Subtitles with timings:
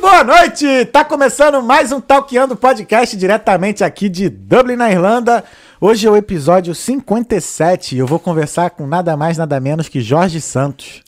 [0.00, 0.84] Boa noite!
[0.86, 5.42] Tá começando mais um Talkando Podcast diretamente aqui de Dublin, na Irlanda.
[5.80, 10.00] Hoje é o episódio 57 e eu vou conversar com nada mais, nada menos que
[10.00, 11.02] Jorge Santos.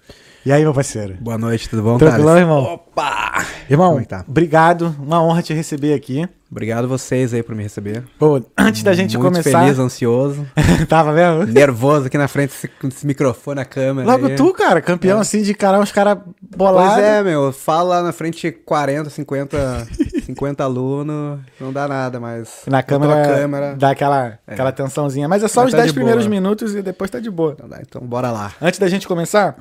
[0.44, 1.18] E aí, meu parceiro?
[1.20, 2.40] Boa noite, tudo bom, Tranquilo, Thales?
[2.40, 2.62] irmão?
[2.62, 3.44] Opa!
[3.68, 4.24] Irmão, é tá?
[4.26, 4.96] obrigado.
[4.98, 6.26] Uma honra te receber aqui.
[6.50, 8.02] Obrigado vocês aí por me receber.
[8.18, 9.60] Pô, antes da gente Muito começar.
[9.60, 10.46] feliz, ansioso,
[10.88, 11.46] Tava vendo?
[11.46, 14.10] nervoso aqui na frente com esse microfone na câmera.
[14.10, 14.34] Logo aí.
[14.34, 16.94] tu, cara, campeão assim de cara, uns caras bolados.
[16.94, 19.88] Pois é, meu, fala lá na frente 40, 50,
[20.24, 22.62] 50 alunos, não dá nada, mas...
[22.66, 23.76] Na câmera, câmera.
[23.76, 25.28] dá aquela, aquela tensãozinha.
[25.28, 27.52] Mas é só Mas os tá 10 de primeiros minutos e depois tá de boa.
[27.52, 28.52] Então, dá, então bora lá.
[28.60, 29.56] Antes da gente começar,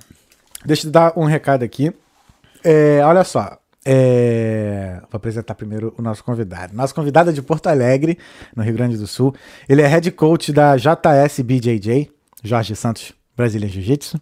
[0.65, 1.91] deixa eu dar um recado aqui.
[2.63, 3.57] É, olha só.
[3.85, 6.75] é, vou apresentar primeiro o nosso convidado.
[6.75, 8.17] Nosso convidado é de Porto Alegre,
[8.55, 9.33] no Rio Grande do Sul.
[9.67, 12.11] Ele é head coach da JS BJJ,
[12.43, 14.19] Jorge Santos Brasília Jiu-Jitsu.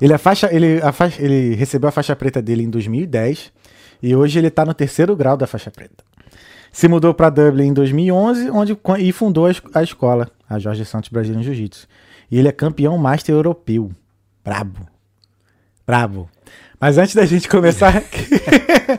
[0.00, 3.52] Ele, é faixa, ele, a faixa- ele recebeu a faixa preta dele em 2010
[4.00, 6.04] e hoje ele está no terceiro grau da faixa preta.
[6.70, 11.42] Se mudou para Dublin em 2011 onde, e fundou a escola, a Jorge Santos Brasília
[11.42, 11.88] Jiu-Jitsu.
[12.30, 13.90] E ele é campeão master europeu.
[14.44, 14.86] Brabo.
[15.86, 16.28] Brabo.
[16.80, 18.02] Mas antes da gente começar,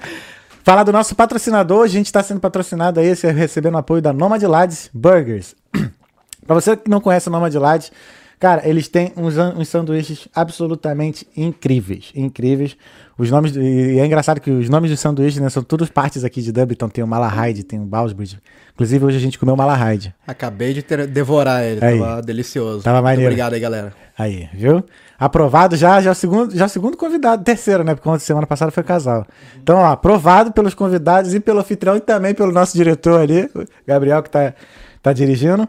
[0.63, 4.89] falar do nosso patrocinador, a gente está sendo patrocinado aí, recebendo apoio da Nomad Lads
[4.93, 5.55] Burgers.
[6.45, 7.91] Pra você que não conhece o Nomad Lads,
[8.39, 12.11] cara, eles têm uns, uns sanduíches absolutamente incríveis.
[12.15, 12.77] Incríveis.
[13.17, 13.55] Os nomes.
[13.55, 16.73] E é engraçado que os nomes dos sanduíches né, são todas partes aqui de Dublin.
[16.73, 18.37] Então tem o Malahide, tem o Bowsbridge.
[18.75, 20.13] Inclusive hoje a gente comeu o Malahide.
[20.27, 21.99] Acabei de ter- devorar ele, Aí.
[21.99, 22.83] tava delicioso.
[22.83, 23.25] Tava Muito maneiro.
[23.31, 23.93] obrigado aí, galera.
[24.15, 24.83] Aí, viu?
[25.19, 27.95] Aprovado já, já é o segundo, já é o segundo convidado, terceiro, né?
[27.95, 29.25] Porque semana passada foi casal.
[29.61, 33.65] Então, ó, aprovado pelos convidados e pelo anfitrião e também pelo nosso diretor ali, o
[33.87, 34.53] Gabriel, que tá,
[35.01, 35.67] tá dirigindo.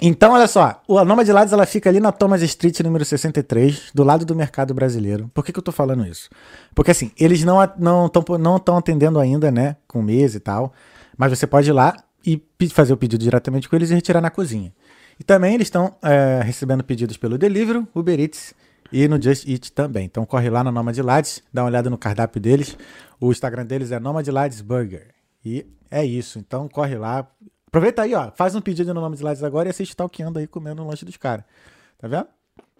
[0.00, 4.04] Então, olha só, a Nomad Lads ela fica ali na Thomas Street, número 63, do
[4.04, 5.30] lado do mercado brasileiro.
[5.32, 6.28] Por que, que eu tô falando isso?
[6.74, 9.76] Porque assim, eles não estão não não tão atendendo ainda, né?
[9.88, 10.72] Com mesa e tal.
[11.16, 14.30] Mas você pode ir lá e fazer o pedido diretamente com eles e retirar na
[14.30, 14.72] cozinha.
[15.18, 18.52] E também eles estão é, recebendo pedidos pelo Deliveroo, Uber Eats
[18.92, 20.04] e no Just Eat também.
[20.04, 22.76] Então corre lá na Nomad Lads, dá uma olhada no cardápio deles.
[23.20, 25.14] O Instagram deles é Nomad Lads Burger.
[25.44, 26.38] E é isso.
[26.38, 27.26] Então corre lá.
[27.76, 28.30] Aproveita aí, ó.
[28.34, 31.18] Faz um pedido no Nomad Lads agora e assiste stalkeando aí comendo o lanche dos
[31.18, 31.44] caras.
[31.98, 32.26] Tá vendo?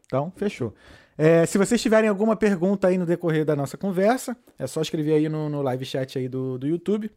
[0.06, 0.72] Então, fechou.
[1.18, 5.12] É, se vocês tiverem alguma pergunta aí no decorrer da nossa conversa, é só escrever
[5.12, 7.10] aí no, no live chat aí do, do YouTube.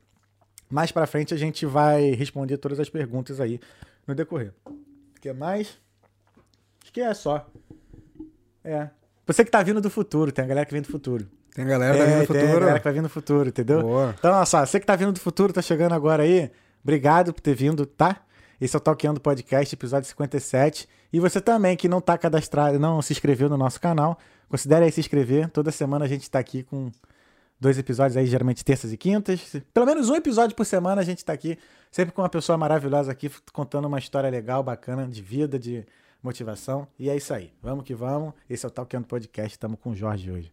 [0.69, 3.61] Mais pra frente a gente vai responder todas as perguntas aí
[4.05, 4.51] no decorrer.
[4.65, 5.79] O que mais?
[6.83, 7.47] Acho que é só.
[8.61, 8.89] É.
[9.25, 11.25] Você que tá vindo do futuro, tem a galera que vem do futuro.
[11.55, 12.59] Tem galera é, da Vida tem a Futuro.
[12.59, 13.81] galera que vai vindo do futuro, entendeu?
[13.81, 14.15] Boa.
[14.19, 16.51] Então, olha só, você que tá vindo do futuro, tá chegando agora aí,
[16.83, 18.21] obrigado por ter vindo, tá?
[18.59, 20.87] Esse é o Talkando Podcast, episódio 57.
[21.13, 24.17] E você também que não tá cadastrado, não se inscreveu no nosso canal,
[24.49, 25.49] considere aí se inscrever.
[25.49, 26.91] Toda semana a gente tá aqui com
[27.59, 29.55] dois episódios aí, geralmente terças e quintas.
[29.73, 31.57] Pelo menos um episódio por semana a gente tá aqui,
[31.91, 35.85] sempre com uma pessoa maravilhosa aqui, contando uma história legal, bacana, de vida, de
[36.21, 36.87] motivação.
[36.97, 37.53] E é isso aí.
[37.61, 38.33] Vamos que vamos.
[38.49, 40.49] Esse é o Talkando Podcast, estamos com o Jorge hoje.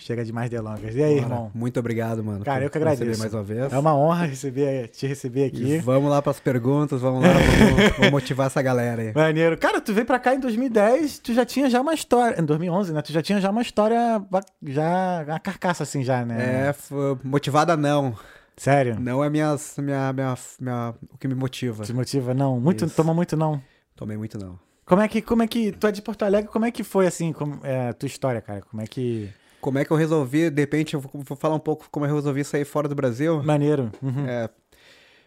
[0.00, 0.94] Chega de mais delongas.
[0.94, 1.26] E aí, Bora.
[1.26, 1.50] irmão?
[1.54, 2.44] Muito obrigado, mano.
[2.44, 3.20] Cara, eu que agradeço.
[3.20, 3.72] mais uma vez.
[3.72, 5.78] É uma honra receber, te receber E aqui.
[5.78, 7.28] vamos lá pras perguntas, vamos lá,
[7.76, 9.12] vamos, vamos motivar essa galera aí.
[9.14, 9.58] Maneiro.
[9.58, 12.40] Cara, tu veio pra cá em 2010, tu já tinha já uma história.
[12.40, 13.02] Em 2011, né?
[13.02, 14.22] Tu já tinha já uma história.
[14.62, 15.24] Já.
[15.28, 16.70] Uma carcaça assim, já, né?
[16.70, 16.74] É,
[17.22, 18.16] motivada não.
[18.56, 18.98] Sério?
[19.00, 21.84] Não é minhas, minha, minha, minha, o que me motiva.
[21.84, 22.34] Te motiva?
[22.34, 22.60] Não.
[22.60, 22.94] Muito, Isso.
[22.94, 23.60] toma muito não.
[23.96, 24.58] Tomei muito não.
[24.84, 25.22] Como é que.
[25.22, 25.72] Como é que.
[25.72, 27.32] Tu é de Porto Alegre, como é que foi assim?
[27.32, 28.60] Como, é, a tua história, cara?
[28.62, 29.30] Como é que.
[29.60, 32.42] Como é que eu resolvi, de repente, eu vou falar um pouco como eu resolvi
[32.44, 33.42] sair fora do Brasil.
[33.42, 33.90] Maneiro.
[34.02, 34.26] Uhum.
[34.26, 34.48] É,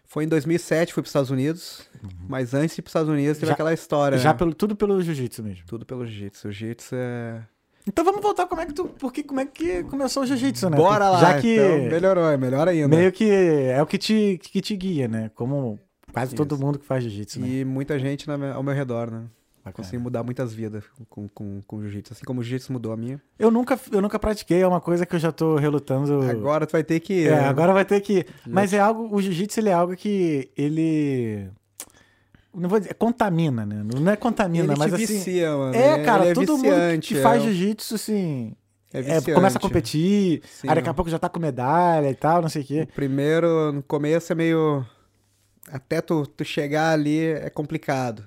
[0.04, 1.88] foi em 2007, fui para os Estados Unidos,
[2.28, 4.38] mas antes de ir para os Estados Unidos teve Já- aquela história, Já né?
[4.38, 5.64] pelo, tudo pelo jiu-jitsu mesmo.
[5.66, 6.50] Tudo pelo jiu-jitsu.
[6.52, 7.42] Jiu-jitsu é...
[7.86, 8.86] Então vamos voltar como é que tu.
[8.98, 10.76] Porque como é que começou o jiu-jitsu, né?
[10.76, 11.54] Bora lá, Já que.
[11.54, 12.88] então, melhorou, é melhor ainda.
[12.88, 15.30] Meio que é o que te, que te guia, né?
[15.34, 15.78] Como
[16.10, 16.64] quase todo Isso.
[16.64, 17.46] mundo que faz jiu-jitsu, né?
[17.46, 19.24] E muita gente ao meu redor, né?
[19.64, 19.72] Bacana.
[19.72, 22.12] Consegui mudar muitas vidas com, com, com jiu-jitsu.
[22.12, 23.18] Assim como o jiu-jitsu mudou a minha.
[23.38, 26.20] Eu nunca, eu nunca pratiquei, é uma coisa que eu já tô relutando.
[26.28, 27.26] Agora tu vai ter que...
[27.26, 28.26] É, agora vai ter que.
[28.46, 29.08] Mas é algo.
[29.14, 31.48] O jiu-jitsu ele é algo que ele.
[32.54, 32.92] Não vou dizer.
[32.94, 33.82] Contamina, né?
[33.82, 35.14] Não é contamina, ele mas te assim.
[35.14, 35.74] vicia, mano.
[35.74, 38.54] É, Ele- cara, é todo mundo que- que faz é, jiu-jitsu, assim.
[38.92, 42.14] é é, começa a competir, Sim, aí daqui a pouco já tá com medalha e
[42.14, 42.88] tal, não sei o quê.
[42.94, 44.84] Primeiro, no começo é meio.
[45.72, 48.22] Até tu, tu chegar ali é complicado.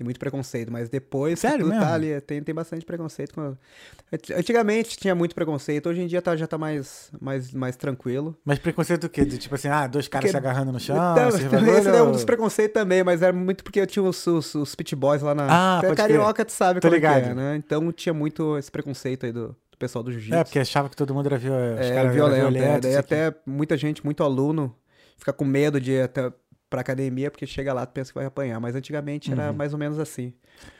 [0.00, 1.84] Tem muito preconceito, mas depois Sério tu mesmo?
[1.84, 3.34] tá ali, tem, tem bastante preconceito.
[3.34, 3.54] com-
[4.10, 8.34] Anti- Antigamente tinha muito preconceito, hoje em dia tá, já tá mais, mais, mais tranquilo.
[8.42, 9.26] Mas preconceito do quê?
[9.26, 10.96] De, tipo assim, ah, dois caras Porque- se agarrando no chão.
[10.96, 11.28] Então,
[11.76, 14.74] esse é um dos preconceitos também, mas era muito porque eu tinha os, os, os
[14.74, 15.46] pit boys lá na.
[15.50, 17.24] Ah, é carioca, tu sabe Tô como é ligado.
[17.32, 17.56] é, né?
[17.56, 20.34] Então tinha muito esse preconceito aí do, pessoal do jiu-jitsu.
[20.38, 21.54] É, porque achava que todo mundo era, viol...
[21.58, 22.56] É, caras eram violento.
[22.56, 22.80] é.
[22.80, 23.14] Daí isso aqui.
[23.14, 24.74] até muita gente, muito aluno,
[25.18, 26.32] fica com medo de até
[26.70, 28.58] pra academia, porque chega lá e pensa que vai apanhar.
[28.60, 29.40] Mas antigamente Uhum.
[29.40, 30.32] era mais ou menos assim.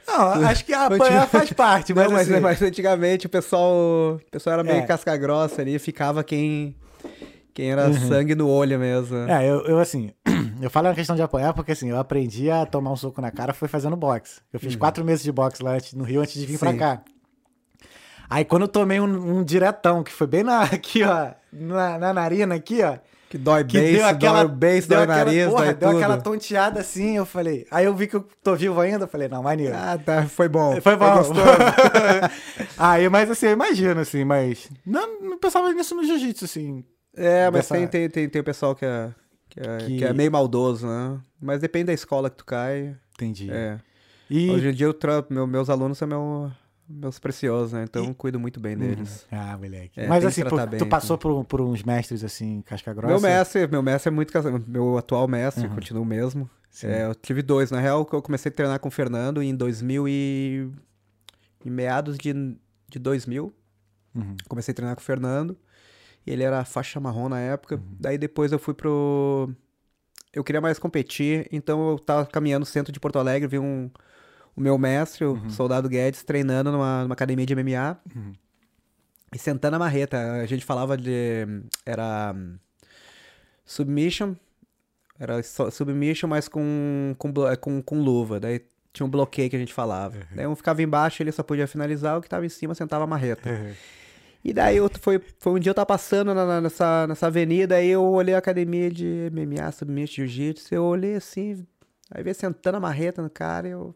[0.06, 3.72] Não, acho que apanhar faz parte, mas, Não, mas, assim, mas antigamente o pessoal,
[4.16, 4.82] o pessoal era meio É.
[4.86, 6.76] casca grossa ali, ficava quem,
[7.52, 8.08] quem era Uhum.
[8.08, 9.16] sangue no olho mesmo.
[9.28, 10.12] É, eu, eu assim,
[10.62, 13.30] eu falo na questão de apanhar porque assim, eu aprendi a tomar um soco na
[13.30, 14.40] cara foi fazendo boxe.
[14.52, 16.74] Eu fiz quatro meses de boxe lá no Rio antes de vir pra Uhum.
[16.74, 16.78] Sim.
[16.78, 17.02] cá.
[18.28, 22.12] Aí quando eu tomei um, um diretão, que foi bem na, aqui, ó, na, na
[22.12, 22.96] narina aqui, ó,
[23.30, 25.88] Que dói que beijo, deu aquela, dói o deu dói o nariz, porra, dói deu
[25.88, 25.98] tudo.
[25.98, 29.28] aquela tonteada assim, eu falei, aí eu vi que eu tô vivo ainda, eu falei,
[29.28, 29.72] não, maneiro.
[29.72, 30.80] Ah, tá, foi bom.
[30.80, 31.14] Foi bom.
[31.16, 31.40] gostoso.
[32.76, 34.68] aí, mas assim, eu imagino, assim, mas.
[34.84, 36.84] Não, não pensava nisso no jiu-jitsu, assim.
[37.16, 39.10] É, mas Dessa- tem, tem, tem, tem o pessoal que é,
[39.48, 41.18] que, é, Que- que é meio maldoso, né?
[41.40, 42.96] Mas depende da escola que tu cai.
[43.14, 43.48] Entendi.
[43.48, 43.78] É.
[44.28, 44.50] E.
[44.50, 45.24] Hoje em dia eu tra...
[45.30, 46.50] meu, meus alunos são meu,
[46.90, 47.84] meus preciosos, né?
[47.84, 49.26] Então eu cuido muito bem deles.
[49.30, 50.00] Ah, moleque.
[50.00, 53.12] É, mas que assim, por- bem, tu passou por, por uns mestres, assim, casca grossa?
[53.14, 54.32] Meu mestre, meu mestre é muito.
[54.66, 55.74] Meu atual mestre, Uhum.
[55.74, 56.48] continua o mesmo.
[56.84, 57.70] É, eu tive dois.
[57.70, 60.70] Na real, eu comecei a treinar com o Fernando em 2000 e...
[61.64, 62.32] Em meados de,
[62.88, 63.52] de 2000.
[64.14, 64.36] Uhum.
[64.48, 65.56] Comecei a treinar com o Fernando.
[66.26, 67.76] E ele era faixa marrom na época.
[67.76, 67.82] Uhum.
[67.98, 69.50] Daí depois eu fui pro...
[70.32, 73.90] Eu queria mais competir, então eu tava caminhando no centro de Porto Alegre, vi um...
[74.56, 77.98] O meu mestre, o Soldado Guedes, treinando numa, numa academia de MMA.
[78.14, 78.32] Uhum.
[79.34, 80.18] E sentando a marreta.
[80.42, 81.46] A gente falava de...
[81.86, 82.34] Era...
[83.64, 84.34] Submission.
[85.18, 88.40] Era submission, mas com, com, blo- com, com luva.
[88.40, 88.60] Daí
[88.92, 90.18] tinha um bloqueio que a gente falava.
[90.34, 93.06] Daí um ficava embaixo, ele só podia finalizar, o que tava em cima sentava a
[93.06, 93.48] marreta.
[93.50, 93.72] Uhum.
[94.42, 97.76] E daí eu, foi, foi um dia eu tava passando na- na- nessa, nessa avenida,
[97.76, 101.64] aí eu olhei a academia de MMA, submission, jiu-jitsu, eu olhei assim,
[102.10, 103.94] aí veio sentando a marreta no cara e eu...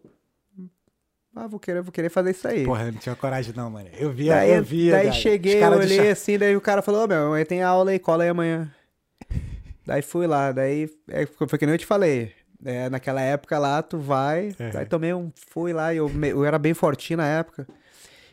[1.34, 2.64] Ah, vou querer, vou querer fazer isso aí.
[2.64, 3.88] Porra, eu não tinha coragem, não, mano.
[3.98, 4.92] Eu via, daí eu via.
[4.92, 7.90] daí cara, cheguei, eu olhei assim, daí o cara falou, ô meu, amanhã tem aula
[7.90, 8.70] aí, cola aí amanhã.
[9.84, 12.32] daí fui lá, daí é, foi que nem eu te falei.
[12.64, 14.70] É, naquela época lá, tu vai, É.
[14.70, 17.66] daí tomei um, fui lá, e eu, eu era bem fortinho na época.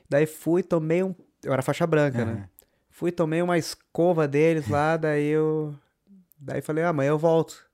[0.10, 2.34] Daí fui, tomei um, eu era faixa branca, né?
[2.34, 2.44] Uhum.
[2.90, 5.74] Fui, tomei uma escova deles lá, daí eu.
[6.38, 7.66] Daí falei, ah, amanhã eu volto.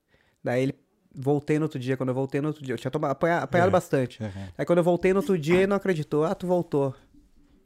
[0.42, 0.74] Daí ele.
[1.20, 1.96] Voltei no outro dia.
[1.96, 3.70] Quando eu voltei no outro dia, eu tinha tomado, apanha- apanhado É.
[3.72, 4.22] bastante.
[4.22, 4.30] Uhum.
[4.56, 6.24] Aí quando eu voltei no outro dia, ele não acreditou.
[6.24, 6.94] Ah, tu voltou.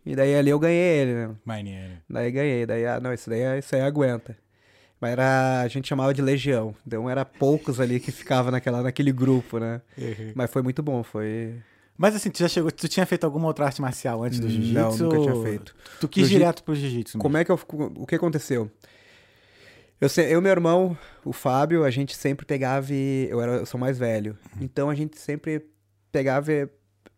[0.06, 1.30] E daí ali eu ganhei ele, né?
[1.44, 1.92] Maneiro.
[2.08, 2.64] Daí ganhei.
[2.66, 4.36] Daí, ah, não, isso daí, é- isso aí aguenta.
[5.00, 5.60] Mas era.
[5.60, 6.74] A gente chamava de legião.
[6.86, 9.80] Então era poucos ali que ficava naquela, naquele grupo, né?
[9.98, 10.32] Uhum.
[10.34, 11.54] Mas foi muito bom, foi.
[11.98, 12.70] Mas assim, tu já chegou.
[12.70, 15.04] Tu tinha feito alguma outra arte marcial antes do Não, jiu-jitsu?
[15.04, 15.74] nunca tinha feito.
[16.00, 17.18] Tu quis Jiu-jitsu- direto pro jiu-jitsu.
[17.18, 17.60] Como é que eu.
[17.96, 18.70] O que aconteceu?
[20.02, 23.28] Eu, eu e meu irmão, o Fábio, a gente sempre pegava e.
[23.30, 24.36] Eu, era, eu sou mais velho.
[24.60, 25.64] Então a gente sempre
[26.10, 26.68] pegava e.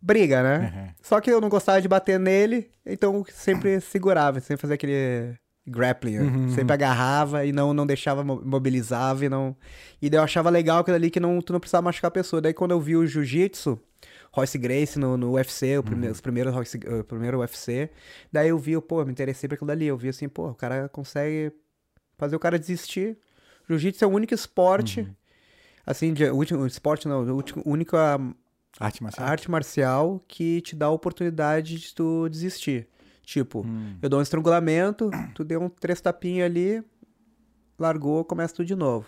[0.01, 0.59] Briga, né?
[0.77, 0.95] Uhum.
[1.01, 5.33] Só que eu não gostava de bater nele, então sempre segurava, sempre fazia aquele
[5.67, 6.19] grappling.
[6.19, 6.23] né?
[6.25, 6.49] Uhum.
[6.51, 9.57] Sempre agarrava e não, não deixava, mo- mobilizava e não.
[10.03, 12.43] E daí eu achava legal aquilo ali que não, tu não precisava machucar a pessoa.
[12.43, 13.81] Daí quando eu vi o jiu-jitsu,
[14.31, 17.89] Royce Grace no, no UFC, o prime- os primeiros Royce, o primeiro UFC,
[18.31, 19.87] daí eu vi, pô, eu me interessei por aquilo dali.
[19.87, 21.51] Eu vi assim, pô, o cara consegue
[22.17, 23.17] fazer o cara desistir.
[23.69, 25.09] Jiu-jitsu é o único esporte,
[25.87, 28.19] assim, de, o último, esporte não, último, único ah,
[28.79, 29.27] Arte marcial?
[29.27, 32.89] arte marcial que te dá a oportunidade de tu desistir.
[33.23, 33.97] Tipo, Hum.
[34.03, 36.83] eu dou um estrangulamento, tu deu um três tapinhas ali,
[37.79, 39.07] largou, começa tudo de novo.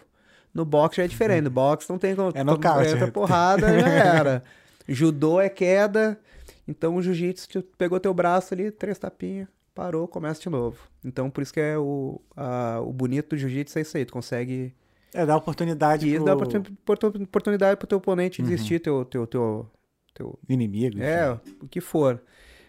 [0.54, 2.32] No boxe já é diferente, no boxe não tem como...
[2.34, 2.88] É nocaute.
[2.88, 4.42] Entra porrada, já era.
[4.88, 6.18] Judô é queda,
[6.66, 10.78] então o jiu-jitsu, tu pegou teu braço ali, três tapinhas, parou, começa de novo.
[11.04, 14.12] Então por isso que é o, a- o bonito do jiu-jitsu é isso aí, tu
[14.12, 14.74] consegue...
[15.14, 16.24] É, dá oportunidade E pro Uhum.
[16.26, 19.70] dá oportun- oportun- oportunidade pro teu oponente desistir teu, teu, teu,
[20.12, 20.96] teu, inimigo.
[20.96, 21.04] enfim.
[21.06, 22.20] é, o que for.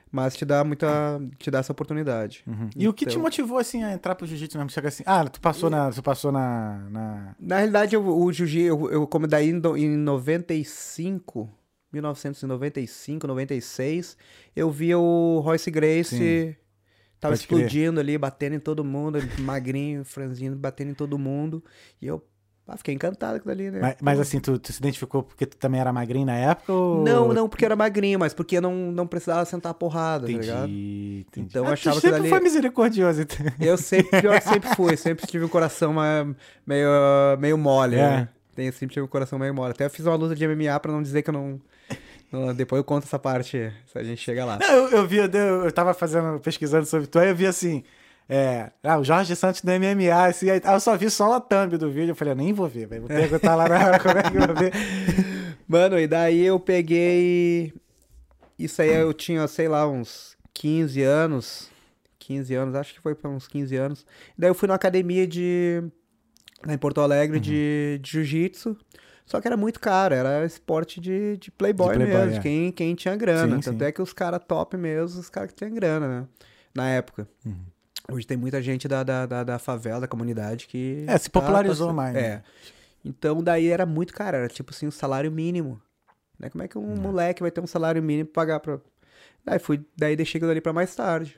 [0.09, 1.19] Mas te dá muita.
[1.37, 2.41] te dá essa oportunidade.
[2.47, 2.69] Uhum.
[2.77, 4.69] E o que te Então- motivou, assim, a entrar pro jiu-jitsu mesmo?
[4.69, 5.91] Chega assim, ah, tu passou na...
[5.91, 6.87] Tu passou na...
[6.89, 7.35] na...
[7.37, 11.49] Na realidade, eu- o jiu-jitsu, eu, eu como daí em do- em 95,
[11.91, 14.17] 1995, 96,
[14.55, 16.15] eu via o Royce Grace.
[16.17, 16.55] Sim.
[17.19, 17.57] Tava Pode crer.
[17.59, 21.63] explodindo ali, batendo em todo mundo, magrinho, franzino, batendo em todo mundo.
[22.01, 22.23] E eu
[22.67, 23.79] ah, fiquei encantado com ali, né?
[23.81, 27.01] Mas, mas, assim, tu, tu se identificou porque tu também era magrinho na época ou...
[27.03, 30.65] Não, não porque era magrinho, mas porque não, não precisava sentar a porrada, tá ligado?
[30.65, 31.47] Entendi, entendi.
[31.49, 33.21] Então eu Ah, tu achava que sempre dali- foi misericordioso.
[33.21, 33.45] então.
[33.59, 35.95] Eu sempre, pior que sempre fui, sempre tive um coração
[36.65, 37.99] meio, meio mole, É.
[37.99, 38.29] né?
[38.53, 39.71] Tem, sempre tive um coração meio mole.
[39.71, 41.61] Até eu fiz uma luta de MMA pra não dizer que eu não...
[42.55, 44.59] depois eu conto essa parte, se a gente chega lá.
[44.59, 45.29] Não, eu, eu vi, eu,
[45.65, 47.83] eu tava fazendo, pesquisando sobre tu, aí eu vi assim,
[48.27, 51.77] é, ah, o Jorge Santos do MMA, assim, aí eu só vi só a thumb
[51.77, 54.17] do vídeo, eu falei, eu nem vou ver, velho, vou perguntar lá na hora como
[54.17, 54.73] é que eu vou ver.
[55.67, 57.73] Mano, e daí eu peguei...
[58.57, 61.69] Isso aí eu tinha, sei lá, uns 15 anos,
[62.19, 64.05] 15 anos, acho que foi pra uns 15 anos.
[64.37, 65.83] Daí eu fui numa academia de.
[66.67, 68.75] em Porto Alegre de, de jiu-jitsu.
[69.27, 72.35] Só que era muito caro, era esporte de, de playboy, De playboy, mesmo, é.
[72.37, 73.57] de quem, quem tinha grana.
[73.57, 73.85] Sim, Tanto sim.
[73.85, 76.27] é que os caras top mesmo, os caras que tinham grana, né?
[76.73, 77.27] Na época.
[77.45, 77.55] Uhum.
[78.09, 81.03] Hoje tem muita gente da, da, da, da favela, da comunidade que.
[81.07, 82.21] É, se tá popularizou passando- mais, né?
[82.21, 82.43] É.
[83.03, 85.79] Então daí era muito caro, era tipo assim, um salário mínimo.
[86.39, 86.49] Né?
[86.49, 88.79] Como é que um moleque vai ter um salário mínimo pra pagar pra.
[89.43, 91.37] Daí fui, daí deixei aquilo ali pra mais tarde.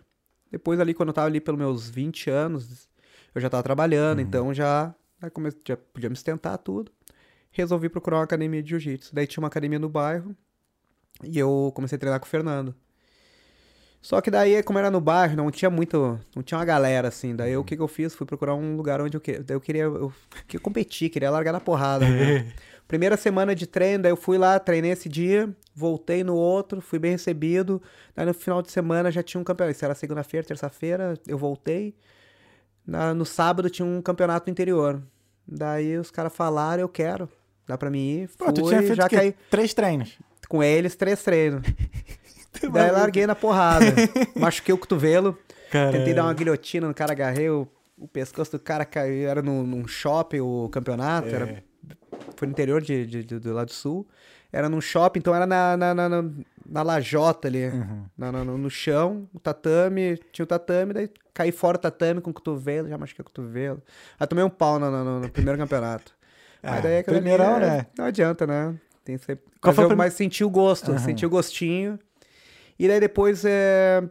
[0.51, 2.87] Depois ali, quando eu tava ali pelos meus 20 anos,
[3.33, 5.49] eu já tava trabalhando, então já, já, come...
[5.67, 6.91] já podia me sustentar tudo.
[7.61, 9.13] Resolvi procurar uma academia de jiu-jitsu.
[9.13, 10.35] Daí tinha uma academia no bairro
[11.23, 12.73] e eu comecei a treinar com o Fernando.
[14.01, 16.17] Só que daí, como era no bairro, não tinha muito.
[16.33, 17.35] Não tinha uma galera assim.
[17.35, 18.15] Daí o que, que eu fiz?
[18.15, 19.43] Fui procurar um lugar onde eu queria.
[19.43, 19.83] Daí eu queria.
[19.83, 20.13] Eu
[20.47, 22.07] queria competir, queria largar na porrada.
[22.07, 22.53] né?
[22.87, 26.97] Primeira semana de treino, daí eu fui lá, treinei esse dia, voltei no outro, fui
[26.97, 27.79] bem recebido.
[28.15, 29.75] Daí no final de semana já tinha um campeonato.
[29.75, 31.93] Isso era segunda-feira, terça-feira, eu voltei.
[32.87, 35.03] Na- no sábado tinha um campeonato no interior.
[35.47, 37.29] Daí os caras falaram, eu quero.
[37.69, 38.27] Dá pra mim ir.
[38.29, 39.15] Fui, Pô, tu tinha feito já o quê?
[39.15, 40.17] caí três treinos.
[40.49, 41.61] com eles, três treinos.
[42.73, 43.85] Daí larguei na porrada.
[44.35, 45.37] Machuquei o cotovelo.
[45.71, 49.29] Tentei dar uma guilhotina no cara, agarrei o, o pescoço do cara, caiu.
[49.29, 51.27] Era num, num shopping o campeonato.
[51.27, 51.31] É.
[51.31, 51.63] Era,
[52.35, 54.07] foi no interior de, de- de- do lado sul.
[54.51, 56.23] Era num shopping, então era na, na, na, na,
[56.65, 57.67] na lajota ali.
[57.67, 58.05] Uhum.
[58.17, 62.31] Na- na- no, chão, o tatame, tinha o tatame, daí caí fora do tatame com
[62.31, 63.79] o cotovelo, já machuquei o cotovelo.
[64.19, 66.17] Aí tomei um pau no, no- no primeiro campeonato.
[66.61, 67.85] Ah, Mas daí ali primeirão, é- né?
[67.97, 68.75] Não adianta, né?
[69.03, 69.37] Tem que ser...
[69.61, 70.99] Qual mas, foi o eu, prim- mas senti o gosto, Aham.
[70.99, 71.97] senti o gostinho.
[72.77, 74.03] E daí depois, é...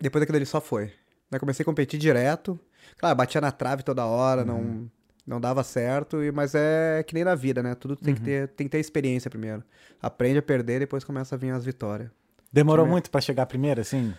[0.00, 0.92] depois daquilo ali só foi.
[1.30, 2.58] Daí comecei a competir direto.
[2.96, 4.46] Claro, batia na trave toda hora, Uhum.
[4.46, 4.90] não,
[5.34, 7.74] não dava certo, mas é que nem na vida, né?
[7.74, 7.96] Tudo Uhum.
[8.02, 9.62] tem, que ter, tem que ter experiência primeiro.
[10.00, 12.10] Aprende a perder, depois começa a vir as vitórias.
[12.52, 14.14] Demorou muito pra chegar primeiro, assim?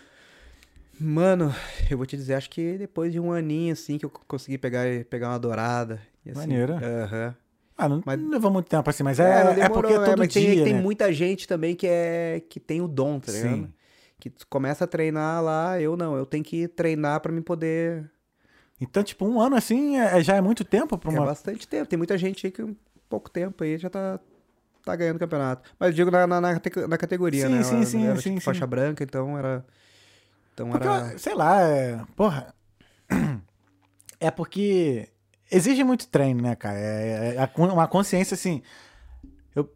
[1.00, 1.54] Mano,
[1.90, 4.86] eu vou te dizer, acho que depois de um aninho, assim, que eu consegui pegar,
[5.10, 6.00] pegar uma dourada.
[6.30, 6.74] E assim, Maneiro.
[6.76, 7.36] Aham.
[7.78, 10.18] Ah, não, Mas- não levou muito tempo assim, mas É, é, é porque é, todo
[10.20, 10.82] mas dia, tem, tem né?
[10.82, 13.50] muita gente também que é que tem o dom, tá ligado?
[13.56, 13.74] Sim.
[14.20, 18.12] Que começa a treinar lá, eu não, eu tenho que treinar pra me poder.
[18.82, 21.26] Então, tipo, um ano assim é- já é muito tempo pra É uma...
[21.26, 21.88] bastante tempo.
[21.88, 22.76] Tem muita gente aí que em
[23.08, 24.20] pouco tempo aí já tá,
[24.84, 25.70] tá ganhando campeonato.
[25.80, 27.64] Mas eu digo na, na, na na categoria, Sim, né?
[27.64, 28.46] sim, Ela sim, era, sim, tipo, sim.
[28.46, 29.66] faixa branca, então era.
[30.54, 31.18] Então Porque, era.
[31.18, 32.02] sei lá, é...
[32.18, 32.54] porra...
[34.22, 35.08] É porque
[35.52, 36.78] exige muito treino, né, cara?
[36.78, 38.62] É, é con- uma consciência, assim...
[39.56, 39.70] Eu,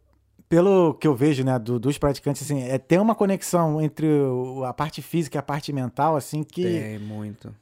[0.48, 4.64] pelo que eu vejo, né, do- dos praticantes, assim, é ter uma conexão entre o-
[4.64, 6.62] a parte física e a parte mental, assim, que...
[6.62, 7.54] Tem muito.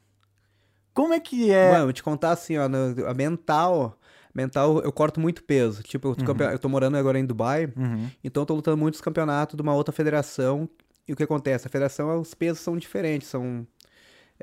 [0.94, 1.70] Como é que é...
[1.70, 3.98] Mano, vou te contar assim, ó, no- a mental.
[4.34, 5.82] Mental, eu corto muito peso.
[5.82, 8.08] Tipo, eu tô, campe- eu tô morando agora em Dubai, Uhum.
[8.24, 10.68] então eu tô lutando muitos campeonatos de uma outra federação.
[11.06, 11.66] E o que acontece?
[11.66, 13.66] A federação, os pesos são diferentes, são.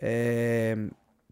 [0.02, 0.78] é,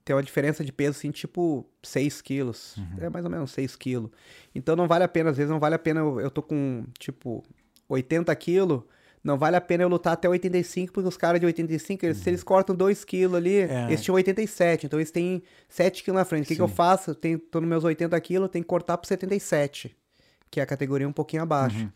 [0.08, 2.78] tem uma diferença de peso, assim, tipo 6 quilos.
[2.98, 4.10] É mais ou menos 6 quilos.
[4.56, 6.00] Então não vale a pena, às vezes não vale a pena.
[6.00, 7.44] Eu, eu tô com, tipo,
[7.90, 8.84] 80 quilos.
[9.22, 12.30] Não vale a pena eu lutar até 85, porque os caras de 85, eles, se
[12.30, 13.88] eles cortam 2 quilos ali, É.
[13.88, 16.46] eles tinham 87, então eles têm 7 quilos na frente.
[16.46, 17.12] O que, que eu faço?
[17.12, 19.94] Eu tenho, tô nos meus 80 quilos, tenho que cortar pro 77,
[20.50, 21.80] que é a categoria um pouquinho abaixo.
[21.80, 21.92] Uhum.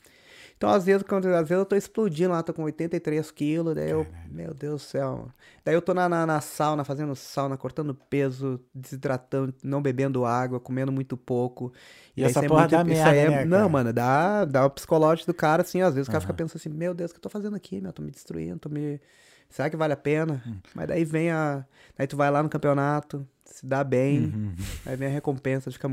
[0.61, 3.89] Então, às vezes, quando, às vezes eu tô explodindo lá, tô com 83 quilos, daí
[3.89, 5.11] eu, meu Deus do céu.
[5.17, 5.33] mano.
[5.65, 10.59] Daí eu tô na, na, na sauna, fazendo sauna, cortando peso, desidratando, não bebendo água,
[10.59, 11.73] comendo muito pouco.
[12.15, 13.69] E aí essa é porra muito- dá merda, é- né, Não, cara?
[13.69, 16.37] mano, dá, dá o psicológico do cara, assim, às vezes o cara fica Aham.
[16.37, 17.91] pensando assim, meu Deus, o que eu tô fazendo aqui, meu?
[17.91, 19.01] Tô me destruindo, tô me...
[19.49, 20.43] Será que vale a pena?
[20.45, 20.57] Hum.
[20.75, 21.65] Mas daí vem a...
[21.97, 24.53] Aí tu vai lá no campeonato, se dá bem, Uhum.
[24.85, 25.89] aí vem a recompensa, fica...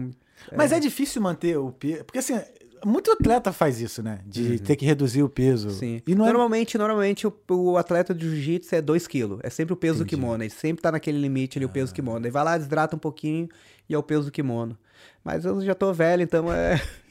[0.55, 2.05] Mas é difícil manter o peso.
[2.05, 2.39] Porque assim,
[2.85, 4.21] muito atleta faz isso, né?
[4.27, 5.69] De ter que reduzir o peso.
[5.69, 5.75] Uhum.
[5.75, 6.03] Sim.
[6.07, 6.29] E não é.
[6.29, 9.39] normalmente, normalmente o, o atleta de jiu-jitsu é 2 kg.
[9.43, 10.17] É sempre o peso Entendi.
[10.17, 10.43] do kimono.
[10.43, 12.25] Ele sempre tá naquele limite ali, o peso do kimono.
[12.25, 13.49] Ele vai lá, desidrata um pouquinho
[13.89, 14.77] e é o peso do kimono.
[15.25, 16.81] Mas eu já tô velho, então é.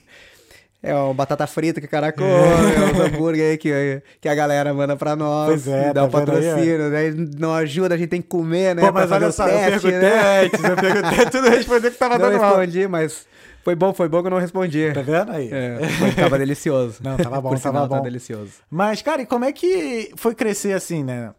[0.82, 4.36] É uma batata frita que o cara come, é os hambúrguer aí que, que a
[4.36, 5.48] galera manda pra nós.
[5.48, 8.84] Pois é, dá tá aí, patrocínio, daí não ajuda, a gente tem que comer, né?
[8.84, 10.40] Pô, mas olha só, eu teste, perguntei né?
[10.46, 12.58] antes, eu perguntei tudo, respondeu que tava Não dando mal.
[12.58, 13.26] respondi, mas
[13.68, 14.94] foi bom, foi bom que eu não respondi.
[14.94, 15.50] Tá vendo aí?
[15.52, 17.00] É, mas tava delicioso.
[17.04, 18.02] Não, tava bom, Por tava sinal, bom.
[18.02, 18.54] delicioso.
[18.72, 21.34] Mas, cara, e como é que foi crescer assim, né?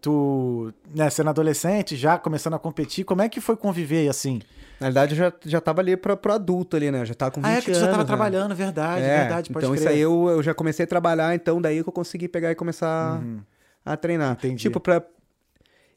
[0.00, 4.40] Tu, né, sendo adolescente, já começando a competir, como é que foi conviver assim?
[4.78, 7.00] Na verdade, eu já, já tava ali pra, pro adulto ali, né?
[7.00, 7.62] Eu já tava com 20 Ah, anos.
[7.62, 8.04] é que tu já tava né?
[8.04, 9.80] trabalhando, verdade, É, verdade, pode então crer.
[9.80, 12.54] isso aí eu, eu já comecei a trabalhar, então daí que eu consegui pegar e
[12.54, 13.40] começar Uhum.
[13.84, 14.34] a treinar.
[14.34, 14.62] Entendi.
[14.62, 15.02] Tipo, pra...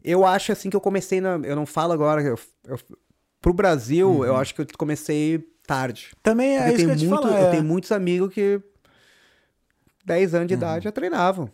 [0.04, 1.40] Eu acho assim que eu comecei na...
[1.44, 2.24] Eu não falo agora...
[2.24, 2.80] Eu, eu...
[3.42, 6.12] Pro Brasil, eu acho que eu comecei tarde.
[6.22, 6.64] Também Uhum.
[6.64, 7.40] é isso que eu muito, falar.
[7.42, 7.52] eu é.
[7.52, 8.62] tenho muitos amigos que
[10.06, 10.60] 10 anos de Uhum.
[10.60, 11.50] idade já treinavam.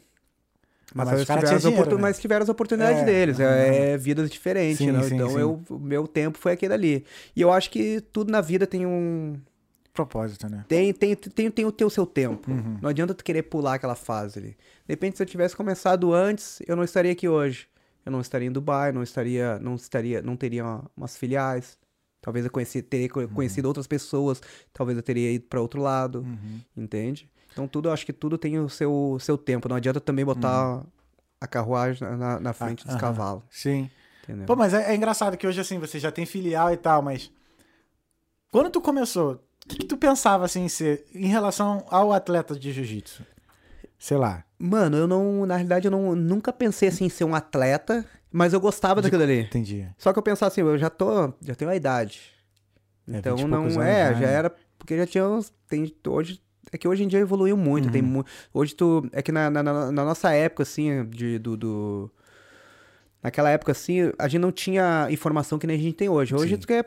[0.94, 2.02] Mas, mas tiveram, as dinheiro, opor- né?
[2.02, 3.40] mas tiveram as oportunidades É, deles.
[3.40, 5.04] É, é vidas diferentes, Sim, né?
[5.04, 5.40] sim, então sim.
[5.40, 7.06] Eu, o meu tempo foi aquele ali.
[7.36, 9.36] E eu acho que tudo na vida tem um.
[9.94, 10.64] Propósito, né?
[10.68, 12.52] Tem, tem, tem, tem o teu seu tempo.
[12.52, 12.78] Uhum.
[12.82, 14.50] Não adianta tu querer pular aquela fase ali.
[14.50, 14.56] De
[14.90, 17.68] repente, se eu tivesse começado antes, eu não estaria aqui hoje.
[18.08, 20.64] Eu não estaria em Dubai, não estaria, não estaria, não teria
[20.96, 21.78] umas filiais.
[22.22, 24.42] Talvez eu conheci, teria co- conhecido outras pessoas.
[24.72, 26.62] Talvez eu teria ido para outro lado, Uhum.
[26.78, 27.30] entende?
[27.52, 29.68] Então tudo, eu acho que tudo tem o seu, seu tempo.
[29.68, 30.86] Não adianta também botar
[31.42, 33.00] a carruagem na- na, frente dos Uhum.
[33.02, 33.14] Ah, aham.
[33.14, 33.90] cavalos, Sim.
[34.24, 34.46] entendeu?
[34.46, 37.30] Pô, mas é, é engraçado que hoje, assim, você já tem filial e tal, mas.
[38.54, 42.58] Quando tu começou, o que, que tu pensava, assim, em ser em relação ao atleta
[42.58, 43.24] de jiu-jitsu?
[44.00, 44.46] Sei lá.
[44.60, 48.54] Mano, eu não, na realidade, eu não, nunca pensei assim em ser um atleta, mas
[48.54, 49.42] eu gostava daquilo ali.
[49.42, 49.88] Entendi.
[49.98, 52.22] Só que eu pensava assim, eu já tô, já tenho a idade.
[53.08, 54.34] É, Então 20 não é, anos, já né?
[54.34, 58.02] era, porque já tinha uns, tem hoje é que hoje em dia evoluiu muito, tem
[58.02, 58.08] Uhum.
[58.10, 62.12] mu hoje tu é que na, na, na- nossa época assim, de do, do-
[63.24, 66.36] naquela época assim, a gente não tinha informação que nem a gente tem hoje.
[66.36, 66.60] Hoje Sim.
[66.60, 66.84] tu quer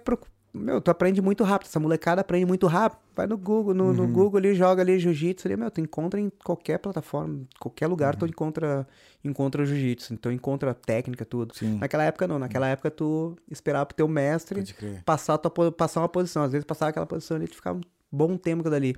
[0.53, 2.99] meu, tu aprende muito rápido, essa molecada aprende muito rápido.
[3.15, 3.93] Vai no Google, no, Uhum.
[3.93, 8.15] no Google ali, joga ali jiu-jitsu ali, meu, tu encontra em qualquer plataforma, qualquer lugar
[8.15, 8.21] Uhum.
[8.21, 8.87] tu encontra
[9.25, 11.55] encontra jiu-jitsu, então encontra técnica tudo.
[11.55, 11.79] Sim.
[11.79, 14.61] Naquela época não, naquela época tu esperava pro teu mestre
[15.05, 16.43] passar, tua, passar uma posição.
[16.43, 18.97] Às vezes passava aquela posição ali, tu ficava um bom tempo com aquilo ali.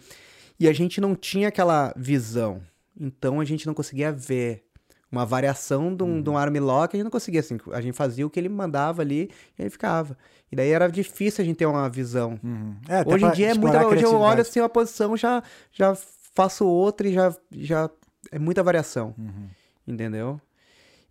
[0.60, 2.62] E a gente não tinha aquela visão.
[2.98, 4.64] Então a gente não conseguia ver
[5.10, 7.58] uma variação de um, de um arm lock, a gente não conseguia assim.
[7.72, 9.28] A gente fazia o que ele mandava ali
[9.58, 10.16] e ele ficava.
[10.52, 12.38] E daí era difícil a gente ter uma visão.
[12.44, 12.76] Uhum.
[12.86, 13.86] É, Hoje em dia é muita.
[13.86, 15.42] Hoje eu olho assim uma posição, já,
[15.72, 15.96] já
[16.34, 17.88] faço outra e já, já.
[18.30, 19.14] É muita variação.
[19.18, 19.48] Uhum.
[19.88, 20.38] Entendeu?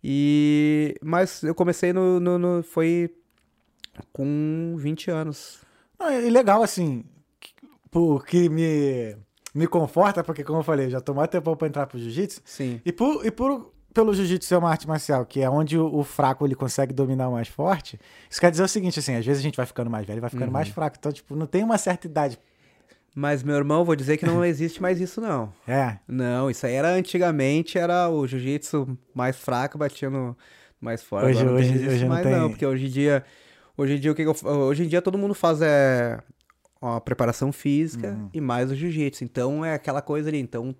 [0.02, 0.94] E.
[1.02, 2.20] Mas eu comecei no.
[2.20, 3.10] no, no- foi
[4.12, 5.60] com 20 anos.
[5.98, 7.04] Não, e legal, assim,
[7.40, 7.52] que-
[7.90, 9.16] porque me,
[9.54, 12.40] me conforta, porque, como eu falei, já mais tempo pra entrar pro jiu-jitsu.
[12.44, 12.80] Sim.
[12.84, 16.46] E, por, e por, pelo jiu-jitsu ser uma arte marcial, que é onde o, fraco
[16.46, 17.98] ele consegue dominar o mais forte,
[18.30, 20.30] isso quer dizer o seguinte, assim, às vezes a gente vai ficando mais velho, vai
[20.30, 20.96] ficando mais fraco.
[20.98, 22.38] Então, tipo, não tem uma certa idade.
[23.14, 25.52] Mas, meu irmão, vou dizer que não existe mais isso, não.
[25.68, 25.98] É.
[26.08, 30.36] Não, isso aí era antigamente, era o jiu-jitsu mais fraco batendo
[30.80, 31.26] mais forte.
[31.26, 32.32] Hoje- Agora não hoje- isso hoje não mais tem.
[32.36, 33.24] não, porque hoje em dia,
[33.76, 36.18] hoje em dia o que, que eu, hoje em dia todo mundo faz é
[36.80, 38.30] uma preparação física Uhum.
[38.32, 39.22] e mais o jiu-jitsu.
[39.24, 40.74] Então é aquela coisa ali, então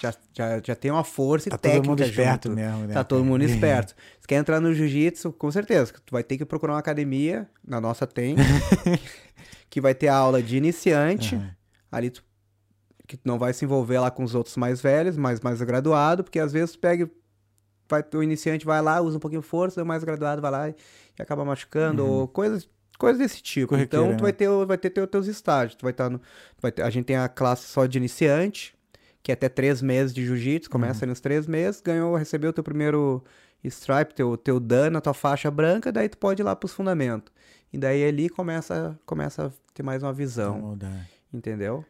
[0.00, 2.56] já, já, já tem uma força Tá e técnica todo mundo esperto junto.
[2.60, 2.94] mesmo, né?
[2.94, 3.94] Tá todo mundo esperto.
[4.20, 7.80] Se quer entrar no jiu-jitsu, com certeza, tu vai ter que procurar uma academia, na
[7.80, 8.36] nossa tem,
[9.70, 11.50] que vai ter aula de iniciante, Aham.
[11.90, 12.24] ali tu,
[13.06, 16.24] que tu não vai se envolver lá com os outros mais velhos, mais mais graduado,
[16.24, 17.10] porque às vezes tu pega,
[17.88, 20.68] vai, o iniciante vai lá, usa um pouquinho de força, o mais graduado vai lá
[20.68, 20.74] e,
[21.18, 23.76] e acaba machucando, ou coisas, coisas desse tipo.
[23.76, 24.22] Então tu né?
[24.22, 26.20] vai ter, o- vai ter teu, teus estágios, tu vai estar no,
[26.60, 28.74] vai ter- a gente tem a classe só de iniciante,
[29.24, 32.52] que é até três meses de jiu-jitsu, começa ali nos três meses, ganhou, recebeu o
[32.52, 33.24] teu primeiro
[33.64, 37.32] stripe, teu, teu dano, a tua faixa branca, daí tu pode ir lá pros fundamentos.
[37.72, 40.76] E daí ali começa, começa a ter mais uma visão,
[41.32, 41.82] entendeu?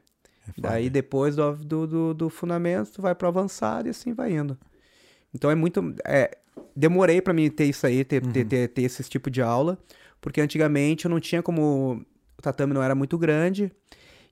[0.47, 0.61] é.
[0.61, 4.57] Daí depois do, do, do, do fundamento, tu vai pro avançado e assim vai indo.
[5.35, 5.93] Então é muito.
[6.07, 6.39] É,
[6.77, 9.77] demorei pra mim ter isso aí, ter, ter, ter, ter esse tipo de aula,
[10.21, 12.01] porque antigamente eu não tinha como.
[12.39, 13.73] O tatame não era muito grande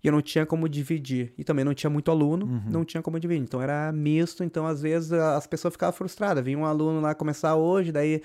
[0.03, 1.33] e eu não tinha como dividir.
[1.39, 3.43] E também não tinha muito aluno, não tinha como dividir.
[3.43, 6.45] Então era misto, então às vezes as pessoas ficavam frustradas.
[6.45, 8.23] Vinha um aluno lá começar hoje, daí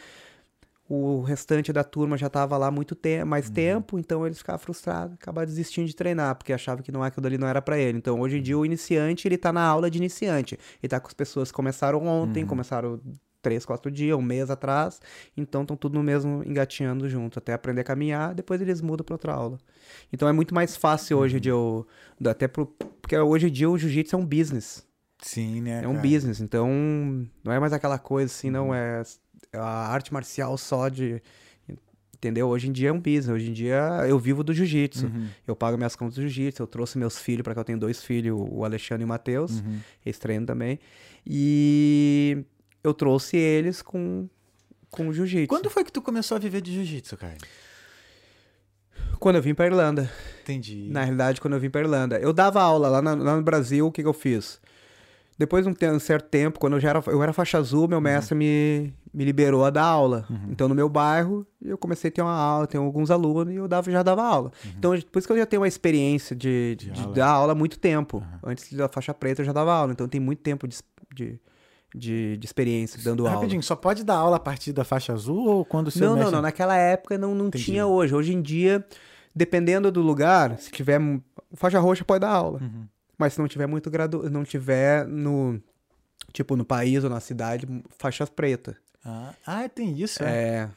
[0.90, 5.16] o restante da turma já tava lá muito te mais tempo, então eles ficavam frustrados,
[5.16, 7.98] acabavam desistindo de treinar, porque achavam que não aquilo ali não era pra ele.
[7.98, 10.58] Então, hoje em dia, o iniciante, ele tá na aula de iniciante.
[10.82, 13.02] Ele tá com as pessoas que começaram ontem, começaram
[13.42, 15.00] três, quatro dias, um mês atrás,
[15.36, 19.16] então estão tudo no mesmo engatinhando junto, até aprender a caminhar, depois eles mudam pra
[19.16, 19.58] outra aula.
[20.12, 21.88] Então é muito mais fácil hoje de eu,
[22.26, 22.66] até pro,
[23.02, 24.86] porque hoje em dia o jiu-jitsu é um business.
[25.22, 25.84] Sim, né?
[25.84, 26.08] É um cara?
[26.08, 26.70] business, então
[27.44, 29.02] não é mais aquela coisa assim, não é
[29.54, 31.22] a arte marcial só de.
[32.16, 32.48] Entendeu?
[32.48, 33.30] Hoje em dia é um business.
[33.30, 35.06] Hoje em dia eu vivo do jiu-jitsu.
[35.06, 35.28] Uhum.
[35.46, 36.64] Eu pago minhas contas do jiu-jitsu.
[36.64, 39.60] Eu trouxe meus filhos, para que eu tenho dois filhos, o Alexandre e o Matheus.
[39.60, 39.80] Uhum.
[40.04, 40.80] Eles treinam também.
[41.24, 42.44] E
[42.88, 44.28] eu trouxe eles com,
[44.90, 45.48] com o jiu-jitsu.
[45.48, 47.38] Quando foi que tu começou a viver de jiu-jitsu, cara?
[49.20, 50.10] Quando eu vim pra Irlanda.
[50.44, 50.88] Entendi.
[50.90, 52.20] Na realidade, quando eu vim pra Irlanda.
[52.20, 54.60] Eu dava aula lá, na- lá no Brasil, o que, que eu fiz?
[55.38, 58.34] Depois de um, certo tempo, quando eu já era, eu era faixa azul, meu mestre
[58.34, 60.26] me, me liberou a dar aula.
[60.50, 63.68] Então, no meu bairro, eu comecei a ter uma aula, tenho alguns alunos e eu
[63.68, 64.52] dava, já dava aula.
[64.78, 67.14] Então, por isso que eu já tenho uma experiência de, de, aula.
[67.14, 68.24] dar aula há muito tempo.
[68.44, 69.92] Antes da faixa preta, eu já dava aula.
[69.92, 70.78] Então, tem muito tempo de,
[71.14, 71.40] de,
[71.96, 73.36] de, de experiência dando aula.
[73.36, 76.18] Rapidinho, só pode dar aula a partir da faixa azul ou quando seu Não, não,
[76.18, 76.36] mestre...
[76.36, 76.42] não.
[76.42, 77.66] Naquela época não, não Entendi.
[77.66, 78.14] tinha hoje.
[78.14, 78.86] Hoje em dia,
[79.36, 81.00] dependendo do lugar, se tiver
[81.54, 82.60] faixa roxa pode dar aula.
[82.62, 82.88] Uhum.
[83.18, 84.30] Mas se não tiver muito gradu...
[84.30, 85.62] não tiver no
[86.34, 88.78] Tipo, no país ou na cidade, faixas preta.
[89.04, 90.30] Ah, ah, tem isso, é.
[90.30, 90.70] É.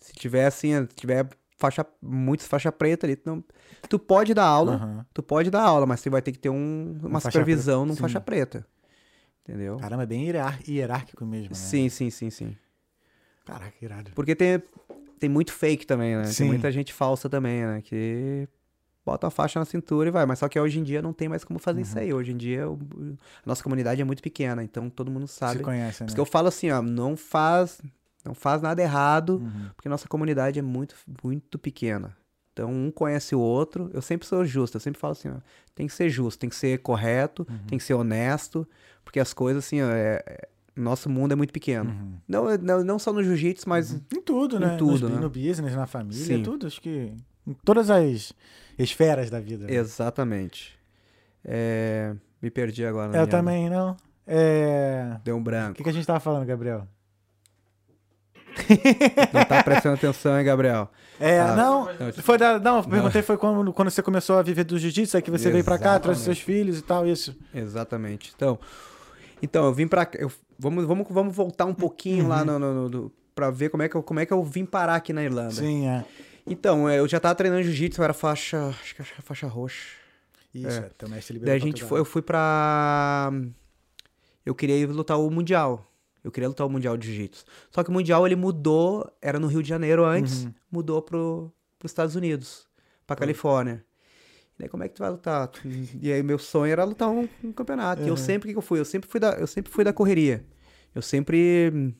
[0.00, 3.44] Se tiver assim, se tiver faixa, muitas faixa preta ali, tu, não,
[3.88, 5.06] tu pode dar aula, Aham.
[5.14, 7.94] tu pode dar aula, mas você vai ter que ter um, uma, faixa supervisão num
[7.94, 8.00] sim.
[8.00, 8.66] faixa preta.
[9.42, 9.76] Entendeu?
[9.78, 11.54] Caramba, é bem hierar- hierárquico mesmo, né?
[11.54, 12.56] Sim, sim, sim, sim.
[13.44, 14.10] Caraca, irado.
[14.14, 14.62] Porque tem,
[15.18, 16.24] tem muito fake também, né?
[16.26, 16.38] Sim.
[16.38, 17.82] Tem muita gente falsa também, né?
[17.82, 18.48] Que
[19.04, 20.24] bota a faixa na cintura e vai.
[20.26, 21.82] Mas só que hoje em dia não tem mais como fazer Uhum.
[21.82, 22.14] isso aí.
[22.14, 22.76] Hoje em dia a
[23.44, 25.58] nossa comunidade é muito pequena, então todo mundo sabe.
[25.58, 26.06] Se conhece, né?
[26.06, 27.82] isso que eu falo assim, ó, não faz,
[28.24, 29.70] não faz nada errado, Uhum.
[29.74, 32.16] porque nossa comunidade é muito, muito pequena.
[32.52, 33.90] Então um conhece o outro.
[33.94, 35.34] Eu sempre sou justo, eu sempre falo assim, ó,
[35.74, 37.58] tem que ser justo, tem que ser correto, Uhum.
[37.66, 38.68] tem que ser honesto,
[39.04, 41.90] porque as coisas assim, ó, é- é- nosso mundo é muito pequeno.
[41.90, 42.14] Uhum.
[42.28, 44.76] Não, não, não só no jiu-jitsu, mas Em tudo, Em né?
[44.78, 45.20] tudo, Nos- né?
[45.20, 46.42] No business, na família, Sim.
[46.42, 46.66] tudo.
[46.66, 47.12] Acho que
[47.46, 48.32] em todas as
[48.78, 49.66] esferas da vida.
[49.66, 49.74] né?
[49.74, 50.78] exatamente.
[51.44, 53.16] É, me perdi agora.
[53.16, 53.96] Eu também, não.
[54.26, 55.16] É...
[55.24, 55.74] Deu um O branco.
[55.74, 56.86] que, que a gente tava falando, Gabriel?
[59.32, 60.90] Não tá prestando atenção, hein, Gabriel?
[61.20, 61.88] É, Ah, não,
[62.22, 65.30] foi da, não, perguntei foi quando, quando você começou a viver do jiu-jitsu, aí que
[65.30, 66.24] você veio pra cá, trouxe Exatamente.
[66.24, 67.36] seus filhos e tal, isso.
[67.54, 68.32] Exatamente.
[68.34, 68.58] Então,
[69.40, 70.04] então eu vim pra.
[70.06, 73.68] cá- Eu, vamos, vamos, vamos voltar um pouquinho lá no, no, no- do- pra ver
[73.70, 75.52] como é, que eu, como é que eu vim parar aqui na Irlanda.
[75.52, 76.04] Sim, é.
[76.46, 78.68] Então, é, eu já tava treinando jiu-jitsu, eu era faixa.
[78.82, 79.90] Acho que era faixa roxa.
[80.52, 80.86] Isso, É.
[80.86, 80.90] é.
[80.98, 83.30] teu mestre liberou Daí a gente foi, eu fui pra.
[84.44, 85.86] Eu queria ir lutar o Mundial.
[86.24, 87.44] Eu queria lutar o Mundial de Jiu-Jitsu.
[87.70, 90.54] Só que o Mundial ele mudou, era no Rio de Janeiro antes, Uhum.
[90.70, 92.66] mudou pro, pros Estados Unidos,
[93.06, 93.84] pra Califórnia.
[94.54, 95.50] E daí, como é que tu vai lutar?
[96.00, 98.02] E aí, meu sonho era lutar um, um campeonato.
[98.02, 98.16] E eu Uhum.
[98.16, 98.78] sempre, o que eu fui?
[98.78, 100.44] Eu sempre fui da, eu sempre fui da correria.
[100.94, 101.94] Eu sempre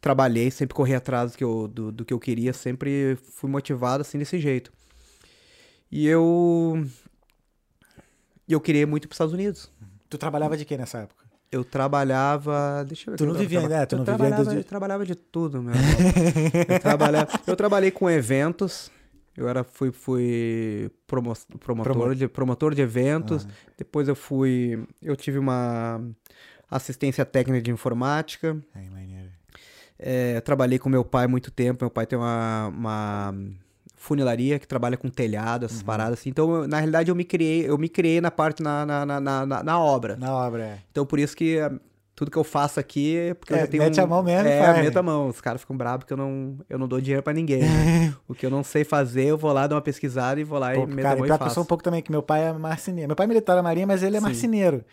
[0.00, 4.00] trabalhei, sempre corri atrás do que, eu, do, do que eu queria, sempre fui motivado
[4.02, 4.72] assim desse jeito.
[5.90, 6.84] E eu.
[8.48, 9.70] E eu queria ir muito para Estados Unidos.
[10.08, 11.21] Tu trabalhava de quê nessa época?
[11.52, 12.82] Eu trabalhava.
[12.88, 13.18] Deixa eu ver.
[13.18, 15.62] Tu não vivia ainda, tu eu não vivia trabalhava, ainda de- Eu trabalhava de tudo,
[15.62, 15.74] meu
[16.68, 18.90] eu, trabalhava, eu trabalhei com eventos.
[19.36, 23.46] Eu era, fui, fui promo- promotor, Promo- de, promotor de eventos.
[23.46, 23.52] Ah.
[23.78, 24.82] Depois eu fui.
[25.02, 26.00] Eu tive uma
[26.70, 28.56] assistência técnica de informática.
[28.74, 28.88] Ai.
[29.98, 31.84] É, trabalhei com meu pai há muito tempo.
[31.84, 33.34] Meu pai tem uma, uma
[34.02, 35.66] funilaria que trabalha com telhado, Uhum.
[35.66, 36.28] essas paradas assim.
[36.30, 39.20] Então, eu- na realidade, eu me criei, eu me criei na parte na, na, na,
[39.46, 40.16] na, na- obra.
[40.16, 40.78] Na obra, é.
[40.90, 41.70] Então, por isso que ah,
[42.14, 44.04] tudo que eu faço aqui é porque eu É, já tenho mete um...
[44.04, 45.28] a mão mesmo É, mete a mão.
[45.28, 47.60] Os caras ficam bravos que eu não, eu não dou dinheiro pra ninguém.
[47.62, 48.12] né?
[48.26, 50.72] o que eu não sei fazer, eu vou lá, dou uma pesquisada e vou lá
[50.74, 51.54] Pô, e meto cara, a mão e eu faço.
[51.54, 53.08] sou um pouco também, que meu pai é marceneiro.
[53.08, 54.26] Meu pai é militar da marinha, mas ele é Sim.
[54.26, 54.84] marceneiro.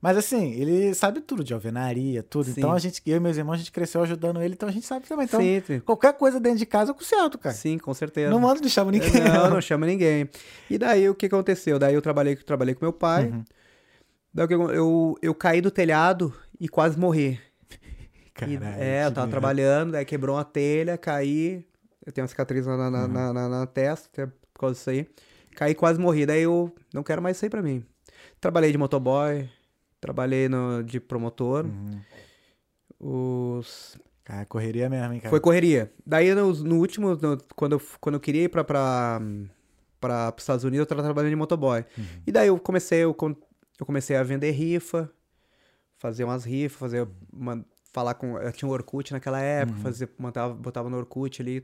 [0.00, 2.44] Mas assim, ele sabe tudo de alvenaria, tudo.
[2.46, 2.54] Sim.
[2.58, 4.84] Então a gente, eu e meus irmãos, a gente cresceu ajudando ele, então a gente
[4.86, 5.24] sabe também.
[5.24, 7.54] Então, sim, qualquer coisa dentro de casa eu conserto, cara.
[7.54, 8.30] sim, com certeza.
[8.30, 9.10] Não mando de chamo ninguém.
[9.24, 10.28] Não, não chama ninguém.
[10.70, 11.78] E daí o que aconteceu?
[11.78, 13.26] Daí eu trabalhei, trabalhei com meu pai.
[13.28, 13.44] Uhum.
[14.34, 17.40] Daí acon- eu, eu caí do telhado e quase morri.
[18.46, 21.64] E- Caralho, é, eu tava trabalhando, daí quebrou uma telha, caí.
[22.04, 23.08] Eu tenho uma cicatriz na, na, Uhum.
[23.08, 25.06] na, na- na testa, até por causa disso aí.
[25.56, 26.26] Caí e quase morri.
[26.26, 27.82] Daí eu não quero mais isso aí pra mim.
[28.38, 29.48] Trabalhei de motoboy,
[30.00, 31.64] trabalhei no, de promotor.
[31.66, 32.00] Uhum.
[32.98, 35.30] Os Cara, correria mesmo, hein, cara.
[35.30, 35.92] foi correria.
[36.04, 39.20] Daí no, no último, no- quando, eu, quando eu queria ir pra, pra,
[40.00, 41.84] pra, pros Estados Unidos, eu tava trabalhando de motoboy.
[41.96, 42.04] Uhum.
[42.26, 43.16] E daí eu comecei, eu,
[43.78, 45.08] eu comecei a vender rifa,
[45.96, 48.36] fazer umas rifas, fazer, uma- falar com.
[48.38, 49.82] Eu tinha um Orkut naquela época, Uhum.
[49.84, 51.58] fazer, botava, botava no Orkut ali,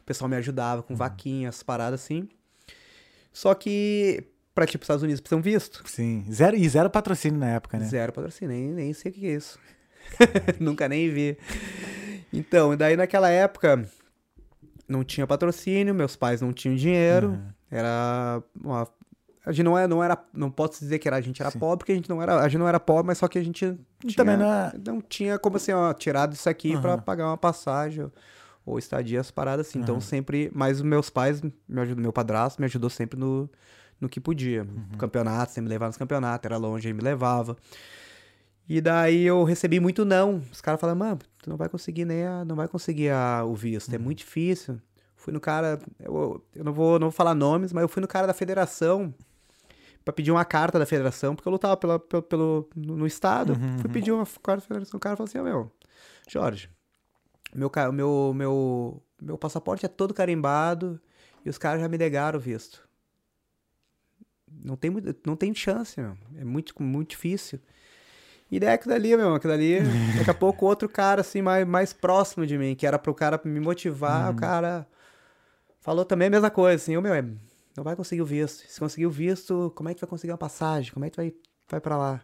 [0.00, 0.88] o pessoal me ajudava Uhum.
[0.88, 2.28] com vaquinhas, paradas assim.
[3.32, 4.24] Só que
[4.58, 5.82] pra tipo, Estados Unidos precisa um visto.
[5.86, 6.24] Sim.
[6.32, 7.84] Zero, e zero patrocínio na época, né?
[7.84, 9.56] Zero patrocínio, nem, nem sei o que é isso.
[10.58, 11.38] Nunca nem vi.
[12.32, 13.88] Então, daí naquela época
[14.88, 17.48] não tinha patrocínio, meus pais não tinham dinheiro, Uhum.
[17.70, 18.88] era uma
[19.46, 21.58] a gente não, é, não era, não posso dizer que era, a gente era Sim.
[21.58, 23.42] pobre, porque a gente não era, a gente não era pobre, mas só que a
[23.42, 27.02] gente tinha, também não é- não tinha como assim, ó, tirado isso aqui pra Aham.
[27.02, 28.10] pagar uma passagem
[28.66, 29.78] ou, estadia, as paradas assim.
[29.78, 30.00] Então Aham.
[30.02, 33.48] sempre, mas meus pais me ajudou, meu padrasto me ajudou sempre no,
[34.00, 34.62] no que podia.
[34.62, 34.98] Uhum.
[34.98, 37.56] Campeonato, sempre me levava nos campeonatos, era longe, ele me levava.
[38.68, 40.42] E daí eu recebi muito não.
[40.52, 43.54] Os caras falaram, mano, tu não vai conseguir nem a, não vai conseguir a, o
[43.54, 43.94] visto, Uhum.
[43.94, 44.80] é muito difícil.
[45.16, 48.06] Fui no cara, eu, eu não, vou, não vou falar nomes, mas eu fui no
[48.08, 49.12] cara da federação
[50.04, 53.52] pra pedir uma carta da federação, porque eu lutava pela, pelo, pelo- no, estado.
[53.54, 53.92] Uhum, Fui uhum.
[53.92, 55.72] pedir uma carta da federação, o cara falou assim, ó, meu,
[56.28, 56.70] Jorge,
[57.54, 61.00] meu, meu, meu, meu passaporte é todo carimbado
[61.44, 62.87] e os caras já me negaram o visto.
[64.64, 66.16] Não tem, muito- não tem chance, meu.
[66.36, 67.58] É muito, muito difícil.
[68.50, 69.78] E daí aquilo ali, meu, aquilo ali,
[70.16, 73.40] daqui a pouco outro cara, assim, mais, mais próximo de mim, que era pro cara
[73.44, 74.86] me motivar, o cara
[75.80, 77.22] falou também a mesma coisa, assim, ô meu, é,
[77.76, 78.64] não vai conseguir o visto.
[78.66, 80.92] Se conseguir o visto, como é que vai conseguir uma passagem?
[80.92, 81.32] Como é que vai,
[81.70, 82.20] vai pra lá?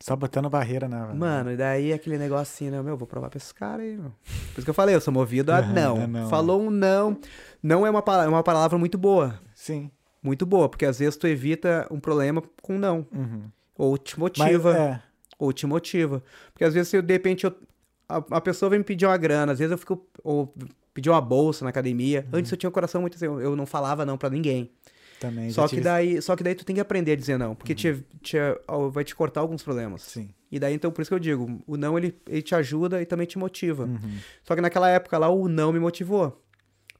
[0.00, 1.12] Só botando barreira na.
[1.12, 2.80] Mano, e daí aquele negócio assim, né?
[2.80, 4.10] Meu, vou provar pra esses caras aí, meu.
[4.10, 5.96] Por isso que eu falei, eu sou movido a Aham, não.
[6.00, 6.28] é não.
[6.30, 7.18] Falou um não.
[7.60, 9.40] Não é uma, pala- é uma palavra muito boa.
[9.52, 9.90] Sim.
[10.22, 13.06] Muito boa, porque às vezes tu evita um problema com não.
[13.12, 13.42] Uhum.
[13.76, 14.76] Ou te Mas, motiva.
[14.76, 15.02] é,
[15.38, 16.22] Ou te motiva.
[16.52, 17.54] Porque às vezes, eu, de repente, eu-
[18.08, 20.04] a, a pessoa vem me pedir uma grana, às vezes eu fico.
[20.24, 20.52] Ou
[20.92, 22.26] pedir uma bolsa na academia.
[22.32, 22.38] Uhum.
[22.40, 24.68] Antes eu tinha um coração muito assim, eu, eu não falava não pra ninguém.
[25.20, 25.50] também.
[25.50, 27.54] Só já que, tive- daí, só que daí tu tem que aprender a dizer não,
[27.54, 30.02] porque te, te- ó, vai te cortar alguns problemas.
[30.02, 30.28] Sim.
[30.50, 33.06] E daí, então, por isso que eu digo, o não, ele, ele te ajuda e
[33.06, 33.84] também te motiva.
[33.84, 34.18] Uhum.
[34.42, 36.42] Só que naquela época lá, o não me motivou.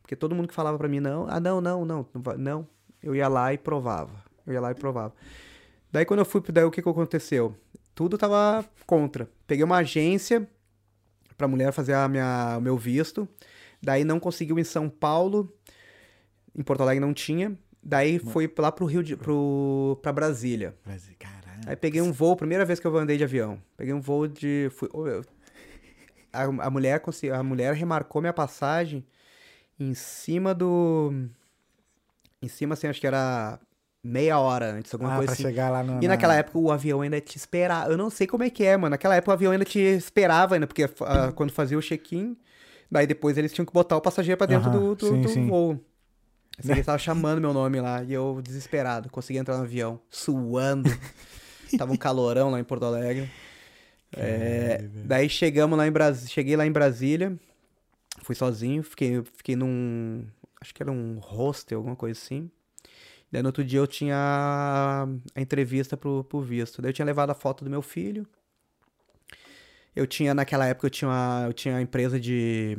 [0.03, 2.07] Porque todo mundo que falava pra mim, não, ah, não, não, não,
[2.39, 2.67] não,
[3.03, 4.13] eu ia lá e provava.
[4.47, 5.15] Eu ia lá e provava.
[5.91, 7.55] Daí, quando eu fui, daí o que que aconteceu?
[7.95, 9.29] Tudo tava contra.
[9.47, 10.49] Peguei uma agência
[11.37, 13.29] pra mulher fazer a minha, o meu visto.
[13.83, 15.53] Daí não conseguiu em São Paulo.
[16.57, 17.57] Em Porto Alegre não tinha.
[17.83, 20.75] Daí foi lá pro Rio de, pro, pra Brasília.
[21.19, 21.63] Caralho.
[21.67, 23.61] Aí peguei um voo, primeira vez que eu andei de avião.
[23.77, 24.69] Peguei um voo de.
[24.73, 25.25] fui- eu-
[26.33, 27.01] a, a mulher
[27.35, 29.05] a mulher remarcou minha passagem
[29.79, 31.13] em cima do.
[32.43, 33.59] Em cima, assim, acho que era
[34.03, 35.43] meia hora antes, alguma Ah, coisa pra assim.
[35.43, 36.03] chegar lá no.
[36.03, 37.91] E naquela época o avião ainda te esperava.
[37.91, 38.91] Eu não sei como é que é, mano.
[38.91, 42.37] Naquela época o avião ainda te esperava ainda, porque ah, quando fazia o check-in,
[42.91, 45.47] daí depois eles tinham que botar o passageiro pra dentro do, do, sim, do sim.
[45.47, 45.81] voo.
[46.59, 50.91] Assim, eles estavam chamando meu nome lá e eu desesperado, consegui entrar no avião, suando.
[51.79, 53.31] Tava um calorão lá em Porto Alegre.
[54.17, 57.39] É, daí chegamos lá em Brasília, cheguei lá em Brasília,
[58.23, 60.27] fui sozinho, fiquei, fiquei num,
[60.61, 62.51] acho que era um hostel, alguma coisa assim.
[63.31, 64.17] Daí no outro dia eu tinha
[65.35, 66.81] a entrevista pro, pro visto.
[66.81, 68.27] Daí eu tinha levado a foto do meu filho.
[69.95, 72.77] Eu tinha, naquela época, eu tinha uma, eu tinha uma empresa de.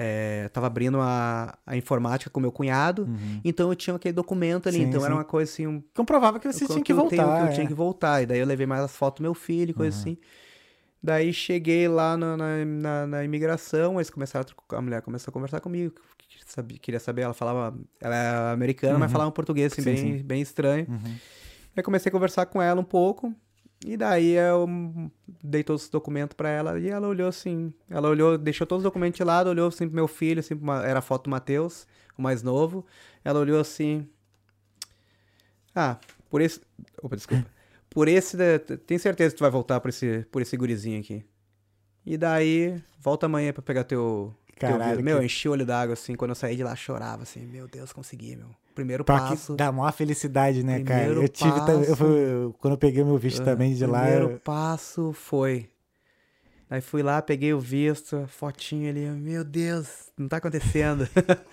[0.00, 3.02] É, tava abrindo a, a informática com meu cunhado.
[3.02, 3.40] Uhum.
[3.44, 4.78] Então eu tinha aquele documento ali.
[4.78, 5.18] Sim, então era sim.
[5.18, 7.36] uma coisa assim, um Comprovava que você tinha que eu tenho- voltar.
[7.38, 7.52] que eu é.
[7.52, 8.22] tinha que voltar.
[8.22, 10.00] E daí eu levei mais as fotos do meu filho, coisa Uhum.
[10.02, 10.18] assim.
[11.02, 15.32] Daí cheguei lá na, na, na- na imigração, eles começaram a, a mulher começou a
[15.32, 15.94] conversar comigo,
[16.52, 19.12] sabia- queria saber, ela falava, ela é americana, mas Uhum.
[19.12, 20.86] falava um português assim, Sim, bem, bem estranho.
[20.88, 21.16] Uhum.
[21.76, 23.32] Aí comecei a conversar com ela um pouco,
[23.86, 24.66] e daí eu
[25.42, 28.88] dei todos os documentos pra ela, e ela olhou assim, ela olhou, deixou todos os
[28.90, 31.86] documentos de lado, olhou assim pro meu filho, assim, uma- era a foto do Matheus,
[32.16, 32.84] o mais novo,
[33.24, 34.08] ela olhou assim,
[35.74, 35.96] ah,
[36.28, 36.60] por esse,
[37.02, 37.46] opa, desculpa,
[37.90, 41.24] por esse, da- tem certeza que tu vai voltar por esse, por esse gurizinho aqui.
[42.04, 45.04] E daí, volta amanhã pra pegar teu, Caralho, visto.
[45.04, 47.66] Meu, que- enchi o olho d'água, assim, quando eu saí de lá, chorava, assim, meu
[47.68, 48.48] Deus, consegui, meu.
[48.74, 49.56] Primeiro Pra passo.
[49.56, 51.06] dá maior felicidade, né, cara?
[51.06, 51.82] Eu tive também.
[51.82, 51.96] Eu passo.
[51.96, 54.02] fui, quando eu peguei meu visto Ah, também de lá.
[54.02, 55.68] Primeiro eu- passo foi.
[56.70, 61.08] Aí fui lá, peguei o visto, fotinho ali, meu Deus, não tá acontecendo.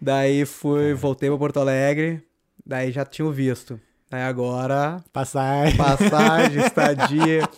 [0.00, 2.22] daí fui, voltei pra Porto Alegre,
[2.66, 3.80] daí já tinha o visto.
[4.10, 5.74] Aí agora, Passar.
[5.76, 7.48] passagem, estadia,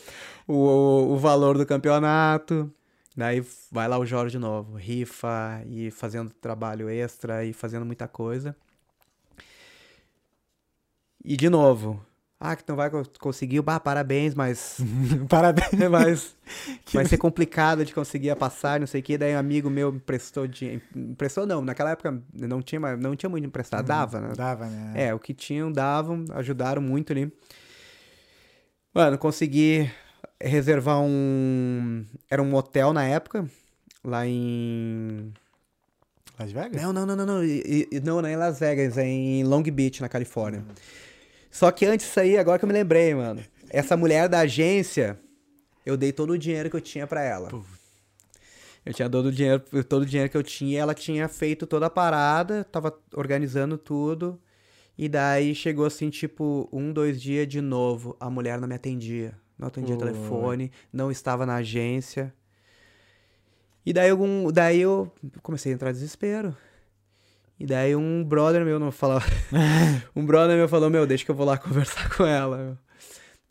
[0.46, 2.70] o, o valor do campeonato.
[3.16, 8.08] Daí vai lá o Jorge de novo, rifa e fazendo trabalho extra e fazendo muita
[8.08, 8.56] coisa.
[11.24, 12.04] E de novo,
[12.38, 14.78] ah, que não vai co- conseguir, bah, parabéns, mas
[15.30, 15.70] Parabéns.
[15.90, 16.36] mas
[16.92, 19.16] vai ser complicado de conseguir a passagem, não sei o que.
[19.16, 20.82] Daí um amigo meu me emprestou dinheiro.
[20.94, 24.32] Emprestou não, naquela época não tinha, não tinha muito emprestado, dava, né?
[24.36, 24.92] Dava, né?
[25.06, 27.32] É, o que tinham, davam, ajudaram muito ali.
[28.92, 29.90] Mano, consegui
[30.40, 32.04] reservar um.
[32.30, 33.48] Era um hotel na época,
[34.04, 35.32] lá em.
[36.38, 36.82] Las Vegas?
[36.82, 37.44] Não, não, não, não, não.
[37.44, 40.64] e- e- Não, não é em Las Vegas, é em Long Beach, na Califórnia.
[41.50, 43.40] Só que antes disso aí, agora que eu me lembrei, mano.
[43.70, 45.18] Essa mulher da agência,
[45.86, 47.50] eu dei todo o dinheiro que eu tinha pra ela.
[48.84, 51.86] Eu tinha todo o dinheiro, todo o dinheiro que eu tinha, ela tinha feito toda
[51.86, 54.38] a parada, tava organizando tudo.
[54.98, 59.34] E daí chegou assim, tipo, um, dois dias de novo, a mulher não me atendia.
[59.58, 62.34] Não atendia telefone, não estava na agência.
[63.86, 65.12] E daí, algum, daí eu
[65.42, 66.56] comecei a entrar em desespero.
[67.58, 69.20] E daí um brother meu não falou.
[70.16, 72.78] um brother meu falou, meu, deixa que eu vou lá conversar com ela.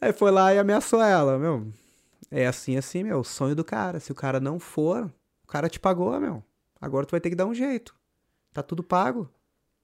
[0.01, 1.67] Aí foi lá e ameaçou ela, meu.
[2.29, 3.99] É assim, assim, meu, o sonho do cara.
[3.99, 5.09] Se o cara não for,
[5.43, 6.43] o cara te pagou, meu.
[6.81, 7.95] Agora tu vai ter que dar um jeito.
[8.51, 9.29] Tá tudo pago.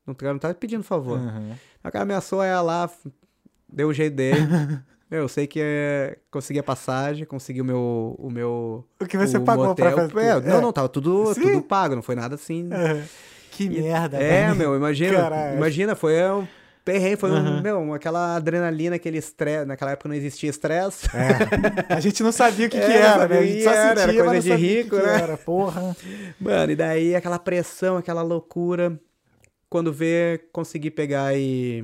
[0.06, 1.20] Não, cara não tá pedindo favor.
[1.20, 1.56] Uhum.
[1.84, 2.92] O cara ameaçou ela lá,
[3.72, 4.42] deu o jeito dele.
[5.10, 8.16] meu, eu sei que é, consegui a passagem, consegui o meu.
[8.20, 10.10] O, meu, O que você o pagou pra motel.
[10.10, 10.28] fazer?
[10.28, 11.42] É, Não, não, tava tudo, Sim.
[11.42, 12.64] tudo pago, não foi nada assim.
[12.66, 13.04] Uhum.
[13.52, 15.18] Que E- merda, É, meu, imagina.
[15.20, 15.58] Caralho.
[15.58, 16.48] Imagina, foi um
[16.86, 17.62] perrengue, foi um, Aham.
[17.62, 19.66] meu, aquela adrenalina, aquele estresse.
[19.66, 21.08] Naquela época não existia estresse.
[21.16, 21.94] É.
[21.94, 23.40] A gente não sabia o que, que É, era, sabia né?
[23.40, 25.22] A gente que só era, era sentia, coisa mas de rico, que que né?
[25.22, 25.96] Era, porra.
[26.40, 29.00] Mano, e daí aquela pressão, aquela loucura.
[29.70, 31.84] Quando vê, consegui pegar E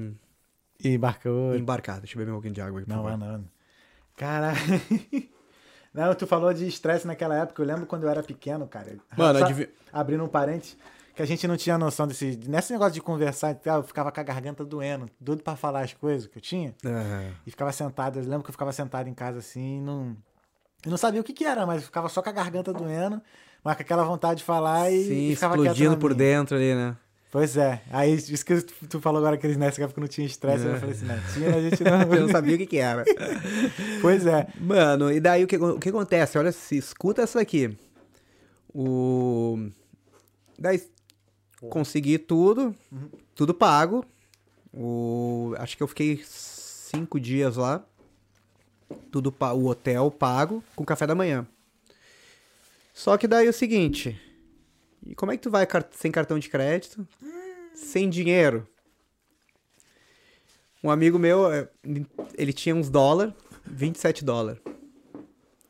[0.83, 1.55] embarcou.
[1.55, 1.99] e embarcar.
[1.99, 3.17] Deixa eu beber um pouquinho de água aqui, por Não, favor.
[3.17, 3.45] não, não.
[4.15, 4.57] Caralho.
[5.93, 7.61] Não, tu falou de estresse naquela época.
[7.61, 8.97] Eu lembro quando eu era pequeno, cara.
[9.15, 9.69] Mano, Só adiv...
[9.93, 10.75] abrindo um parênteses,
[11.15, 12.37] que a gente não tinha noção desse.
[12.49, 15.85] Nesse negócio de conversar e tal, eu ficava com a garganta doendo, doido pra falar
[15.85, 16.75] as coisas que eu tinha.
[17.47, 18.19] E ficava sentado.
[18.19, 20.17] Eu lembro que eu ficava sentado em casa assim não.
[20.83, 23.21] Eu não sabia o que, que era, mas ficava só com a garganta doendo,
[23.63, 26.17] mas com aquela vontade de falar e, Sim, e ficava explodindo por minha.
[26.17, 26.97] dentro ali, né?
[27.35, 27.81] Pois é.
[27.91, 30.69] Aí, isso que tu falou agora, aqueles nessa época que não tinha estresse, É.
[30.69, 32.01] eu falei assim, não, tinha, a gente não.
[32.15, 33.03] Eu não sabia o que que era.
[34.01, 34.47] pois é.
[34.57, 36.37] Mano, e daí o que, o que acontece?
[36.37, 37.77] Olha, se escuta essa daqui.
[38.73, 39.67] O.
[40.57, 40.81] Daí
[41.69, 42.73] consegui tudo,
[43.35, 44.05] tudo pago.
[44.73, 45.53] O...
[45.57, 47.83] Acho que eu fiquei cinco dias lá.
[49.11, 49.51] Tudo pa...
[49.51, 51.45] O hotel pago com café da manhã.
[52.93, 54.17] Só que daí é o seguinte.
[55.05, 57.07] E como é que tu vai sem cartão de crédito?
[57.73, 58.67] Sem dinheiro?
[60.83, 61.67] Um amigo meu, eh,
[62.37, 63.33] ele tinha uns dólares,
[63.65, 64.61] 27 dólares.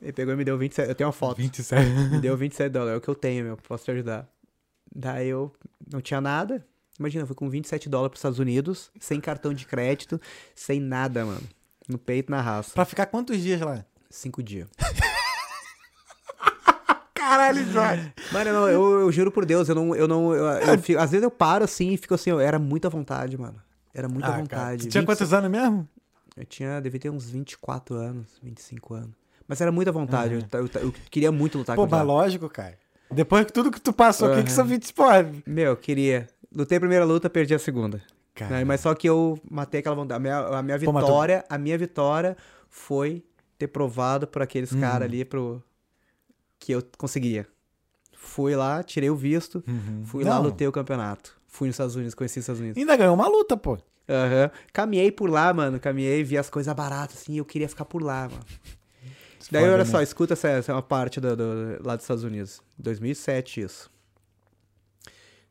[0.02, 0.90] Ele pegou e me deu 27.
[0.90, 1.38] Eu tenho uma foto.
[1.38, 1.90] 27.
[2.12, 2.94] Me deu 27 dólares.
[2.94, 3.58] É o que eu tenho, meu.
[3.58, 4.30] Posso te ajudar.
[4.94, 5.52] Daí eu
[5.92, 6.66] não tinha nada.
[7.00, 10.22] Imagina, eu fui com 27 dólares pros Estados Unidos, sem cartão de crédito,
[10.54, 11.44] sem nada, mano.
[11.88, 12.72] No peito, na raça.
[12.74, 13.86] Pra ficar quantos dias lá?
[14.10, 14.68] Cinco dias.
[17.30, 18.14] Caralho, Jorge.
[18.32, 19.96] Mano, eu, não- eu, eu juro por Deus, eu não.
[19.96, 22.60] Eu não eu, eu fico- às vezes eu paro assim e fico assim, eu era
[22.60, 23.56] muita vontade, mano.
[23.94, 24.84] Era muita Ah, vontade.
[24.88, 25.88] Tu tinha 20 quantos anos mesmo?
[26.38, 29.12] Eu tinha, devia ter uns 24 anos, 25 anos.
[29.48, 30.34] Mas era muita vontade.
[30.52, 32.78] Eu, eu, eu queria muito lutar Pô, contra mas lógico, cara.
[33.12, 35.04] Depois de tudo que tu passou aqui, que são 20 pô.
[35.46, 36.28] Meu, eu queria.
[36.54, 38.02] Lutei a primeira luta, perdi a segunda.
[38.50, 38.66] Né?
[38.66, 40.18] Mas só que eu matei aquela vontade.
[40.18, 42.36] A minha, a minha Pô, vitória, a minha vitória
[42.70, 43.24] foi
[43.58, 44.82] ter provado por aqueles Uhum.
[44.82, 45.64] caras ali pro
[46.66, 47.48] que eu conseguia.
[48.18, 49.64] Fui lá, tirei o visto,
[50.06, 50.44] fui lá, Uhum.
[50.44, 50.50] Não.
[50.50, 51.40] lutei o campeonato.
[51.48, 52.78] Fui nos Estados Unidos, conheci os Estados Unidos.
[52.78, 53.78] Ainda ganhou uma luta, pô.
[54.10, 54.50] Aham.
[54.74, 55.80] Caminhei por lá, mano.
[55.80, 58.44] Caminhei, vi as coisas baratas, assim, e eu queria ficar por lá, mano.
[59.52, 59.86] Daí, olha né?
[59.86, 62.62] só, escuta essa, essa é uma parte do, do- lá dos Estados Unidos.
[62.80, 63.92] 2007, isso.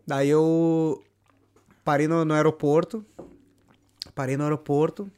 [0.06, 1.02] Daí eu
[1.84, 3.04] parei no, no aeroporto.
[4.16, 5.08] Parei no aeroporto.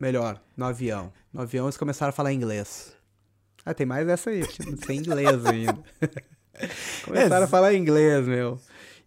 [0.00, 1.12] Melhor, no avião.
[1.32, 2.96] No avião eles começaram a falar inglês.
[3.64, 4.42] Ah, tem mais essa aí,
[4.84, 5.78] sem inglês ainda.
[7.04, 8.58] começaram a falar inglês, meu.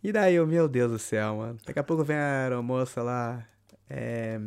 [0.04, 1.58] E daí eu, meu Deus do céu, mano.
[1.66, 3.48] Daqui a pouco vem a aeromoça lá.
[3.90, 4.40] É,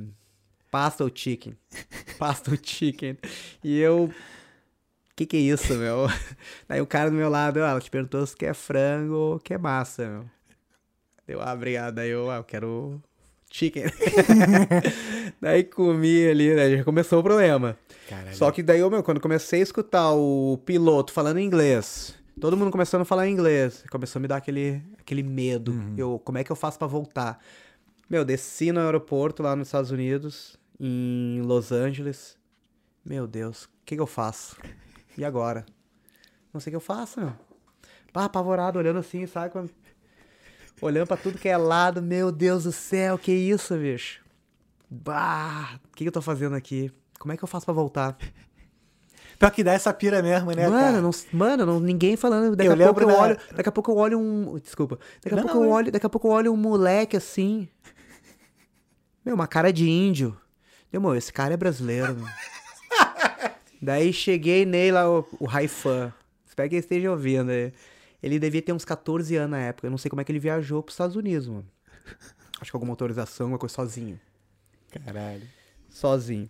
[0.70, 1.56] pasta ou chicken?
[2.18, 3.18] Pasta ou chicken?
[3.62, 4.12] E eu.
[5.14, 6.06] Que que é isso, meu?
[6.68, 10.06] Daí o cara do meu lado, ela te perguntou se quer frango ou quer massa,
[10.06, 10.30] meu.
[11.26, 11.94] Deu, ah, obrigado.
[11.94, 13.02] Daí eu, ah, eu quero
[13.56, 13.84] chicken.
[15.40, 17.76] daí comi ali, daí já começou o problema.
[18.08, 18.36] Caralho.
[18.36, 22.70] Só que daí, eu, meu, quando comecei a escutar o piloto falando inglês, todo mundo
[22.70, 25.74] começando a falar inglês, começou a me dar aquele, aquele medo.
[25.96, 27.38] Eu, como é que eu faço pra voltar?
[28.08, 32.36] Meu, desci no aeroporto lá nos Estados Unidos, em Los Angeles.
[33.04, 34.56] Meu Deus, o que, que eu faço?
[35.18, 35.64] E agora?
[36.52, 37.32] Não sei o que eu faço, meu.
[38.12, 39.50] Pá, apavorado, olhando assim, sabe?
[39.50, 39.70] Quando-
[40.80, 44.20] Olhando pra tudo que é lado, meu Deus do céu, que isso, bicho?
[44.90, 46.92] Bah, o que, que eu tô fazendo aqui?
[47.18, 48.16] Como é que eu faço pra voltar?
[49.38, 51.00] Pior que dá essa pira mesmo, né, mano, cara?
[51.00, 52.54] não, mano, não, ninguém falando.
[52.56, 53.38] Daqui Eu a pouco eu da- olho.
[53.54, 54.58] Daqui a pouco eu olho um.
[54.58, 54.98] Desculpa.
[55.22, 55.92] Daqui a Não, pouco não, eu olho.
[55.92, 57.68] Daqui a pouco eu olho um moleque assim.
[59.24, 60.36] Meu, uma cara de índio.
[60.92, 62.26] Meu, meu, esse cara é brasileiro, meu.
[63.82, 66.12] Daí cheguei nele lá, o, o Raifan.
[66.46, 67.50] Espero que ele esteja ouvindo.
[67.50, 67.72] aí.
[68.22, 69.86] Ele devia ter uns 14 anos na época.
[69.86, 71.66] Eu não sei como é que ele viajou pros Estados Unidos, mano.
[72.60, 74.18] Acho que alguma autorização, alguma coisa sozinho.
[75.04, 75.42] Caralho.
[75.90, 76.48] sozinho.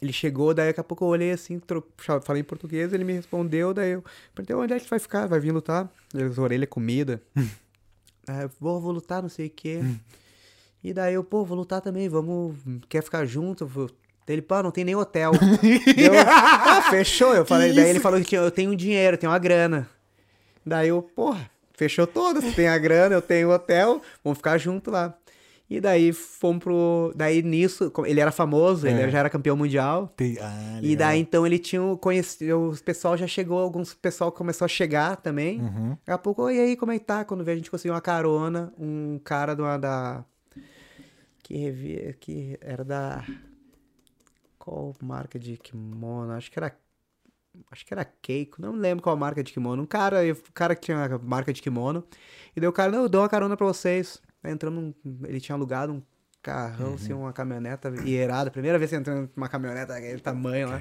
[0.00, 1.86] Ele chegou, daí daqui a pouco eu olhei assim, tro-
[2.22, 5.40] falei em português, ele me respondeu, daí eu perguntei onde é que vai ficar, vai
[5.40, 5.90] vir lutar?
[6.14, 7.20] Ele orelha comida.
[8.28, 9.80] Eu, vou, vou lutar, não sei o quê.
[10.82, 12.56] E daí eu, pô, vou lutar também, vamos,
[12.88, 13.66] quer ficar junto?
[13.66, 13.90] Vou-
[14.26, 15.32] Ele, pô, não tem nem hotel.
[15.94, 17.34] Eu, ah, fechou.
[17.34, 19.86] Eu falei, daí ele falou que eu tenho dinheiro, eu tenho uma grana.
[20.64, 25.14] Daí eu, porra, fechou todas, tem a grana, eu tenho hotel, vamos ficar junto lá.
[25.68, 27.12] E daí fomos pro.
[27.14, 28.90] Daí nisso, ele era famoso, É.
[28.90, 30.12] ele já era campeão mundial.
[30.16, 30.36] Tem...
[30.40, 31.96] Ah, E daí então ele tinha o
[32.84, 35.60] pessoal já chegou, alguns pessoal começou a chegar também.
[35.60, 35.90] Uhum.
[35.90, 37.24] Daqui a pouco, "Oi, e aí, como é que tá?
[37.24, 40.24] Quando veio a gente conseguiu uma carona, um cara de uma da.
[41.44, 42.14] Que revia.
[42.18, 43.24] Que era da.
[44.58, 46.32] Qual marca de kimono?
[46.32, 46.74] Acho que era.
[47.70, 49.82] Acho que era Keiko, não lembro qual marca de kimono.
[49.82, 52.04] Um cara, o cara que tinha uma marca de kimono.
[52.54, 54.20] E daí o cara, não, eu dou uma carona pra vocês.
[54.42, 56.02] Aí entramos num, Ele tinha alugado um
[56.42, 58.50] carrão, assim, uma caminhoneta irada.
[58.50, 60.80] Primeira vez que entrando numa caminhoneta daquele tamanho lá.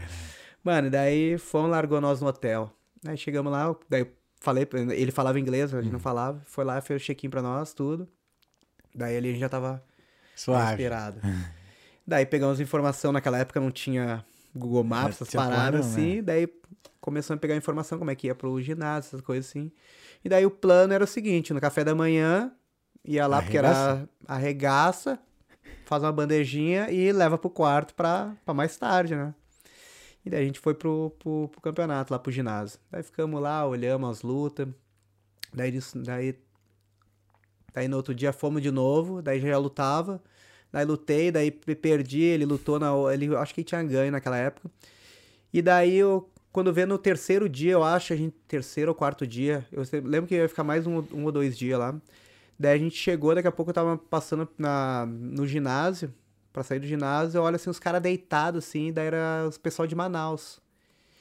[0.63, 2.72] Mano, e daí fomos, largou nós no hotel.
[3.05, 4.05] Aí chegamos lá, daí
[4.39, 6.41] falei, ele ele falava inglês, a gente não falava.
[6.45, 8.07] Foi lá, fez o check-in pra nós, tudo.
[8.93, 9.84] Daí ali a gente já tava
[10.36, 10.72] Suave.
[10.72, 11.20] inspirado.
[12.07, 14.26] Daí pegamos informação, naquela época não tinha
[14.60, 16.16] Google Maps, essas paradas plano, assim.
[16.18, 16.22] né?
[16.22, 16.47] Daí
[17.01, 19.72] começamos a pegar informação como é que ia pro ginásio, essas coisas assim.
[20.24, 22.51] E daí o plano era o seguinte: no café da manhã,
[23.03, 25.20] ia lá porque era arregaça,
[25.86, 29.34] faz uma bandejinha e leva pro quarto pra, pra mais tarde, né?
[30.26, 32.80] E daí a gente foi pro, pro, pro campeonato, lá pro ginásio.
[32.91, 34.68] Daí ficamos lá, olhamos as lutas.
[35.53, 36.38] Daí, daí,
[37.74, 40.22] daí no outro dia fomos de novo, daí já lutava.
[40.72, 42.91] Daí lutei, daí pe- perdi, ele lutou na.
[43.13, 44.70] Ele, acho que ele tinha ganho naquela época.
[45.53, 46.30] E daí eu.
[46.51, 48.36] Quando vê no terceiro dia, eu acho, a gente.
[48.47, 49.65] Terceiro ou quarto dia.
[49.72, 51.95] Eu lembro que ia ficar mais um, um ou dois dias lá.
[52.57, 56.13] Daí a gente chegou, daqui a pouco eu tava passando na, no ginásio.
[56.51, 59.93] Pra sair do ginásio, olha assim, os caras deitados assim, daí era os pessoal de
[59.95, 60.59] Manaus.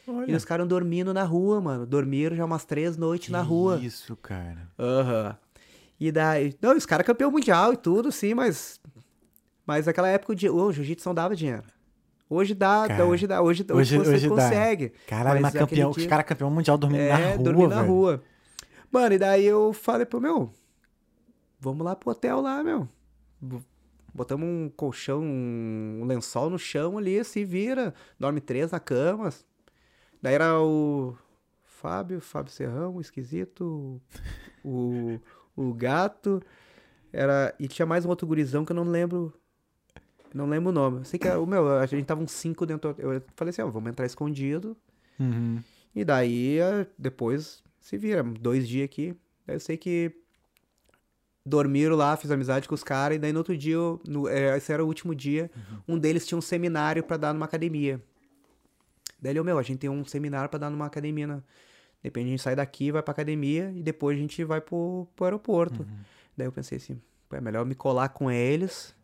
[0.06, 0.36] E Olha.
[0.36, 1.84] os caras dormindo na rua, mano.
[1.84, 3.76] Dormiram já umas três noites na rua.
[3.76, 4.66] Isso, cara.
[4.78, 5.36] Aham.
[6.00, 6.54] E daí.
[6.62, 8.80] Não, os caras campeão mundial e tudo, sim, mas.
[9.68, 11.62] Mas naquela época o, o jiu-jitsu não dava dinheiro.
[12.30, 14.34] Hoje dá, Cara, hoje dá, hoje, hoje- você hoje dá.
[14.34, 14.92] consegue.
[15.06, 17.88] Caralho, aquele campeão, dia- os caras campeão mundial dormindo na É, rua, dormir na velho.
[17.92, 18.22] rua.
[18.90, 20.50] Mano, e daí eu falei pro meu,
[21.60, 22.88] vamos lá pro hotel lá, meu.
[24.14, 27.92] Botamos um colchão, um lençol no chão ali, se vira.
[28.18, 29.28] Dorme três na cama.
[30.22, 31.14] Daí era o
[31.62, 34.00] Fábio, Fábio Serrão, o esquisito,
[34.64, 35.20] o,
[35.54, 36.42] o gato.
[37.12, 39.32] Era, e tinha mais um outro gurizão que eu não lembro.
[40.34, 40.98] Não lembro o nome.
[40.98, 42.94] Eu sei que era, o meu, a gente tava uns cinco dentro.
[42.98, 44.76] Eu falei assim, ó, vamos entrar escondido.
[45.18, 45.62] Uhum.
[45.94, 48.22] E daí, eh, depois se vira.
[48.22, 49.14] Dois dias aqui.
[49.46, 50.12] Daí eu sei que
[51.44, 53.16] dormiram lá, fiz amizade com os caras.
[53.16, 55.50] E daí no outro dia, eu- no, eh, esse era o último dia,
[55.86, 58.02] um deles tinha um seminário pra dar numa academia.
[59.20, 61.26] Daí ele, "Ô, meu, a gente tem um seminário pra dar numa academia.
[61.26, 61.42] Né?
[62.02, 65.24] Depende, a gente sai daqui, vai pra academia e depois a gente vai pro, pro
[65.24, 65.86] aeroporto.
[66.36, 68.94] Daí eu pensei assim, "Pô, é melhor me colar com eles.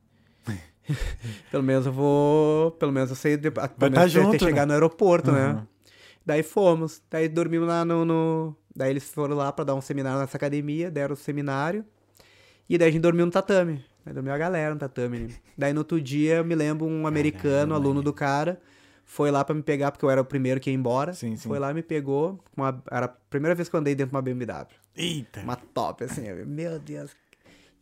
[1.50, 2.70] pelo menos eu vou.
[2.72, 3.36] Pelo menos eu sei.
[3.36, 4.38] de- Pelo tá menos ter- ter junto, né?
[4.38, 5.48] chegar no aeroporto, né?
[5.54, 5.66] Uhum.
[6.26, 7.02] Daí fomos.
[7.10, 10.90] Daí dormimos lá no, no- Daí eles foram lá pra dar um seminário nessa academia,
[10.90, 11.84] deram o seminário.
[12.68, 13.84] E daí a gente dormiu no tatame.
[14.06, 15.18] Aí dormiu a galera no tatame.
[15.20, 15.28] né?
[15.56, 18.60] Daí no outro dia, eu me lembro, um americano, aluno do cara,
[19.04, 21.12] foi lá pra me pegar, porque eu era o primeiro que ia embora.
[21.12, 21.48] Sim, sim.
[21.48, 22.42] Foi lá e me pegou.
[22.56, 22.82] Uma...
[22.90, 24.66] Era a primeira vez que eu andei dentro de uma BMW.
[24.96, 25.40] Eita.
[25.40, 26.26] Uma top, assim.
[26.26, 27.10] eu, Meu Deus.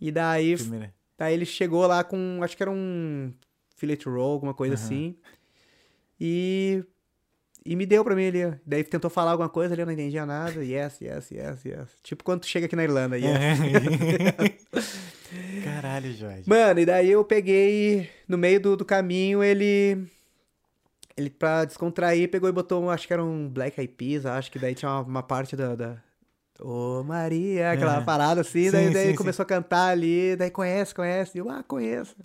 [0.00, 0.92] E daí, Primeira.
[1.22, 3.32] Daí ele chegou lá com, acho que era um
[3.76, 5.14] fillet roll, alguma coisa assim.
[6.20, 6.84] E,
[7.64, 8.58] e me deu pra mim ali.
[8.66, 10.64] Daí tentou falar alguma coisa ali, eu não entendia nada.
[10.64, 11.88] Yes, yes, yes, yes.
[12.02, 13.60] Tipo quando tu chega aqui na Irlanda, yes.
[15.62, 16.42] Caralho, Jorge.
[16.44, 20.04] Mano, e daí eu peguei, no meio do, do caminho, ele...
[21.16, 24.58] Ele, pra descontrair, pegou e botou, acho que era um Black Eyed Peas, acho que
[24.58, 25.76] daí tinha uma, uma parte da...
[25.76, 26.02] da...
[26.64, 28.04] Ô, Maria, aquela Aham.
[28.04, 29.16] parada assim, Sim, daí, daí sim, sim.
[29.16, 32.16] começou a cantar ali, daí conhece, conhece, eu, ah, conheço.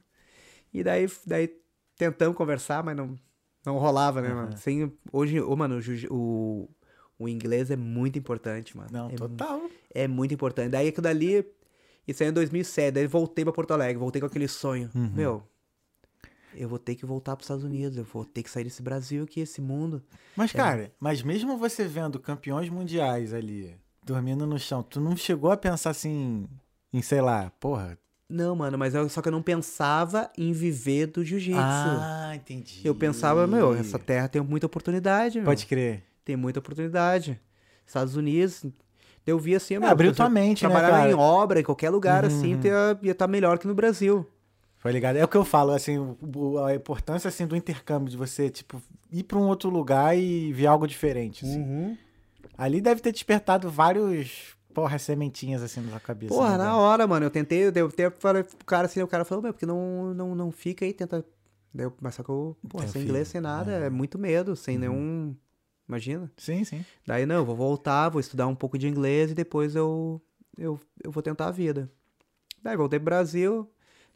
[0.71, 1.49] E daí, daí
[1.97, 3.15] tentamos conversar, mas não,
[3.65, 4.55] não rolava, né, mano?
[4.57, 5.79] Sem, hoje, ô, mano,
[6.11, 6.69] o,
[7.17, 8.89] o, inglês é muito importante, mano.
[8.91, 9.61] Não, é total.
[9.91, 10.69] é muito importante.
[10.69, 11.43] Daí aquilo dali,
[12.07, 14.91] isso aí é em 2007, daí voltei pra Porto Alegre, voltei com aquele sonho.
[14.93, 15.11] Uhum.
[15.15, 15.43] Meu,
[16.53, 19.23] eu vou ter que voltar pros Estados Unidos, eu vou ter que sair desse Brasil
[19.23, 20.03] aqui, esse mundo.
[20.35, 23.75] Mas, cara, mas mesmo você vendo campeões mundiais ali,
[24.08, 26.47] dormindo no chão, tu não chegou a pensar assim,
[26.93, 27.97] em, sei lá, porra.
[28.30, 31.60] Não, mano, mas eu, só que eu não pensava em viver do jiu-jitsu.
[31.62, 32.82] Ah, entendi.
[32.84, 35.45] eu pensava, meu, essa terra tem muita oportunidade, meu.
[35.45, 36.03] Pode crer.
[36.26, 37.39] Tem muita oportunidade.
[37.86, 38.66] Estados Unidos,
[39.26, 41.12] eu via assim, meu, abriu tua mente, né, trabalhar cara?
[41.12, 42.62] em obra, em qualquer lugar, Uhum, assim, uhum.
[42.64, 44.26] ia ia estar melhor que no Brasil.
[44.78, 45.16] Foi ligado?
[45.16, 45.97] É o que eu falo, assim,
[46.66, 48.82] a importância, assim, do intercâmbio, de você, tipo,
[49.12, 51.62] ir pra um outro lugar e ver algo diferente, assim.
[51.62, 51.97] Uhum.
[52.58, 56.34] Ali deve ter despertado vários, porra, sementinhas, assim, na cabeça.
[56.34, 59.08] Porra, né, na hora, mano, eu tentei, eu dei tempo falei pro cara assim, o
[59.08, 61.24] cara falou, meu, porque não, não, não fica aí, tenta.
[61.74, 64.18] Daí eu- mas só que eu, porra, Teu sem filho, inglês, sem nada, é muito
[64.18, 65.36] medo, sem nenhum.
[65.88, 66.32] Imagina?
[66.36, 66.84] Sim, sim.
[67.05, 70.22] Daí não, eu vou voltar, vou estudar um pouco de inglês e depois eu,
[70.58, 71.89] eu, eu vou tentar a vida.
[72.64, 73.70] Daí voltei pro Brasil,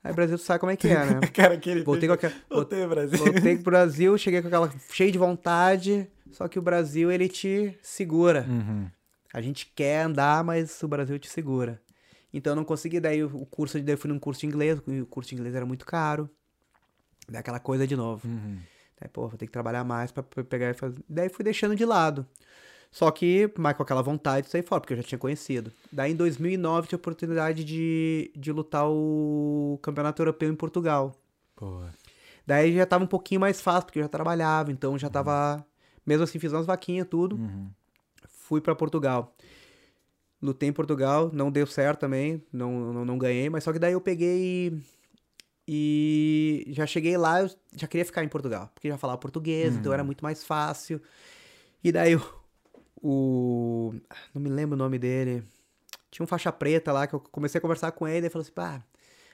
[0.03, 1.19] aí Brasil tu sabe como é que é, né?
[1.33, 1.83] Cara, aquele...
[1.83, 2.33] Voltei com aquela.
[2.49, 3.17] Voltei, Brasil.
[3.19, 7.77] Voltei pro Brasil, cheguei com aquela cheio de vontade, só que o Brasil ele te
[7.81, 8.45] segura.
[8.47, 8.89] Uhum.
[9.33, 11.81] A gente quer andar, mas o Brasil te segura.
[12.33, 15.05] Então eu não consegui, daí o curso, daí eu fui num curso de inglês, o
[15.05, 16.29] curso de inglês era muito caro.
[17.27, 18.27] Daí aquela coisa de novo.
[18.27, 18.57] Uhum.
[18.99, 20.97] Daí, pô, vou ter que trabalhar mais pra pra pegar e fazer.
[21.09, 22.25] Daí fui deixando de lado.
[22.91, 25.71] Só que, mas com aquela vontade de sair fora, porque eu já tinha conhecido.
[25.91, 31.15] Daí em 2009 tive a oportunidade de, de lutar o Campeonato Europeu em Portugal.
[31.55, 31.81] Pô.
[32.45, 35.65] Daí já tava um pouquinho mais fácil, porque eu já trabalhava, então já tava.
[36.05, 37.35] Mesmo assim, fiz umas vaquinhas, tudo.
[37.35, 37.69] Uhum.
[38.27, 39.35] Fui pra Portugal.
[40.41, 43.93] Lutei em Portugal, não deu certo também, não, não, não ganhei, mas só que daí
[43.93, 44.81] eu peguei
[45.67, 49.93] e, já cheguei lá, eu já queria ficar em Portugal, porque já falava português, então
[49.93, 50.99] era muito mais fácil.
[51.83, 52.23] E daí o,
[53.01, 53.93] o-
[54.33, 55.43] Não me lembro o nome dele.
[56.09, 58.51] Tinha um faixa preta lá que eu comecei a conversar com ele e falou assim:
[58.51, 58.83] pá,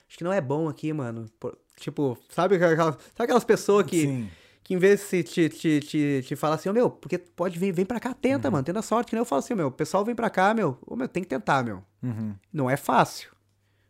[0.07, 1.25] acho que não é bom aqui, mano.
[1.39, 4.29] Por- Tipo, sabe aquelas, sabe aquelas pessoas que, Sim.
[4.67, 7.71] Que em vez de te, te, te, te falar assim, ô meu, porque pode vir,
[7.71, 8.15] vem pra cá, Uhum.
[8.15, 10.53] tenta, mano, tenta sorte, que nem eu falo assim, meu, o pessoal vem pra cá,
[10.53, 11.81] meu, ô meu, tem que tentar, meu.
[12.03, 12.35] Uhum.
[12.51, 13.31] Não é fácil.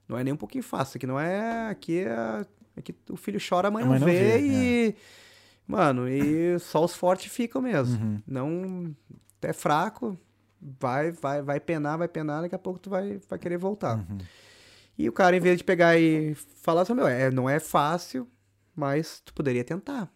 [0.07, 0.97] Não é nem um pouquinho fácil.
[0.97, 1.69] Aqui não é.
[1.71, 2.45] Aqui é.
[2.77, 4.95] Aqui o filho chora, a mãe, A mãe não não vê, vê, e.
[5.67, 7.99] Mano, e só os fortes ficam mesmo.
[7.99, 8.21] Uhum.
[8.27, 8.95] Não.
[9.41, 10.15] É fraco,
[10.61, 13.97] vai, vai, vai penar, vai penar, daqui a pouco tu vai, vai querer voltar.
[13.97, 14.19] Uhum.
[14.95, 18.27] E o cara, em vez de pegar e falar assim, meu, é, não é fácil,
[18.75, 20.07] mas tu poderia tentar.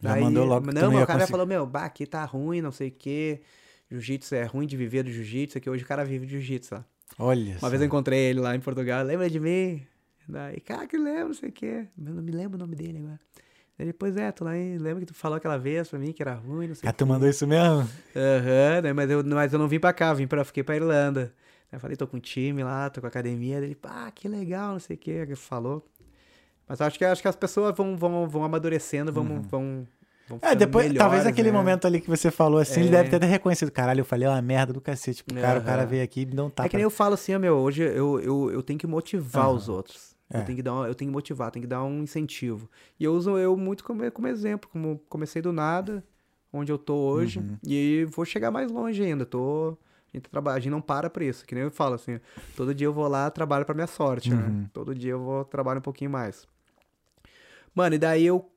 [0.00, 2.72] Já mandou logo que Não, ia o cara falou, meu, bah, aqui tá ruim, não
[2.72, 3.40] sei o quê.
[3.90, 6.84] Jiu-jitsu é ruim de viver do jiu-jitsu, que hoje o cara vive de jiu-jitsu lá.
[7.18, 7.68] Olha Uma só.
[7.70, 9.86] vez eu encontrei ele lá em Portugal, lembra de mim?
[10.28, 11.86] Daí, cara, que lembro, não sei o quê.
[11.98, 13.20] Eu não me lembro o nome dele agora.
[13.78, 16.22] Daí, pois é, tu lá, hein, lembra que tu falou aquela vez pra mim que
[16.22, 17.88] era ruim, não sei Ah, tu mandou isso mesmo?
[18.16, 21.32] Aham, daí, mas, eu, mas eu não vim pra cá, vim pra, fiquei pra Irlanda.
[21.70, 23.56] Aí eu falei, tô com time lá, tô com academia.
[23.58, 25.84] Ele, pá, que legal, não sei o que, ele falou.
[26.68, 29.86] Mas acho que, acho que as pessoas vão, vão, vão amadurecendo, vão, vão,
[30.28, 31.58] vão É, depois, talvez melhores, naquele né?
[31.58, 32.92] momento ali que você falou assim, ele É.
[32.92, 33.70] deve ter até reconhecido.
[33.70, 36.32] Caralho, eu falei uma merda do cacete pro cara, o cara veio aqui e me
[36.34, 36.66] deu um tapa.
[36.66, 39.46] É que nem eu falo assim, ó, meu, hoje eu, eu, eu tenho que motivar
[39.46, 39.54] Aham.
[39.56, 40.14] os outros.
[40.30, 40.38] É.
[40.40, 42.68] Eu, tenho que dar, eu tenho que motivar, tenho que dar um incentivo.
[42.98, 46.02] E eu uso eu muito como, como exemplo, como comecei do nada,
[46.50, 47.58] onde eu tô hoje, Uhum.
[47.66, 49.26] e vou chegar mais longe ainda.
[49.26, 49.76] Tô,
[50.12, 52.18] a, gente trabalha, a gente não para por isso, que nem eu falo assim,
[52.56, 54.36] todo dia eu vou lá, trabalho pra minha sorte, Uhum.
[54.40, 54.68] né?
[54.72, 56.48] Todo dia eu vou trabalhar um pouquinho mais.
[57.74, 58.50] Mano, e daí eu,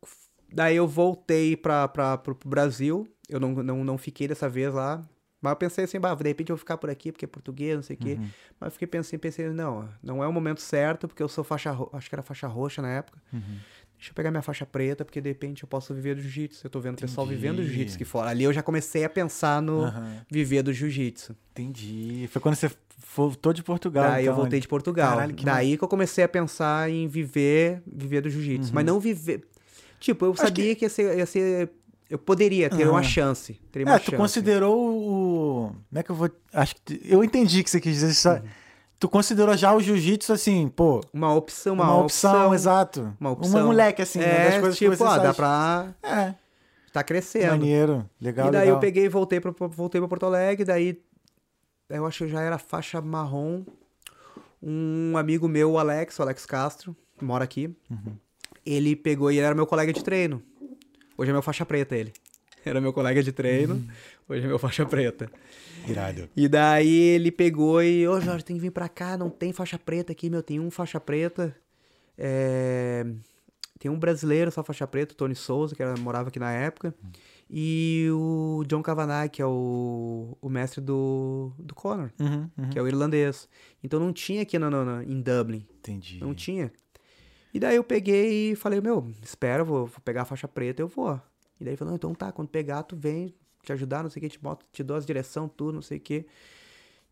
[0.53, 4.73] daí eu voltei pra, pra, pro pro Brasil, eu não, não, não fiquei dessa vez
[4.73, 5.01] lá,
[5.41, 7.75] mas eu pensei assim, bah, de repente eu vou ficar por aqui, porque é português,
[7.75, 8.13] não sei o quê.
[8.19, 8.29] Uhum.
[8.59, 11.71] Mas eu fiquei pensando, pensei, não, não é o momento certo, porque eu sou faixa,
[11.71, 13.21] ro- acho que era faixa roxa na época.
[13.33, 13.57] Uhum.
[13.97, 16.67] Deixa eu pegar minha faixa preta, porque de repente eu posso viver do jiu-jitsu.
[16.67, 18.29] Eu tô vendo o pessoal vivendo jiu-jitsu aqui fora.
[18.29, 20.17] Ali eu já comecei a pensar no Aham.
[20.29, 21.35] viver do jiu-jitsu.
[21.51, 22.29] Entendi.
[22.31, 22.69] Foi quando você
[23.15, 24.03] voltou de Portugal.
[24.11, 25.15] Daí eu então, voltei de Portugal.
[25.15, 28.71] Caralho, que Daí que eu comecei a pensar em viver, viver do jiu-jitsu.
[28.73, 29.43] Mas não viver.
[29.99, 30.85] Tipo, eu sabia que...
[30.85, 31.71] ia, ser, ia ser-
[32.07, 33.03] Eu poderia ter uma Aham.
[33.03, 33.59] chance.
[33.71, 34.17] Teria uma É, tu chance.
[34.17, 35.71] considerou o.
[35.89, 36.29] Como é que eu vou.
[36.53, 37.01] Acho que.
[37.03, 38.29] Eu entendi que você quis dizer.
[38.29, 38.47] Uhum.
[38.99, 41.01] Tu considerou já o jiu-jitsu assim, pô.
[41.13, 43.15] Uma opção, Uma, uma, opção, exato.
[43.19, 43.65] Uma opção.
[43.67, 45.93] moleque, assim, é, uma das coisas tipo, que você ó, dá pra...
[46.01, 46.33] É,
[46.91, 47.49] Tá crescendo.
[47.51, 48.09] maneiro.
[48.19, 48.75] Legal, e daí legal.
[48.77, 50.99] eu peguei e voltei pra, voltei pra Porto Alegre, daí
[51.89, 53.63] eu acho que já era faixa marrom.
[54.61, 58.15] Um amigo meu, o Alex, o Alex Castro, que mora aqui, Uhum.
[58.65, 60.41] ele pegou e ele era meu colega de treino.
[61.15, 62.13] Hoje é meu faixa preta ele.
[62.67, 63.87] Era meu colega de treino, Uhum.
[64.29, 65.29] hoje é meu faixa preta.
[65.87, 66.29] Irado.
[66.35, 69.79] E daí ele pegou e, ô Jorge, tem que vir pra cá, não tem faixa
[69.79, 71.55] preta aqui, meu, tem um faixa preta.
[72.17, 73.05] É,
[73.79, 76.95] Tem um brasileiro, só faixa preta, o Tony Souza, que era, morava aqui na época.
[77.49, 82.69] E o John Kavanagh, que é o, o mestre do, do Conor, Uhum, uhum.
[82.71, 83.47] que é o irlandês.
[83.83, 86.17] Então não tinha aqui no- no- em Dublin, Entendi.
[86.19, 86.71] não tinha.
[87.53, 90.87] E daí eu peguei e falei, meu, espera, vou, vou pegar a faixa preta, eu
[90.87, 91.21] vou.
[91.59, 93.33] E daí falou, então tá, quando pegar, tu vem
[93.63, 95.97] te ajudar, não sei o que, te, boto, te dou as direção, tudo, não sei
[95.97, 96.25] o que.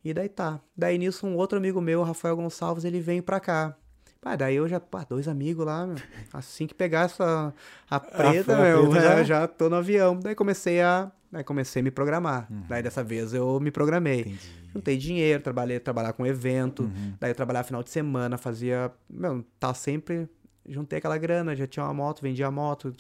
[0.04, 0.60] E daí tá.
[0.78, 3.76] Daí nisso, um outro amigo meu, Rafael Gonçalves, ele veio pra cá.
[4.22, 5.98] Pá, daí eu já, pá, dois amigos lá, meu.
[6.34, 7.54] Assim que pegar essa
[7.89, 9.16] a preta, a meu, preta já...
[9.18, 10.18] já- já tô no avião.
[10.20, 11.12] Daí comecei a.
[11.32, 12.48] Daí comecei a me programar.
[12.70, 14.22] Daí dessa vez eu me programei.
[14.22, 14.39] Entendi.
[14.74, 17.14] Juntei dinheiro, trabalhei, trabalhar com evento, Uhum.
[17.20, 18.91] daí eu trabalhava final de semana, fazia.
[19.10, 20.30] Meu, tá sempre.
[20.68, 22.96] Juntei aquela grana, já tinha uma moto, vendia a moto,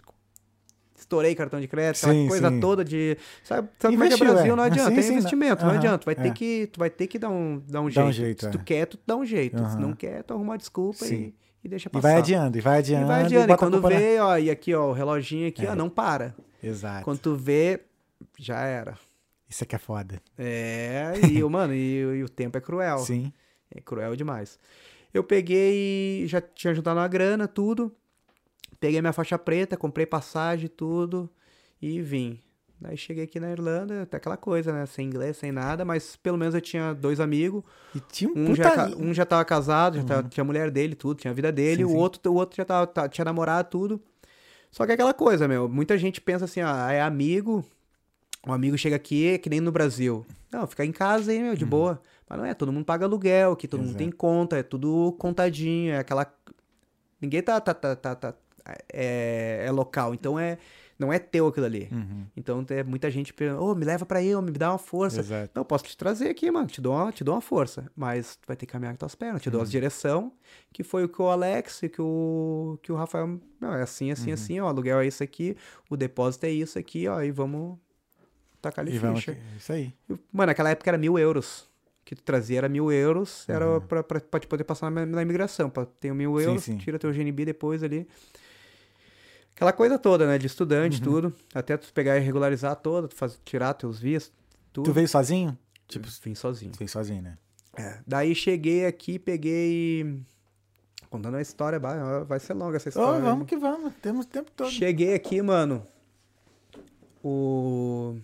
[0.97, 2.59] estourei cartão de crédito, aquela Sim, coisa sim.
[2.59, 3.17] toda de.
[3.43, 4.53] Sabe, sabe como é que é Investiu, Brasil?
[4.53, 4.55] é.
[4.55, 5.97] Não adianta, Sim, tem sim, investimento, não- não adianta.
[5.99, 6.17] Tu vai, é.
[6.17, 8.07] ter que, tu vai ter que dar um, dar um Dá jeito.
[8.07, 8.63] um jeito, Se tu é.
[8.63, 9.57] quer, tu dá um jeito.
[9.57, 9.79] Se Aham.
[9.79, 11.33] não quer, tu arruma uma desculpa e,
[11.63, 12.07] e deixa E passar.
[12.09, 13.07] vai adiando, e vai E adiando.
[13.07, 13.53] vai adiando.
[13.53, 15.71] E, quando culpa na- vê, ó, e aqui, ó, o reloginho aqui, É.
[15.71, 16.35] ó, não para.
[16.63, 17.03] Exato.
[17.03, 17.81] Quando tu vê,
[18.39, 18.97] já era.
[19.47, 20.19] Isso aqui é foda.
[20.37, 22.97] É, e, mano, e, e o tempo é cruel.
[22.99, 23.31] Sim.
[23.73, 24.57] É cruel demais.
[25.13, 27.91] Eu peguei e já tinha juntado uma grana, tudo.
[28.79, 31.29] Peguei minha faixa preta, comprei passagem, tudo.
[31.81, 32.39] E vim.
[32.79, 34.85] Daí cheguei aqui na Irlanda, até aquela coisa, né?
[34.85, 37.63] Sem inglês, sem nada, mas pelo menos eu tinha dois amigos.
[37.95, 38.63] E tinha um Um, puta...
[38.63, 41.51] já, um já tava casado, já tava- tinha a mulher dele, tudo, tinha a vida
[41.51, 41.77] dele.
[41.77, 41.95] Sim, o sim.
[41.97, 44.01] outro o outro já tava, tinha namorado, tudo.
[44.69, 45.69] Só que é aquela coisa, meu.
[45.69, 47.63] Muita gente pensa assim, ah, é amigo.
[48.45, 50.25] Um amigo chega aqui, é que nem no Brasil.
[50.51, 52.01] Não, fica em casa aí, meu, de boa.
[52.29, 53.91] Mas não é, todo mundo paga aluguel, aqui todo mundo Uhum.
[53.93, 54.03] Exato.
[54.03, 56.31] tem conta, é tudo contadinho, é aquela.
[57.21, 57.59] Ninguém tá.
[57.61, 58.35] tá, tá, tá, tá-
[58.91, 60.13] é, é local.
[60.13, 60.57] Então é.
[60.97, 61.89] Não é teu aquilo ali.
[61.91, 62.25] Uhum.
[62.37, 65.19] Então tem muita gente perguntando, ô, me leva pra aí, ô, me dá uma força.
[65.19, 65.51] Exato.
[65.53, 66.67] Não, eu posso te trazer aqui, mano.
[66.67, 67.91] Te dou uma, te dou uma força.
[67.93, 69.41] Mas tu vai ter que caminhar com tuas pernas.
[69.41, 69.65] Te dou Uhum.
[69.65, 70.31] as direção,
[70.71, 73.37] que foi o que o Alex e que o, que o Rafael.
[73.59, 74.33] Não, é assim, assim, Uhum.
[74.35, 74.65] assim, ó.
[74.67, 75.57] O aluguel é isso aqui,
[75.89, 77.21] o depósito é isso aqui, ó.
[77.21, 77.77] E vamos
[78.61, 79.37] tacar ali ficha.
[79.57, 79.93] isso aí.
[80.31, 81.67] Mano, naquela época era mil euros.
[82.05, 83.81] Que tu trazia era mil euros, era Uhum.
[83.81, 85.69] pra, pra, pra te poder passar na, na imigração.
[85.69, 86.77] Pra ter mil Sim, euros, sim.
[86.77, 88.07] tira teu GNB depois ali.
[89.55, 90.37] Aquela coisa toda, né?
[90.37, 91.03] De estudante, Uhum.
[91.03, 91.33] tudo.
[91.53, 94.33] Até tu pegar e regularizar toda, tu faz, tirar teus vistos,
[94.73, 94.85] tudo.
[94.85, 95.57] Tu veio sozinho?
[95.87, 96.71] Tipo, vim sozinho.
[96.73, 97.37] tu veio sozinho, né?
[97.77, 97.99] É.
[98.05, 100.19] Daí cheguei aqui, peguei.
[101.09, 103.19] Contando a história, vai, vai ser longa essa história.
[103.19, 103.25] né?
[103.29, 103.93] vamos que vamos.
[104.01, 104.69] Temos tempo todo.
[104.69, 105.85] Cheguei aqui, mano.
[107.23, 108.17] O.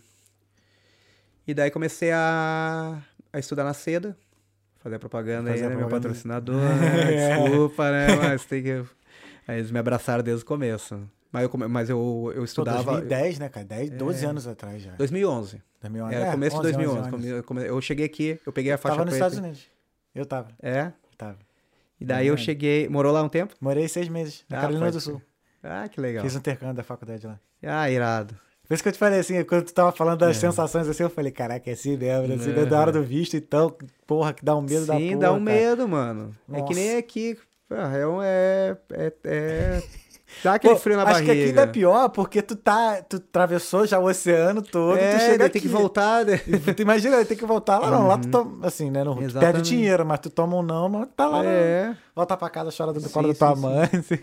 [1.47, 3.01] E daí comecei a,
[3.31, 4.17] a estudar na seda.
[4.79, 5.75] Fazer propaganda aí, Fazer né?
[5.75, 6.09] Meu propaganda.
[6.09, 7.13] patrocinador, né?
[7.13, 7.37] É.
[7.37, 8.15] Desculpa, né?
[8.15, 8.83] Mas tem que.
[9.47, 10.99] Aí eles me abraçaram desde o começo.
[11.31, 12.83] Mas eu, mas eu, eu Pô, estudava.
[12.83, 13.65] 2010, né, cara?
[13.65, 14.91] 10, 12 anos atrás já.
[14.93, 15.61] 2011.
[15.81, 16.15] 2011.
[16.15, 16.99] Era É, começo de 11, 2011.
[16.99, 17.09] 11
[17.43, 17.69] Come- anos.
[17.69, 19.27] eu Eu cheguei aqui, eu peguei a faixa Tava nos preta.
[19.27, 19.65] Estados Unidos.
[20.13, 20.91] Eu tava, É.
[21.17, 21.37] tava.
[21.99, 22.89] E daí eu cheguei.
[22.89, 23.55] Morou lá um tempo?
[23.61, 25.21] Morei seis meses na Ah, Carolina pode do Sul.
[25.63, 26.23] Ah, que legal.
[26.23, 27.39] Fiz um intercâmbio da faculdade lá.
[27.63, 28.35] Ah, irado.
[28.67, 30.39] Por isso que eu te falei assim, quando tu tava falando das É.
[30.39, 32.53] sensações assim, eu falei, caraca, é assim mesmo, é assim É.
[32.53, 33.75] mesmo, da hora do visto, então,
[34.07, 34.99] porra, que dá um medo da porra.
[35.05, 35.57] Sim, dá um cara.
[35.57, 36.35] medo, mano.
[36.49, 36.73] É que Nossa.
[36.73, 37.37] nem aqui.
[37.69, 39.83] É, um- é, é, é-
[40.43, 41.33] Dá aquele Pô, frio na acho barriga.
[41.33, 45.15] que aqui ainda é pior, porque tu tá, tu atravessou já o oceano todo, É,
[45.17, 45.53] tu chega aqui.
[45.53, 46.25] tem que voltar.
[46.25, 46.37] né?
[46.37, 48.07] Tu imagina, tem que voltar lá, não.
[48.07, 49.03] Lá tu toma, assim, né?
[49.03, 51.45] Não, tu perde dinheiro, mas tu toma um não, mas tá lá.
[51.45, 51.95] É.
[52.15, 53.61] Volta pra casa, chora do Sim, colo da sim, tua sim.
[53.61, 53.83] mãe.
[53.93, 54.19] Assim.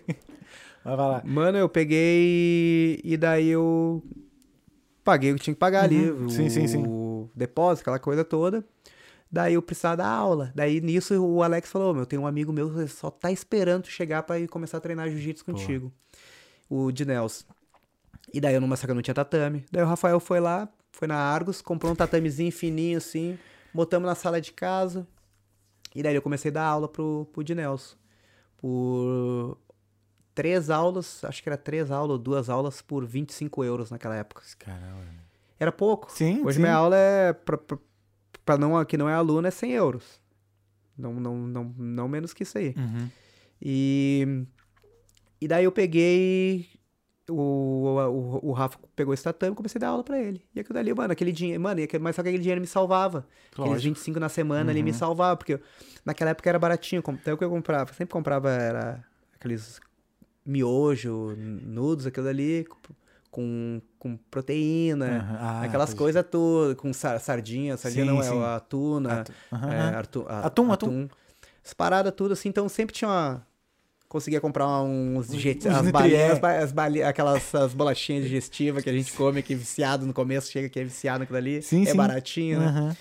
[0.85, 1.23] Mas vai lá.
[1.25, 4.03] Mano, eu peguei e daí eu
[5.05, 6.11] paguei o que tinha que pagar ali.
[6.11, 6.27] Uhum.
[6.27, 7.29] O Sim, sim, sim.
[7.35, 8.65] depósito, aquela coisa toda.
[9.31, 10.53] Daí eu precisava dar aula.
[10.55, 14.23] Daí nisso o Alex falou: Meu, tem um amigo meu que só tá esperando chegar
[14.23, 15.93] pra ir começar a treinar jiu-jitsu contigo.
[16.69, 17.47] O Dinels.
[18.33, 19.65] E daí eu que eu não tinha tatame.
[19.71, 23.39] Daí o Rafael foi lá, foi na Argos, comprou um tatamezinho fininho assim,
[23.73, 25.07] botamos na sala de casa.
[25.95, 27.97] E daí eu comecei a dar aula pro, pro Dinelson.
[28.59, 29.57] Por
[30.35, 34.43] três aulas, acho que era três aulas ou duas aulas por 25 euros naquela época.
[34.59, 35.05] Caramba.
[35.59, 36.13] Era pouco.
[36.13, 36.63] Sim, Hoje sim.
[36.63, 37.79] minha aula é, pra, pra,
[38.49, 40.19] pra não, que não é aluno, é 100 euros.
[40.97, 42.75] Não, não, não, não menos que isso aí.
[42.79, 43.09] Uhum.
[43.61, 44.45] E,
[45.39, 46.67] e daí eu peguei.
[47.31, 50.43] O, o, o Rafa pegou esse tatame e comecei a dar aula pra ele.
[50.55, 51.63] E aquilo dali, mano, aquele dinheiro.
[51.63, 53.27] Mano, aquele- mas só que aquele dinheiro me salvava.
[53.53, 53.95] Aqueles Lógico.
[53.95, 54.97] 25 na semana ali me Uhum.
[54.97, 55.37] salvava.
[55.37, 55.61] Porque eu-
[56.07, 57.03] naquela época era baratinho.
[57.07, 57.93] Até o que eu comprava.
[57.93, 59.79] Sempre comprava era aqueles
[60.47, 62.67] miojo, nudos, aquilo ali.
[63.31, 65.37] Com, com proteína.
[65.39, 68.43] Ah, Aquelas coisas todas, com sar, sardinha, sardinha Sim, não, sim.
[68.43, 71.09] é a tuna, Atu- Aham, é, artu- a- Atum, atum.
[71.65, 73.47] As paradas tudo assim, então sempre tinha uma...
[74.09, 76.33] Conseguia comprar uns digesti- uns as nutri- balinhas, é.
[76.33, 80.15] as, ba- as aquelas as bolachinhas digestivas que a gente come, que é viciado no
[80.15, 82.97] começo, chega que é viciado naquilo ali, Sim, é baratinho, né?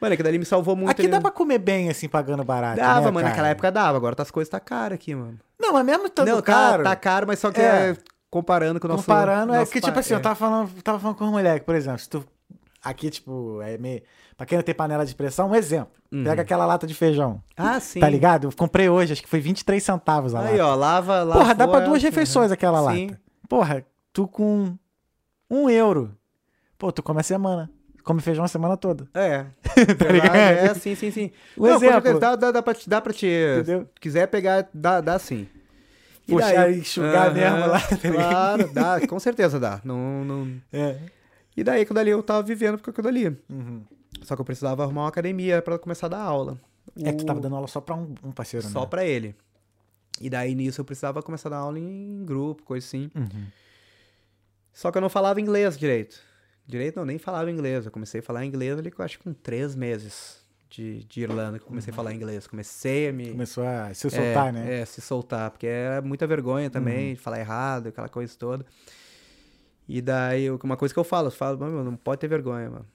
[0.00, 0.90] Mano, aquilo ali me salvou muito.
[0.90, 1.10] Aqui ali.
[1.10, 2.76] dá pra comer bem, assim, pagando barato.
[2.80, 3.28] Dava, né, mano, cara?
[3.28, 5.38] naquela época dava, agora as coisas tá caro aqui, mano.
[5.60, 6.82] Não, mas mesmo estando não, caro.
[6.82, 7.90] tá, tá caro, mas só que É.
[7.90, 7.96] é,
[8.30, 9.04] comparando com o nosso...
[9.04, 10.22] Comparando, é nosso que, tipo assim, eu é.
[10.22, 12.24] tava falando, tava falando com uma mulher, que, por exemplo, se tu.
[12.82, 14.02] Aqui, tipo, é meio.
[14.36, 15.92] Pra quem não tem panela de pressão, um exemplo.
[16.12, 16.22] Uhum.
[16.22, 17.42] Pega aquela lata de feijão.
[17.56, 17.98] Ah, sim.
[17.98, 18.46] Tá ligado?
[18.46, 20.66] Eu comprei hoje, acho que foi 23 centavos a Aí, lata.
[20.66, 21.40] ó, lava, lava.
[21.40, 23.06] Porra, dá pra duas refeições aquela Sim.
[23.08, 23.20] lata.
[23.48, 24.76] Porra, tu com
[25.50, 26.14] um euro.
[26.78, 27.70] Pô, tu come a semana.
[28.04, 29.08] Come feijão a semana toda.
[29.14, 29.46] É.
[29.98, 30.36] Tá ligado?
[30.36, 31.30] É, sim, sim, sim.
[31.58, 32.20] Um Não, com exemplo.
[32.20, 33.26] Dá, dá, dá, pra, te- dá pra te.
[33.26, 33.80] Entendeu?
[33.94, 35.48] Se quiser pegar, dá, dá sim.
[36.28, 37.96] E Puxar daí- enxugar Aham, mesmo lá, tá?
[38.12, 39.80] Claro, dá, com certeza dá.
[39.84, 40.60] Não, não...
[40.72, 40.98] É.
[41.56, 43.28] E daí, aquilo ali eu tava vivendo com aquilo ali.
[43.48, 43.82] Uhum.
[44.22, 46.58] Só que eu precisava arrumar uma academia pra começar a dar aula.
[47.02, 48.86] É que tu tava dando aula só pra um, um parceiro, Só né?
[48.86, 49.34] pra ele.
[50.20, 53.10] E daí nisso eu precisava começar a dar aula em grupo, coisa assim.
[53.14, 53.46] Uhum.
[54.72, 56.18] Só que eu não falava inglês direito.
[56.66, 57.86] Direito não, nem falava inglês.
[57.86, 61.58] Eu comecei a falar inglês ali, eu acho que com três meses de, de Irlanda
[61.58, 62.46] que eu comecei a falar inglês.
[62.46, 63.30] Comecei a me.
[63.30, 64.80] Começou a se soltar, é, né?
[64.80, 67.14] É, se soltar, porque era muita vergonha também Uhum.
[67.14, 68.64] de falar errado, aquela coisa toda.
[69.88, 72.86] E daí, uma coisa que eu falo, eu falo, "Mano, não pode ter vergonha, mano.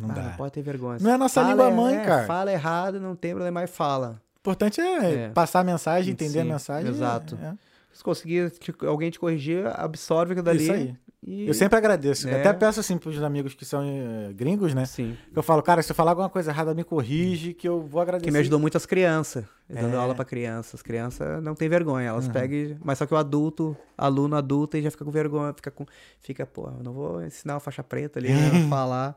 [0.00, 0.22] Não Ah, dá.
[0.22, 0.98] não pode ter vergonha.
[1.00, 2.26] Não é a nossa Fala língua mãe, é, cara.
[2.26, 4.20] Fala errado, não tem problema, mas fala.
[4.36, 5.28] O importante é, É.
[5.30, 6.90] passar a mensagem, entender a Sim, mensagem.
[6.90, 7.36] exato.
[7.42, 7.54] É,
[7.92, 10.52] Se conseguir te- alguém te corrigir, absorve aquilo é.
[10.52, 10.62] dali.
[10.64, 10.94] Isso aí.
[11.22, 11.48] E...
[11.48, 12.28] Eu sempre agradeço.
[12.28, 12.40] Eu É.
[12.40, 14.84] até peço assim pros amigos que são eh, gringos, né?
[14.84, 15.16] Sim.
[15.34, 18.26] Eu falo, cara, se eu falar alguma coisa errada, me corrige, que eu vou agradecer.
[18.26, 19.44] Que me ajudou muito as crianças.
[19.68, 19.98] Dando É.
[19.98, 20.74] aula pra crianças.
[20.76, 22.08] As crianças não tem vergonha.
[22.10, 22.32] Elas Uhum.
[22.32, 22.56] pegam.
[22.56, 25.52] e- Mas só que o adulto, aluno adulto, ele já fica com vergonha.
[25.54, 25.84] Fica com.
[26.20, 28.32] Fica, pô, eu não vou ensinar a faixa preta ali, né,
[28.70, 29.16] falar.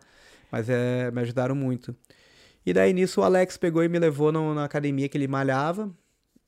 [0.52, 1.96] Mas é, me ajudaram muito.
[2.66, 5.92] E daí nisso o Alex pegou e me levou no- na academia que ele malhava.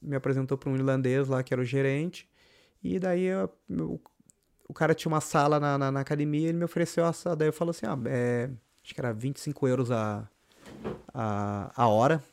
[0.02, 2.28] Me apresentou pra um irlandês lá que era o gerente.
[2.84, 4.02] E daí eu- eu-
[4.72, 7.36] o cara tinha uma sala na, na, na academia, ele me ofereceu a sala.
[7.36, 8.50] Daí eu falo assim, ah, é,
[8.82, 10.26] acho que era 25 euros a,
[11.14, 12.24] a, a hora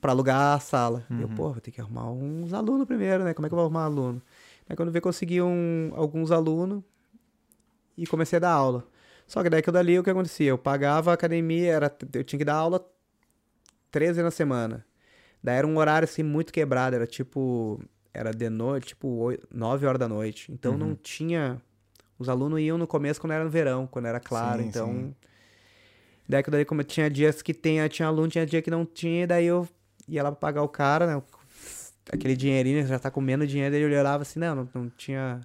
[0.00, 1.04] pra alugar a sala.
[1.10, 3.34] E eu, pô, vou ter que arrumar uns alunos primeiro, né?
[3.34, 4.22] Como é que eu vou arrumar aluno?
[4.68, 6.84] Aí quando eu vi, consegui um, alguns alunos
[7.98, 8.86] e comecei a dar aula.
[9.26, 10.50] Só que daí que eu dali, o que acontecia?
[10.50, 12.80] Eu pagava a academia, era, eu tinha que dar aula
[13.90, 14.86] 13 na semana.
[15.42, 17.82] Daí era um horário assim muito quebrado, era tipo.
[18.14, 20.52] Era de noite, tipo 8, 9 horas da noite.
[20.52, 21.60] Então não tinha.
[22.16, 24.62] Os alunos iam no começo quando era no verão, quando era claro.
[24.62, 24.86] Sim, então.
[24.86, 25.14] sim.
[26.28, 29.26] Daí que daí, como tinha dias que tinha, tinha aluno, tinha dia que não tinha,
[29.26, 29.68] daí eu
[30.08, 31.22] ia lá pra pagar o cara, né?
[32.10, 35.40] Aquele dinheirinho, já tá comendo dinheiro, daí ele olhava assim, não, não, não tinha.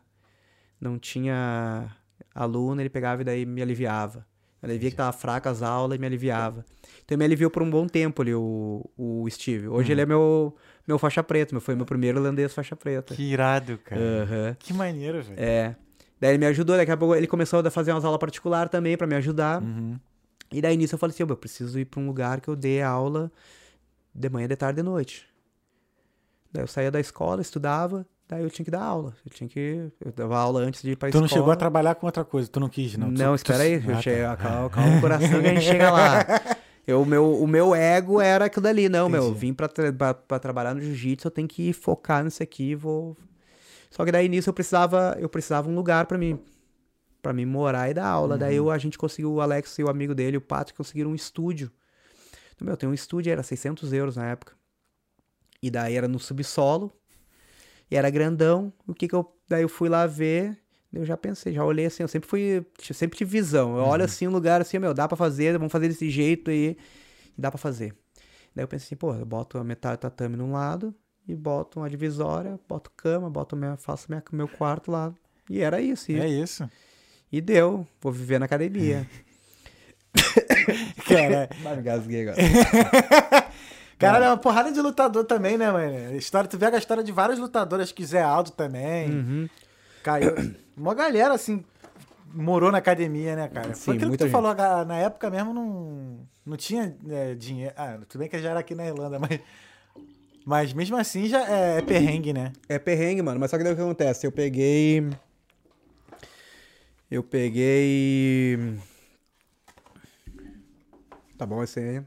[0.80, 1.93] Não tinha
[2.34, 4.26] aluno, ele pegava e daí me aliviava.
[4.61, 6.65] Ele via que tava fraca as aulas e me aliviava.
[7.03, 9.67] Então ele me aliviou por um bom tempo ali, o, o Steve.
[9.67, 10.55] Hoje ele é meu,
[10.89, 13.13] meu faixa preta, meu, foi meu primeiro holandês faixa preta.
[13.15, 14.01] Que irado, cara.
[14.01, 14.55] Aham.
[14.59, 15.39] Que maneiro, velho.
[15.39, 15.75] É.
[16.19, 18.97] Daí ele me ajudou, daqui a pouco ele começou a fazer umas aulas particulares também
[18.97, 19.61] pra me ajudar.
[19.61, 19.97] Uhum.
[20.51, 22.55] E daí nisso eu falei assim, "Ô, eu preciso ir pra um lugar que eu
[22.55, 23.31] dê aula
[24.13, 25.25] de manhã, de tarde e de noite.
[26.51, 29.13] Daí eu saía da escola, estudava, daí eu tinha que dar aula.
[29.25, 29.89] Eu tinha que.
[30.03, 31.21] Eu dava aula antes de ir pra Tu escola.
[31.21, 33.11] não chegou a trabalhar com outra coisa, tu não quis, não.
[33.11, 33.75] Não, Tu- espera tu- aí.
[34.25, 34.43] Ah, tá.
[34.43, 36.25] calma, calma o coração que a gente chega lá.
[36.89, 38.89] Eu, meu, o meu ego era aquilo dali.
[38.89, 39.39] Não, meu, Entendi.
[39.39, 43.15] vim pra, tra- pra, pra trabalhar no jiu-jitsu, eu tenho que focar nisso aqui, vou...
[43.91, 46.39] Só que daí nisso eu precisava, eu precisava um lugar pra mim,
[47.23, 48.37] pra mim morar e dar aula.
[48.37, 51.15] Daí eu, a gente conseguiu, o Alex e o amigo dele, o Patrick, conseguiram um
[51.15, 51.71] estúdio.
[52.55, 54.53] Então, meu, tem um estúdio, era 600 euros na época.
[55.61, 56.91] E daí era no subsolo,
[57.89, 58.71] e era grandão.
[58.87, 59.27] O que que eu...
[59.47, 60.55] Daí eu fui lá ver...
[60.91, 63.77] Eu já pensei, já olhei assim, eu sempre fui, eu sempre tive visão.
[63.77, 66.75] Eu olho assim um lugar assim, meu, dá pra fazer, vamos fazer desse jeito aí,
[67.37, 67.93] e dá pra fazer.
[68.55, 70.93] Daí eu pensei assim, pô, eu boto a metade do tatame num lado
[71.27, 75.13] e boto uma divisória, boto cama, boto minha, faço minha, meu quarto lá.
[75.47, 76.11] E era isso.
[76.11, 76.67] E, É isso.
[77.31, 79.07] e deu, vou viver na academia.
[81.07, 82.37] Cara, Vai me gasguei agora.
[83.97, 86.15] Caralho, é uma porrada de lutador também, né, mano?
[86.15, 89.09] História, tu vê a história de vários lutadores, acho que Zé Aldo também.
[89.11, 89.49] Uhum.
[90.03, 90.33] Caiu.
[90.77, 91.63] Uma galera, assim,
[92.33, 93.73] morou na academia, né, cara?
[93.73, 94.31] Sim, Foi aquilo que tu gente.
[94.31, 97.73] falou, na época mesmo não, não tinha é, dinheiro.
[97.75, 99.39] Ah, tudo bem que já era aqui na Irlanda, mas.
[100.45, 102.53] Mas mesmo assim já é, é perrengue, né?
[102.67, 103.39] É perrengue, mano.
[103.39, 104.25] Mas só que daí o que acontece?
[104.25, 105.07] Eu peguei.
[107.11, 108.57] Eu peguei.
[111.37, 112.01] Tá bom esse aí.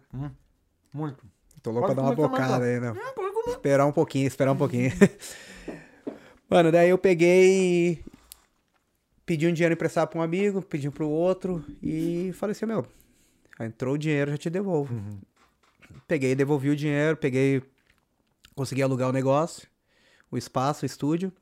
[0.93, 1.24] Muito.
[1.62, 2.93] Tô louco Pode pra dar uma bocada aí, né?
[3.47, 4.90] Esperar um pouquinho, esperar um pouquinho.
[6.53, 8.05] Mano, daí eu peguei.
[9.25, 12.87] Pedi um dinheiro emprestado pra um amigo, pedi pro outro e falei assim, meu,
[13.59, 14.95] entrou o dinheiro, já te devolvo.
[16.07, 17.63] Peguei, devolvi o dinheiro, peguei,
[18.55, 19.67] consegui alugar o negócio,
[20.31, 21.33] o espaço, o estúdio.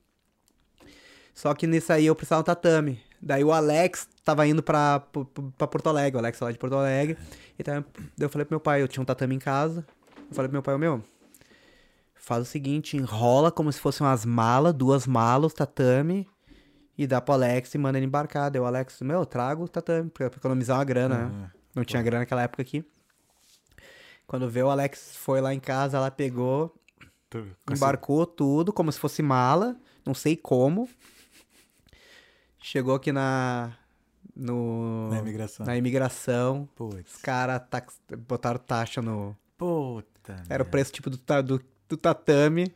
[1.35, 3.03] Só que nisso aí eu precisava de um tatame.
[3.21, 5.01] Daí o Alex tava indo pra,
[5.59, 7.19] pra, Porto Alegre, o Alex lá de Porto Alegre.
[7.59, 7.85] Então
[8.17, 9.85] daí eu falei pro meu pai, eu tinha um tatame em casa.
[10.29, 11.03] Eu falei pro meu pai, meu,
[12.21, 16.29] faz o seguinte, enrola como se fossem umas malas, duas malas, tatame,
[16.97, 18.51] e dá pro Alex e manda ele embarcar.
[18.51, 21.51] Daí o Alex, meu, eu trago o tatame, pra, pra economizar uma grana, né?
[21.75, 22.85] Não tinha grana naquela época aqui.
[24.27, 26.75] Quando veio o Alex foi lá em casa, ela pegou,
[27.71, 30.89] embarcou tudo como se fosse mala, não sei como.
[32.63, 33.73] Chegou aqui na
[34.37, 35.67] no Na imigração.
[35.67, 36.63] na imigração.
[36.63, 37.17] Os Putz.
[37.23, 37.63] caras
[38.29, 40.33] botaram taxa no Puta.
[40.33, 40.65] era o merda.
[40.67, 41.61] preço tipo do, do,
[41.91, 42.73] do tatame,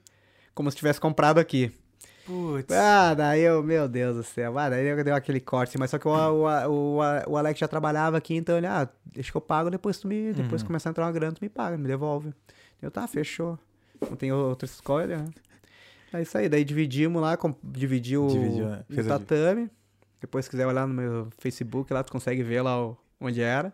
[0.54, 1.72] como se tivesse comprado aqui.
[2.24, 2.72] Putz.
[2.72, 4.58] Ah, daí eu, meu Deus do céu.
[4.58, 6.98] Ah, daí eu dei aquele corte, mas só que o, o, o,
[7.28, 10.32] o Alex já trabalhava aqui, então ele, ah, deixa que eu pago, depois tu me.
[10.32, 10.66] Depois Uhum.
[10.68, 12.32] começar a entrar uma grana, tu me paga, me devolve.
[12.80, 13.58] Eu, tá, fechou.
[14.08, 15.24] Não tem outra escolha, né?
[16.12, 18.84] É isso aí, daí dividimos lá, com, dividi o, Dividiu, né?
[18.88, 19.70] o tatame.
[20.20, 23.72] Depois, se quiser olhar no meu Facebook, lá tu consegue ver lá o- onde era.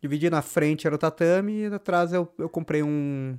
[0.00, 3.38] Dividi na frente era o tatame e atrás eu, eu comprei um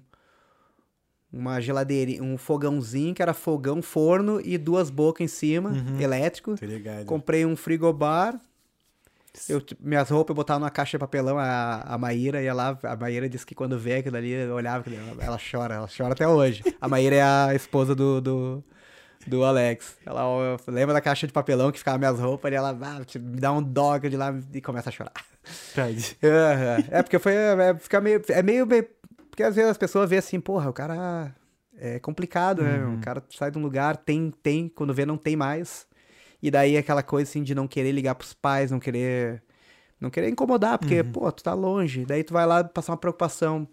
[1.35, 5.99] uma geladeira, um fogãozinho que era fogão, forno e duas bocas em cima, Uhum.
[5.99, 6.55] elétrico.
[7.05, 8.39] Comprei um frigobar.
[9.49, 12.95] Eu, minhas roupas eu botava numa caixa de papelão, a, a Maíra ia lá, a
[12.95, 16.25] Maíra disse que quando vê aquilo ali, eu olhava, ali, ela chora, ela chora até
[16.25, 16.63] hoje.
[16.79, 18.63] A Maíra é a esposa do, do,
[19.27, 19.97] do Alex.
[20.05, 20.23] Ela
[20.69, 23.61] lembra da caixa de papelão que ficava minhas roupas e ela ah, me dá um
[23.61, 25.11] dó de lá e começa a chorar.
[26.23, 26.83] Aham.
[26.89, 27.33] É porque foi.
[27.35, 28.87] É, fica meio, é meio, meio-
[29.35, 31.35] Porque às vezes as pessoas veem assim, porra, o cara.
[31.77, 32.77] É complicado, né?
[32.85, 32.95] Uhum.
[32.95, 35.85] O cara sai de um lugar, tem, tem, quando vê, não tem mais.
[36.41, 39.43] E daí aquela coisa assim de não querer ligar pros pais, não querer.
[39.99, 41.11] Não querer incomodar, porque, Uhum.
[41.11, 42.05] pô, tu tá longe.
[42.05, 43.67] Daí tu vai lá passar uma preocupação.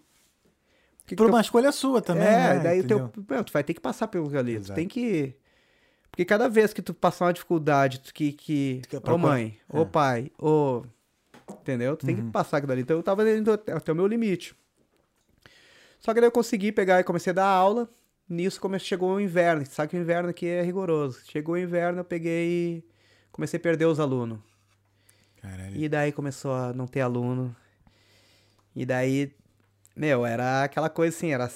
[1.05, 2.59] Que que Por teu- uma escolha sua também, é, né?
[2.59, 4.59] daí teu, meu, tu vai ter que passar pelo ali.
[4.59, 5.33] Tu tem que.
[6.11, 8.33] Porque cada vez que tu passar uma dificuldade, tu que.
[8.33, 9.85] que ô procurar- mãe, ô É.
[9.85, 10.83] pai, ô.
[11.61, 11.95] Entendeu?
[11.95, 12.81] Tu tem que passar aquilo ali.
[12.81, 14.53] Então eu tava indo até o meu limite.
[16.03, 17.89] Só que daí eu consegui pegar e comecei a dar aula.
[18.27, 18.77] Nisso come...
[18.77, 19.65] chegou o inverno.
[19.65, 21.21] Sabe que o inverno aqui é rigoroso.
[21.25, 22.85] Chegou o inverno, eu peguei e
[23.31, 24.39] comecei a perder os alunos.
[25.41, 25.75] Caralho.
[25.75, 27.55] E daí começou a não ter aluno.
[28.75, 29.33] E daí,
[29.95, 31.49] meu, era aquela coisa assim, era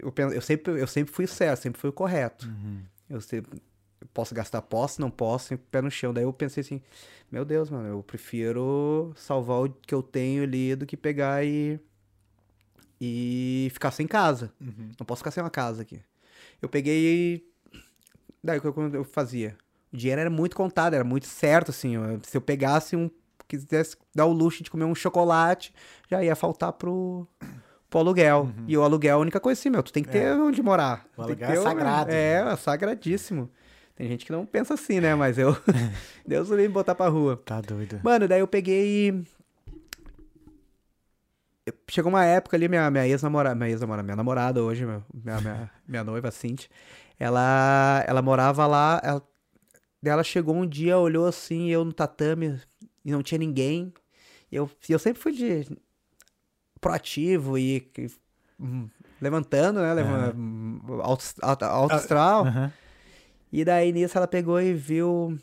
[0.00, 2.46] eu, eu sempre eu sempre fui certo, sempre fui o correto.
[2.46, 2.82] Uhum.
[3.08, 3.62] Eu sempre
[4.00, 6.12] eu posso gastar, posso, não posso, sempre pé no chão.
[6.12, 6.82] Daí eu pensei assim,
[7.30, 11.78] meu Deus, mano, eu prefiro salvar o que eu tenho ali do que pegar e
[13.04, 14.52] e ficar sem casa.
[14.60, 14.92] Uhum.
[14.96, 16.00] Não posso ficar sem uma casa aqui.
[16.62, 17.44] Eu peguei.
[18.44, 19.56] Daí o que eu, fazia?
[19.92, 21.96] O dinheiro era muito contado, era muito certo, assim.
[22.22, 23.10] Se eu pegasse um.
[23.48, 25.74] Quisesse dar o luxo de comer um chocolate,
[26.08, 27.26] já ia faltar pro,
[27.90, 28.48] pro aluguel.
[28.68, 29.82] E o aluguel é a única coisa assim, meu.
[29.82, 31.04] Tu tem que ter onde morar.
[31.16, 32.52] O aluguel é sagrado, É, né?
[32.52, 33.50] é sagradíssimo.
[33.96, 35.16] Tem gente que não pensa assim, né?
[35.16, 35.56] Mas eu.
[36.24, 37.42] Deus me botar pra rua.
[37.44, 38.00] Tá doido.
[38.04, 39.24] Mano, daí eu peguei
[41.88, 45.04] Chegou uma época ali, minha, minha ex-namorada, minha ex-namorada, minha namorada hoje, minha,
[45.40, 46.68] minha, minha noiva, a Cintia,
[47.18, 49.22] ela, ela morava lá, ela,
[50.04, 52.60] ela chegou um dia, olhou assim, eu no tatame,
[53.04, 53.92] e não tinha ninguém,
[54.50, 55.64] e eu, e eu sempre fui de
[56.80, 58.10] proativo e, que-
[58.58, 58.88] hum,
[59.20, 62.72] levantando, né, leva, hum, alto, alto, alto astral, Aham.
[63.52, 65.38] e daí nisso ela pegou e viu,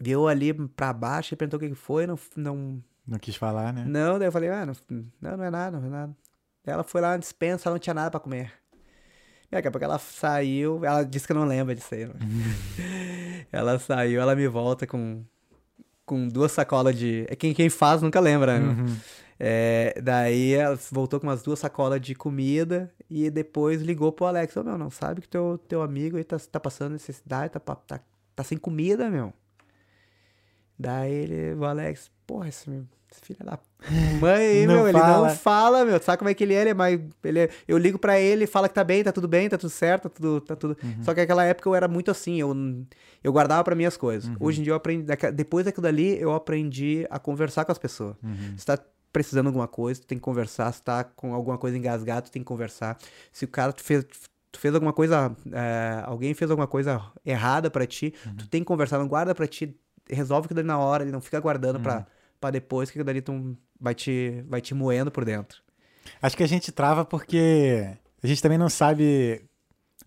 [0.00, 3.72] viu ali pra baixo e perguntou o que que foi, não, não, Não quis falar,
[3.72, 3.84] né?
[3.86, 4.74] não, daí eu falei, ah, não,
[5.20, 6.16] não, não é nada, não é nada.
[6.64, 8.52] Ela foi lá na dispensa, ela não tinha nada pra comer.
[9.50, 12.06] E daqui a pouco ela saiu, ela disse que não lembra disso aí.
[12.06, 12.14] né?
[13.50, 15.24] ela saiu, ela me volta com,
[16.06, 17.26] com duas sacolas de...
[17.28, 18.68] É quem, quem faz nunca lembra, né?
[18.68, 18.96] Uhum.
[19.42, 24.54] É, daí ela voltou com umas duas sacolas de comida e depois ligou pro Alex.
[24.56, 28.00] Ô, meu, não sabe que teu, teu amigo aí tá, tá passando necessidade, tá, tá,
[28.36, 29.32] tá sem comida, meu.
[30.80, 32.70] Daí ele, o Alex, porra, esse,
[33.12, 33.58] esse filho da
[34.20, 35.28] mãe aí, meu, ele fala.
[35.28, 36.00] não fala, meu.
[36.02, 36.60] Sabe como é que ele é?
[36.62, 36.98] Ele é mais.
[37.22, 39.68] Ele é- eu ligo pra ele, fala que tá bem, tá tudo bem, tá tudo
[39.70, 40.40] certo, tá tudo.
[40.40, 40.76] Tá tudo...
[40.82, 41.02] Uhum.
[41.04, 42.54] Só que naquela época eu era muito assim, eu,
[43.22, 44.28] eu guardava pra mim as coisas.
[44.30, 44.36] Uhum.
[44.40, 45.04] Hoje em dia eu aprendi.
[45.34, 48.16] Depois daquilo dali, eu aprendi a conversar com as pessoas.
[48.22, 48.54] Uhum.
[48.56, 48.78] Se tá
[49.12, 50.72] precisando de alguma coisa, tu tem que conversar.
[50.72, 52.96] Se tá com alguma coisa engasgada, tu tem que conversar.
[53.32, 54.04] Se o cara tu fez,
[54.52, 58.36] tu fez alguma coisa, é, alguém fez alguma coisa errada pra ti, Uhum.
[58.36, 59.76] tu tem que conversar, não guarda pra ti,
[60.14, 61.82] resolve aquilo ali na hora, ele não fica guardando Uhum.
[61.82, 62.06] pra,
[62.40, 65.60] pra depois, que aquilo dali tu vai te, vai te moendo por dentro.
[66.20, 69.44] Acho que a gente trava porque a gente também não sabe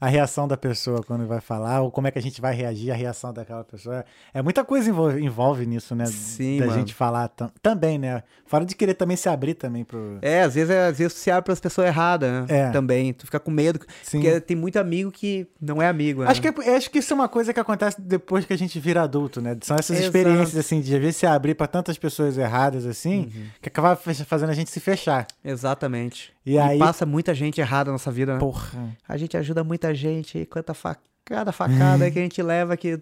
[0.04, 2.92] a reação da pessoa quando vai falar, ou como é que a gente vai reagir
[2.92, 4.04] à reação daquela pessoa.
[4.34, 6.06] É muita coisa envolve, envolve nisso, né?
[6.08, 6.78] Sim, da mano.
[6.80, 8.22] gente falar tam- também, né?
[8.46, 10.18] Fora de querer também se abrir também pro.
[10.22, 12.46] É, às vezes, é- às vezes se abre pras pessoas erradas, né?
[12.50, 12.70] É.
[12.72, 13.14] Também.
[13.14, 13.80] Tu fica com medo.
[14.04, 14.20] Sim.
[14.22, 16.30] Porque tem muito amigo que não é amigo, né?
[16.30, 18.78] Acho que, é- acho que isso é uma coisa que acontece depois que a gente
[18.82, 19.58] vira adulto, né?
[19.62, 20.06] São essas Exato.
[20.18, 23.46] experiências, assim, de às vezes se abrir pra tantas pessoas erradas, assim, Uhum.
[23.62, 25.26] que acaba fazendo a gente se fechar.
[25.46, 26.33] Exatamente.
[26.46, 28.40] E aí- passa muita gente errada na nossa vida, né?
[28.40, 28.96] Porra.
[29.08, 33.00] A gente ajuda muita gente, e quanta facada, facada que a gente leva que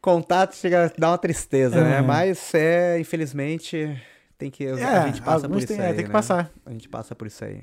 [0.00, 2.00] contato chega a dar uma tristeza, né?
[2.00, 2.06] Uhum.
[2.06, 4.00] Mas é, infelizmente,
[4.36, 6.12] tem que É, a gente passa por isso tem, aí, é, tem que né?
[6.12, 6.50] passar.
[6.66, 7.62] A gente passa por isso aí.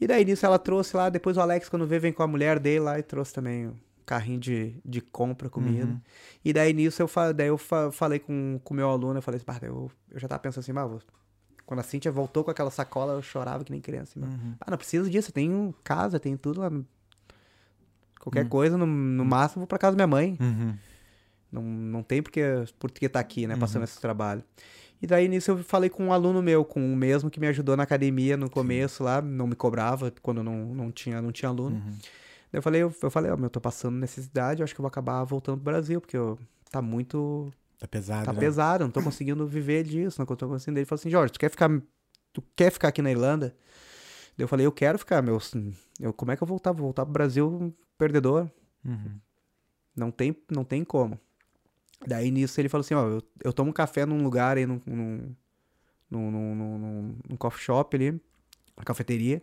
[0.00, 2.58] E daí nisso ela trouxe lá, depois o Alex quando veio vem com a mulher
[2.58, 3.74] dele lá e trouxe também um
[4.04, 5.86] carrinho de, de compra, comida.
[5.86, 6.00] Uhum.
[6.44, 9.36] E daí nisso eu, fa- daí eu fa- falei com o meu aluno, eu falei
[9.36, 11.00] assim, "Bah, eu, eu já tava pensando assim, "Bah, vou-
[11.66, 14.18] quando a Cintia voltou com aquela sacola, eu chorava que nem criança.
[14.18, 14.54] Uhum.
[14.60, 16.70] ah, não preciso disso, eu tenho casa, tenho tudo lá.
[18.20, 18.48] Qualquer Hum.
[18.48, 20.36] coisa, no, no máximo, vou pra casa da minha mãe.
[20.40, 20.74] Uhum.
[21.52, 22.42] Não, não tem porque,
[22.78, 23.60] por que tá aqui, né, Uhum.
[23.60, 24.42] passando esse trabalho.
[25.00, 27.76] E daí nisso eu falei com um aluno meu, com o mesmo que me ajudou
[27.76, 31.76] na academia no começo lá, não me cobrava quando não, não, tinha, não tinha aluno.
[31.76, 31.90] Uhum.
[31.90, 34.80] Daí eu falei, eu, eu falei, ó, meu, eu tô passando necessidade, eu acho que
[34.80, 36.38] eu vou acabar voltando pro Brasil, porque eu,
[36.70, 38.24] tá muito Tá pesado.
[38.24, 38.40] Tá né?
[38.40, 40.78] pesado, não tô conseguindo viver disso, não tô conseguindo.
[40.78, 41.70] Ele falou assim, Jorge, tu quer ficar,
[42.32, 43.54] tu quer ficar aqui na Irlanda?
[44.36, 45.38] Daí eu falei, eu quero ficar, meu,
[46.00, 46.72] eu, como é que eu voltar?
[46.72, 48.50] Vou voltar pro Brasil perdedor?
[48.84, 49.18] Uhum.
[49.94, 51.18] Não tem, não tem como.
[52.06, 55.34] Daí nisso ele falou assim, ó, eu, eu tomo café num lugar aí, num, num,
[56.10, 58.10] num, num, num- num- num coffee shop ali,
[58.76, 59.42] uma cafeteria.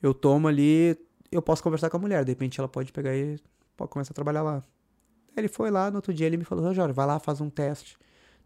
[0.00, 0.96] Eu tomo ali,
[1.32, 3.38] eu posso conversar com a mulher, de repente ela pode pegar e
[3.76, 4.62] pode começar a trabalhar lá.
[5.38, 7.96] Ele foi lá, no outro dia ele me falou, Jorge, vai lá, faz um teste.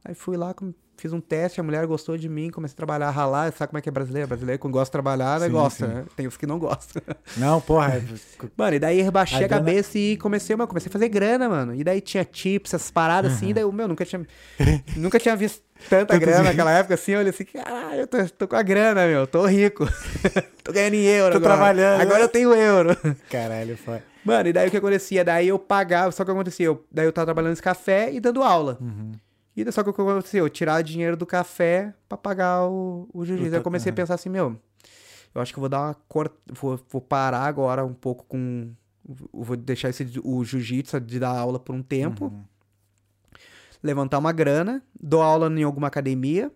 [0.04, 0.52] Aí fui lá,
[0.96, 3.52] fiz um teste, a mulher gostou de mim, comecei a trabalhar, ralar.
[3.52, 4.26] Sabe como é que é brasileiro?
[4.26, 5.94] Brasileiro, quando gosta de trabalhar, né, Sim, gosta, sim.
[5.94, 6.04] né?
[6.16, 7.00] Tem os que não gostam.
[7.36, 7.94] Não, porra.
[7.98, 8.02] é-
[8.56, 11.48] Mano, e daí rebaixei A a, grana- cabeça e comecei, mano, comecei a fazer grana,
[11.48, 11.72] mano.
[11.74, 14.26] E daí tinha chips, essas paradas assim, daí eu, meu, nunca tinha,
[14.96, 17.12] nunca tinha visto tanta grana naquela época assim.
[17.12, 19.86] Eu olhei assim, caralho, eu tô, tô com a grana, meu, tô rico.
[20.64, 21.54] tô ganhando em euro Tô agora.
[21.54, 22.24] trabalhando, Agora né?
[22.24, 22.90] eu tenho euro.
[23.30, 24.00] Caralho, foi.
[24.24, 25.24] Mano, e daí o que acontecia?
[25.24, 26.66] Daí eu pagava, só que o que acontecia?
[26.66, 28.78] Eu, daí eu tava trabalhando nesse café e dando aula.
[28.80, 29.12] Uhum.
[29.56, 30.40] E daí só que o que acontecia?
[30.40, 33.54] Eu tirar dinheiro do café pra pagar o, o jiu-jitsu.
[33.54, 34.56] Aí eu comecei a pensar assim, meu,
[35.34, 36.30] eu acho que eu vou dar uma cor...
[36.50, 38.72] Vou, vou parar agora um pouco com...
[39.32, 42.26] Vou deixar esse, o jiu-jitsu de dar aula por um tempo.
[42.26, 42.44] Uhum.
[43.82, 46.50] Levantar uma grana, dou aula em alguma academia.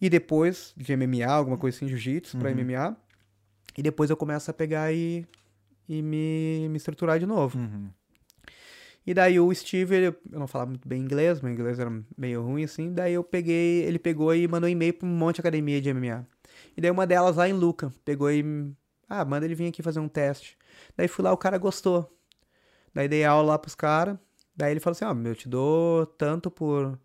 [0.00, 2.96] E depois, de MMA, alguma coisa assim, jiu-jitsu pra MMA.
[3.76, 5.26] E depois eu começo a pegar e,
[5.90, 7.58] e me, me estruturar de novo.
[7.58, 7.90] Uhum.
[9.04, 12.42] E daí o Steve, ele- eu não falava muito bem inglês, meu inglês era meio
[12.42, 12.92] ruim assim.
[12.92, 15.88] Daí eu peguei, ele pegou e mandou um e-mail pra um monte de academia de
[15.92, 16.24] MMA.
[16.76, 18.44] E daí uma delas lá em Luca, pegou e.
[19.08, 20.56] Ah, manda ele vir aqui fazer um teste.
[20.96, 22.16] Daí fui lá, o cara gostou.
[22.94, 24.16] Daí dei aula lá pros caras.
[24.54, 26.96] Daí ele falou assim: Ó, meu, eu te dou tanto por.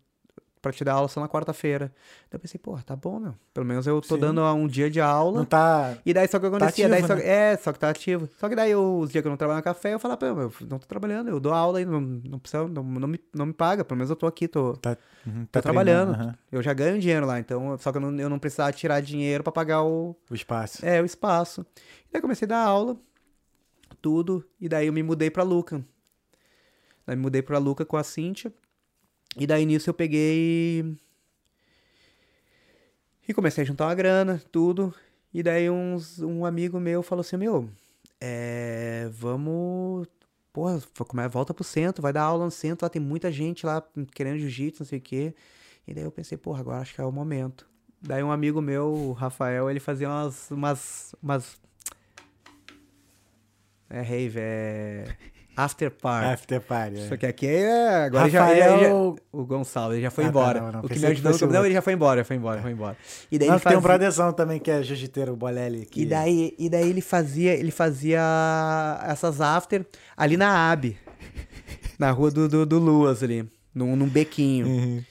[0.66, 1.92] Pra te dar aula só na quarta-feira.
[2.28, 3.34] Daí eu pensei, pô, tá bom, meu.
[3.54, 4.20] Pelo menos eu tô Sim.
[4.20, 5.38] dando um dia de aula.
[5.38, 5.96] Não tá.
[6.04, 7.52] E daí só que acontecia, ativo, daí só, né?
[7.52, 8.28] é, só que tá ativo.
[8.36, 10.26] Só que daí eu, os dias que eu não trabalho no café, eu falava, pô,
[10.26, 13.46] eu não tô trabalhando, eu dou aula aí, não, não precisa, não, não, me, não
[13.46, 16.10] me paga, pelo menos eu tô aqui, tô, Tá, uhum, tô tá trabalhando.
[16.14, 16.34] aham.
[16.50, 19.44] Eu já ganho dinheiro lá, então, só que eu não, eu não precisava tirar dinheiro
[19.44, 20.84] pra pagar o, O espaço.
[20.84, 21.64] é, o espaço.
[22.08, 22.96] E daí comecei a dar aula,
[24.02, 25.80] tudo, e daí eu me mudei pra Luca.
[27.06, 28.52] Daí me mudei pra Luca com a Cíntia,
[29.36, 30.96] e daí nisso eu peguei
[33.28, 34.94] e comecei a juntar uma grana, tudo.
[35.34, 37.68] E daí uns, um amigo meu falou assim, meu,
[38.20, 40.06] é, vamos,
[40.52, 40.80] porra,
[41.28, 43.82] volta pro centro, vai dar aula no centro, lá tem muita gente lá
[44.14, 45.34] querendo jiu-jitsu, não sei o quê.
[45.86, 47.68] E daí eu pensei, porra, agora acho que é o momento.
[48.00, 51.60] Daí um amigo meu, o Rafael, ele fazia umas, umas, umas...
[53.90, 55.16] É rave, é...
[55.56, 56.28] After party.
[56.34, 56.98] After party.
[57.00, 57.08] é.
[57.08, 58.04] Só que aqui é.
[58.04, 60.60] Agora ele já, já- Rafael- O Gonçalo, ele já foi Ah, tá, embora.
[60.60, 61.32] não, não, o que me ajudou.
[61.32, 61.64] Não, outro.
[61.64, 62.96] ele já foi embora, foi embora, foi embora.
[63.32, 63.80] E daí Não, ele tem um fazia.
[63.80, 65.86] brotherzão também que é jiu-jiteiro, o Bolelli.
[65.86, 66.02] Que...
[66.02, 68.20] E daí, e daí ele fazia, ele fazia
[69.06, 69.84] essas after
[70.16, 70.96] ali na AB.
[71.98, 73.48] na rua do, do, do Luas ali.
[73.74, 74.66] Num, num bequinho.
[74.66, 75.02] Uhum.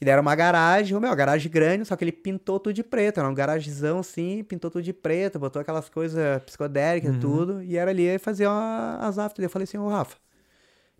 [0.00, 3.18] E daí era uma garagem, meu, garagem grande, só que ele pintou tudo de preto.
[3.18, 7.62] Era um garagezão assim, pintou tudo de preto, botou aquelas coisas psicodélicas e tudo.
[7.62, 9.44] E era ali e fazia uma- as after.
[9.44, 10.16] Eu falei assim, ô Rafa,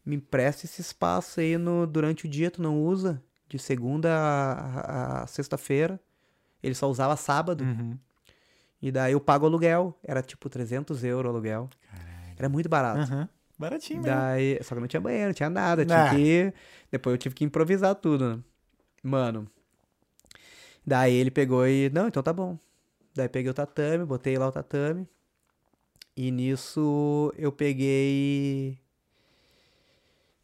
[0.05, 3.23] me empresta esse espaço aí no, durante o dia, tu não usa?
[3.49, 6.01] De segunda a, a- a sexta-feira.
[6.63, 7.63] Ele só usava sábado.
[7.63, 7.97] Uhum.
[8.83, 9.97] E daí eu pago o aluguel.
[10.03, 11.71] Era tipo 300 euros o aluguel.
[12.37, 13.01] Era muito barato.
[13.13, 13.29] Aham.
[13.59, 14.17] Baratinho mesmo.
[14.17, 15.83] Daí, só que não tinha banheiro, não tinha nada.
[15.83, 15.87] Ah.
[16.11, 16.15] Tinha
[16.51, 16.55] que.
[16.93, 18.43] Depois eu tive que improvisar tudo, né?
[19.03, 19.49] Mano.
[20.87, 21.91] Daí ele pegou e.
[21.91, 22.59] Não, então tá bom.
[23.15, 25.07] Daí peguei o tatame, botei lá o tatame.
[26.17, 28.79] E nisso eu peguei.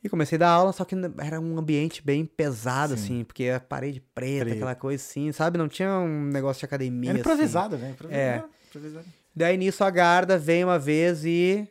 [0.03, 3.03] E comecei a dar aula, só que era um ambiente bem pesado, Sim.
[3.03, 4.57] assim, porque a parede preta, Preto.
[4.57, 5.57] aquela coisa assim, sabe?
[5.57, 7.11] Não tinha um negócio de academia.
[7.11, 7.21] Era assim.
[7.21, 7.91] improvisado, né?
[7.91, 8.23] Improvisado.
[8.23, 8.45] É.
[8.69, 9.07] Improvisado.
[9.35, 11.67] Daí nisso a Garda veio uma vez e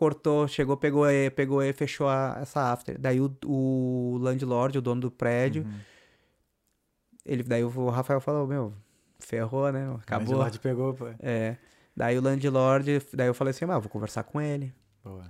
[0.00, 2.98] cortou, chegou, pegou e pegou e fechou a- essa after.
[2.98, 5.78] Daí o, o landlord, o dono do prédio, Uhum.
[7.24, 8.72] ele daí o Rafael falou, meu,
[9.18, 9.88] ferrou, né?
[9.90, 10.28] O Acabou.
[10.32, 11.06] Landlord pegou, pô.
[11.20, 11.56] É.
[11.94, 14.72] Daí o landlord, daí eu falei assim, ah, vou conversar com ele.
[15.04, 15.24] Boa.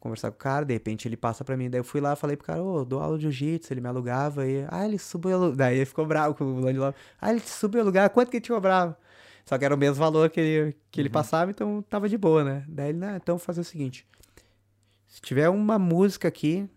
[0.00, 1.70] Conversar com o cara, de repente ele passa pra mim.
[1.70, 4.46] Daí eu fui lá falei pro cara, ô, dou aula de jiu-jitsu, ele me alugava
[4.46, 4.64] e.
[4.68, 5.52] Ah, ele subiu.
[5.54, 6.96] Daí ele ficou bravo com o landlord.
[7.20, 8.96] Ah, ele subiu alugar, quanto que ele te cobrava?
[9.46, 12.42] Só que era o mesmo valor que ele, que ele passava, então tava de boa,
[12.42, 12.64] né?
[12.68, 14.04] Daí ele, não, então vou fazer o seguinte.
[15.06, 16.68] Se tiver uma música aqui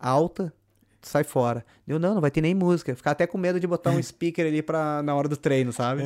[0.00, 0.52] alta,
[1.00, 1.64] sai fora.
[1.86, 2.94] Eu, não, não vai ter nem música.
[2.96, 6.02] Ficar até com medo de botar um speaker ali pra, na hora do treino, sabe?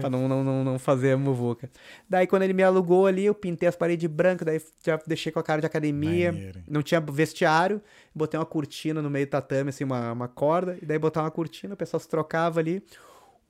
[0.00, 1.68] pra não, não, não, não fazer muvuca.
[2.08, 5.40] Daí quando ele me alugou ali, eu pintei as paredes brancas, daí já deixei com
[5.40, 6.30] a cara de academia.
[6.30, 6.60] Maneiro.
[6.68, 7.82] Não tinha vestiário,
[8.14, 11.32] botei uma cortina no meio do tatame, assim, uma, uma corda, e daí botava uma
[11.32, 12.80] cortina, o pessoal se trocava ali.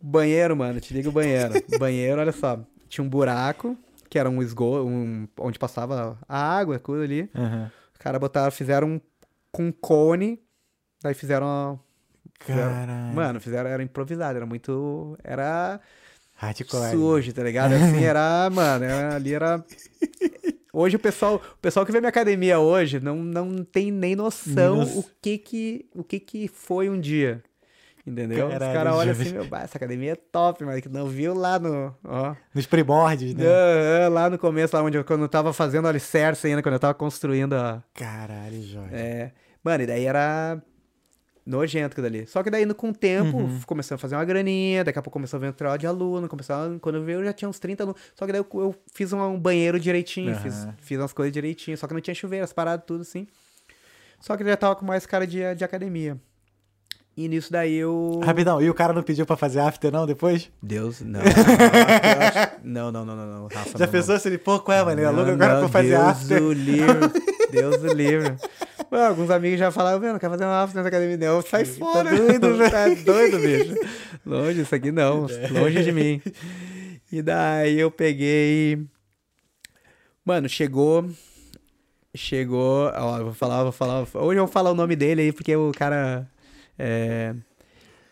[0.01, 1.55] Banheiro, mano, te liga o banheiro.
[1.79, 3.77] Banheiro, olha só, tinha um buraco,
[4.09, 7.31] que era um esgoto, um, onde passava a água, coisa ali.
[7.35, 7.71] Aham.
[7.93, 9.01] Os caras botaram, fizeram um,
[9.51, 10.41] com um cone,
[11.03, 11.81] daí fizeram uma...
[12.41, 13.15] Caralho.
[13.15, 15.17] Mano, fizeram, era improvisado, era muito...
[15.25, 15.81] Era
[16.37, 16.91] Hardcore.
[16.91, 17.73] sujo, tá ligado?
[17.73, 19.65] Assim, era, mano, era- ali era.
[20.73, 24.79] Hoje o pessoal, o pessoal que vê minha academia hoje não, não tem nem noção
[24.79, 24.99] Nossa.
[24.99, 27.43] o que que, o que que foi um dia.
[28.07, 28.49] Entendeu?
[28.49, 31.59] Os Caralho, caras olham assim, meu, essa academia é top, mas que não viu lá
[31.59, 33.45] no, ó, Nos primórdios, né?
[33.47, 36.75] Ah, ah, lá no começo, lá onde eu, quando eu tava fazendo alicerce ainda, quando
[36.75, 38.95] eu tava construindo a, Caralho, Jorge.
[38.95, 39.33] é,
[39.63, 40.63] mano, e daí era.
[41.47, 42.27] Nojento aquilo dali.
[42.27, 43.61] Só que daí, com o tempo, Uhum.
[43.67, 46.57] começou a fazer uma graninha, daqui a pouco começou a vir entrar de aluno, começou
[46.57, 48.01] a- quando eu vi, eu já tinha uns 30 alunos.
[48.15, 50.75] Só que daí eu, eu fiz um, um banheiro direitinho, fiz, Aham.
[50.79, 53.27] fiz umas coisas direitinho, só que não tinha chuveiro, as paradas, tudo assim.
[54.21, 56.19] Só que ele já tava com mais cara de, de academia.
[57.17, 58.21] E nisso daí eu.
[58.25, 60.51] Rapidão, e o cara não pediu pra fazer after, não, depois?
[60.61, 61.21] Deus, não.
[62.65, 63.79] não, não, não, não, não, Rafa.
[63.79, 65.01] Já não, pensou se ele, pô, qual é, mano?
[65.01, 65.09] não.
[65.09, 66.41] Aluga Não, agora não, pra fazer Deus after.
[66.41, 67.13] do livro.
[67.53, 68.37] Deus do livro.
[68.91, 71.41] Mano, alguns amigos já falaram, meu, não quer fazer um after nessa academia, não.
[71.41, 72.11] Sai fora.
[72.11, 72.71] doido, velho.
[72.71, 73.75] Tá doido, bicho.
[74.27, 75.21] Longe, isso aqui não.
[75.53, 76.21] Longe de mim.
[77.13, 78.85] E daí eu peguei.
[80.25, 81.09] Mano, chegou.
[82.13, 82.91] Chegou.
[82.93, 84.01] Ó, eu vou falar, vou falar.
[84.15, 86.29] Hoje eu vou falar o nome dele aí, porque o cara.
[86.79, 87.35] É...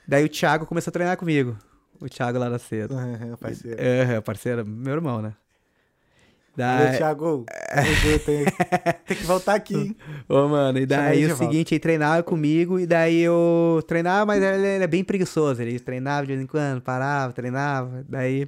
[0.07, 1.57] Daí o Thiago começou a treinar comigo.
[2.01, 2.95] O Thiago lá da cedo.
[2.95, 3.77] Aham, parceiro.
[3.81, 5.35] É, parceiro, meu irmão, né?
[6.57, 7.47] Daí, Thiago.
[7.73, 8.45] Hein?
[9.07, 9.97] Tem que voltar aqui, hein?
[10.29, 11.45] Ô, mano, e daí o volta.
[11.45, 15.63] seguinte, ele treinava comigo, e daí eu treinava, mas ele, ele é bem preguiçoso.
[15.63, 18.05] Ele treinava de vez em quando, parava, treinava.
[18.07, 18.47] Daí.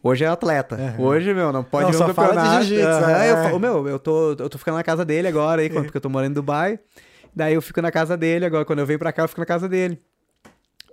[0.00, 0.76] Hoje é atleta.
[0.76, 1.02] Aham.
[1.02, 3.32] Hoje, meu, não pode Não, ver um só fala de jiu-jitsu, é.
[3.32, 6.00] eu falo, meu, eu tô, eu tô ficando na casa dele agora aí, porque eu
[6.00, 6.78] tô morando em Dubai.
[7.34, 9.46] Daí eu fico na casa dele, agora quando eu venho pra cá, eu fico na
[9.46, 10.00] casa dele.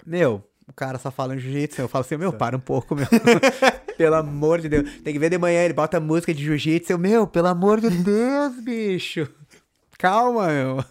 [0.05, 1.81] Meu, o cara só fala em jiu-jitsu.
[1.81, 3.07] Eu falo assim, meu, para um pouco, meu.
[3.97, 4.89] pelo amor de Deus.
[5.03, 6.93] Tem que ver de manhã, ele bota música de jiu-jitsu.
[6.93, 9.27] Eu, meu, pelo amor de Deus, bicho.
[9.97, 10.85] Calma, meu.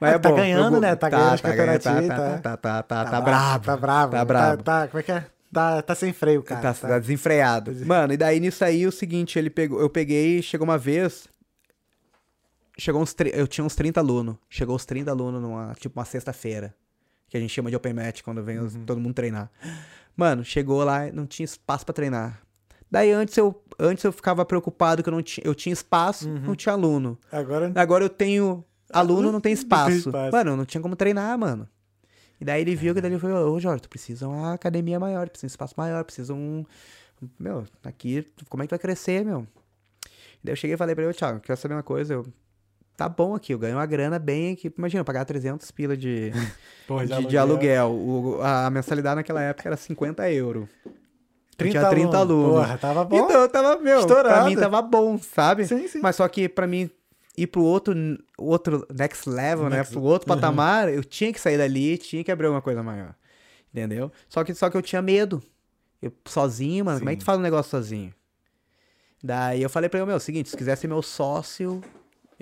[0.00, 0.96] Ah, tá bom, ganhando, né?
[0.96, 2.38] Tá ganhando os ganhando, campeonatinhos, Tá, tá.
[2.38, 3.64] tá, tá, tá, tá, bravo, brabo.
[3.64, 4.12] Tá bravo.
[4.12, 4.62] Tá brabo.
[4.62, 5.24] Tá, como é que é?
[5.52, 6.60] Tá, tá sem freio, cara.
[6.60, 7.72] Tá, tá desenfreado.
[7.86, 11.28] Mano, e daí nisso aí o seguinte, ele pegou, eu peguei, chegou uma vez,
[12.82, 16.74] chegou uns, eu tinha uns 30 alunos, chegou uns 30 alunos numa, tipo uma sexta-feira,
[17.28, 19.50] que a gente chama de open match quando vem os- todo mundo treinar.
[20.16, 22.42] Mano, chegou lá, não tinha espaço pra treinar.
[22.90, 26.54] Daí antes eu, antes eu ficava preocupado que eu não tinha, eu tinha espaço, não
[26.54, 27.18] tinha aluno.
[27.30, 27.72] Agora.
[27.74, 28.62] Agora eu tenho
[28.92, 30.10] aluno, não tem Não tem espaço.
[30.32, 31.66] Mano, não tinha como treinar, mano.
[32.38, 35.28] E daí ele viu que daí ele falou, ô Jorge, tu precisa uma academia maior,
[35.30, 36.66] precisa um espaço maior, precisa um.
[37.38, 39.46] Meu, aqui, como é que tu vai crescer, meu?
[40.04, 42.12] E daí eu cheguei e falei pra ele, ô Thiago, quer saber uma coisa?
[42.14, 42.26] Eu,
[42.96, 44.72] tá bom aqui, eu ganho uma grana bem aqui.
[44.76, 46.30] Imagina, eu pagar 300 pila de,
[46.86, 47.90] Porra, de, de aluguel.
[47.92, 50.68] O- a mensalidade naquela época era 50 euros.
[50.84, 50.92] Eu
[51.56, 52.60] 30 tinha 30 alunos.
[52.66, 53.16] Porra, tava bom.
[53.16, 54.48] Então tava, meu, pra Estourado.
[54.48, 55.66] mim tava bom, sabe?
[55.66, 56.00] Sim, sim.
[56.02, 56.90] Mas só que pra mim
[57.36, 57.94] ir pro outro,
[58.36, 59.76] outro next level, né?
[59.78, 63.14] Next- Pro outro patamar, eu tinha que sair dali, tinha que abrir alguma coisa maior.
[63.72, 64.10] Entendeu?
[64.28, 65.42] Só que, só que eu tinha medo.
[66.00, 67.26] Eu sozinho, mano, como é que tu Sim.
[67.26, 68.12] faz um negócio sozinho?
[69.22, 71.80] Daí eu falei pra ele, meu, é o seguinte, se quiser ser meu sócio,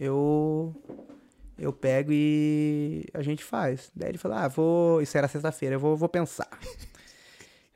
[0.00, 0.74] eu
[1.58, 3.90] eu pego e a gente faz.
[3.94, 6.48] Daí ele falou, ah, vou, isso era sexta-feira, eu vou, vou pensar.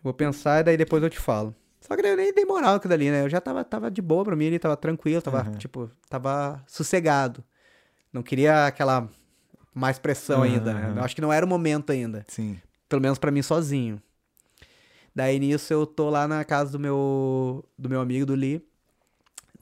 [0.02, 1.54] Vou pensar e daí depois eu te falo.
[1.80, 3.22] Só que eu nem dei moral aquilo ali, né?
[3.22, 5.56] Eu já tava, tava de boa pra mim, ele tava tranquilo, tava, Uhum.
[5.56, 7.42] tipo, tava sossegado.
[8.12, 9.08] Não queria aquela
[9.74, 10.88] mais pressão ainda, né?
[10.90, 10.96] Uhum.
[10.98, 12.22] Eu acho que não era o momento ainda.
[12.28, 12.60] Sim.
[12.86, 13.98] Pelo menos pra mim sozinho.
[15.14, 18.62] Daí nisso eu tô lá na casa do meu, do meu amigo, do Lee.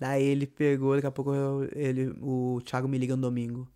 [0.02, 3.68] Daí ele pegou, daqui a pouco eu- ele, o Thiago me liga no domingo.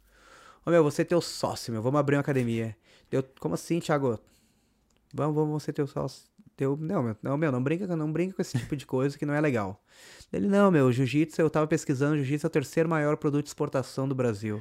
[0.65, 2.77] Ô meu, você é teu sócio, meu, vamos abrir uma academia.
[3.09, 4.19] Deu, como assim, Thiago?
[5.15, 6.25] Vamos, vamos ser teu sócio.
[6.59, 9.25] Deu, não, meu, não, meu, não brinca, não brinca com esse tipo de coisa que
[9.25, 9.81] não é legal.
[10.33, 14.09] Ele, não, meu, jiu-jitsu, eu tava pesquisando, jiu-jitsu é o terceiro maior produto de exportação
[14.09, 14.61] do Brasil.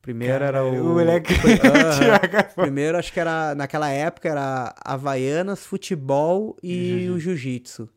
[0.00, 0.70] Primeiro era o...
[0.80, 1.98] o moleque- Aham.
[2.30, 2.54] Thiago.
[2.54, 7.90] Primeiro, acho que era, naquela época, era Havaianas, futebol e o jiu-jitsu.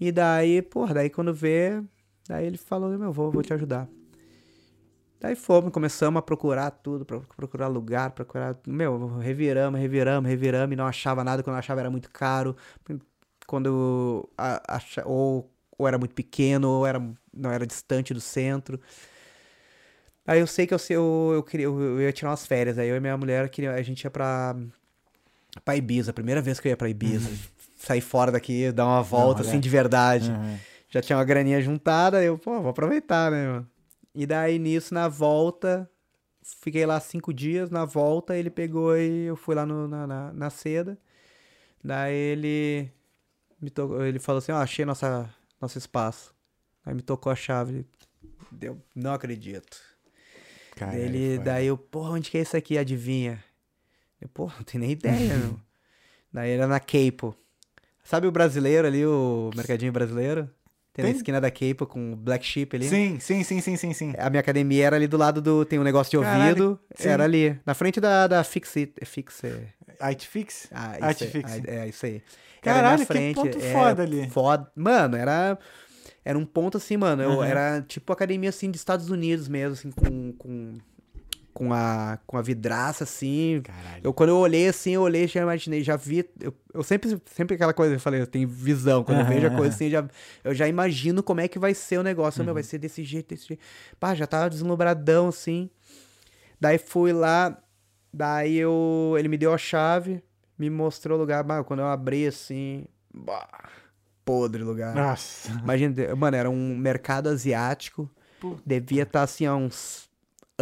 [0.00, 1.80] E daí, porra, daí quando vê,
[2.28, 3.88] daí ele falou, meu, vou, vou te ajudar.
[5.20, 10.76] Daí fomos, começamos a procurar tudo, pro- procurar lugar, procurar, meu, reviramos, reviramos, reviramos e
[10.76, 12.56] não achava nada, quando achava era muito caro,
[13.46, 15.48] quando a- acha, ou,
[15.78, 17.00] ou era muito pequeno, ou era,
[17.32, 18.80] não era distante do centro.
[20.26, 22.96] Aí eu sei que eu, eu, eu, queria, eu ia tirar umas férias, aí eu
[22.96, 24.56] e minha mulher, queria, a gente ia pra,
[25.64, 27.30] pra Ibiza, a primeira vez que eu ia pra Ibiza.
[27.76, 29.48] Sair fora daqui, dar uma volta, olha.
[29.50, 30.30] assim, de verdade.
[30.30, 30.56] Uhum.
[30.92, 33.70] Já tinha uma graninha juntada, eu, pô, vou aproveitar, né, mano?
[34.14, 35.90] E daí, nisso, na volta,
[36.42, 40.32] fiquei lá cinco dias, na volta ele pegou e eu fui lá no- na, na,
[40.34, 40.98] na seda.
[41.82, 42.90] Daí ele
[43.60, 46.34] me tocou, ele falou assim, ó, achei nossa, nosso espaço.
[46.84, 47.86] Aí me tocou a chave,
[48.50, 49.80] deu, não acredito.
[50.76, 51.44] Caralho, Ele, foi.
[51.44, 52.76] daí eu, porra, onde que é isso aqui?
[52.76, 53.42] Adivinha?
[54.20, 55.58] Eu, porra, não tenho nem ideia, meu.
[56.30, 57.34] Daí era na Capo.
[58.04, 60.50] Sabe o brasileiro ali, o mercadinho brasileiro?
[60.94, 61.16] Tem, na Tem.
[61.16, 62.86] esquina da Capo com o Black Sheep ali.
[62.88, 64.12] Sim, sim, sim, sim, sim, sim.
[64.18, 65.64] A minha academia era ali do lado do.
[65.64, 66.78] Tem um negócio de ouvido.
[66.98, 67.58] Era ali.
[67.64, 68.92] Na frente da, da Fixe.
[69.04, 69.68] Fixe.
[69.98, 70.68] Artfix?
[70.70, 71.52] Ah, isso Artfix.
[71.52, 71.62] aí.
[71.66, 72.22] Ah, É, isso aí.
[72.64, 74.28] Era Caralho, na que frente, ponto é, foda ali.
[74.30, 74.70] Foda.
[74.76, 75.58] Mano, era.
[76.24, 77.22] Era um ponto assim, mano.
[77.22, 77.42] Eu, Uhum.
[77.44, 80.32] Era tipo academia assim dos Estados Unidos mesmo, assim, com.
[80.34, 80.74] com
[81.52, 83.60] com a, com a vidraça, assim.
[83.62, 84.00] Caralho.
[84.02, 86.28] Eu, quando eu olhei assim, eu olhei, já imaginei, já vi.
[86.40, 89.04] Eu, eu sempre, sempre aquela coisa, eu falei, eu tenho visão.
[89.04, 90.08] Quando eu vejo a coisa assim, eu já,
[90.44, 92.44] eu já imagino como é que vai ser o negócio.
[92.44, 93.62] Meu, vai ser desse jeito, desse jeito.
[94.00, 95.68] Pá, já tava deslumbradão, assim.
[96.60, 97.58] Daí fui lá,
[98.12, 99.14] daí eu.
[99.18, 100.22] Ele me deu a chave,
[100.58, 101.44] me mostrou o lugar.
[101.44, 102.84] Bah, quando eu abri assim.
[103.12, 103.68] Bah,
[104.24, 104.94] podre lugar.
[104.94, 105.50] Nossa.
[105.50, 108.08] Imagina, mano, era um mercado asiático.
[108.66, 110.10] Devia estar assim há uns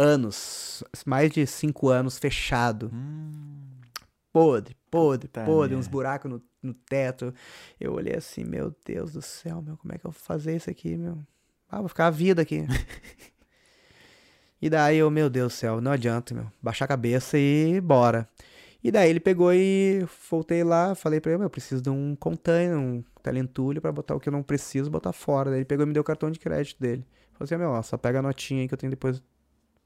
[0.01, 2.91] anos, mais de cinco anos fechado.
[4.33, 7.33] Podre, podre, Puta podre, uns buracos no, no teto.
[7.79, 10.69] Eu olhei assim, meu Deus do céu, meu, como é que eu vou fazer isso
[10.69, 11.19] aqui, meu?
[11.69, 12.65] Ah, vou ficar a vida aqui.
[14.61, 16.51] e daí eu, meu Deus do céu, não adianta, meu.
[16.61, 18.27] Baixar a cabeça e bora.
[18.83, 22.15] E daí ele pegou e voltei lá, falei pra ele, meu, eu preciso de um
[22.15, 25.51] container, um talentulho pra botar o que eu não preciso, botar fora.
[25.51, 27.05] Daí ele pegou e me deu o cartão de crédito dele.
[27.33, 29.21] Falei assim, meu, ó, só pega a notinha aí que eu tenho depois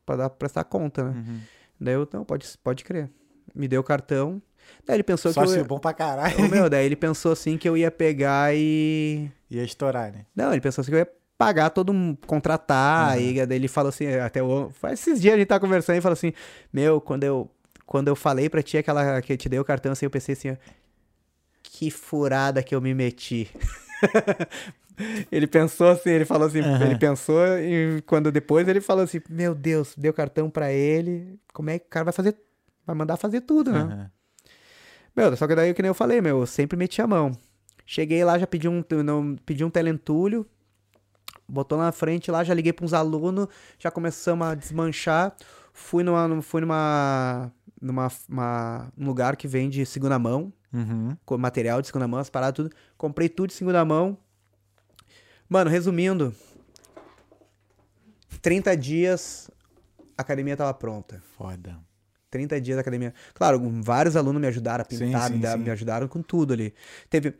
[0.06, 1.12] pra dar, prestar conta, né?
[1.12, 1.40] Uhum.
[1.80, 3.10] Daí eu, não, pode, pode crer.
[3.54, 4.42] Me deu o cartão.
[4.86, 5.64] Daí ele pensou que eu ia...
[5.64, 6.46] bom pra caralho.
[6.46, 9.30] Ô, meu, daí ele pensou assim que eu ia pegar e...
[9.50, 10.26] Ia estourar, né?
[10.36, 13.90] Não, ele pensou assim que eu ia pagar todo mundo, contratar, e daí ele falou
[13.90, 14.70] assim, até o...
[14.70, 16.32] faz esses dias a gente tá conversando e falou assim,
[16.72, 17.52] meu, quando eu,
[17.86, 20.34] quando eu falei pra ti aquela que eu te dei o cartão, assim, eu pensei
[20.34, 20.58] assim,
[21.62, 23.50] que furada que eu me meti.
[25.32, 26.86] ele pensou assim, ele falou assim, Aham.
[26.86, 31.70] ele pensou e quando depois ele falou assim, meu Deus, deu cartão pra ele, como
[31.70, 32.36] é que o cara vai fazer,
[32.86, 33.80] vai mandar fazer tudo, né?
[33.80, 34.12] Aham.
[35.16, 37.32] Meu, só que daí, que nem eu falei, meu, eu sempre meti a mão.
[37.86, 40.46] Cheguei lá, já pedi um, não, pedi um telentulho,
[41.48, 43.48] botou na frente lá, já liguei para uns alunos,
[43.80, 45.34] já começamos a desmanchar.
[45.72, 47.52] Fui numa, fui numa,
[47.82, 51.16] numa uma- um lugar que vende segunda mão, Uhum.
[51.26, 52.70] com material de segunda mão, as paradas, tudo.
[52.98, 54.18] Comprei tudo de segunda mão.
[55.50, 56.34] Mano, resumindo,
[58.42, 59.50] 30 dias,
[60.18, 61.22] a academia tava pronta.
[61.38, 61.78] Foda.
[62.30, 63.14] 30 dias da academia.
[63.34, 65.58] Claro, vários alunos me ajudaram a pintar, Sim, sim, me, sim.
[65.58, 66.74] me ajudaram com tudo ali.
[67.10, 67.34] Teve.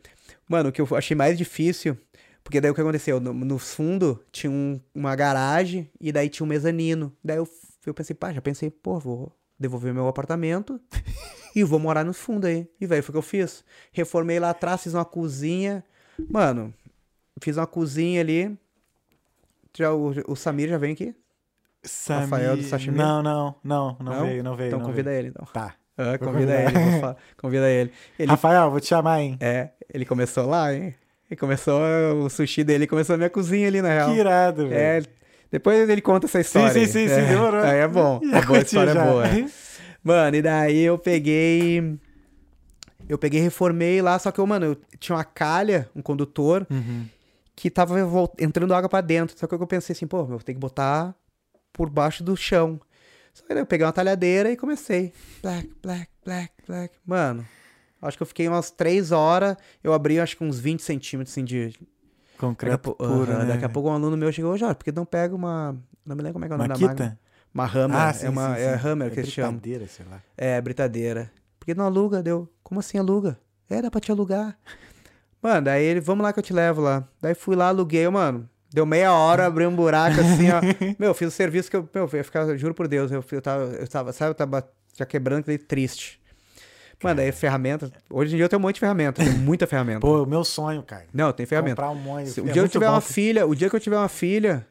[0.48, 1.98] Mano, o que eu achei mais difícil,
[2.42, 3.20] porque daí o que aconteceu?
[3.20, 7.12] No, no fundo tinha um- uma garagem e daí tinha um mezanino.
[7.22, 7.48] Daí eu,
[7.84, 10.80] eu pensei, pá, já pensei, pô, vou devolver meu apartamento
[11.54, 12.66] e vou morar no fundo aí.
[12.80, 13.64] E velho, foi o que eu fiz.
[13.92, 15.84] Reformei lá atrás, fiz uma cozinha.
[16.30, 16.72] Mano,
[17.42, 18.56] fiz uma cozinha ali.
[19.76, 21.14] Já, o, o Samir já vem aqui?
[22.08, 22.96] Rafael do Samir- Sashimi?
[22.98, 24.26] Não, não, não, não, Não?
[24.26, 24.68] veio, não veio.
[24.68, 25.20] Então não convida veio.
[25.20, 25.44] ele, então.
[25.52, 25.74] Tá.
[25.98, 27.92] Ah, convida ele, falar- convida ele.
[28.18, 28.28] ele.
[28.30, 29.36] Rafael, vou te chamar, hein?
[29.40, 30.94] É, ele começou lá, hein?
[31.30, 31.80] Ele começou,
[32.24, 34.10] o sushi dele começou na minha cozinha ali, na real.
[34.12, 35.06] Que irado, É, velho.
[35.50, 36.72] depois ele conta essa história.
[36.72, 37.26] sim, sim, sim, é.
[37.26, 37.60] demorou.
[37.62, 39.04] Aí é bom, Já a boa história já.
[39.04, 39.26] é boa.
[39.26, 39.46] é.
[40.04, 41.98] Mano, e daí eu peguei...
[43.08, 47.06] Eu peguei reformei lá, só que, eu, mano, eu tinha uma calha, um condutor, Uhum.
[47.56, 47.96] Que tava
[48.38, 49.36] entrando água pra dentro.
[49.36, 51.14] Só que eu pensei assim, pô, eu vou ter que botar
[51.72, 52.78] por baixo do chão.
[53.32, 55.12] Só que daí eu peguei uma talhadeira e comecei.
[55.42, 56.94] Black, black, black, black.
[57.04, 57.46] Mano,
[58.00, 59.56] acho que eu fiquei umas três horas.
[59.82, 61.68] Eu abri, acho que uns 20 centímetros, assim, de...
[61.68, 63.46] Daqui a, Concreto puro, Aham, né?
[63.46, 65.74] daqui a pouco um aluno meu chegou, Jorge, por que não pega uma...
[66.04, 67.04] Não me lembro como é que é o nome da Maquita?
[67.04, 67.20] máquina.
[67.54, 67.96] Uma Hammer.
[67.98, 68.88] Ah, é sim, uma sim, é sim.
[68.88, 69.52] Hammer que é eles chamam.
[69.52, 70.22] britadeira, sei lá.
[70.36, 71.32] É, britadeira.
[71.58, 72.22] Por que não aluga?
[72.22, 73.38] Deu, como assim aluga?
[73.70, 74.58] É, dá pra te alugar.
[75.46, 77.06] Mano, daí ele, vamos lá que eu te levo lá.
[77.22, 78.50] Daí fui lá, aluguei, mano.
[78.72, 80.60] Deu meia hora, abri um buraco assim, ó.
[80.98, 83.40] Meu, fiz o serviço que eu, meu, eu ia ficar, juro por Deus, eu, eu
[83.40, 84.68] tava, eu tava, sabe, eu tava
[84.98, 86.20] já quebrando, que triste.
[87.00, 87.92] Mano, daí ferramenta.
[88.10, 90.00] Hoje em dia eu tenho um monte de ferramenta, tenho muita ferramenta.
[90.00, 91.04] Pô, o meu sonho, cara.
[91.14, 91.80] não, tem ferramenta.
[91.80, 92.30] Comprar um monte.
[92.30, 93.98] Se o é dia que eu tiver bom uma filha, o dia que eu tiver
[93.98, 94.66] uma filha,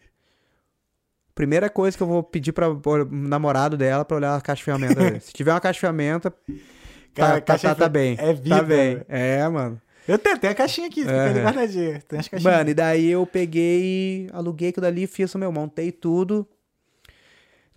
[1.33, 2.67] primeira coisa que eu vou pedir para
[3.09, 4.95] namorado dela pra olhar a caixa de ferramenta.
[4.95, 5.19] dele.
[5.23, 6.33] Se tiver uma caixa de ferramenta,
[7.13, 8.17] Cara, tá, tá, tá, tá bem.
[8.19, 8.95] é vida, Tá bem.
[8.95, 9.03] né?
[9.07, 9.81] É, mano.
[10.07, 11.43] Eu tenho, tem a caixinha aqui, fica ali Aham.
[11.43, 12.01] guardadinha.
[12.07, 12.55] Tem as caixinhas.
[12.55, 16.47] Mano, e daí eu peguei, aluguei aquilo dali, fiz o meu, montei tudo.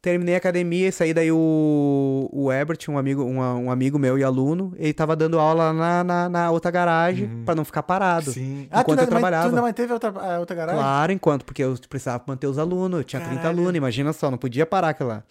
[0.01, 4.17] Terminei a academia e saí daí o, o Ebert, um amigo, um, um amigo meu
[4.17, 8.33] e aluno, ele tava dando aula na, na, na outra garagem pra não ficar parado.
[8.33, 8.69] Sim.
[8.71, 9.43] Ah, tu Enquanto ainda, eu trabalhava.
[9.45, 10.81] Mas, tu ainda manteve a outra, a outra garagem?
[10.81, 13.59] Claro, enquanto, porque eu precisava manter os alunos, eu tinha 30 Caralho.
[13.59, 15.25] alunos, imagina só, não podia parar aquilo lá.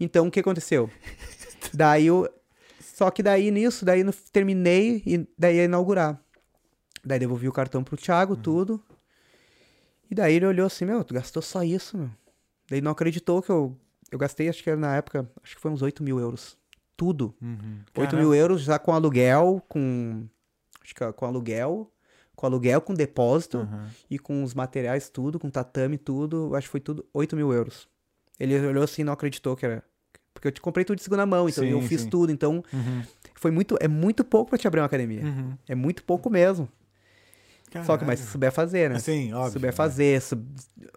[0.00, 0.88] Então, o que aconteceu?
[1.74, 2.26] daí eu.
[2.80, 6.18] Só que daí nisso, daí eu terminei e daí ia inaugurar.
[7.08, 8.42] Daí devolvi o cartão pro Thiago, Uhum.
[8.42, 8.82] tudo.
[10.10, 12.10] E daí ele olhou assim, meu, tu gastou só isso, meu.
[12.70, 13.74] Daí não acreditou que eu.
[14.10, 16.56] Eu gastei, acho que era na época, acho que foi uns 8 mil euros.
[16.96, 17.34] Tudo.
[17.40, 17.78] Uhum.
[17.96, 18.16] 8 Caramba.
[18.18, 20.26] mil euros já com aluguel, com.
[20.82, 21.90] Acho que com aluguel.
[22.36, 23.86] Com aluguel, com depósito Uhum.
[24.08, 26.54] e com os materiais, tudo, com tatame, tudo.
[26.54, 27.88] Acho que foi tudo 8 mil euros.
[28.38, 29.82] Ele olhou assim e não acreditou que era.
[30.32, 32.08] Porque eu te comprei tudo de segunda mão, então Sim, eu fiz sim.
[32.10, 32.30] tudo.
[32.30, 33.02] Então, Uhum.
[33.34, 33.76] foi muito.
[33.80, 35.24] É muito pouco pra te abrir uma academia.
[35.24, 35.56] Uhum.
[35.66, 36.68] É muito pouco mesmo.
[37.84, 38.32] Só que, mas se Caralho.
[38.32, 38.98] souber fazer, né?
[38.98, 39.52] Se óbvio.
[39.52, 39.76] souber né?
[39.76, 40.46] fazer, sub-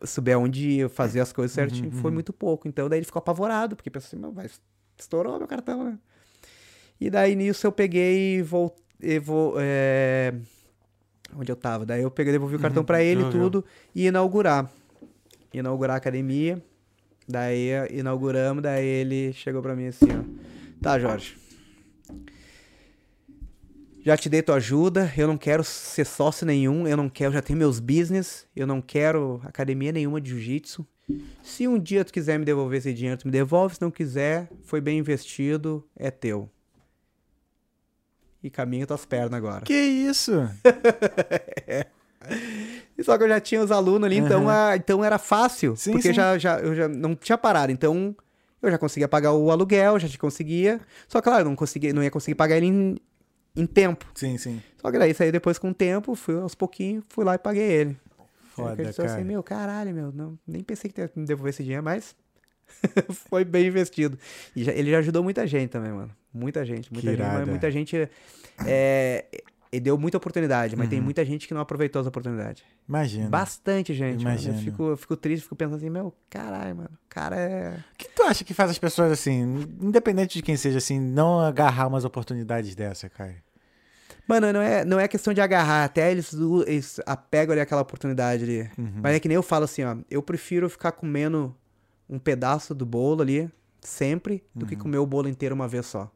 [0.05, 2.67] souber onde fazer as coisas Uhum, certinho, foi muito pouco.
[2.67, 4.49] Então daí ele ficou apavorado, porque pensou assim, "Meu, vai,
[4.97, 5.97] estourou meu cartão, né?
[6.99, 9.19] E daí nisso eu peguei e voltei.
[9.19, 10.33] Vou, é,
[11.35, 11.85] Onde eu tava?
[11.85, 13.65] Daí eu peguei, devolvi o cartão pra ele e tudo,
[13.95, 14.69] e inaugurar.
[15.53, 16.61] Inaugurar a academia.
[17.27, 20.23] Daí inauguramos, daí ele chegou pra mim assim, ó.
[20.81, 21.35] Tá, Jorge.
[24.03, 27.41] Já te dei tua ajuda, eu não quero ser sócio nenhum, eu não quero, já
[27.41, 30.85] tenho meus business, eu não quero academia nenhuma de jiu-jitsu.
[31.43, 34.49] Se um dia tu quiser me devolver esse dinheiro, tu me devolve, se não quiser,
[34.63, 36.49] foi bem investido, é teu.
[38.41, 39.61] E caminha tuas pernas agora.
[39.65, 40.31] Que isso?
[42.95, 44.69] E Só que eu já tinha os alunos ali, então, Aham.
[44.71, 45.75] a- então era fácil.
[45.75, 46.13] Sim, porque sim.
[46.13, 47.71] Já, já, eu já não tinha parado.
[47.71, 48.15] Então
[48.61, 50.79] eu já conseguia pagar o aluguel, já te conseguia.
[51.07, 52.97] Só que, claro, eu não, conseguia, não ia conseguir pagar ele em,
[53.55, 54.05] em tempo.
[54.15, 54.61] Sim, sim.
[54.81, 57.63] Só que daí saiu depois com o tempo, fui aos pouquinhos, fui lá e paguei
[57.71, 57.97] ele.
[58.51, 59.23] Foda, assim, cara.
[59.23, 62.15] meu, caralho, meu, não, nem pensei que ia me devolver esse dinheiro, mas
[63.29, 64.17] foi bem investido.
[64.55, 66.11] E já- ele já ajudou muita gente também, mano.
[66.33, 67.25] Muita gente, muita Que gente.
[67.41, 67.45] é.
[67.45, 68.09] muita gente
[68.65, 69.25] é,
[69.71, 71.05] e deu muita oportunidade, mas tem Uhum.
[71.05, 72.61] muita gente que não aproveitou as oportunidades.
[72.87, 73.29] Imagina.
[73.29, 74.31] Bastante gente, mano.
[74.35, 74.55] Imagino.
[74.55, 76.89] Eu fico, eu fico triste, fico pensando assim, meu, caralho, mano.
[76.93, 77.77] O cara é.
[77.93, 81.39] O que tu acha que faz as pessoas, assim, independente de quem seja, assim, não
[81.39, 83.35] agarrar umas oportunidades dessa, cara?
[84.27, 86.33] Mano, não é, não é questão de agarrar, até eles,
[86.67, 88.61] eles apegam ali aquela oportunidade ali.
[88.77, 88.99] Uhum.
[89.01, 89.95] Mas é que nem eu falo assim, ó.
[90.09, 91.55] Eu prefiro ficar comendo
[92.09, 93.49] um pedaço do bolo ali,
[93.79, 96.01] sempre, do que comer o bolo inteiro uma vez só.
[96.03, 96.07] Uhum.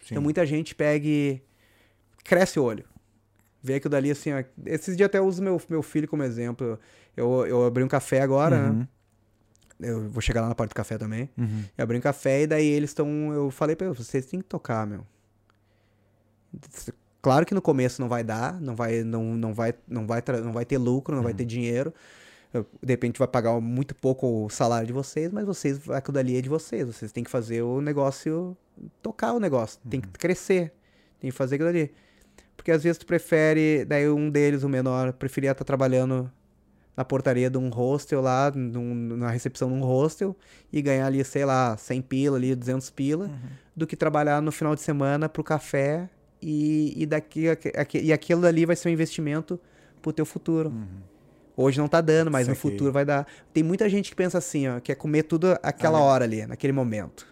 [0.00, 0.06] Sim.
[0.12, 1.40] Então muita gente pega e
[2.28, 2.84] cresce o olho.
[3.62, 4.42] Vê aquilo dali assim, ó.
[4.64, 6.78] Esses dias até eu uso meu, meu filho como exemplo.
[7.16, 8.68] Eu, eu abri um café agora, né?
[8.70, 8.86] Uhum.
[9.78, 11.28] Eu vou chegar lá na parte do café também.
[11.36, 11.64] Uhum.
[11.76, 13.08] Eu abri um café e daí eles estão.
[13.32, 15.04] Eu falei pra eles, vocês têm que tocar, meu.
[17.20, 20.52] Claro que no começo não vai dar, não vai, não, não vai, não vai, não
[20.52, 21.92] vai ter lucro, não vai ter dinheiro.
[22.54, 26.36] Eu- De repente vai pagar muito pouco o salário de vocês, mas vocês, aquilo dali
[26.38, 26.86] é de vocês.
[26.86, 28.56] Vocês têm que fazer o negócio,
[29.02, 30.72] tocar o negócio, tem que crescer,
[31.20, 31.92] tem que fazer aquilo ali.
[32.66, 36.28] Porque às vezes tu prefere, daí um deles, o menor, preferia estar trabalhando
[36.96, 40.34] na portaria de um hostel lá, num- na recepção de um hostel,
[40.72, 43.30] e ganhar ali, sei lá, 100 pila ali, 200 pila,
[43.76, 46.10] do que trabalhar no final de semana pro café
[46.42, 47.44] e, e, daqui,
[48.02, 49.60] e aquilo dali vai ser um investimento
[50.02, 50.74] pro teu futuro.
[51.56, 53.28] Hoje não tá dando, mas no futuro vai dar.
[53.54, 56.04] Tem muita gente que pensa assim, ó, que é comer tudo aquela Ah, é.
[56.04, 57.28] hora ali, naquele momento.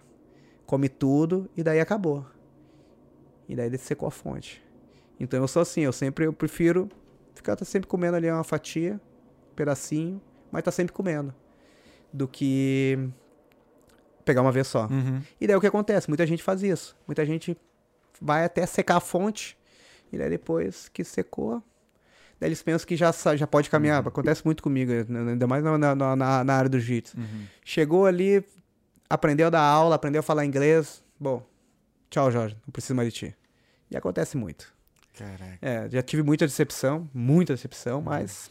[0.65, 2.25] Come tudo e daí acabou.
[3.49, 4.63] E daí secou a fonte.
[5.19, 6.89] Então eu sou assim, eu sempre eu prefiro
[7.35, 9.01] ficar tá sempre comendo ali uma fatia,
[9.53, 10.21] um pedacinho,
[10.51, 11.35] mas tá sempre comendo.
[12.13, 12.99] Do que
[14.25, 14.87] pegar uma vez só.
[14.87, 15.21] Uhum.
[15.41, 16.09] E daí o que acontece?
[16.09, 16.97] Muita gente faz isso.
[17.07, 17.57] Muita gente
[18.21, 19.59] vai até secar a fonte.
[20.13, 21.63] E daí depois que secou,
[22.41, 24.07] daí eles pensam que já, já pode caminhar.
[24.07, 25.33] Acontece muito comigo, né?
[25.33, 27.19] ainda mais na, na, na, na área do jiu-jitsu.
[27.19, 27.47] Uhum.
[27.65, 28.45] Chegou ali,
[29.11, 31.03] aprendeu a dar aula, aprendeu a falar inglês.
[31.19, 31.45] Bom,
[32.11, 33.37] tchau, Jorge, não preciso mais de ti.
[33.91, 34.74] E acontece muito.
[35.17, 35.59] Caraca.
[35.63, 38.51] É, já tive muita decepção, muita decepção, mas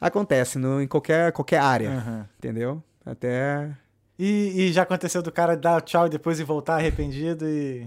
[0.00, 2.28] acontece no, em qualquer, qualquer área, Aham.
[2.38, 2.82] entendeu?
[3.04, 3.70] Até
[4.18, 7.86] E, e já aconteceu do cara dar tchau e depois voltar arrependido e.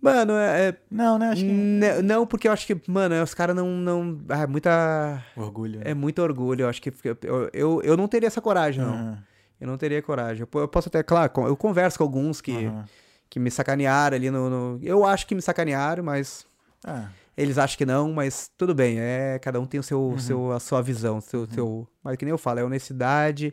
[0.00, 1.28] Mano, é, é- Não, né?
[1.30, 1.50] Acho que.
[1.50, 3.66] N- Não, porque eu acho que, mano, os caras não.
[3.68, 5.24] não ah, é muita.
[5.36, 5.78] Orgulho.
[5.80, 5.90] né?
[5.90, 6.62] É muito orgulho.
[6.64, 6.92] Eu acho que.
[7.22, 8.92] Eu, eu, eu não teria essa coragem, não.
[8.94, 9.18] Aham.
[9.58, 10.46] Eu não teria coragem.
[10.52, 12.84] Eu, eu posso até, claro, eu converso com alguns que, Aham.
[13.28, 16.46] Que me sacanearam ali no, no- Eu acho que me sacanearam, mas.
[16.84, 18.98] Ah, Eles acham que não, mas tudo bem.
[18.98, 21.20] É, cada um tem o seu, seu, a sua visão.
[21.20, 23.52] Seu, seu, mas que nem eu falo, é honestidade.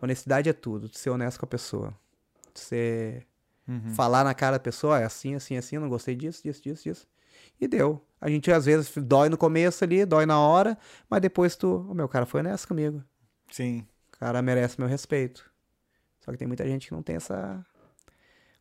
[0.00, 0.88] Honestidade é tudo.
[0.96, 1.92] Ser honesto com a pessoa.
[2.54, 3.26] Ser.
[3.68, 3.94] uhum.
[3.94, 6.62] falar na cara da pessoa, "Ó, é assim, assim, assim, eu não gostei disso, disso,
[6.62, 7.06] disso, disso.
[7.60, 8.02] E deu.
[8.20, 10.76] A gente às vezes dói no começo ali, dói na hora,
[11.08, 13.02] mas depois tu, o meu cara foi honesto comigo.
[13.50, 13.86] Sim.
[14.14, 15.48] O cara merece meu respeito.
[16.20, 17.64] Só que tem muita gente que não tem essa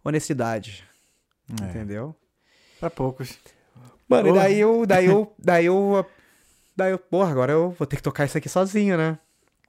[0.09, 0.83] honestidade,
[1.61, 1.65] É.
[1.69, 2.15] entendeu?
[2.79, 3.37] Pra poucos.
[4.07, 6.05] Mano, e daí eu, daí eu, daí eu,
[6.75, 9.17] daí eu, porra, agora eu vou ter que tocar isso aqui sozinho, né?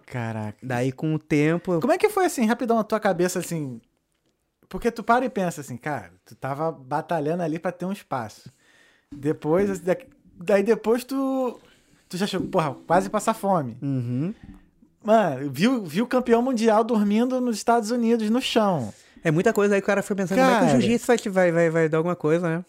[0.07, 0.57] Caraca.
[0.63, 3.81] Daí com o tempo, Como é que foi assim, rapidão, na tua cabeça, assim?
[4.69, 8.51] Porque tu para e pensa assim, cara, tu tava batalhando ali pra ter um espaço.
[9.15, 9.97] Depois, da-
[10.35, 11.59] daí depois tu.
[12.09, 13.77] Tu já chegou, porra, quase passar fome.
[13.83, 14.35] Uhum.
[15.03, 18.93] Mano, viu, viu o campeão mundial dormindo nos Estados Unidos, no chão.
[19.25, 20.79] É muita coisa aí que o cara foi pensando, como é que Cara.
[20.79, 22.65] o jiu-jitsu vai, vai, vai, vai dar alguma coisa, né?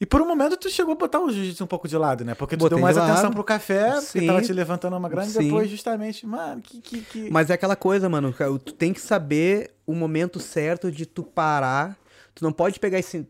[0.00, 2.34] E por um momento tu chegou a botar o jiu-jitsu um pouco de lado, né?
[2.34, 3.12] Porque tu Botei deu mais de lado.
[3.12, 4.26] atenção pro café, porque Sim.
[4.26, 5.44] tava te levantando uma grana, e Sim.
[5.44, 6.80] depois justamente, mano, que...
[6.80, 7.30] que, que...
[7.30, 11.22] Mas é aquela coisa, mano, cara, tu tem que saber o momento certo de tu
[11.22, 11.96] parar.
[12.34, 13.26] Tu não pode pegar esse.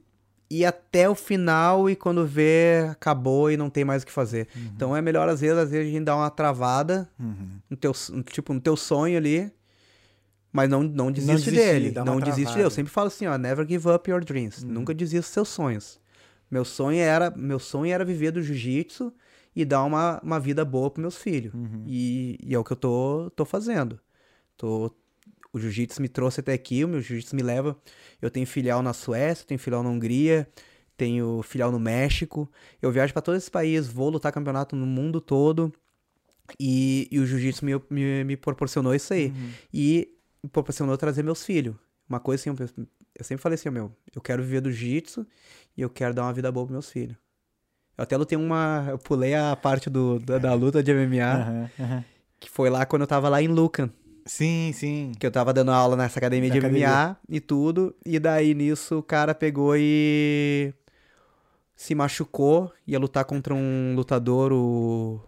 [0.49, 4.47] ir até o final e quando vê, acabou e não tem mais o que fazer.
[4.77, 7.49] Então é melhor, às vezes, às vezes a gente dá uma travada Uhum.
[7.69, 7.93] no teu,
[8.31, 9.51] tipo, no teu sonho ali,
[10.53, 11.93] mas não, não desiste desistir, dele.
[12.05, 12.67] Não desiste dele.
[12.67, 14.65] Eu sempre falo assim, ó, never give up your dreams.
[14.65, 16.01] Nunca desista dos seus sonhos.
[16.51, 19.13] Meu sonho era, meu sonho era viver do jiu-jitsu
[19.55, 21.53] e dar uma, uma vida boa pros meus filhos.
[21.87, 24.01] E, e é o que eu tô, tô fazendo.
[24.57, 24.93] Tô,
[25.53, 27.77] o jiu-jitsu me trouxe até aqui, o meu jiu-jitsu me leva.
[28.21, 30.49] Eu tenho filial na Suécia, tenho filial na Hungria,
[30.97, 32.51] tenho filial no México.
[32.83, 35.73] Eu viajo para todos esses países, vou lutar campeonato no mundo todo.
[36.59, 39.33] E, e o jiu-jitsu me, me, me proporcionou isso aí.
[39.73, 40.09] E
[40.49, 41.75] proporcionou trazer meus filhos.
[42.09, 42.85] Uma coisa assim, eu,
[43.15, 45.27] eu sempre falei assim, meu, eu quero viver do jiu-jitsu
[45.77, 47.17] e eu quero dar uma vida boa pros meus filhos.
[47.97, 48.87] Eu até lutei uma.
[48.89, 52.05] Eu pulei a parte do, da, da luta de MMA, Aham, aham.
[52.41, 53.91] que foi lá quando eu tava lá em Lucan.
[54.25, 55.13] Sim, sim.
[55.19, 56.87] Que eu tava dando aula nessa academia Na de academia.
[56.89, 57.95] MMA e tudo.
[58.05, 60.73] E daí nisso o cara pegou e
[61.77, 62.73] se machucou.
[62.87, 65.21] Ia lutar contra um lutador, o.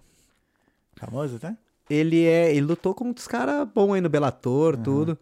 [0.96, 1.56] Famoso, tá?
[1.90, 2.50] Ele é.
[2.52, 5.18] Ele lutou com uns caras bons aí no Bellator, tudo.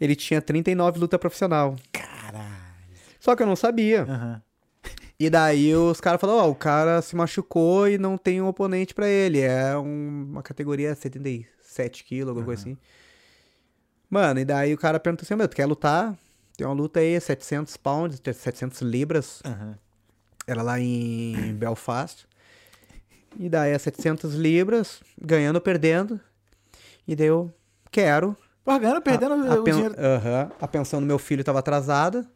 [0.00, 1.76] Ele tinha 39 luta profissional.
[1.92, 2.44] Caralho.
[3.20, 4.02] Só que eu não sabia.
[4.02, 4.42] Aham.
[5.18, 8.92] E daí os caras falaram, ó, o cara se machucou e não tem um oponente
[8.92, 9.40] pra ele.
[9.40, 12.76] É um- uma categoria 77 quilos, alguma coisa assim.
[14.10, 16.16] Mano, e daí o cara perguntou assim, meu, tu quer lutar?
[16.56, 19.40] Tem uma luta aí, 700 pounds, 700 libras.
[19.44, 19.78] Aham.
[20.46, 22.26] Era lá em Belfast.
[23.38, 26.20] E daí é 700 libras, ganhando ou perdendo.
[27.06, 27.52] E daí eu
[27.90, 28.36] quero.
[28.64, 29.94] Pô, ganhando, perdendo a, a o pen- dinheiro.
[29.98, 30.50] Aham.
[30.60, 32.26] A pensão do meu filho tava atrasada.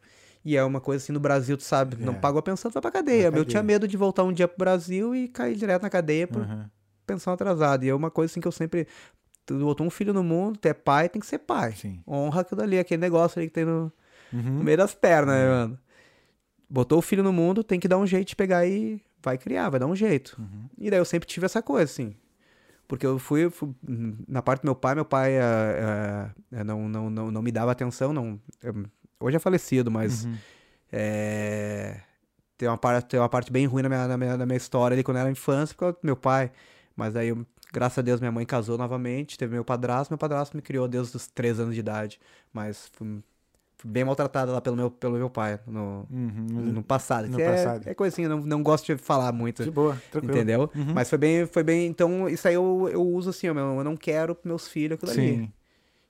[0.44, 2.16] E é uma coisa assim, no Brasil, tu sabe, não É.
[2.18, 3.30] pagou a pensão, tu vai pra cadeia.
[3.30, 3.74] Pra Eu tinha cadeia.
[3.76, 6.70] medo de voltar um dia pro Brasil e cair direto na cadeia por Aham.
[7.06, 7.84] pensão atrasada.
[7.84, 8.86] E é uma coisa assim que eu sempre.
[9.44, 11.72] Tu botou um filho no mundo, tu é pai, tem que ser pai.
[11.72, 12.00] Sim.
[12.06, 13.90] Honra aquilo ali, aquele negócio ali que tem no,
[14.32, 14.62] no Uhum.
[14.62, 15.78] meio das pernas, né, mano?
[16.68, 19.68] Botou o filho no mundo, tem que dar um jeito de pegar e vai criar,
[19.70, 20.36] vai dar um jeito.
[20.38, 20.68] Uhum.
[20.78, 22.14] E daí eu sempre tive essa coisa, assim.
[22.86, 23.74] Porque eu fui, fui-
[24.26, 27.70] na parte do meu pai, meu pai eh, eh, não, não, não, não me dava
[27.72, 28.40] atenção, não.
[28.62, 28.86] eu-
[29.20, 30.36] hoje é falecido, mas Uhum.
[30.92, 32.00] é,
[32.56, 34.94] tem, uma parte, tem uma parte bem ruim na minha, na minha, na minha história
[34.94, 36.50] ali quando eu era infância, por causa do meu pai.
[36.96, 40.56] Mas aí, eu- graças a Deus, minha mãe casou novamente, teve meu padrasto, meu padrasto
[40.56, 42.18] me criou desde os 3 anos de idade.
[42.52, 43.22] Mas fui, fui
[43.84, 46.46] bem maltratada lá pelo meu, pelo meu pai no, Uhum.
[46.50, 47.28] no passado.
[47.28, 47.88] No é, passado.
[47.88, 49.62] é coisa assim, eu não, não gosto de falar muito.
[49.62, 50.34] De boa, tranquilo.
[50.34, 50.70] Entendeu?
[50.74, 50.92] Uhum.
[50.94, 51.86] Mas foi bem, foi bem.
[51.86, 55.36] Então, isso aí eu, eu uso assim, eu não quero pros meus filhos aquilo ali.
[55.36, 55.52] Sim.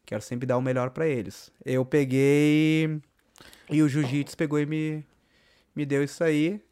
[0.06, 1.52] Quero sempre dar o melhor pra eles.
[1.64, 3.00] Eu peguei.
[3.70, 5.04] E o jiu-jitsu pegou e me,
[5.76, 6.62] me deu isso aí.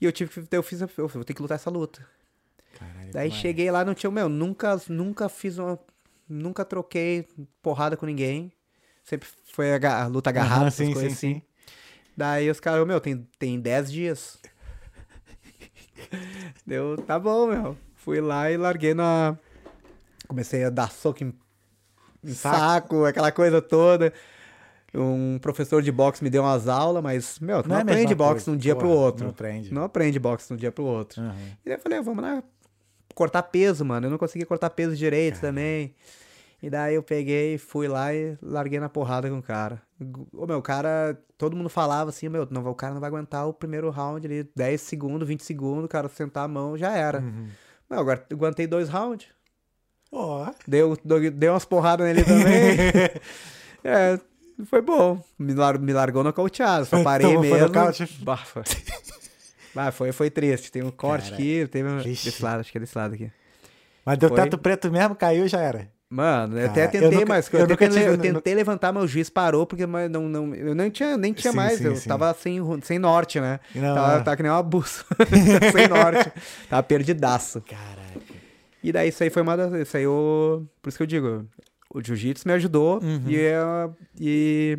[0.00, 0.56] E eu tive que.
[0.56, 0.80] Eu fiz.
[0.80, 2.06] Eu vou ter que lutar essa luta.
[2.78, 4.10] Caralho, Daí cheguei lá, não tinha.
[4.10, 5.78] Meu, nunca, nunca fiz uma.
[6.26, 7.28] Nunca troquei
[7.60, 8.50] porrada com ninguém.
[9.04, 11.40] Sempre foi a, a luta agarrada, Aham, essas sim, coisas sim, assim.
[11.40, 11.42] sim.
[12.16, 14.38] Daí os caras, meu, tem, tem 10 dias.
[16.66, 17.76] Deu, tá bom, meu.
[17.94, 19.36] Fui lá e larguei na.
[20.28, 21.34] Comecei a dar soco em,
[22.24, 22.56] em Saco.
[22.58, 23.04] saco.
[23.04, 24.12] aquela coisa toda.
[24.92, 28.00] Um professor de boxe me deu umas aulas, mas, meu, tu não, é a mesma
[28.00, 29.24] aprende boxe de um dia pro Porra, outro.
[29.24, 29.74] Não aprende.
[29.74, 31.20] Não aprende boxe de um dia pro outro.
[31.22, 31.34] Aham.
[31.64, 32.42] E daí eu falei, ah, vamos lá
[33.14, 34.06] cortar peso, mano.
[34.06, 35.94] Eu não conseguia cortar peso direito também.
[36.62, 39.80] E daí eu peguei, fui lá e larguei na porrada com o cara.
[40.32, 43.52] O meu, cara, todo mundo falava assim, meu, não, o cara não vai aguentar o
[43.54, 47.20] primeiro round ali, 10 segundos, 20 segundos, o cara sentar a mão, já era.
[47.20, 47.48] Uhum.
[47.88, 49.26] Meu, agora aguentei dois rounds.
[50.12, 50.50] Ó.
[50.66, 52.76] Deu, deu, deu umas porradas nele também.
[53.84, 54.18] é,
[54.66, 55.22] foi bom.
[55.38, 56.84] Me, lar, me largou nocauteado.
[56.84, 57.68] Só parei Tomou- foi mesmo.
[57.68, 58.18] nocaute?
[58.22, 58.62] Bah, foi.
[59.92, 60.70] Foi, foi triste.
[60.72, 63.30] Tem um corte aqui, teve um- desse lado, acho que é desse lado aqui.
[64.04, 64.38] Mas deu Foi.
[64.40, 65.88] teto preto mesmo, caiu já era.
[66.12, 69.04] Mano, eu até tentei, eu nunca- mas eu eu, tentei, tive- eu tentei levantar, mas
[69.04, 71.94] o juiz parou, porque não, não, eu nem tinha, nem tinha Sim, mais, sim, eu
[71.94, 72.08] sim.
[72.08, 73.60] tava sem, sem norte, né?
[73.72, 74.20] Não, tava, é.
[74.20, 75.04] tava que nem uma buça,
[75.70, 76.32] sem norte,
[76.68, 77.60] tava perdidaço.
[77.62, 78.18] Caraca.
[78.82, 81.46] E daí isso aí foi uma das, isso aí eu, por isso que eu digo,
[81.94, 83.22] o jiu-jitsu me ajudou Uhum.
[83.28, 84.78] e, eu- e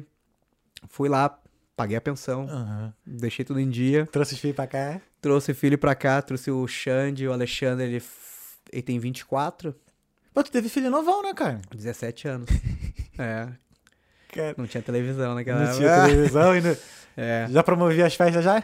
[0.90, 1.40] fui lá,
[1.78, 2.94] paguei a pensão, Aham.
[3.06, 5.00] deixei tudo em dia, Trouxe os filhos pra cá.
[5.22, 8.04] trouxe filho pra cá, trouxe o Xande, o Alexandre, ele,
[8.70, 9.74] ele tem 24,
[10.34, 11.60] Pô, tu teve filho novão, né, cara?
[11.76, 12.50] 17 anos.
[13.20, 13.48] é,
[14.34, 16.08] Cara, não tinha televisão naquela Não tinha época.
[16.08, 16.78] televisão não...
[17.18, 17.46] É.
[17.50, 18.64] Já promovia as festas já?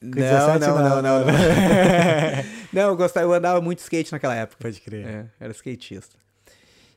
[0.00, 1.02] Não, 17 não, não, não.
[1.02, 1.26] não,
[2.70, 2.82] não.
[2.82, 4.58] Eu gostava, eu andava muito skate naquela época.
[4.60, 5.06] Pode crer.
[5.06, 6.14] É, era skatista.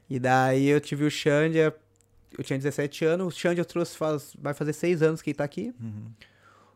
[0.10, 4.34] E daí eu tive o Xande, eu tinha 17 anos, o Xande eu trouxe faz,
[4.38, 5.74] vai fazer 6 anos que ele tá aqui.
[5.80, 6.12] Uhum.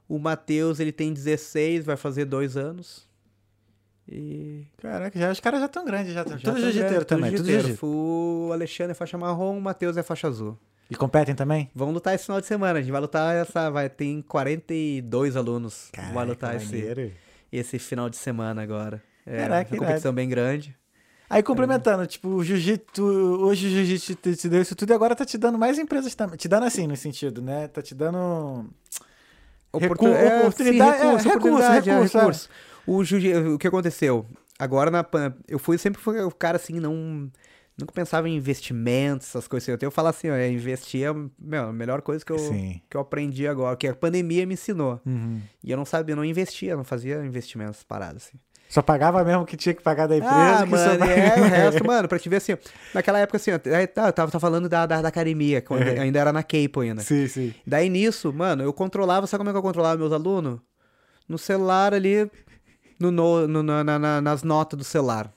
[0.08, 3.06] O Matheus, ele tem 16, vai fazer 2 anos.
[4.08, 4.66] E...
[4.78, 6.24] Caraca, já, os caras já estão grandes, já.
[6.24, 7.68] já tudo jiu-jiteiro grande, também, tudo jiu-jiteiro.
[7.68, 7.96] jiu-jiteiro.
[7.96, 10.58] O Alexandre é faixa marrom, o Matheus é faixa azul.
[10.90, 11.70] E competem também?
[11.74, 12.78] Vamos lutar esse final de semana.
[12.78, 13.72] A gente vai lutar essa.
[13.72, 15.90] Vai ter 42 alunos.
[15.92, 17.12] Caraca, vai lutar esse,
[17.52, 19.02] esse final de semana agora.
[19.26, 20.76] É Caraca, uma competição bem grande.
[21.28, 25.16] Aí complementando, tipo, o jiu-jitsu, hoje o jiu-jitsu te, te deu isso tudo e agora
[25.16, 26.38] tá te dando mais empresas também.
[26.38, 27.68] Te dando assim, no sentido, né?
[27.68, 28.70] Tá te dando.
[29.74, 32.20] Recu- é, oportunidade, sim, recurso, é, recurso, é, recurso, é.
[32.22, 32.50] recurso.
[32.88, 34.26] O, o que aconteceu?
[34.58, 35.06] Agora na
[35.48, 37.30] eu fui sempre fui o cara assim, não
[37.78, 39.68] nunca pensava em investimentos, essas coisas.
[39.70, 39.86] assim.
[39.86, 42.82] Eu falo assim, ó, investir é meu, a melhor coisa que eu, Sim.
[42.90, 45.02] que eu aprendi agora, que a pandemia me ensinou.
[45.06, 45.42] Uhum.
[45.64, 48.38] E eu não sabia, eu não investia, não fazia investimentos parados assim.
[48.68, 50.36] Só pagava mesmo o que tinha que pagar da empresa.
[50.36, 52.58] Ah, mano, é, o resto, mano, pra te ver assim,
[52.94, 56.00] naquela época assim, tá, eu tava, tava falando da, da, da academia, quando É.
[56.00, 57.02] ainda era na Capo ainda.
[57.02, 57.54] Sim, sim.
[57.66, 60.60] Daí nisso, mano, eu controlava, sabe como é que eu controlava meus alunos?
[61.28, 62.30] No celular ali,
[63.00, 65.32] no, no- no- na- na- na- nas notas do celular.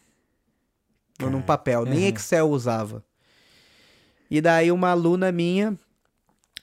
[1.22, 2.08] Ou num papel, nem Uhum.
[2.08, 3.04] Excel usava.
[4.30, 5.76] E daí uma aluna minha,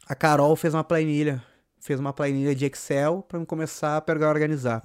[0.07, 1.43] a Carol, fez uma planilha.
[1.79, 4.81] Fez uma planilha de Excel pra eu começar a pegar organizar.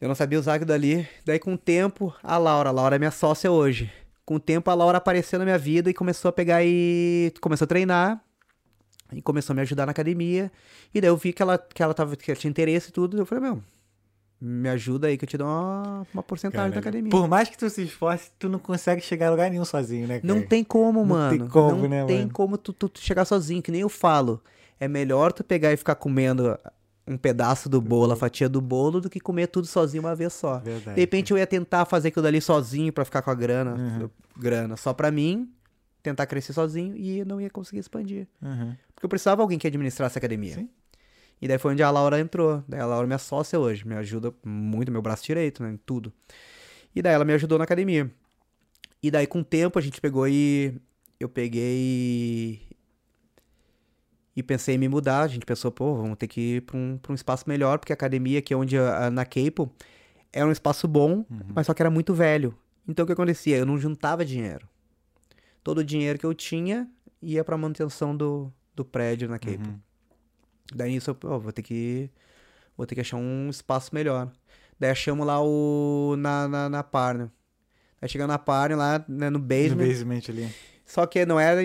[0.00, 1.06] Eu não sabia usar aquilo dali.
[1.24, 3.90] Daí, com o tempo, a Laura, a Laura é minha sócia hoje.
[4.24, 7.32] Com o tempo, a Laura apareceu na minha vida e começou a pegar e.
[7.40, 8.20] começou a treinar.
[9.12, 10.50] E começou a me ajudar na academia.
[10.94, 13.18] E daí eu vi que ela, que ela, tava, que ela tinha interesse e tudo.
[13.18, 13.62] Eu falei, meu,
[14.40, 17.10] me ajuda aí que eu te dou uma, uma porcentagem da academia.
[17.10, 20.20] Por mais que tu se esforce, tu não consegue chegar em lugar nenhum sozinho, né?
[20.24, 20.46] Não cara?
[20.48, 21.38] tem como, Não mano.
[21.38, 22.32] tem como, não né, tem mano?
[22.32, 24.42] como tu, tu- tu chegar sozinho, que nem eu falo.
[24.78, 26.58] É melhor tu pegar e ficar comendo
[27.06, 30.32] um pedaço do bolo, a fatia do bolo, do que comer tudo sozinho uma vez
[30.32, 30.58] só.
[30.60, 30.94] Verdade.
[30.94, 34.10] De repente eu ia tentar fazer aquilo dali sozinho pra ficar com a grana, Uhum.
[34.38, 35.50] grana só pra mim,
[36.02, 38.26] tentar crescer sozinho e não ia conseguir expandir.
[38.40, 38.74] Uhum.
[38.94, 40.54] Porque eu precisava de alguém que administrasse a academia.
[40.54, 40.68] Sim.
[41.40, 42.62] E daí foi onde a Laura entrou.
[42.68, 45.76] Daí a Laura é minha sócia hoje, me ajuda muito, meu braço direito, né, em
[45.78, 46.12] tudo.
[46.94, 48.10] E daí ela me ajudou na academia.
[49.02, 50.74] E daí com o tempo a gente pegou e
[51.18, 52.60] eu peguei
[54.36, 55.22] e pensei em me mudar.
[55.22, 57.92] A gente pensou, pô, vamos ter que ir pra um, pra um espaço melhor, porque
[57.92, 59.70] a academia, que é onde a, a- na Capo,
[60.32, 62.54] era um espaço bom, mas só que era muito velho.
[62.86, 63.56] Então o que acontecia?
[63.56, 64.68] Eu não juntava dinheiro.
[65.62, 66.88] Todo o dinheiro que eu tinha
[67.22, 69.68] ia pra manutenção do, do prédio na Capo.
[69.68, 69.80] Uhum.
[70.74, 72.10] Daí nisso eu pô, vou ter que
[72.76, 74.28] vou ter que achar um espaço melhor.
[74.78, 77.30] Daí achamos lá o na na, na Parne.
[78.00, 79.86] Aí chegando na Parne lá né, no No basement.
[79.86, 80.48] basement ali.
[80.86, 81.60] Só que não era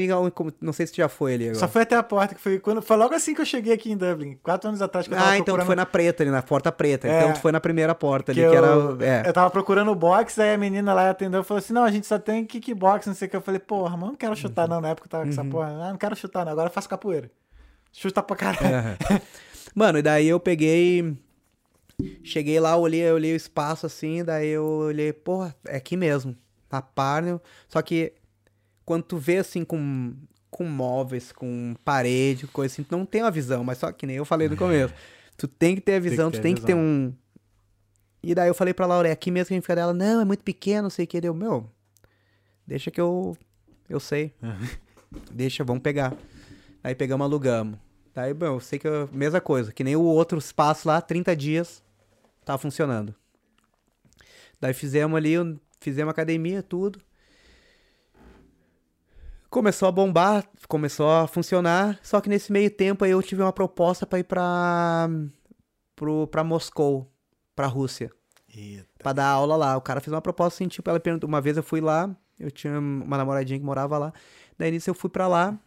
[0.61, 1.57] não sei se tu já foi ali agora.
[1.59, 3.91] Só foi até a porta, que foi quando foi logo assim que eu cheguei aqui
[3.91, 6.21] em Dublin, quatro anos atrás que eu tava Ah, então tu procurando- foi na preta
[6.21, 7.07] ali, na porta preta.
[7.07, 7.17] É.
[7.17, 8.63] Então tu foi na primeira porta ali, que que, eu,
[8.99, 9.03] era.
[9.03, 9.27] É.
[9.27, 11.89] eu tava procurando o box, aí a menina lá atendeu e falou assim: não, a
[11.89, 13.35] gente só tem kickbox, não sei o que.
[13.37, 14.79] Eu falei, porra, mano, não quero chutar, não.
[14.79, 15.69] Na época eu tava com essa porra.
[15.69, 16.51] Ah, não quero chutar, não.
[16.51, 17.31] Agora eu faço capoeira.
[17.95, 18.97] Chuta pra caralho.
[19.73, 21.17] Mano, e daí eu peguei.
[22.23, 26.35] Cheguei lá, olhei, olhei o espaço assim, daí eu olhei, porra, é aqui mesmo.
[26.69, 27.41] Na Parnell.
[27.69, 28.11] Só que
[28.85, 30.13] quando tu vê assim com,
[30.51, 34.17] com móveis, com parede, coisa assim, tu não tem uma visão, mas só que nem
[34.17, 34.93] eu falei no começo.
[35.37, 36.85] Tu tem que ter a visão, ter tu tem que ter visão.
[36.85, 37.13] um.
[38.21, 40.19] E daí eu falei pra Laura, é aqui mesmo que a gente fica dela, não,
[40.19, 41.21] é muito pequeno, não sei o que.
[41.21, 41.69] Deu, meu,
[42.67, 43.37] deixa que eu.
[43.87, 44.33] Eu sei.
[45.31, 46.13] Deixa, vamos pegar.
[46.83, 47.84] Aí pegamos, alugamos.
[48.15, 51.35] Daí, bom, eu sei que é mesma coisa, que nem o outro espaço lá, 30
[51.35, 51.83] dias,
[52.45, 53.13] tava funcionando.
[54.57, 55.35] Daí fizemos ali,
[55.81, 57.01] fizemos academia, tudo.
[59.49, 63.51] Começou a bombar, começou a funcionar, só que nesse meio tempo aí eu tive uma
[63.51, 65.09] proposta pra ir pra,
[65.93, 67.11] pro, pra Moscou,
[67.53, 68.09] pra Rússia
[68.47, 68.87] Eita.
[68.97, 69.75] pra dar aula lá.
[69.75, 72.49] O cara fez uma proposta assim, tipo, ela perguntou, uma vez eu fui lá, eu
[72.49, 74.13] tinha uma namoradinha que morava lá,
[74.57, 75.57] daí nisso eu fui pra lá,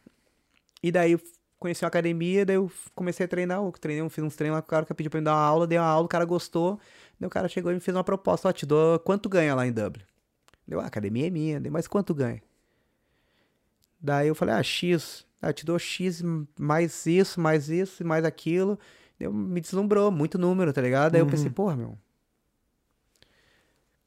[0.82, 1.18] e daí
[1.58, 4.66] conheci uma academia, daí eu comecei a treinar, eu treinei, fiz uns treinos lá com
[4.66, 6.78] o cara que pediu pra me dar uma aula, dei uma aula, o cara gostou,
[7.18, 9.66] daí o cara chegou e me fez uma proposta, ó, te dou, quanto ganha lá
[9.66, 10.04] em Dublin?
[10.66, 12.42] Deu, ah, a academia é minha, dei, mas quanto ganha?
[14.00, 16.22] Daí eu falei, ah, X, ah, te dou X
[16.58, 18.78] mais isso, mais isso, mais aquilo,
[19.18, 21.12] Daí me deslumbrou, muito número, tá ligado?
[21.12, 21.98] Daí eu pensei, porra, meu,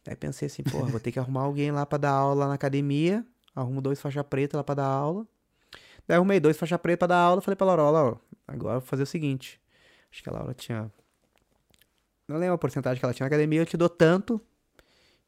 [0.07, 2.53] Aí pensei assim, porra, vou ter que arrumar alguém lá pra dar aula lá na
[2.55, 3.25] academia.
[3.55, 5.27] Arrumo dois faixa preta lá pra dar aula.
[6.07, 7.41] Daí arrumei dois faixa preta pra dar aula.
[7.41, 8.17] Falei pra Laura, ó, Laura,
[8.47, 9.59] agora eu vou fazer o seguinte.
[10.11, 10.91] Acho que a Laura tinha.
[12.27, 14.39] Não lembro a porcentagem que ela tinha na academia, eu te dou tanto.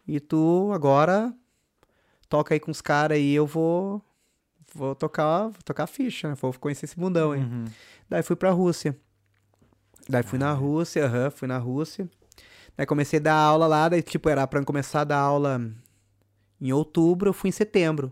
[0.08, 1.34] E tu agora
[2.28, 4.02] toca aí com os caras aí, eu vou.
[4.76, 6.36] Vou tocar, vou tocar a ficha, né?
[6.36, 7.42] Vou conhecer esse mundão aí.
[7.42, 7.66] Uhum.
[8.10, 8.98] Daí fui pra Rússia.
[10.10, 12.10] Daí fui na Rússia, aham, fui na Rússia.
[12.76, 15.62] Daí comecei a dar aula lá, daí tipo, era pra começar a dar aula
[16.60, 18.12] em outubro, eu fui em setembro.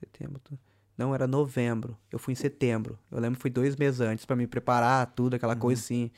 [0.00, 0.58] Setembro, tu-
[0.96, 1.96] não, era novembro.
[2.10, 2.98] Eu fui em setembro.
[3.10, 6.10] Eu lembro que fui dois meses antes pra me preparar, tudo, aquela coisa assim.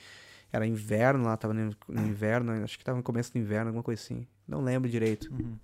[0.53, 3.83] Era inverno lá, tava no, no inverno, acho que tava no começo do inverno, alguma
[3.83, 4.27] coisa assim.
[4.47, 5.33] Não lembro direito.
[5.33, 5.57] Uhum.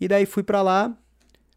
[0.00, 0.96] E daí fui pra lá.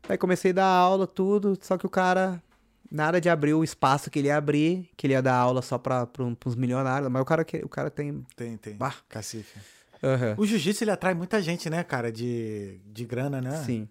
[0.07, 2.41] Aí comecei a dar aula, tudo, só que o cara,
[2.89, 5.77] nada de abrir o espaço que ele ia abrir, que ele ia dar aula só
[5.77, 8.25] pra, pra, um- pros milionários, mas o cara, o cara tem...
[8.35, 8.75] Tem, tem.
[8.75, 8.95] Bah.
[9.09, 9.59] Cacife.
[10.03, 10.33] Aham.
[10.37, 13.57] O jiu-jitsu, ele atrai muita gente, né, cara, de, de grana, né?
[13.63, 13.87] Sim.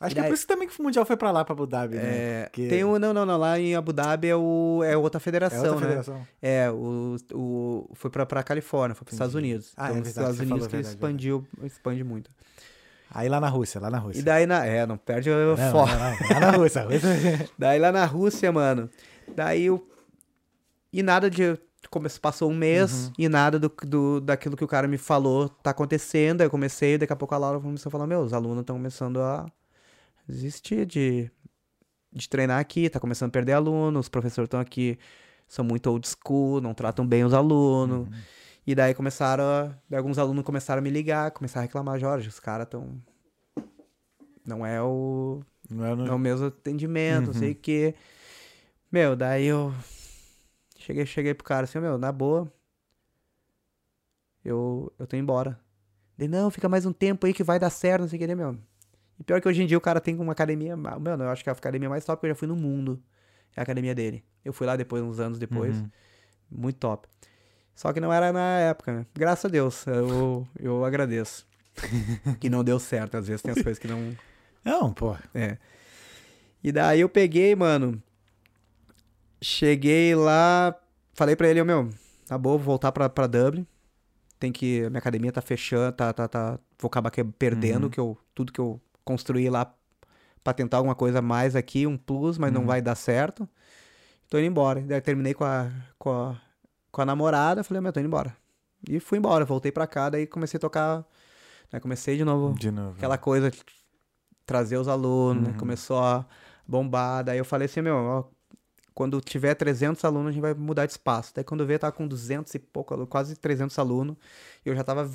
[0.00, 1.52] Acho E que é daí- por isso também que o Mundial foi pra lá, pra
[1.54, 2.02] Abu Dhabi, né?
[2.04, 5.18] É, Que- Tem o, não, não, não, lá em Abu Dhabi é, o, é outra
[5.18, 5.80] É federação, outra né?
[6.02, 6.26] federação.
[6.40, 9.72] É, o, o, foi pra, pra Califórnia, foi pros Estados Unidos.
[9.76, 12.30] Ah, é então, os verdade, Estados Unidos falou, que verdade, expandiu, expande muito.
[13.10, 14.20] Aí lá na Rússia, lá na Rússia.
[14.20, 15.88] E daí, na, é, não perde o foco.
[16.34, 16.82] lá na Rússia.
[16.86, 18.88] Rússia- Daí lá na Rússia, mano,
[19.34, 19.84] daí eu...
[20.92, 21.58] E nada de...
[21.90, 22.08] Come...
[22.20, 23.12] Passou um mês Uhum.
[23.18, 26.40] e nada do, do, daquilo que o cara me falou tá acontecendo.
[26.42, 28.76] Aí eu comecei, daqui a pouco a Laura começou a falar, meu, os alunos estão
[28.76, 29.46] começando a
[30.28, 31.30] desistir de,
[32.12, 34.98] de treinar aqui, tá começando a perder alunos, os professores estão aqui,
[35.46, 38.06] são muito old school, não tratam bem os alunos.
[38.06, 38.20] Uhum.
[38.66, 42.28] E daí começaram, a, daí alguns alunos começaram a me ligar, começaram a reclamar, Jorge,
[42.28, 43.02] os caras estão...
[44.44, 47.54] Não é o, Não é no- é o mesmo atendimento, não sei Uhum.
[47.54, 47.94] o quê.
[48.90, 49.72] Meu, daí eu
[50.78, 52.50] cheguei, cheguei pro cara assim, meu, na boa,
[54.44, 55.58] eu, eu tô indo embora.
[56.18, 58.26] Ele, não, fica mais um tempo aí que vai dar certo, não sei o que,
[58.26, 58.56] né, meu?
[59.18, 61.42] E pior que hoje em dia o cara tem uma academia, ma- mano, eu acho
[61.42, 63.02] que é a academia mais top que eu já fui no mundo.
[63.56, 64.24] É a academia dele.
[64.44, 65.76] Eu fui lá depois, uns anos depois.
[65.78, 65.90] Uhum.
[66.50, 67.08] Muito top.
[67.74, 69.06] Só que não era na época, né?
[69.14, 71.46] Graças a Deus, eu, eu agradeço.
[72.40, 74.16] que não deu certo, às vezes tem as coisas que não,
[74.64, 75.16] Não, pô.
[75.34, 75.58] é.
[76.62, 78.02] E daí eu peguei, mano.
[79.40, 80.74] Cheguei lá,
[81.14, 81.88] falei pra ele, meu,
[82.26, 83.64] tá bom, vou voltar pra, pra Dublin.
[84.38, 84.80] Tem que.
[84.88, 86.58] Minha academia tá fechando, tá, tá, tá.
[86.78, 87.90] Vou acabar que- perdendo Uhum.
[87.90, 89.74] que eu, tudo que eu construí lá
[90.44, 92.66] pra tentar alguma coisa mais aqui, um plus, mas não Uhum.
[92.66, 93.48] vai dar certo.
[94.28, 94.80] Tô indo embora.
[94.82, 96.40] Daí terminei com a, com a,
[96.92, 98.36] com a namorada, falei, meu, tô indo embora.
[98.88, 101.04] E fui embora, voltei pra cá, daí comecei a tocar.
[101.72, 102.96] Né, comecei de novo De novo.
[102.96, 103.58] aquela coisa de
[104.46, 105.50] trazer os alunos, né?
[105.50, 105.56] Uhum.
[105.58, 106.26] começou a
[106.66, 107.24] bombar.
[107.24, 108.24] Daí eu falei assim, meu, ó,
[108.94, 111.32] quando tiver 300 alunos, a gente vai mudar de espaço.
[111.34, 114.16] Daí quando eu vi, eu tava com 200 e pouco, quase 300 alunos.
[114.64, 115.10] E eu já tava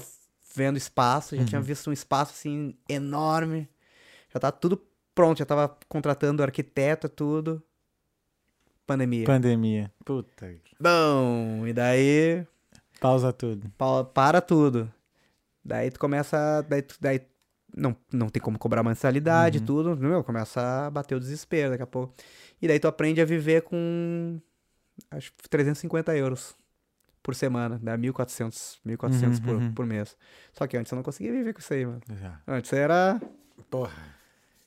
[0.55, 1.65] vendo espaço, já tinha Uhum.
[1.65, 3.67] visto um espaço, assim, enorme.
[4.33, 4.81] Já tava tudo
[5.13, 7.61] pronto, já tava contratando arquiteto, tudo.
[8.85, 9.25] Pandemia.
[9.25, 9.91] Pandemia.
[10.03, 10.53] Puta.
[10.79, 12.45] Bom, e daí
[12.99, 13.71] Pausa tudo.
[13.77, 14.91] pa- para tudo.
[15.63, 16.61] Daí tu começa.
[16.67, 17.21] Daí, tu- daí
[17.75, 19.65] não, não tem como cobrar mensalidade, Uhum.
[19.65, 19.95] tudo.
[19.95, 22.13] Meu, começa a bater o desespero daqui a pouco.
[22.61, 24.39] E daí tu aprende a viver com.
[25.09, 26.55] Acho que 350 euros
[27.21, 27.79] por semana.
[27.81, 29.73] Dá 1.400, 1.400 Uhum, por, uhum.
[29.73, 30.17] por mês.
[30.51, 32.01] Só que antes eu não conseguia viver com isso aí, mano.
[32.19, 32.41] Já.
[32.45, 33.21] Antes era.
[33.69, 33.93] Porra.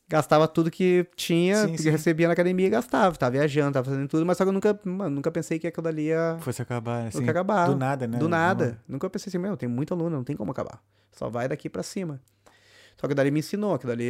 [0.08, 1.90] Gastava tudo que tinha, Sim, que sim.
[1.90, 3.16] recebia na academia e gastava.
[3.16, 5.82] Tava viajando, tava fazendo tudo, mas só que eu nunca, mano, nunca pensei que aquilo
[5.82, 6.36] dali ia.
[6.40, 7.28] Fosse acabar assim.
[7.28, 7.66] Acabar.
[7.66, 8.16] Do nada, né?
[8.18, 8.80] Do nada.
[8.86, 10.80] Nunca pensei assim, meu, tem muito aluno, não tem como acabar.
[11.10, 12.20] Só vai daqui pra cima.
[13.00, 14.08] Só que dali me ensinou, aquilo dali,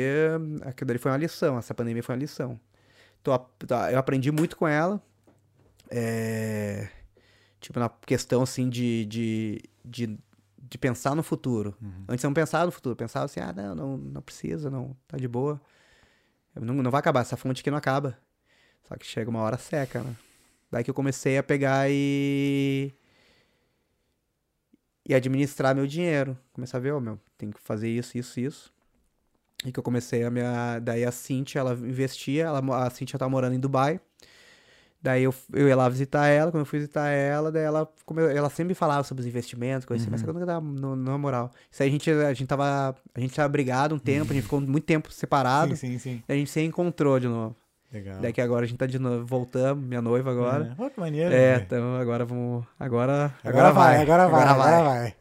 [0.63, 2.61] aquilo dali foi uma lição, essa pandemia foi uma lição.
[3.23, 3.33] Então,
[3.91, 5.01] eu aprendi muito com ela.
[5.91, 6.89] é,
[7.61, 10.19] tipo, na questão, assim, de, de, de,
[10.59, 11.75] de pensar no futuro.
[11.81, 12.05] Uhum.
[12.09, 15.17] Antes eu não pensava no futuro, pensava assim, ah, não, não, não precisa, não, tá
[15.17, 15.61] de boa.
[16.61, 18.19] Não, não vai acabar, essa fonte aqui não acaba.
[18.89, 20.15] Só que chega uma hora seca, né?
[20.71, 22.93] Daí que eu comecei a pegar e.
[25.09, 26.37] e administrar meu dinheiro.
[26.53, 28.73] Começar a ver, ó, meu, tem que fazer isso, isso, isso.
[29.65, 30.79] E que eu comecei a minha.
[30.81, 34.01] Daí a Cintia, ela investia, ela, a Cintia tava morando em Dubai.
[35.07, 38.23] Daí eu, eu ia lá visitar ela, quando eu fui visitar ela, daí ela, come-
[38.35, 41.17] ela sempre falava sobre os investimentos, coisa assim, mas que eu nunca dava no- na
[41.17, 41.49] moral.
[41.71, 42.93] Isso aí a gente, a gente tava.
[43.15, 45.77] A gente tava brigado um tempo, a gente ficou muito tempo separado.
[45.77, 46.23] Sim, sim, sim.
[46.29, 47.55] A gente se encontrou de novo.
[47.93, 48.19] Legal.
[48.21, 50.71] Daí que agora a gente tá de novo, voltamos, minha noiva agora.
[50.73, 50.75] É.
[50.75, 51.33] Pô, que maneiro.
[51.33, 52.65] É, então agora vamos.
[52.81, 53.33] Agora.
[53.45, 55.15] Agora, vai, agora vai, agora vai.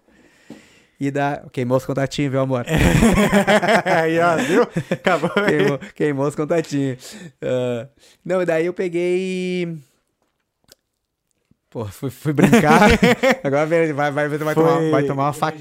[1.00, 1.44] E dá.
[1.52, 2.66] Queimou os contatinhos, viu, amor?
[3.86, 4.64] Aí, ó, viu?
[4.92, 5.30] Acabou.
[5.46, 7.16] queimou, queimou os contatinhos.
[7.42, 7.88] Ah,
[8.24, 9.78] não, e daí eu peguei.
[11.70, 12.90] Pô, fui, fui brincar.
[13.44, 15.58] agora vai, vai, vai, vai, Foi- tomar, vai tomar uma faca.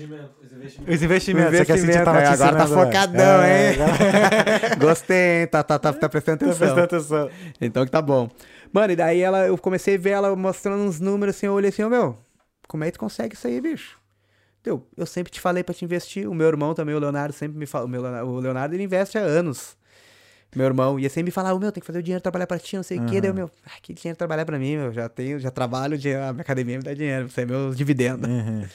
[0.89, 1.53] Os investimentos.
[1.61, 2.67] é que a Cintia Investimento, tava é, te agora tá ó.
[2.85, 3.79] focadão, É, hein?
[3.83, 5.47] agora- Gostei, hein?
[5.49, 6.59] Tá, tá, tá, tá prestando Tá atenção.
[6.75, 7.31] prestando atenção.
[7.61, 8.31] Então que tá bom.
[8.73, 11.69] Mano, e daí ela, eu comecei a ver ela mostrando uns números assim, eu olhei
[11.71, 12.17] assim, ô meu,
[12.69, 13.99] como é que tu consegue isso aí, bicho?
[14.65, 16.27] Deu, eu sempre te falei pra te investir.
[16.27, 17.85] O meu irmão também, o Leonardo, sempre me fala.
[17.85, 19.77] O, meu Leonardo, o Leonardo, ele investe há anos.
[20.57, 22.59] Meu irmão ia sempre me falar, ô meu, tem que fazer o dinheiro trabalhar pra
[22.59, 23.21] ti, não sei o quê.
[23.21, 26.33] Daí, eu, meu, ah, que dinheiro trabalhar pra mim, meu, já tenho, já trabalho, a
[26.33, 28.27] minha academia me dá dinheiro, isso é meu dividendo.
[28.27, 28.65] Uhum.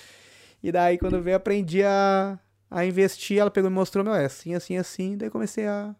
[0.61, 2.37] E daí, quando veio, aprendi a,
[2.69, 3.37] a investir.
[3.37, 5.15] Ela pegou e me mostrou, meu, é assim, assim, assim.
[5.15, 5.95] Daí comecei a,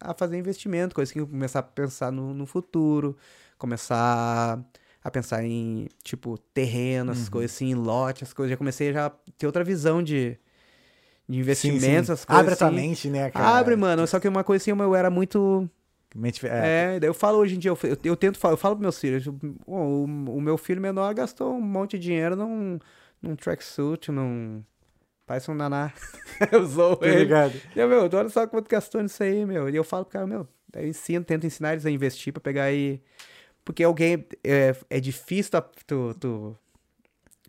[0.00, 3.16] a fazer investimento, coisa que eu começar a pensar no, no futuro,
[3.56, 4.58] começar a
[5.10, 7.30] pensar em, tipo, terreno, essas Uhum.
[7.32, 8.50] coisas assim, lote, as coisas.
[8.50, 10.38] Já comecei já a ter outra visão de,
[11.28, 12.40] de investimentos, as coisas.
[12.42, 12.76] Abre a tua assim.
[12.76, 13.58] mente, né, cara?
[13.58, 14.06] Abre, mano.
[14.06, 15.68] Só que uma coisa assim, eu era muito.
[16.14, 16.96] Mente, é.
[16.96, 18.98] É, eu falo hoje em dia, eu, eu, eu tento falar, eu falo pros meus
[19.00, 19.32] filhos, "Pô,
[19.66, 22.78] o, o meu filho menor gastou um monte de dinheiro num,
[23.20, 24.62] num tracksuit, num.
[25.26, 25.92] Parece um naná.
[26.52, 27.20] eu sou ele.
[27.20, 27.60] ligado?
[27.74, 29.68] E eu, meu, olha só quanto gastou nisso aí, meu.
[29.68, 32.64] E eu falo pro cara, meu, eu ensino, tento ensinar eles a investir pra pegar
[32.64, 33.00] aí.
[33.64, 34.26] Porque alguém.
[34.42, 36.58] É, é difícil tu, tu, tu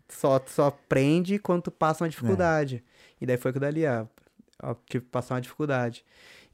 [0.08, 2.82] só, só aprende quando tu passa uma dificuldade.
[3.20, 4.06] E daí foi que dali, ó,
[4.62, 6.04] ó, tive que passar uma dificuldade.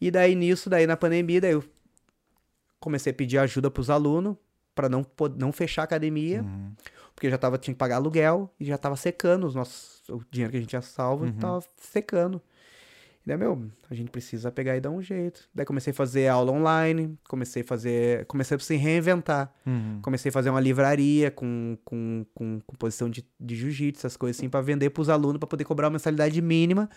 [0.00, 1.64] E daí nisso, daí na pandemia, daí eu
[2.80, 4.36] comecei a pedir ajuda pros alunos
[4.74, 5.06] pra não,
[5.36, 6.42] não fechar a academia.
[6.42, 6.72] Uhum.
[7.14, 10.50] Porque já tava, tinha que pagar aluguel e já tava secando os nossos, o dinheiro
[10.50, 11.32] que a gente tinha salvo Uhum.
[11.34, 12.40] tava secando.
[13.24, 15.48] E daí, meu, a gente precisa pegar e dar um jeito.
[15.54, 18.26] Daí comecei a fazer aula online, comecei a fazer.
[18.26, 19.52] Comecei a se reinventar.
[19.64, 20.00] Uhum.
[20.02, 24.38] Comecei a fazer uma livraria com, com, com, com posição de, de jiu-jitsu, essas coisas
[24.40, 26.90] assim, pra vender pros alunos, pra poder cobrar uma mensalidade mínima.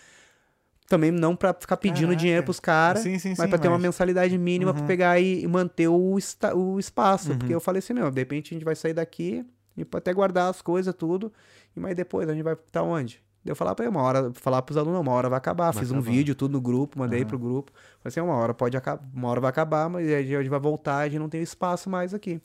[0.88, 2.16] Também não pra ficar pedindo Caraca.
[2.20, 4.86] dinheiro pros caras, mas sim, pra ter uma mas- mensalidade mínima pra Uhum.
[4.86, 7.32] pegar e, e manter o, esta- o espaço.
[7.32, 7.38] Uhum.
[7.38, 9.44] Porque eu falei assim, meu, de repente a gente vai sair daqui
[9.76, 11.32] e pode até guardar as coisas, tudo,
[11.76, 13.20] e mas depois a gente vai estar onde?
[13.46, 15.70] Daí eu falar ele, uma hora, falar pros alunos, uma hora vai acabar.
[15.72, 16.10] Vai Fiz um acabar.
[16.12, 17.28] vídeo, tudo no grupo, mandei Aham.
[17.28, 17.72] pro grupo.
[18.00, 20.98] Falei assim, uma hora pode acabar, uma hora vai acabar, mas a gente vai voltar,
[20.98, 22.40] a gente não tem espaço mais aqui.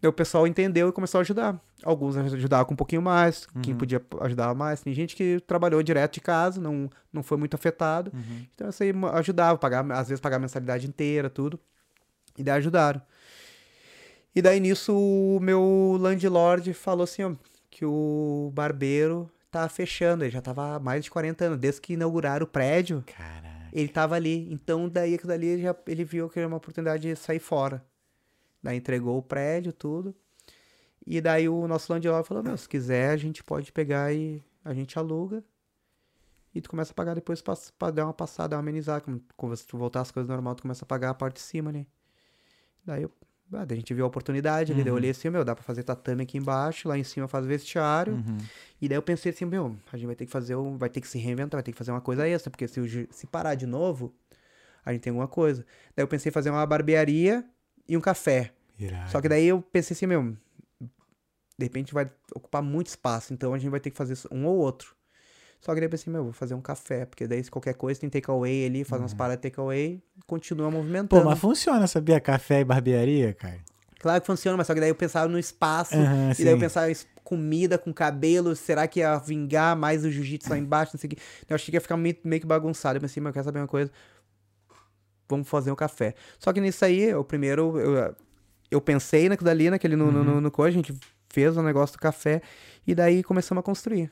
[0.00, 1.60] Daí o pessoal entendeu e começou a ajudar.
[1.82, 3.78] Alguns ajudavam com um pouquinho mais, quem Uhum.
[3.78, 4.80] podia ajudar mais.
[4.80, 8.12] Tem gente que trabalhou direto de casa, não, não foi muito afetado.
[8.14, 8.46] Uhum.
[8.54, 11.58] Então isso aí ajudava, pagar, às vezes pagar a mensalidade inteira, tudo.
[12.36, 13.02] E daí ajudaram.
[14.34, 17.32] E daí nisso o meu landlord falou assim, ó,
[17.68, 21.94] que o barbeiro tá fechando, ele já tava há mais de 40 anos, desde que
[21.94, 23.68] inauguraram o prédio, Caraca.
[23.72, 24.52] ele tava ali.
[24.52, 27.84] Então daí aquilo dali ele já, ele viu que era uma oportunidade de sair fora.
[28.62, 30.14] Daí entregou o prédio, tudo.
[31.06, 34.74] E daí o nosso landlord falou, meu, se quiser a gente pode pegar e a
[34.74, 35.42] gente aluga.
[36.54, 39.00] E tu começa a pagar depois pra, pra dar uma passada, uma amenizada.
[39.00, 41.70] Quando, quando tu voltar as coisas normal, tu começa a pagar a parte de cima,
[41.70, 41.86] né?
[42.84, 43.12] Daí eu,
[43.52, 45.82] ah, a gente viu a oportunidade ali, daí eu olhei assim, meu, dá pra fazer
[45.82, 48.14] tatame aqui embaixo, lá em cima faz vestiário.
[48.14, 48.38] Uhum.
[48.80, 51.00] E daí eu pensei assim, meu, a gente vai ter que fazer, um, vai ter
[51.00, 53.66] que se reinventar, vai ter que fazer uma coisa extra, porque se, se parar de
[53.66, 54.14] novo,
[54.84, 55.64] a gente tem alguma coisa.
[55.96, 57.44] Daí eu pensei em fazer uma barbearia
[57.88, 58.52] e um café.
[58.78, 59.10] Irado.
[59.10, 60.36] Só que daí eu pensei assim, meu,
[60.80, 64.56] de repente vai ocupar muito espaço, então a gente vai ter que fazer um ou
[64.56, 64.94] outro.
[65.60, 68.00] Só que daí eu pensei, meu, vou fazer um café, porque daí se qualquer coisa
[68.00, 71.22] tem takeaway ali, faz umas paradas de takeaway, continua movimentando.
[71.22, 72.20] Pô, mas funciona, sabia?
[72.20, 73.58] Café e barbearia, cara.
[73.98, 76.56] Claro que funciona, mas só que daí eu pensava no espaço, Aham, e daí eu
[76.56, 76.60] sim.
[76.60, 76.94] pensava em
[77.24, 81.10] comida com cabelo, será que ia vingar mais o jiu-jitsu lá embaixo, não sei o
[81.10, 81.18] que.
[81.48, 82.96] Eu achei que ia ficar meio, meio que bagunçado.
[82.96, 83.90] Eu pensei, mas eu quero saber uma coisa.
[85.28, 86.14] Vamos fazer um café.
[86.38, 88.14] Só que nisso aí, o primeiro, eu,
[88.70, 90.24] eu pensei naquilo dali, naquele no, no, Uhum.
[90.24, 90.94] no, no coisa, a gente
[91.28, 92.40] fez o negócio do café,
[92.86, 94.10] e daí começamos a construir.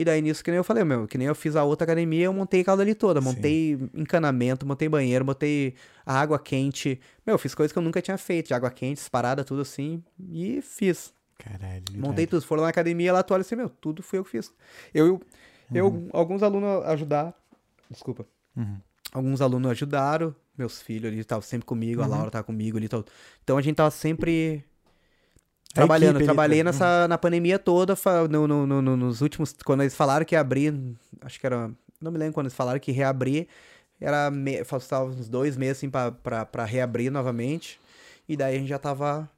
[0.00, 2.24] E daí nisso, que nem eu falei, meu, que nem eu fiz a outra academia,
[2.24, 3.20] eu montei aquela ali toda.
[3.20, 3.26] Sim.
[3.26, 5.74] Montei encanamento, montei banheiro, montei
[6.06, 6.98] a água quente.
[7.26, 10.02] Meu, eu fiz coisas que eu nunca tinha feito, de água quente, parada, tudo assim.
[10.32, 11.12] E fiz.
[11.36, 11.84] Caralho.
[11.98, 12.40] Montei tudo.
[12.46, 14.50] Foram na academia, lá tu olha assim, meu, tudo fui eu que fiz.
[14.94, 15.20] Eu,
[15.74, 16.08] eu Uhum.
[16.14, 17.34] alguns alunos ajudar.
[17.90, 18.26] Desculpa.
[18.56, 18.78] Uhum.
[19.12, 22.10] Alguns alunos ajudaram, meus filhos ali estavam sempre comigo, a Uhum.
[22.10, 22.88] Laura tava comigo ali.
[22.88, 23.04] tal.
[23.44, 24.64] Então a gente tava sempre
[25.74, 26.16] trabalhando.
[26.16, 27.94] equipe trabalhei nessa, na pandemia toda,
[28.28, 29.54] no, no- no- no- nos últimos.
[29.64, 30.74] Quando eles falaram que ia abrir,
[31.22, 31.70] acho que era.
[32.00, 33.46] Não me lembro quando eles falaram que reabrir.
[34.00, 34.30] Era.
[34.30, 37.78] Me, faltava uns dois meses assim pra, pra, pra reabrir novamente.
[38.28, 39.28] E daí a gente já tava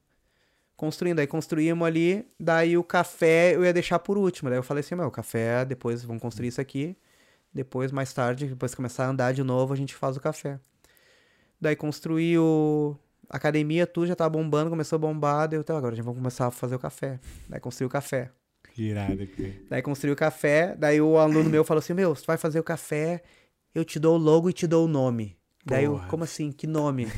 [0.77, 1.19] construindo.
[1.19, 2.25] Aí construímos ali.
[2.39, 4.49] Daí o café eu ia deixar por último.
[4.49, 6.97] Daí eu falei assim: meu, o café, depois vamos construir isso aqui.
[7.55, 10.59] Depois, mais tarde, depois começar a andar de novo, a gente faz o café.
[11.61, 12.97] Daí construí o.
[13.33, 15.49] Academia, tudo já tava bombando, começou a bombar.
[15.49, 17.19] Daí eu, tá, agora a gente vai começar a fazer o café.
[17.49, 18.31] Daí construí o café.
[18.77, 19.53] Irado, cara.
[19.71, 20.77] Daí construí o café.
[20.79, 23.23] Daí o aluno meu falou assim: Meu, você vai fazer o café,
[23.75, 25.37] eu te dou o logo e te dou o nome.
[25.65, 26.09] Daí eu, Porra.
[26.09, 26.53] como assim?
[26.53, 27.09] Que nome?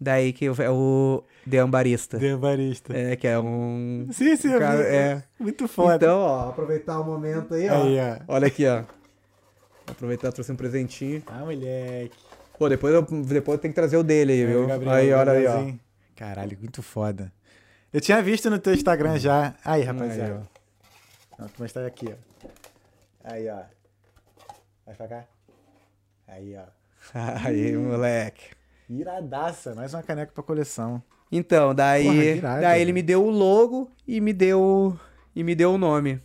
[0.00, 2.18] Daí que é o Deambarista.
[2.18, 2.96] Deu barista.
[2.96, 4.08] É, que é um.
[4.10, 5.22] Sim, sim, eu cara, é.
[5.38, 5.94] Muito foda.
[5.94, 7.84] Então, ó, aproveitar o momento aí, ó.
[7.84, 8.34] Aí, ó.
[8.34, 8.82] Olha aqui, ó.
[9.86, 11.22] Aproveitar, trouxe um presentinho.
[11.26, 12.16] Ah, moleque.
[12.62, 14.68] Pô, depois eu, depois eu tenho que trazer o dele aí, viu?
[14.68, 15.74] Gabriel, aí, olha aí, ó.
[16.14, 17.32] Caralho, muito foda.
[17.92, 19.56] Eu tinha visto no teu Instagram já.
[19.64, 20.48] Aí, rapaziada.
[21.32, 22.48] Aí, vou mostrar aqui, ó.
[23.24, 23.62] Aí, ó.
[24.86, 25.24] Vai pra cá.
[26.28, 26.62] Aí, ó.
[27.44, 28.50] Aí, moleque.
[28.88, 31.02] Iradaça, mais uma caneca pra coleção.
[31.32, 34.96] Então, daí, Porra, irado, daí ele me deu o logo e me deu
[35.34, 36.22] e me deu o nome.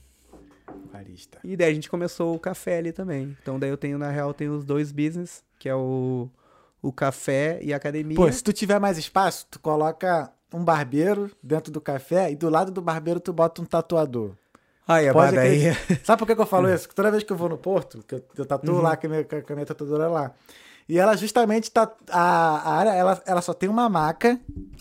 [0.98, 1.40] Barista.
[1.44, 3.38] E daí a gente começou o café ali também.
[3.41, 6.30] Então daí eu tenho, na real, tenho os dois business, que é o,
[6.82, 8.15] o café e a academia.
[8.15, 12.49] Pô, se tu tiver mais espaço, tu coloca um barbeiro dentro do café e do
[12.49, 14.32] lado do barbeiro tu bota um tatuador.
[14.88, 15.69] Ai, Pode daí...
[15.69, 16.06] acreditar.
[16.06, 16.88] Sabe por que, que eu falo isso?
[16.95, 19.24] Toda vez que eu vou no Porto, que eu, eu tatuo lá com a, minha,
[19.24, 20.34] com a minha tatuadora lá.
[20.89, 21.91] E ela justamente tá.
[22.09, 24.39] A, a área, ela, ela só tem uma maca.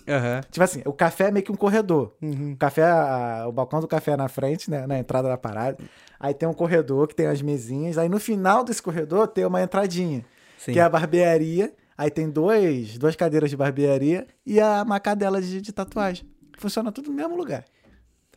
[0.09, 0.41] Aham.
[0.51, 2.15] Tipo assim, o café é meio que um corredor.
[2.23, 4.87] O café, a- o balcão do café é na frente, né?
[4.87, 5.79] Na entrada da parada.
[6.21, 7.99] Aí tem um corredor que tem as mesinhas.
[7.99, 10.25] Aí no final desse corredor tem uma entradinha.
[10.59, 10.73] Sim.
[10.73, 11.75] Que é a barbearia.
[11.99, 16.25] Aí tem dois, duas cadeiras de barbearia e a maca dela de, de tatuagem.
[16.59, 17.65] Funciona tudo no mesmo lugar.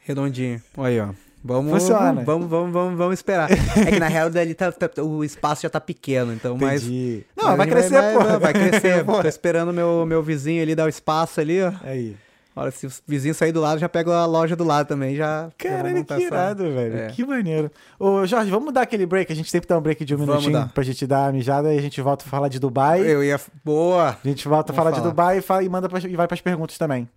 [0.02, 0.62] Redondinho.
[0.78, 1.14] Olha aí, ó.
[1.44, 2.22] Vamos, Funciona.
[2.24, 3.50] Vamos, vamos, vamos, vamos esperar.
[3.52, 6.84] É que na real dali tá, tá- o espaço já tá pequeno, então, mas.
[6.84, 7.26] Entendi.
[7.36, 8.24] mas Não, vai crescer, vai, pô.
[8.24, 9.06] Vai, vai crescer.
[9.06, 11.72] Tô esperando meu, meu vizinho ali dar o espaço ali, ó.
[11.84, 12.16] Aí.
[12.56, 15.48] Olha, se o vizinho sair do lado, já pego a loja do lado também, já.
[15.58, 16.98] Caralho, que essa- irado, velho.
[16.98, 17.08] É.
[17.08, 17.72] Que maneiro.
[17.98, 19.32] Ô, Jorge, vamos dar aquele break.
[19.32, 20.74] A gente sempre dá um break de um Vamos minutinho dar.
[20.74, 23.00] pra gente dar a mijada e a gente volta a falar de Dubai.
[23.00, 23.40] Eu ia.
[23.64, 24.10] Boa!
[24.22, 25.10] A gente volta a Vamos falar, de falar.
[25.10, 27.08] Dubai e, fala, e manda pras- e vai pras perguntas também.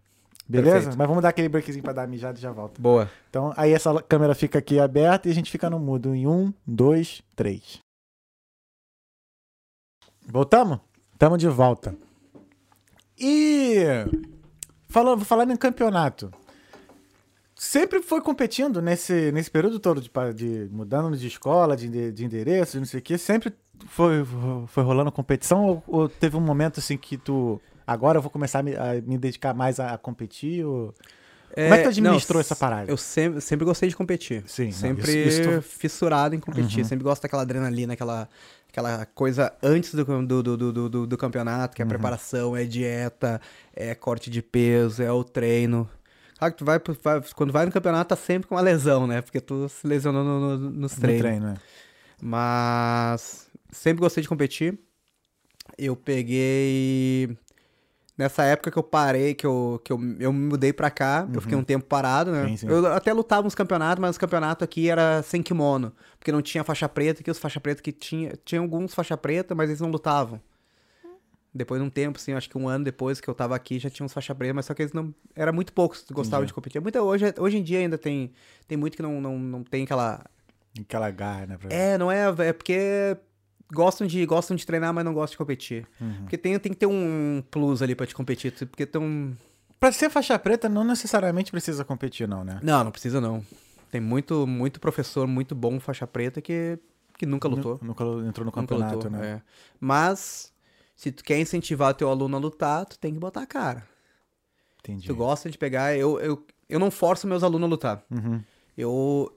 [0.48, 0.74] Beleza?
[0.74, 0.98] Perfeito.
[0.98, 2.80] Mas vamos dar aquele breakzinho pra dar mijada e já volta.
[2.80, 3.10] Boa.
[3.30, 6.52] Então, aí essa câmera fica aqui aberta e a gente fica no mudo em um,
[6.66, 7.78] dois, três.
[10.26, 10.78] Voltamos?
[11.18, 11.96] Tamo de volta.
[13.18, 13.84] E
[14.88, 16.32] falando, falando em campeonato,
[17.54, 22.72] sempre foi competindo nesse, nesse período todo de, de mudando de escola, de, de endereço,
[22.72, 23.54] de não sei o que, sempre
[23.86, 24.24] foi,
[24.66, 28.60] foi rolando competição ou, ou teve um momento assim que tu agora eu vou começar
[28.60, 30.64] a me, a me dedicar mais a, a competir?
[30.64, 30.94] Ou...
[31.54, 32.90] Como é que tu administrou essa parada?
[32.90, 34.42] Eu sempre, sempre gostei de competir.
[34.46, 36.78] Sim, não, Sempre isso- isso fissurado em competir.
[36.78, 36.84] Uhum.
[36.88, 38.26] Sempre gosto daquela adrenalina, aquela,
[38.70, 41.76] aquela coisa antes do, do, do, do, do, do campeonato, Uhum.
[41.76, 43.38] que é a preparação, é dieta,
[43.74, 45.86] é corte de peso, é o treino.
[46.38, 49.20] Claro que tu vai, vai- quando vai no campeonato, tá sempre com uma lesão, né?
[49.20, 51.20] Porque tu se lesionou no, no- nos No treinos.
[51.22, 51.54] treino, né?
[52.20, 54.78] Mas sempre gostei de competir.
[55.76, 57.36] Eu peguei.
[58.16, 61.40] Nessa época que eu parei, que eu, que eu, eu me mudei pra cá, eu
[61.40, 62.42] fiquei um tempo parado, né?
[62.42, 62.48] Uhum.
[62.48, 62.66] Sim, sim.
[62.68, 65.92] Eu até lutava nos campeonatos, mas os campeonatos aqui era sem kimono.
[66.18, 68.34] Porque não tinha faixa preta, que os faixa preta que tinha.
[68.44, 70.40] Tinha alguns faixa preta, mas eles não lutavam.
[71.54, 73.90] Depois de um tempo, assim, acho que um ano depois que eu tava aqui, já
[73.90, 75.14] tinha uns faixa preta, mas só que eles não.
[75.34, 76.48] Era muito poucos que gostavam Entendi.
[76.48, 76.80] de competir.
[76.82, 78.32] Muita, hoje, hoje em dia ainda tem,
[78.68, 80.24] tem muito que não, não, não tem aquela
[80.80, 81.58] Aquela garra, né?
[81.58, 82.24] pra- é, não é.
[82.38, 83.16] É porque
[83.72, 85.86] gostam de, gostam de treinar, mas não gostam de competir.
[86.00, 86.22] Uhum.
[86.22, 88.52] Porque tem, tem que ter um plus ali pra te competir.
[88.52, 89.34] Porque tem um.
[89.80, 92.60] Pra ser faixa preta, não necessariamente precisa competir, não, né?
[92.62, 93.44] Não, não precisa não.
[93.90, 96.78] Tem muito, muito professor muito bom faixa preta que,
[97.18, 97.78] que nunca lutou.
[97.82, 99.26] Nu- Nunca entrou no campeonato, lutou, né?
[99.26, 99.42] é.
[99.80, 100.52] Mas,
[100.94, 103.84] se tu quer incentivar teu aluno a lutar, tu tem que botar a cara.
[104.78, 105.06] Entendi.
[105.06, 105.96] Tu gosta de pegar.
[105.96, 108.04] Eu, eu, eu não forço meus alunos a lutar.
[108.10, 108.40] Uhum.
[108.78, 109.36] Eu.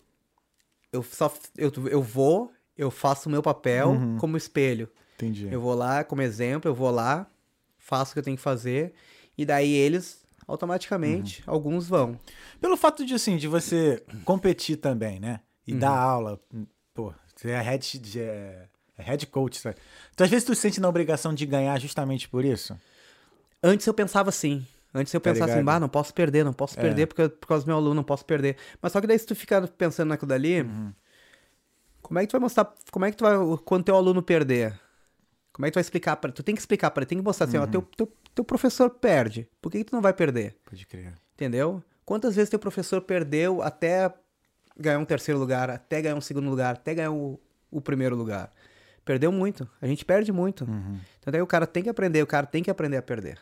[0.94, 1.34] Eu só.
[1.58, 4.18] Eu, eu vou, eu faço o meu papel Uhum.
[4.18, 4.90] como espelho.
[5.16, 5.48] Entendi.
[5.52, 7.28] Eu vou lá, como exemplo, eu vou lá,
[7.78, 8.94] faço o que eu tenho que fazer,
[9.38, 11.54] e daí eles, automaticamente, Uhum.
[11.54, 12.20] alguns vão.
[12.60, 15.40] Pelo fato de, assim, de você competir também, né?
[15.68, 15.80] E Uhum.
[15.80, 16.40] dar aula,
[16.94, 19.76] pô, você é head, de- é é head coach, sabe?
[20.14, 22.80] Então, às vezes tu se sente na obrigação de ganhar justamente por isso?
[23.62, 24.66] Antes eu pensava assim.
[24.94, 26.82] Antes eu Tá pensava assim, bah, não posso perder, não posso É.
[26.82, 28.56] perder porque, por causa do meu aluno, não posso perder.
[28.82, 30.94] Mas só que daí se tu ficar pensando naquilo dali, Uhum.
[32.08, 34.80] Como é que tu vai mostrar, como é que tu vai, quando teu aluno perder?
[35.52, 37.24] Como é que tu vai explicar para Tu tem que explicar para ele, tem que
[37.24, 37.68] mostrar assim, ó, Uhum.
[37.68, 40.56] teu, teu, teu professor perde, por que, que tu não vai perder?
[40.70, 41.14] Pode crer.
[41.34, 41.84] Entendeu?
[42.06, 44.14] Quantas vezes teu professor perdeu até
[44.78, 47.40] ganhar um terceiro lugar, até ganhar um segundo lugar, até ganhar o,
[47.72, 48.52] o primeiro lugar?
[49.04, 49.68] Perdeu muito.
[49.82, 50.66] A gente perde muito.
[50.66, 51.00] Uhum.
[51.20, 53.40] Então daí o cara tem que aprender, o cara tem que aprender a perder.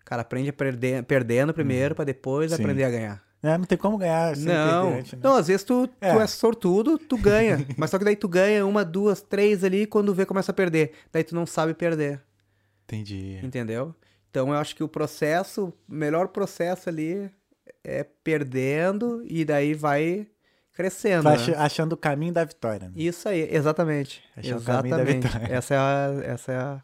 [0.00, 2.62] O cara aprende a perder, perdendo primeiro pra depois Sim.
[2.62, 3.25] aprender a ganhar.
[3.42, 5.02] É, não tem como ganhar sem não, né?
[5.22, 6.12] não, às vezes tu, É.
[6.12, 7.58] tu é sortudo, tu ganha.
[7.76, 10.54] mas só que daí tu ganha uma, duas, três ali e quando vê começa a
[10.54, 10.92] perder.
[11.12, 12.20] Daí tu não sabe perder.
[12.84, 13.38] Entendi.
[13.42, 13.94] Entendeu?
[14.30, 17.30] Então eu acho que o processo, o melhor processo ali
[17.84, 20.26] é perdendo e daí vai
[20.72, 21.24] crescendo.
[21.24, 21.34] Né?
[21.34, 22.88] ach- achando o caminho da vitória.
[22.88, 22.94] né?
[22.96, 24.22] Isso aí, exatamente.
[24.36, 25.26] Achar o caminho da exatamente.
[25.28, 25.54] vitória.
[25.54, 26.82] Essa é a, essa é a,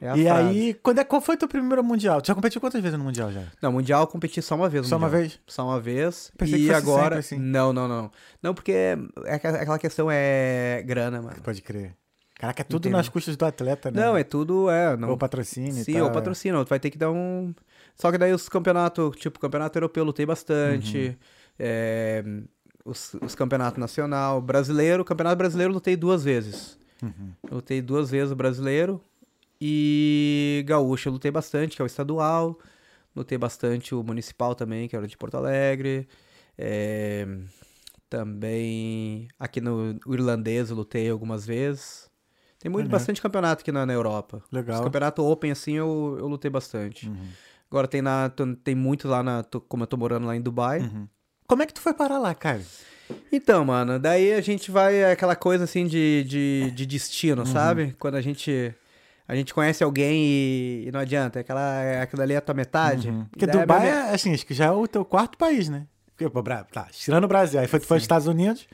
[0.00, 0.28] é E frase.
[0.48, 2.20] aí, quando é, qual foi teu primeiro mundial?
[2.20, 3.42] Tu já competiu quantas vezes no mundial já?
[3.62, 4.86] Não, mundial eu competi só uma vez.
[4.86, 5.22] Só uma mundial.
[5.22, 5.40] vez?
[5.46, 6.32] Só uma vez.
[6.36, 7.18] Pensei e agora.
[7.18, 7.38] assim.
[7.38, 8.10] Não, não, não.
[8.42, 11.36] Não, porque é aqua- aquela questão é grana, mano.
[11.42, 11.94] Pode crer.
[12.38, 12.98] Caraca, é tudo Entendeu?
[12.98, 13.98] nas custas do atleta, né?
[14.04, 14.68] Não, é tudo.
[14.68, 15.08] É, não.
[15.10, 16.62] Ou patrocínio e Sim, ou patrocínio.
[16.64, 17.54] Tu vai ter que dar um.
[17.94, 21.08] Só que daí os campeonatos, tipo, campeonato europeu eu lutei bastante.
[21.08, 21.14] Uhum.
[21.58, 22.24] é,
[22.84, 26.78] os, os campeonatos nacional, brasileiro, campeonato brasileiro eu lutei duas vezes.
[27.02, 27.32] Uhum.
[27.50, 29.00] Lutei duas vezes o brasileiro.
[29.60, 32.58] E gaúcho eu lutei bastante, que é o estadual.
[33.14, 36.06] Lutei bastante o municipal também, que era de Porto Alegre.
[36.58, 37.26] É,
[38.10, 42.08] também aqui no irlandês eu lutei algumas vezes.
[42.58, 42.98] Tem muito, Maneiro.
[42.98, 44.42] bastante campeonato aqui na, na Europa.
[44.50, 44.78] Legal.
[44.78, 47.08] Os campeonato open, assim, eu, eu lutei bastante.
[47.08, 47.28] Uhum.
[47.70, 48.30] Agora tem, na,
[48.62, 49.44] tem muito lá na.
[49.68, 50.80] Como eu tô morando lá em Dubai.
[50.80, 51.06] Uhum.
[51.46, 52.62] Como é que tu foi parar lá, cara?
[53.30, 57.46] Então, mano, daí a gente vai é aquela coisa assim de, de, de destino, Uhum.
[57.46, 57.94] sabe?
[57.98, 58.74] Quando a gente
[59.28, 62.54] a gente conhece alguém e, e não adianta, aquela é- aquilo ali é a tua
[62.54, 63.08] metade.
[63.10, 63.22] Uhum.
[63.22, 65.86] E Porque a Dubai é, assim, acho que já é o teu quarto país, né?
[66.16, 66.30] Porque,
[66.72, 67.60] tá, tirando o Brasil.
[67.60, 68.66] Aí foi, foi aos Estados Unidos,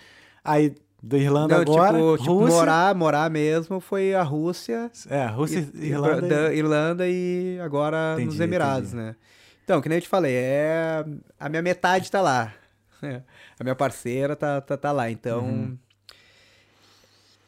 [0.45, 2.57] aí da Irlanda Não, agora, tipo, tipo, Rússia.
[2.57, 6.29] morar, morar mesmo foi a Rússia, É, Rússia, e- Irlanda.
[6.29, 9.17] da Irlanda e agora Entendi, nos Emirados, né?
[9.65, 11.05] Então, que nem eu te falei, é
[11.41, 12.53] a minha metade tá lá.
[13.59, 15.11] A minha parceira tá, tá, tá lá.
[15.11, 15.79] Então, Uhum.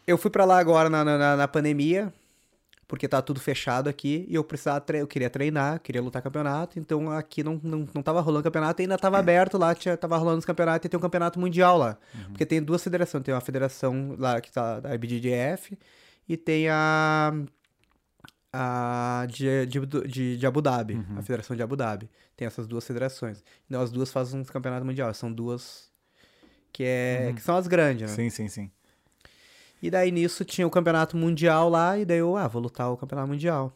[0.07, 2.13] eu fui pra lá agora na, na, na pandemia,
[2.87, 6.79] porque tá tudo fechado aqui e eu precisava, tre- eu queria treinar, queria lutar campeonato,
[6.79, 10.39] então aqui não, não, não tava rolando campeonato, ainda tava aberto lá, tinha, tava rolando
[10.39, 11.97] os campeonatos e tem um campeonato mundial lá.
[12.29, 15.79] Porque tem duas federações, tem uma federação lá que tá da IBJJF
[16.29, 17.33] e tem a
[18.53, 22.09] a de, de, de, de Abu Dhabi, a Federação de Abu Dhabi.
[22.37, 23.43] Tem essas duas federações.
[23.67, 25.91] Então as duas fazem um campeonato mundial, são duas
[26.73, 28.15] que é que são as grandes, né?
[28.15, 28.71] Sim, sim, sim.
[29.83, 32.97] E daí nisso tinha o campeonato mundial lá, e daí eu, ah, vou lutar o
[32.97, 33.73] campeonato mundial.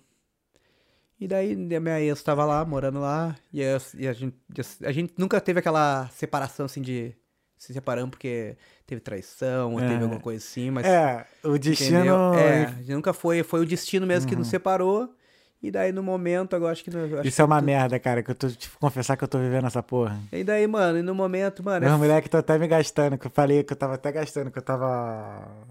[1.21, 4.37] E daí a minha ex tava lá, morando lá, e, a, e a gente,
[4.85, 7.13] a gente nunca teve aquela separação assim de
[7.57, 8.57] se separando porque
[8.87, 9.89] teve traição ou É.
[9.89, 10.87] teve alguma coisa assim, mas.
[10.87, 11.99] É, o destino.
[11.99, 12.17] entendeu?
[12.35, 14.39] É, nunca foi, foi o destino mesmo que Uhum.
[14.41, 15.13] nos separou.
[15.61, 16.95] E daí no momento, agora acho que.
[16.95, 19.29] eu acho Isso é uma que- merda, cara, que eu tô te confessar que eu
[19.29, 20.17] tô vivendo essa porra.
[20.33, 21.85] E daí, mano, e no momento, mano.
[21.85, 24.53] é Meus moleques estão até me gastando, que eu falei que eu tava até gastando,
[24.53, 24.87] que eu tava.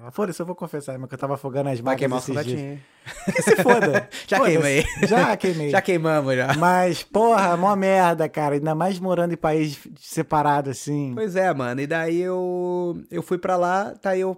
[0.03, 2.47] Ah, Foda-se, eu vou confessar, mas que eu tava afogando as Vai máquinas queimar os
[2.47, 2.79] esses dias.
[3.33, 4.09] Que se foda.
[4.27, 4.57] Já Foda-se.
[4.57, 4.85] queimei.
[5.07, 5.69] Já queimei.
[5.69, 6.53] Já queimamos já.
[6.55, 8.55] Mas, porra, mó merda, cara.
[8.55, 11.13] Ainda mais morando em país separado, assim.
[11.15, 11.79] Pois é, mano.
[11.79, 14.37] E daí eu, eu fui pra lá, tá eu,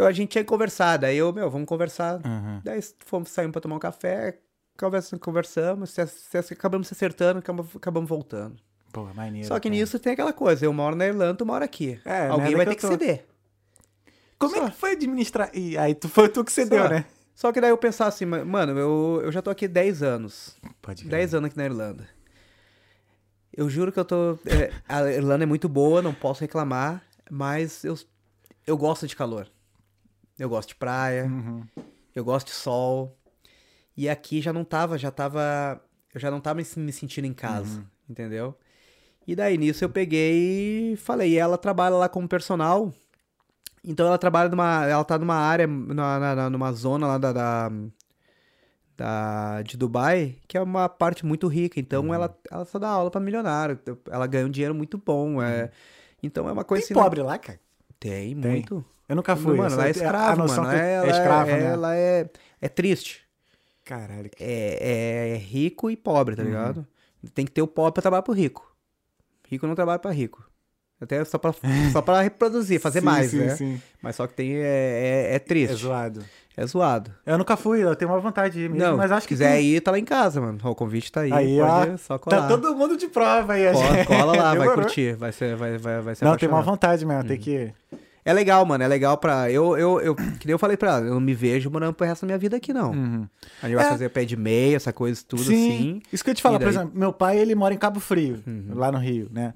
[0.00, 0.06] eu.
[0.06, 1.06] A gente tinha conversado.
[1.06, 2.16] Aí eu, meu, vamos conversar.
[2.26, 2.60] Uhum.
[2.64, 4.38] Daí fomos saímos pra tomar um café,
[4.78, 8.56] conversamos, conversamos, se, se, acabamos se acertando, acabamos, acabamos voltando.
[8.92, 9.46] Porra, maneiro.
[9.46, 9.80] Só que cara.
[9.80, 12.00] nisso tem aquela coisa, eu moro na Irlanda, tu mora aqui.
[12.04, 12.88] É, Alguém merda vai que ter que tô.
[12.92, 13.24] ceder.
[14.38, 14.66] Como Só.
[14.66, 15.50] é que foi administrar?
[15.54, 16.88] E aí tu foi tu que cedeu, Só.
[16.88, 17.04] né?
[17.34, 20.56] Só que daí eu pensar assim, ma- mano, eu, eu já tô aqui 10 anos.
[20.82, 22.08] Pode 10 anos aqui na Irlanda.
[23.56, 24.38] Eu juro que eu tô.
[24.46, 27.98] é, a Irlanda é muito boa, não posso reclamar, mas eu,
[28.66, 29.46] eu gosto de calor.
[30.40, 31.64] Eu gosto de praia, Uhum.
[32.14, 33.16] eu gosto de sol.
[33.96, 35.80] E aqui já não tava, já tava.
[36.14, 38.56] Eu já não tava me me sentindo em casa, entendeu?
[39.26, 42.92] E daí nisso eu peguei e falei, e ela trabalha lá como personal.
[43.84, 44.86] Então ela trabalha numa.
[44.86, 47.70] Ela tá numa área, numa, na- numa zona lá da, da,
[48.96, 51.78] da- de Dubai, que é uma parte muito rica.
[51.80, 53.78] Então ela, ela só dá aula pra milionário.
[54.10, 55.42] Ela ganha um dinheiro muito bom.
[55.42, 55.70] É,
[56.22, 57.02] então é uma coisa Tem assim.
[57.02, 57.60] pobre lá, cara?
[57.98, 58.50] Tem, Tem.
[58.52, 58.84] muito.
[59.10, 59.56] Eu nunca fui.
[59.56, 60.76] mano, ela é só- a escravo, noção mano.
[60.78, 61.64] Ela, é escravo, né?
[61.64, 62.30] ela é,
[62.62, 63.22] é triste.
[63.84, 64.30] Caralho.
[64.30, 66.36] que- É, é rico e pobre, Uhum.
[66.36, 66.86] tá ligado?
[67.34, 68.74] Tem que ter o pobre pra trabalhar pro rico.
[69.48, 70.48] Rico não trabalha pra rico.
[71.00, 71.52] Até só pra,
[71.92, 73.56] só pra reproduzir, fazer Sim, mais, sim, né?
[73.56, 73.82] Sim.
[74.02, 74.54] Mas só que tem.
[74.56, 75.74] É, é, é É triste.
[75.74, 76.22] zoado.
[76.56, 77.10] É zoado.
[77.24, 79.34] Eu nunca fui, eu tenho uma vontade de ir mesmo, Não, mas acho se que
[79.34, 80.58] quiser tem- ir, tá lá em casa, mano.
[80.62, 81.32] O convite tá aí.
[81.32, 82.42] Aí, pode ó, só colar.
[82.42, 83.66] Tá todo mundo de prova aí.
[83.68, 84.06] a Cola, gente.
[84.08, 85.14] cola lá, vai curtir.
[85.16, 87.72] Vai ser, vai, vai, vai ser Não, tem uma vontade mesmo, tem que...
[88.24, 88.84] É legal, mano.
[88.84, 89.50] É legal pra.
[89.50, 92.06] Eu, eu, eu, que nem eu falei pra ela, eu não me vejo morando pro
[92.06, 92.90] resto da minha vida aqui, não.
[92.92, 93.28] Uhum.
[93.62, 93.88] A gente vai É.
[93.88, 96.02] fazer pé de meia, essa coisa tudo Sim, assim.
[96.12, 96.74] isso que eu te falar, por daí?
[96.74, 96.80] Uhum.
[96.82, 98.42] exemplo, meu pai, ele mora em Cabo Frio,
[98.74, 99.54] lá no Rio, né?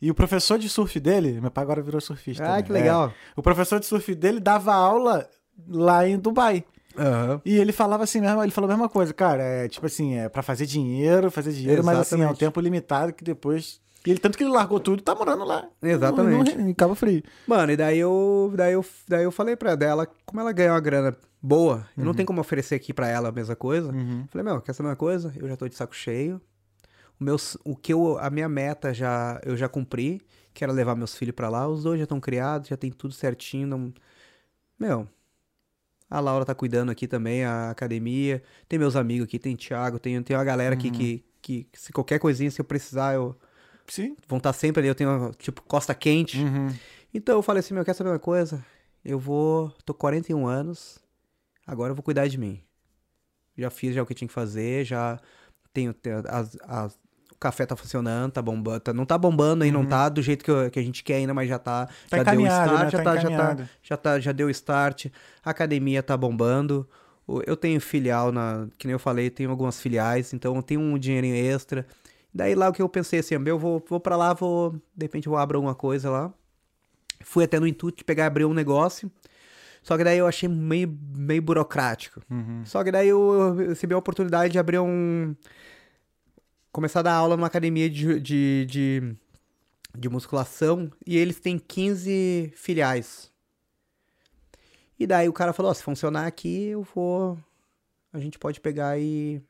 [0.00, 2.44] E o professor de surf dele, meu pai agora virou surfista.
[2.44, 2.62] Ah, né?
[2.62, 3.08] que legal.
[3.08, 3.12] É.
[3.34, 5.26] o professor de surf dele dava aula
[5.68, 6.64] lá em Dubai.
[6.98, 7.40] Aham.
[7.44, 10.28] E ele falava assim mesmo, ele falou a mesma coisa, cara, é tipo assim, é
[10.28, 12.38] pra fazer dinheiro, fazer dinheiro, mas assim, é um Exatamente.
[12.40, 13.80] tempo limitado que depois...
[14.06, 15.68] E ele, tanto que ele largou tudo tá morando lá.
[15.82, 16.54] Exatamente.
[16.56, 17.22] no- no- em Cabo Frio.
[17.46, 20.80] Mano, e daí eu, daí eu, daí eu falei pra dela, como ela ganha uma
[20.80, 23.92] grana boa, eu não tenho como oferecer aqui pra ela a mesma coisa.
[23.92, 24.26] Uhum.
[24.30, 25.32] Falei, meu, quer saber uma coisa?
[25.36, 26.40] Eu já tô de saco cheio.
[27.20, 30.20] O, meu, o que eu, a minha meta já, eu já cumpri,
[30.54, 31.66] que era levar meus filhos pra lá.
[31.66, 33.66] Os dois já estão criados, já tem tudo certinho.
[33.66, 33.92] Não...
[34.78, 35.08] Meu,
[36.08, 38.42] a Laura tá cuidando aqui também, a academia.
[38.68, 41.92] Tem meus amigos aqui, tem Thiago, tem, tem uma galera aqui que, que, que se
[41.92, 43.34] qualquer coisinha, se eu precisar, eu
[43.88, 44.16] Sim.
[44.28, 44.88] vão estar sempre ali.
[44.88, 46.38] Eu tenho, tipo, costa quente.
[46.38, 46.72] Uhum.
[47.14, 48.64] Então eu falei assim, meu, quer saber uma coisa?
[49.04, 49.70] Eu vou.
[49.84, 50.98] tô com 41 anos,
[51.66, 52.60] agora eu vou cuidar de mim.
[53.56, 55.18] Já fiz já o que tinha que fazer, já
[55.72, 55.94] tenho.
[56.28, 56.98] as, as-
[57.32, 58.80] o café tá funcionando, tá bombando.
[58.80, 61.16] tá- não tá bombando aí, não tá do jeito que, eu- que a gente quer
[61.16, 61.86] ainda, mas já tá.
[62.08, 62.90] Tá já deu o start, né?
[62.90, 64.20] já, Tá tá, já, tá, já tá.
[64.20, 65.06] Já deu o start.
[65.44, 66.88] A academia tá bombando.
[67.46, 68.66] Eu tenho filial na.
[68.78, 71.86] Que nem eu falei, tenho algumas filiais, então eu tenho um dinheirinho extra.
[72.36, 74.72] Daí lá o que eu pensei assim, eu vou, vou pra lá, vou.
[74.94, 76.34] De repente eu vou abrir alguma coisa lá.
[77.22, 79.10] Fui até no intuito de pegar e abrir um negócio.
[79.82, 82.20] Só que daí eu achei meio, meio burocrático.
[82.30, 82.62] Uhum.
[82.66, 85.34] Só que daí eu recebi a oportunidade de abrir um.
[86.70, 89.16] Começar a dar aula numa academia de, de, de,
[89.96, 93.32] de musculação e eles têm 15 filiais.
[95.00, 97.38] E daí o cara falou: ó, se funcionar aqui, eu vou.
[98.12, 99.40] A gente pode pegar e.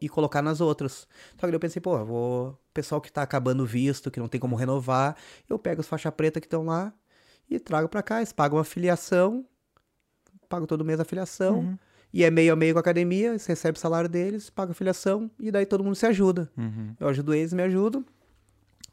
[0.00, 1.06] E colocar nas outras.
[1.38, 2.48] Só que eu pensei, pô, vou.
[2.50, 5.16] O pessoal que tá acabando o visto, que não tem como renovar,
[5.48, 6.92] eu pego as faixa preta que estão lá
[7.48, 8.18] e trago pra cá.
[8.18, 9.44] Eles pagam a filiação,
[10.48, 11.58] pago todo mês a filiação.
[11.60, 11.78] Uhum.
[12.12, 14.74] E é meio a meio com a academia, você recebe o salário deles, paga a
[14.74, 16.50] filiação, e daí todo mundo se ajuda.
[16.56, 16.94] Uhum.
[16.98, 18.04] Eu ajudo eles, me ajudam.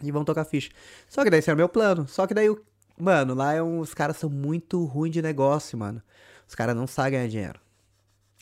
[0.03, 0.69] E vão tocar ficha.
[1.09, 2.07] Só que daí esse era meu plano.
[2.07, 2.61] Só que daí, o-
[2.99, 5.99] mano, lá é um- os caras são muito ruins de negócio, mano.
[6.47, 7.59] Os caras não sabem ganhar dinheiro.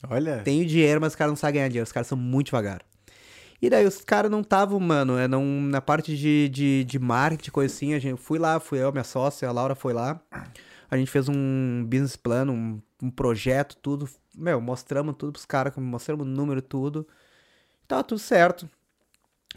[0.10, 0.42] Olha.
[0.44, 1.86] Tem o dinheiro, mas os caras não sabem ganhar dinheiro.
[1.86, 2.82] Os caras são muito devagar.
[3.62, 7.52] E daí os caras não estavam, mano, é, não, na parte de, de, de marketing,
[7.52, 7.94] coisa assim.
[7.94, 10.20] A gente, fui lá, fui eu, minha sócia, a Laura foi lá.
[10.90, 14.08] A gente fez um business plan, um, um projeto, tudo.
[14.36, 17.08] Meu, mostramos tudo pros caras, mostramos o número, tudo.
[17.88, 18.70] Tava tudo certo.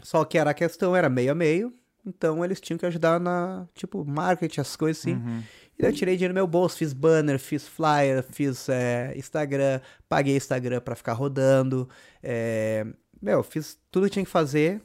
[0.01, 1.73] Só que era a questão, era meio a meio.
[2.05, 5.15] Então eles tinham que ajudar na, tipo, marketing, essas coisas assim.
[5.15, 5.43] Uhum.
[5.79, 9.79] E daí eu tirei dinheiro do meu bolso, fiz banner, fiz flyer, fiz é, Instagram,
[10.09, 11.89] paguei Instagram pra ficar rodando.
[12.21, 12.85] é,
[13.21, 14.81] meu, fiz tudo que tinha que fazer.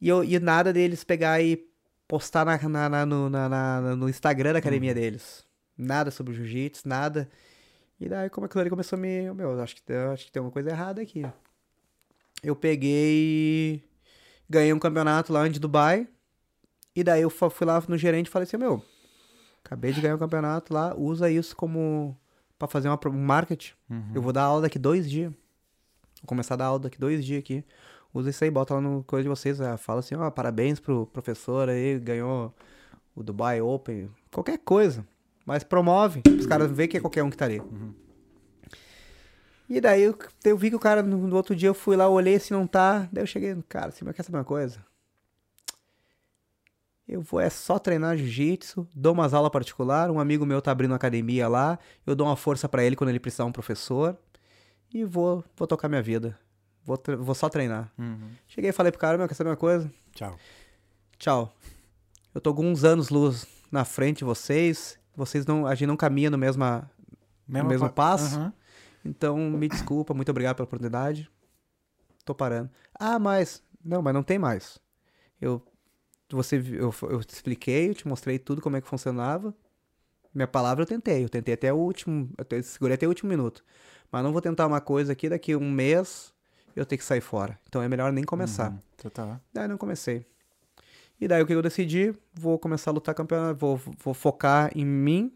[0.00, 1.66] E, eu, e nada deles pegar e
[2.06, 5.44] postar na, na- na- no, na- no Instagram da academia deles.
[5.76, 7.28] Nada sobre jiu-jitsu, nada.
[8.00, 9.32] E daí, como aquilo ali começou a me.
[9.32, 11.24] Meu, acho que, tem- acho que tem uma coisa errada aqui.
[12.42, 13.82] Eu peguei.
[14.48, 16.06] Ganhei um campeonato lá em Dubai.
[16.94, 18.82] E daí eu fui lá no gerente e falei assim: Meu,
[19.64, 22.16] acabei de ganhar um campeonato lá, usa isso como.
[22.58, 23.72] pra fazer uma, um marketing.
[23.90, 24.12] Uhum.
[24.14, 25.30] Eu vou dar aula daqui dois dias.
[25.30, 27.64] Vou começar a dar aula daqui dois dias aqui.
[28.12, 29.60] Usa isso aí, bota lá no coisa de vocês.
[29.60, 32.54] ah, fala assim, ó, parabéns pro professor aí, ganhou
[33.14, 34.10] o Dubai Open.
[34.32, 35.06] Qualquer coisa.
[35.44, 36.22] Mas promove.
[36.38, 37.62] Os caras veem que é qualquer um que tá ali.
[39.68, 42.08] E daí eu, eu vi que o cara, no, no outro dia eu fui lá,
[42.08, 43.08] olhei se não tá.
[43.12, 44.84] Daí eu cheguei, cara, você quer saber uma coisa?
[47.08, 50.90] Eu vou é só treinar jiu-jitsu, dou umas aulas particular, um amigo meu tá abrindo
[50.90, 54.14] uma academia lá, eu dou uma força pra ele quando ele precisar um professor
[54.92, 56.38] e vou, vou tocar minha vida.
[56.84, 57.90] Vou, vou só treinar.
[57.98, 58.30] Uhum.
[58.46, 59.90] Cheguei e falei pro cara, meu, quer saber uma coisa?
[60.12, 60.36] Tchau.
[61.18, 61.52] Tchau.
[62.34, 64.98] Eu tô com uns anos luz na frente de vocês.
[65.16, 66.90] Vocês não, a gente não caminha no mesma,
[67.46, 68.38] no mesmo pa- passo.
[68.38, 68.52] Uhum.
[69.04, 71.30] Então, me desculpa, muito obrigado pela oportunidade.
[72.24, 72.70] Tô parando.
[72.94, 73.62] Ah, mas.
[73.84, 74.78] Não, mas não tem mais.
[75.40, 75.62] Eu.
[76.30, 79.54] Você, eu, eu te expliquei, eu te mostrei tudo como é que funcionava.
[80.34, 81.24] Minha palavra eu tentei.
[81.24, 82.30] Eu tentei até o último.
[82.50, 83.64] Eu segurei até o último minuto.
[84.10, 86.32] Mas não vou tentar uma coisa aqui, daqui um mês
[86.76, 87.58] eu tenho que sair fora.
[87.68, 88.70] Então é melhor nem começar.
[88.70, 88.78] Uhum.
[88.96, 89.40] Total.
[89.52, 90.24] Daí não comecei.
[91.20, 92.14] E daí o que eu decidi?
[92.32, 95.32] Vou começar a lutar campeonato, vou, vou focar em mim,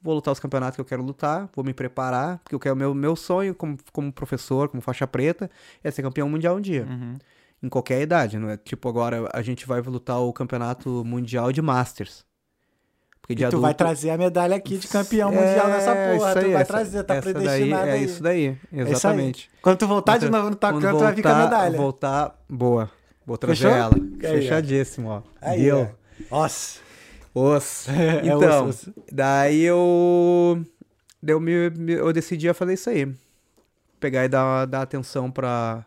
[0.00, 2.94] vou lutar os campeonatos que eu quero lutar, vou me preparar, porque eu quero meu
[2.94, 5.50] meu sonho como, como professor, como faixa preta,
[5.82, 7.14] é ser campeão mundial um dia, Uhum.
[7.64, 8.56] Em qualquer idade, não é?
[8.56, 12.24] Tipo agora a gente vai lutar o campeonato mundial de Masters.
[13.20, 15.92] Porque E de tu adulto vai trazer a medalha aqui de campeão É, mundial nessa
[15.94, 16.14] porra.
[16.14, 18.00] isso tu aí, vai essa- trazer, tá predestinado daí, aí.
[18.00, 18.80] É isso daí, isso aí.
[18.80, 19.50] exatamente.
[19.62, 21.76] Quando tu voltar de Quando- novo no tacão, tu vai com a medalha.
[21.78, 22.90] Voltar, boa.
[23.24, 23.70] Vou trazer Fechou?
[23.74, 23.94] ela.
[23.94, 24.20] Aí.
[24.20, 25.22] Fechadíssimo, ó.
[25.40, 25.88] Aí, Deu.
[26.30, 26.36] ó.
[26.42, 26.80] Nossa.
[27.34, 27.88] Osso.
[27.90, 28.94] É Então, osso, osso.
[29.10, 30.62] daí eu.
[31.22, 33.10] daí Eu, me- eu decidi a fazer isso aí.
[33.98, 35.86] Pegar e dar, dar atenção pra,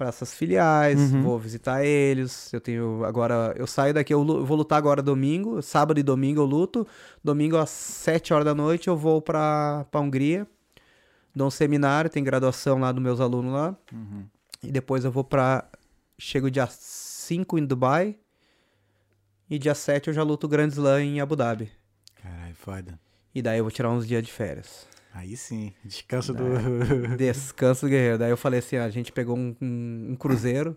[0.00, 1.22] pra essas filiais, Uhum.
[1.22, 2.50] vou visitar eles.
[2.54, 3.04] Eu tenho.
[3.04, 5.60] Agora, eu saio daqui, eu, vou lutar agora domingo.
[5.60, 6.86] Sábado e domingo eu luto.
[7.22, 10.46] Domingo às 7 horas da noite eu vou pra, pra Hungria.
[11.36, 13.76] Dou um seminário, tem graduação lá dos meus alunos lá.
[13.92, 14.24] Uhum.
[14.62, 15.68] E depois eu vou pra.
[16.18, 18.16] Chego dia 5 em Dubai.
[19.50, 21.70] E dia 7 eu já luto Grand Slam em Abu Dhabi.
[22.22, 22.98] Caralho, foda.
[23.34, 24.86] E daí eu vou tirar uns dias de férias.
[25.12, 25.72] Aí sim.
[25.84, 26.44] Descanso do.
[27.16, 28.18] Descanso do guerreiro.
[28.18, 30.76] Daí eu falei assim, ó, a gente pegou um, um- um cruzeiro.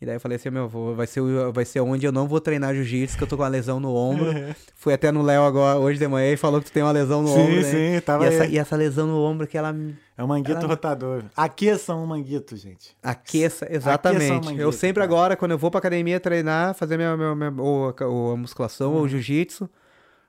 [0.00, 1.20] E daí eu falei assim, meu, vou- vai ser,
[1.52, 3.92] vai ser onde eu não vou treinar jiu-jitsu, que eu tô com uma lesão no
[3.94, 4.26] ombro.
[4.76, 7.20] Fui até no Léo agora, hoje de manhã, e falou que tu tem uma lesão
[7.20, 7.62] no sim, ombro, né?
[7.64, 8.52] sim, tava E essa, aí.
[8.54, 9.74] e essa lesão no ombro que ela
[10.16, 11.24] É um manguito Ela- rotador.
[11.36, 12.96] Aqueça um manguito, gente.
[13.02, 14.30] aqueça, Aqueça exatamente.
[14.30, 15.04] o manguito, eu sempre cara.
[15.12, 18.94] agora, quando eu vou pra academia treinar, fazer minha, minha, minha- ou, ou a musculação,
[18.94, 19.68] ou o jiu-jitsu,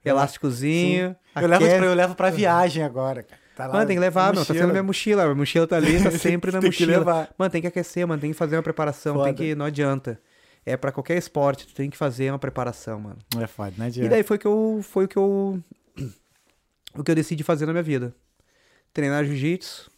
[0.04, 1.16] elásticozinho.
[1.36, 3.40] Eu levo, pra, eu levo pra viagem agora, cara.
[3.56, 4.46] Tá lá Mano, tem que levar, meu.
[4.46, 5.24] Tá sendo minha mochila.
[5.26, 6.98] Minha mochila tá ali, tá sempre na Tem que mochila.
[7.00, 7.30] levar.
[7.38, 8.22] Mano, tem que aquecer, mano.
[8.22, 9.16] Tem que fazer uma preparação.
[9.16, 9.26] Foda.
[9.26, 9.56] Tem que.
[9.56, 10.20] Não adianta.
[10.66, 13.18] É pra qualquer esporte, tu tem que fazer uma preparação, mano.
[13.34, 14.10] Não é foda, né, E Diego?
[14.10, 14.80] daí foi que eu.
[14.84, 15.60] Foi o que eu.
[16.96, 18.16] O que eu decidi fazer na minha vida.
[18.94, 19.92] Treinar jiu-jitsu.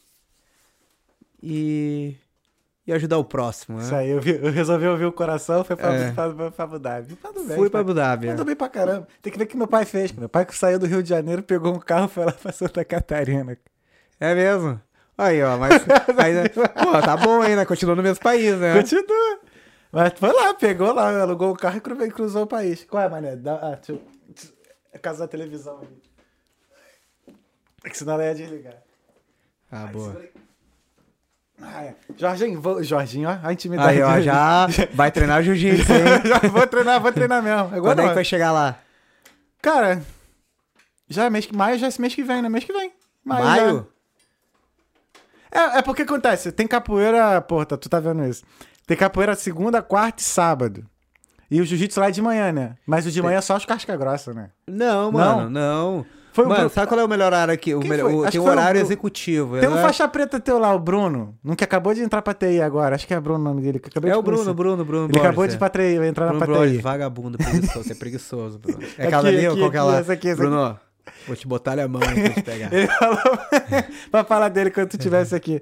[1.42, 2.16] E.
[2.92, 3.84] E ajudar o próximo, né?
[3.86, 6.12] Isso aí, eu, vi- eu resolvi ouvir o coração, foi pra, É.
[6.12, 7.16] pra, pra, pra Abu Dhabi.
[7.16, 7.82] Tudo bem, Fui pra tá?
[7.82, 8.28] Abu Dhabi.
[8.28, 9.08] Mandou bem pra caramba.
[9.22, 10.12] Tem que ver o que meu pai fez.
[10.12, 12.52] Meu pai que saiu do Rio de Janeiro, pegou um carro e foi lá pra
[12.52, 13.58] Santa Catarina.
[14.20, 14.78] É mesmo?
[15.18, 15.72] Aí, ó, mas.
[16.22, 16.50] aí, né?
[16.50, 16.62] Pô,
[17.02, 17.64] tá bom aí, né?
[17.64, 18.76] Continua no mesmo país, né?
[18.76, 19.40] Continua.
[19.90, 22.84] Mas foi lá, pegou lá, alugou o carro e cru- cruzou o país.
[22.84, 23.38] Qual é, mané?
[23.38, 24.02] Dá, ah, deixa eu...
[24.92, 26.02] É casa da televisão ali.
[27.86, 28.76] É que senão ela ia desligar.
[29.72, 30.08] Ah, Ai, boa.
[30.08, 30.42] segura aí.
[31.62, 31.96] Ah, é.
[32.18, 32.84] Jorginho, vou...
[32.84, 33.90] Jorginho, ó, a intimidade.
[33.90, 36.00] Aí, ó, já vai treinar jiu-jitsu, hein?
[36.26, 37.60] já vou treinar, vou treinar mesmo.
[37.60, 38.10] Agora Quando é não.
[38.10, 38.78] que vai chegar lá?
[39.62, 40.02] Cara,
[41.08, 41.56] já é mês que...
[41.56, 42.50] Maio já é esse mês que vem, né?
[42.50, 42.92] Mês que vem.
[43.24, 43.46] Maio?
[43.46, 43.88] Maio?
[45.52, 45.62] já.
[45.76, 47.42] É, é porque acontece, tem capoeira...
[47.42, 48.44] Pô, tá- tu tá vendo isso.
[48.88, 50.86] Tem capoeira segunda, quarta e sábado.
[51.50, 52.76] E o jiu-jitsu lá é de manhã, né?
[52.88, 54.50] Mas o de manhã é só os casca grossa, né?
[54.66, 56.06] Não, mano, não.
[56.34, 57.76] Foi o mano, Bru- sabe qual é o melhor horário aqui?
[57.76, 58.20] O Quem melhor- foi?
[58.20, 59.60] o- Acho tem um foi o horário Bru- executivo.
[59.60, 59.82] Tem um né?
[59.82, 61.36] faixa preta teu lá, o Bruno.
[61.44, 62.96] Um que acabou de entrar pra TI agora.
[62.96, 63.80] Acho que é Bruno o nome dele.
[63.80, 64.54] que eu acabei É de o Bruno, conhecer.
[64.56, 65.10] Bruno, Bruno.
[65.12, 65.56] Ele acabou de é.
[65.56, 66.82] ir pra TI, entrar Bruno na pra Borges, TI.
[66.82, 67.84] vagabundo, preguiçoso.
[67.84, 68.80] Você é preguiçoso, Bruno.
[68.98, 69.98] É Aqui, aquela ali ou aqui, qual que é aqui, lá?
[70.00, 70.80] essa aqui, essa Bruno,
[71.28, 72.72] vou te botar a mão pra te pegar.
[72.74, 73.20] Ele falou
[74.10, 75.60] pra falar dele quando tu tivesse aqui.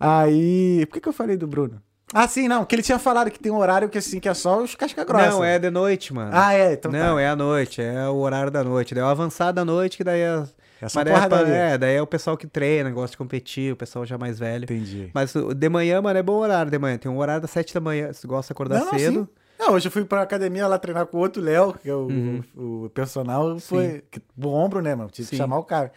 [0.00, 0.84] Aí.
[0.86, 1.80] Por que, que eu falei do Bruno?
[2.14, 2.64] Ah, sim, não.
[2.64, 5.04] Que ele tinha falado que tem um horário que assim, que é só os casca
[5.04, 5.30] grossa.
[5.30, 6.30] Não, é de noite, mano.
[6.32, 6.72] Ah, é.
[6.72, 7.20] Então não, tá.
[7.22, 8.94] é à noite, é o horário da noite.
[8.94, 10.44] Daí é o avançado da noite, que daí é.
[10.80, 13.16] É só mas daí é, pra- é, daí é o pessoal que treina, gosta de
[13.18, 14.62] competir, o pessoal já mais velho.
[14.64, 15.10] Entendi.
[15.12, 16.96] Mas de manhã, mano, é bom horário de manhã.
[16.96, 18.12] Tem um horário das 7 da manhã.
[18.12, 19.20] Se gosta de acordar Não, não, cedo.
[19.20, 19.28] sim.
[19.58, 22.06] Não, hoje eu fui pra academia lá treinar com o outro Léo, que é o,
[22.06, 22.42] Uhum.
[22.56, 23.58] o, o personal.
[23.58, 24.04] Foi.
[24.08, 25.10] Que, o ombro, né, mano?
[25.10, 25.42] Tive que Sim.
[25.42, 25.90] chamar o cara.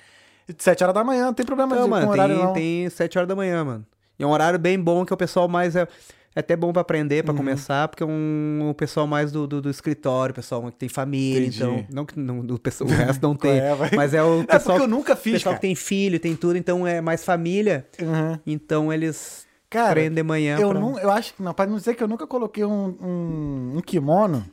[0.58, 2.54] Sete horas da manhã, não tem problema Não, de, com mano, horário, tem, não.
[2.54, 3.86] tem 7 horas da manhã, mano.
[4.22, 5.76] E é um horário bem bom que o pessoal mais.
[5.76, 5.88] É,
[6.34, 7.26] é até bom pra aprender, Uhum.
[7.26, 10.88] pra começar, porque é um, um pessoal mais do, do, do escritório, pessoal que tem
[10.88, 11.58] família, Entendi.
[11.64, 11.86] então.
[11.92, 13.60] Não que não, o, pessoal, o resto não tem.
[13.60, 15.60] É, mas é o É pessoal, porque eu nunca fiz, pessoal cara.
[15.62, 17.86] que tem filho, tem tudo, então é mais família.
[18.02, 18.40] Uhum.
[18.48, 20.58] Então eles Cara, treinam de manhã.
[20.58, 22.96] Eu, pra- não, eu acho que não, pra não dizer que eu nunca coloquei um,
[23.02, 24.46] um, um kimono.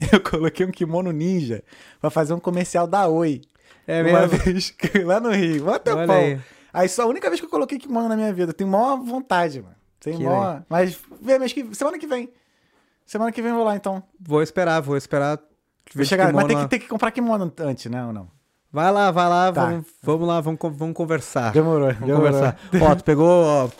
[0.12, 1.62] Eu coloquei um kimono ninja
[2.00, 3.40] pra fazer um comercial da Oi.
[3.86, 4.38] É uma mesmo?
[4.38, 4.74] vez
[5.06, 5.64] lá no Rio.
[5.64, 6.38] Mó tempão.
[6.72, 6.82] Aí.
[6.82, 8.52] Aí só a única vez que eu coloquei kimono na minha vida.
[8.52, 9.74] Tenho maior vontade, mano.
[10.00, 10.62] Que maior.
[10.68, 12.30] Mas vê, mês que, semana que vem.
[13.06, 14.02] Semana que vem eu vou lá então.
[14.20, 15.38] Vou esperar, vou esperar.
[15.94, 18.04] Vou chegar, mas tem que, tem que comprar kimono antes, né?
[18.04, 18.28] Ou não?
[18.70, 19.64] Vai lá, vai lá, Tá.
[19.64, 21.52] vamos, vamos lá, vamos, vamos conversar.
[21.52, 22.26] Demorou, Vamos demorou.
[22.30, 22.58] conversar.
[22.82, 23.70] Ó, tu pegou ó,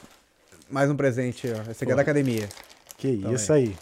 [0.71, 1.71] mais um presente, ó.
[1.71, 2.49] Esse aqui é da academia.
[2.97, 3.77] Que Então isso aí.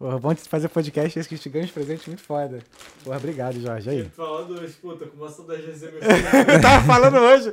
[0.00, 2.60] Porra, bom de fazer podcast esse que te ganha uns presentes muito foda.
[3.04, 3.90] Porra, obrigado, Jorge.
[3.90, 4.04] Aí.
[4.16, 7.52] Falando hoje, puta, com uma saudade de Eu tava falando hoje.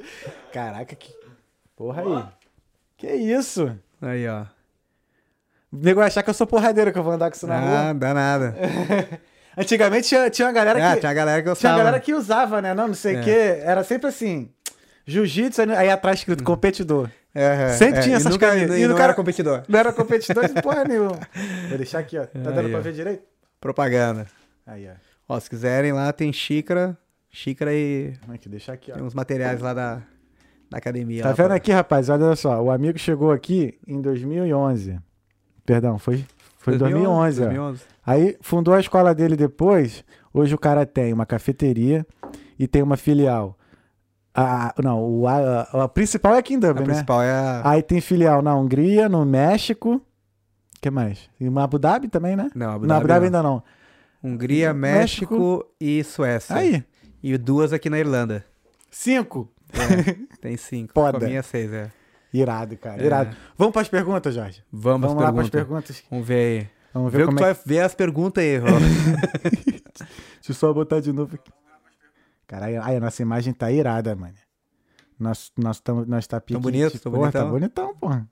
[0.54, 1.14] Caraca, que.
[1.76, 2.24] Porra aí.
[2.96, 3.78] Que isso?
[4.02, 4.44] Aí, ó.
[5.74, 7.58] O nego vai achar que eu sou porradeiro que eu vou andar com isso na
[7.58, 7.94] Ah, rua.
[7.96, 8.56] dá nada.
[9.58, 11.02] Antigamente tinha, tinha uma galera Ah, que.
[11.02, 11.74] tinha a galera que Tinha gostava.
[11.76, 12.74] uma galera que usava, né?
[12.74, 13.24] Não, não sei o É.
[13.24, 13.60] quê.
[13.62, 14.50] Era sempre assim.
[15.08, 17.10] Jiu-jitsu, aí- aí atrás escrito competidor.
[17.34, 18.02] É, é, Sempre é.
[18.02, 18.76] tinha E essas nunca, camisas.
[18.78, 19.64] E, E o não cara- era competidor.
[19.68, 21.20] Não era competidor de porra nenhuma.
[21.70, 22.26] Vou deixar aqui, ó.
[22.26, 22.82] Tá dando Aí, pra ó.
[22.82, 23.24] ver direito?
[23.62, 24.28] Propaganda.
[24.66, 24.94] Aí, ó.
[25.36, 26.98] Ó, se quiserem lá, tem xícara.
[27.30, 28.96] Xícara e Aqui, deixa aqui, ó.
[28.96, 30.02] tem uns materiais lá da,
[30.70, 31.22] da academia.
[31.24, 32.10] Tá lá vendo pra- aqui, rapaz?
[32.10, 32.62] Olha só.
[32.64, 35.00] O amigo chegou aqui em 2011.
[35.66, 36.26] Perdão, foi,
[36.58, 37.46] foi em 2011, ó.
[37.46, 37.82] 2011.
[38.06, 40.04] Aí fundou a escola dele depois.
[40.34, 42.06] Hoje o cara tem uma cafeteria
[42.58, 43.57] e tem uma filial.
[44.40, 46.86] A, não, o, a, a principal é aqui em A Dublin, né?
[46.94, 47.62] principal é a...
[47.66, 49.96] Aí tem filial na Hungria, no México.
[49.96, 51.28] O que mais?
[51.40, 52.52] E uma Abu Dhabi também, né?
[52.54, 53.64] Não, Abu não, Abu Dhabi ainda não.
[54.24, 55.34] Hungria, México.
[55.34, 56.56] México, e Suécia.
[56.56, 56.84] Aí,
[57.24, 58.46] E duas aqui na Irlanda.
[58.92, 59.50] cinco.
[59.74, 60.94] É, tem cinco.
[60.94, 61.90] Com a minha seis, é.
[62.32, 63.06] Irado, cara, É.
[63.06, 63.36] irado.
[63.58, 64.64] Vamos para as perguntas, Jorge?
[64.72, 66.04] Vamos, Vamos lá para as perguntas.
[66.12, 66.68] Vamos ver aí.
[66.94, 68.60] Vamos Vê ver que como tu é vai ver as perguntas aí.
[69.42, 71.52] Deixa eu só botar de novo aqui.
[72.48, 74.34] Caralho, ai, a nossa imagem tá irada, mano.
[75.20, 76.60] Nós, nós, tamo, nós tá pique.
[76.60, 77.50] bonito, tão Tá bonitão.
[77.50, 78.28] bonitão, porra.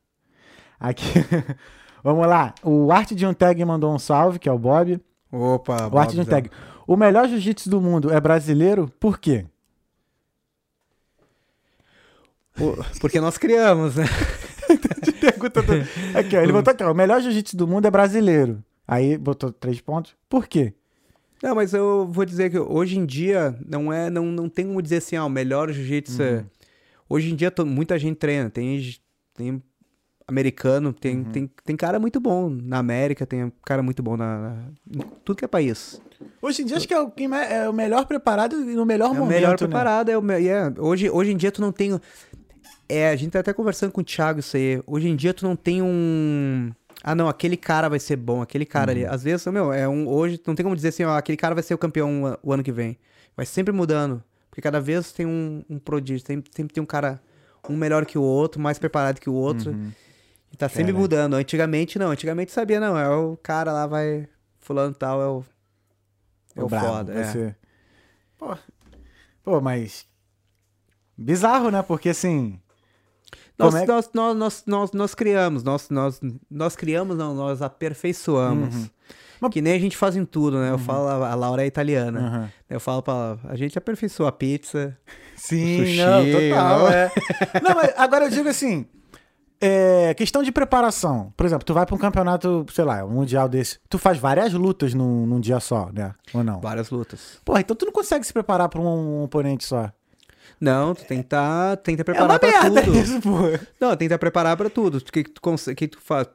[0.80, 1.06] Aqui.
[2.04, 2.54] Vamos lá.
[2.64, 5.02] O Arte de um Tag mandou um salve, que é o Bob.
[5.32, 6.50] Opa, O Arte de um Tag.
[6.88, 8.88] O melhor jiu-jitsu do mundo é brasileiro?
[9.00, 9.46] Por quê?
[13.02, 14.06] Porque nós criamos, né?
[15.20, 15.74] Pergunta do...
[16.18, 18.64] Aqui, ó, ele botou aqui, ó, o melhor jiu-jitsu do mundo é brasileiro.
[18.88, 20.16] Aí botou três pontos.
[20.30, 20.74] Por quê?
[21.44, 24.82] Não, mas eu vou dizer que hoje em dia não é, não, não tem como
[24.82, 26.28] dizer assim, ah, o melhor jiu-jitsu Uhum.
[26.28, 26.46] é...
[27.08, 28.82] Hoje em dia muita gente treina, tem,
[29.36, 29.62] tem
[30.28, 31.24] americano, tem, Uhum.
[31.26, 34.40] tem, tem cara muito bom na América, tem cara muito bom na,
[34.88, 36.02] na- tudo que é país.
[36.42, 37.12] Hoje em dia acho que é o,
[37.48, 39.28] é o melhor preparado e no melhor É o momento.
[39.30, 39.58] melhor né?
[39.58, 42.00] preparado, é o me- é, hoje, hoje em dia tu não tem...
[42.90, 45.46] É, a gente tá até conversando com o Thiago isso aí, hoje em dia tu
[45.46, 46.72] não tem um...
[47.08, 48.98] Ah, não, aquele cara vai ser bom, aquele cara Uhum.
[48.98, 49.06] ali.
[49.06, 51.64] Às vezes, meu, é um, hoje não tem como dizer assim, ó, aquele cara vai
[51.64, 52.98] ser o campeão o, ano que vem.
[53.38, 54.24] Vai sempre mudando.
[54.50, 57.22] Porque cada vez tem um, um prodígio, sempre, sempre tem um cara,
[57.70, 59.72] um melhor que o outro, mais preparado que o outro.
[59.72, 59.92] Uhum.
[60.52, 61.00] E tá sempre Caraca.
[61.00, 61.34] mudando.
[61.36, 64.28] Antigamente não, antigamente sabia, não, é o cara lá vai,
[64.62, 65.46] fulano tal, é o,
[66.56, 67.14] é o, brabo, foda.
[67.14, 67.26] vai É.
[67.26, 67.58] ser-
[68.40, 68.58] Pô,
[69.44, 70.08] pô, mas.
[71.18, 71.82] Bizarro, né?
[71.84, 72.60] Porque assim.
[73.58, 76.20] Nós, é nós, nós, nós, nós, nós criamos, nós, nós,
[76.52, 78.76] nós criamos, não, nós aperfeiçoamos.
[78.76, 78.90] Uhum.
[79.40, 80.72] Mas- Que nem a gente faz em tudo, né?
[80.72, 82.20] Eu falo, a Laura é italiana.
[82.20, 82.52] Aham.
[82.70, 84.98] Eu falo pra ela, a gente aperfeiçoa a pizza.
[85.36, 86.90] Sim, Sushi, não, total, não?
[86.90, 87.12] é.
[87.62, 88.86] Não, mas agora eu digo assim,
[89.62, 91.32] é, questão de preparação.
[91.38, 94.54] Por exemplo, tu vai pra um campeonato, sei lá, um mundial desse, tu faz várias
[94.54, 96.14] lutas num, num dia só, né?
[96.34, 96.60] Ou não?
[96.60, 97.40] Várias lutas.
[97.46, 99.92] Porra, então tu não consegue se preparar pra um, oponente só.
[100.60, 102.98] Não, tu tem que tá, tem que tá É uma preparado pra merda tudo.
[102.98, 103.30] isso, pô.
[103.80, 104.98] Não, tem que estar preparado pra tudo.
[104.98, 106.28] O que, que tu consegue, que tu faz?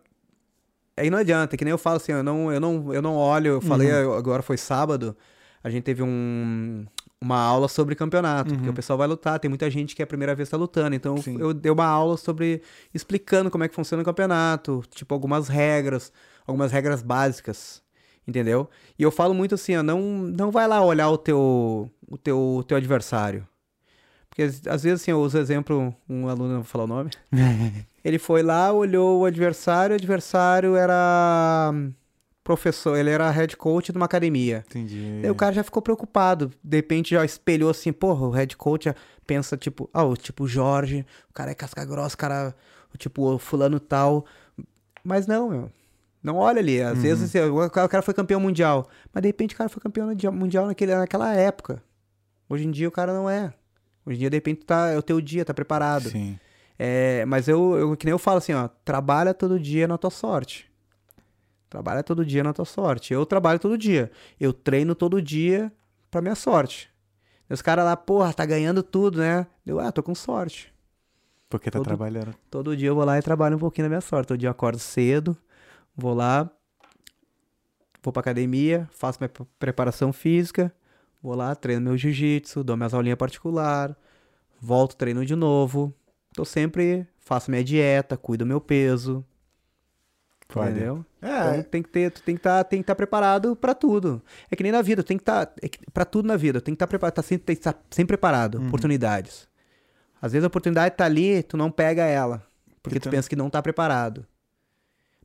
[0.96, 3.48] Aí não adianta, que nem eu falo assim, eu não, eu não, eu não olho,
[3.52, 4.12] eu falei, Uhum.
[4.14, 5.16] agora foi sábado,
[5.64, 6.84] a gente teve um,
[7.18, 10.06] uma aula sobre campeonato, porque o pessoal vai lutar, tem muita gente que é a
[10.06, 11.22] primeira vez tá lutando, então Uhum.
[11.22, 11.40] Sim.
[11.40, 12.60] eu dei uma aula sobre,
[12.92, 16.12] explicando como é que funciona o campeonato, tipo, algumas regras,
[16.46, 17.82] algumas regras básicas,
[18.28, 18.68] entendeu?
[18.98, 22.38] E eu falo muito assim, ó, não, não vai lá olhar o teu, o teu,
[22.38, 23.46] o teu adversário.
[24.40, 27.10] Porque às- às vezes, assim, eu uso exemplo, um aluno, não vou falar o nome,
[28.04, 31.72] ele foi lá, olhou o adversário, o adversário era
[32.42, 34.64] professor, ele era head coach de uma academia.
[34.68, 35.18] Entendi.
[35.20, 38.92] Daí o cara já ficou preocupado, de repente já espelhou assim, porra, o head coach
[39.26, 42.54] pensa tipo, ah, o tipo Jorge, o cara é casca grossa, o cara,
[42.94, 44.24] o tipo fulano tal.
[45.04, 45.70] Mas não, meu.
[46.22, 49.58] Não olha ali, às vezes assim, o cara foi campeão mundial, mas de repente o
[49.58, 51.82] cara foi campeão mundial naquele, naquela época.
[52.48, 53.52] Hoje em dia o cara não é.
[54.04, 56.08] Hoje em dia, de repente, tá, é o teu dia, tá preparado.
[56.10, 56.38] Sim.
[56.78, 60.10] É, mas eu, eu, que nem eu falo assim, ó, trabalha todo dia na tua
[60.10, 60.70] sorte.
[61.68, 63.12] Trabalha todo dia na tua sorte.
[63.12, 64.10] Eu trabalho todo dia.
[64.40, 65.70] Eu treino todo dia
[66.10, 66.90] pra minha sorte.
[67.48, 69.46] E os caras lá, porra, tá ganhando tudo, né?
[69.66, 70.72] Eu, ah, tô com sorte.
[71.48, 72.34] Porque tá Todo- trabalhando.
[72.50, 74.28] Todo dia eu vou lá e trabalho um pouquinho na minha sorte.
[74.28, 75.36] Todo dia eu acordo cedo,
[75.96, 76.48] vou lá,
[78.02, 80.72] vou pra academia, faço minha pre- preparação física,
[81.22, 83.96] vou lá, treino meu jiu-jitsu, dou minhas aulinhas particular,
[84.60, 85.94] volto, treino de novo.
[86.34, 89.24] Tô sempre, faço minha dieta, cuido do meu peso,
[90.48, 90.70] Foda.
[90.70, 91.04] entendeu?
[91.20, 94.22] É, Então tem que ter, tu tem que estar, tem que estar preparado pra tudo.
[94.50, 96.72] É que nem na vida, tem que estar é que- pra tudo na vida, tem
[96.74, 98.68] que estar preparado, tá sempre, tem que estar sempre preparado, Uhum.
[98.68, 99.48] oportunidades.
[100.22, 102.42] Às vezes a oportunidade tá ali, tu não pega ela,
[102.82, 104.26] porque Então- tu pensa que não tá preparado.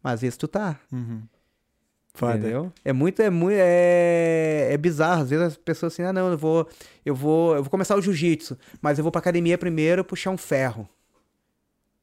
[0.01, 1.21] Mas às vezes tu tá, Uhum.
[2.15, 2.37] Foda.
[2.37, 2.71] entendeu?
[2.83, 6.37] É muito é muito é, é bizarro, às vezes as pessoas assim: "Ah, não, eu
[6.37, 6.67] vou
[7.05, 10.37] eu vou eu vou começar o jiu-jitsu, mas eu vou pra academia primeiro puxar um
[10.37, 10.87] ferro".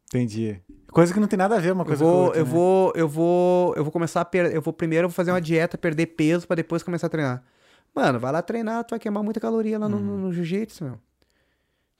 [0.09, 0.61] Entendi.
[0.91, 2.45] Coisa que não tem nada a ver uma Eu coisa com a vou, outra, eu
[2.45, 2.51] né?
[2.51, 4.55] vou, eu vou, eu vou começar a per...
[4.55, 7.43] eu vou primeiro eu vou fazer uma dieta, perder peso pra depois começar a treinar.
[7.95, 10.19] Mano, vai lá treinar, tu vai queimar muita caloria lá no, no- Uhum.
[10.19, 10.99] no jiu-jitsu, meu.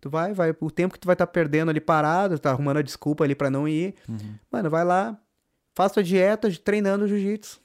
[0.01, 2.83] Tu vai, vai, o tempo que tu vai estar perdendo ali parado, tá arrumando a
[2.83, 3.95] desculpa ali pra não ir.
[4.09, 4.35] Uhum.
[4.51, 5.17] Mano, vai lá,
[5.75, 7.61] faz tua dieta treinando jiu-jitsu.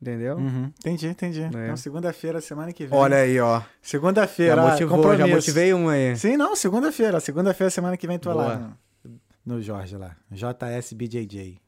[0.00, 0.36] Entendeu?
[0.36, 0.72] Uhum.
[0.78, 1.42] Entendi, entendi.
[1.42, 1.46] É.
[1.48, 2.96] Então, segunda-feira, semana que vem.
[2.96, 3.60] Olha aí, ó.
[3.82, 5.34] Segunda-feira, Já motivou, já compromisso.
[5.36, 6.16] motivei um aí.
[6.16, 7.18] Sim, não, segunda-feira.
[7.18, 8.76] Segunda-feira, semana que vem, tu lá.
[9.04, 9.20] No,
[9.56, 10.14] no Jorge lá.
[10.30, 11.60] JSBJJ.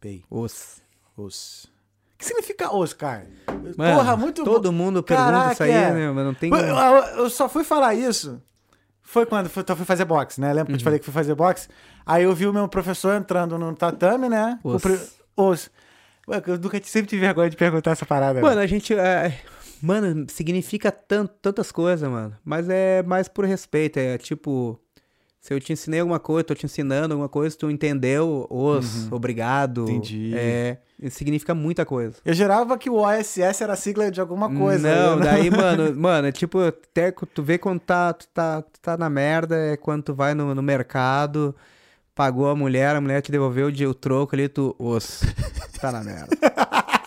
[0.00, 0.24] Pay.
[0.30, 0.80] Os.
[1.16, 1.64] Os.
[1.64, 3.26] O que significa os, cara?
[3.76, 4.78] Mano, Porra, muito Todo bom.
[4.78, 5.90] mundo pergunta Caraca, isso aí, é.
[5.92, 6.10] né?
[6.12, 6.50] Mas não tem.
[7.16, 8.40] Eu, só fui falar isso.
[9.00, 10.52] Foi quando fui- eu fui fazer boxe, né?
[10.52, 10.78] Lembra que eu Uhum.
[10.78, 11.68] te falei que fui fazer boxe?
[12.06, 14.60] Aí eu vi o meu professor entrando no tatame, né?
[14.62, 14.82] Os.
[15.36, 15.70] Os.
[16.28, 18.40] Ué, eu nunca sempre tive vergonha de perguntar essa parada.
[18.40, 18.94] Mano, a gente.
[18.94, 19.38] é,
[19.82, 22.36] Mano, significa tan- tantas coisas, mano.
[22.44, 23.98] Mas é mais por respeito.
[23.98, 24.78] É tipo.
[25.40, 29.78] Se eu te ensinei alguma coisa, tô te ensinando alguma coisa, tu entendeu, os, obrigado.
[29.86, 29.90] Uhum.
[29.90, 30.32] Entendi.
[30.36, 30.76] É.
[31.10, 32.14] Significa muita coisa.
[32.24, 34.88] Eu jurava que o OSS era sigla de alguma coisa.
[34.88, 35.24] Não, né?
[35.24, 39.10] daí, mano, mano, é tipo, até tu vê quando tá, tu tá, tu tá na
[39.10, 41.52] merda, é quando tu vai no, no mercado,
[42.14, 45.22] pagou a mulher, a mulher te devolveu o, troco ali, tu, os,
[45.80, 46.28] tá na merda.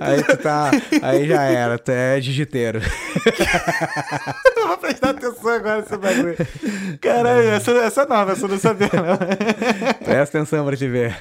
[0.00, 0.70] Aí tu tá,
[1.02, 2.80] aí já era, tu é jiu-jiteiro.
[4.56, 6.36] Eu vou prestar atenção agora nesse bagulho.
[7.00, 9.16] Caralho, essa, essa é nova, essa eu não sabia, não.
[10.04, 11.16] Presta atenção pra te ver.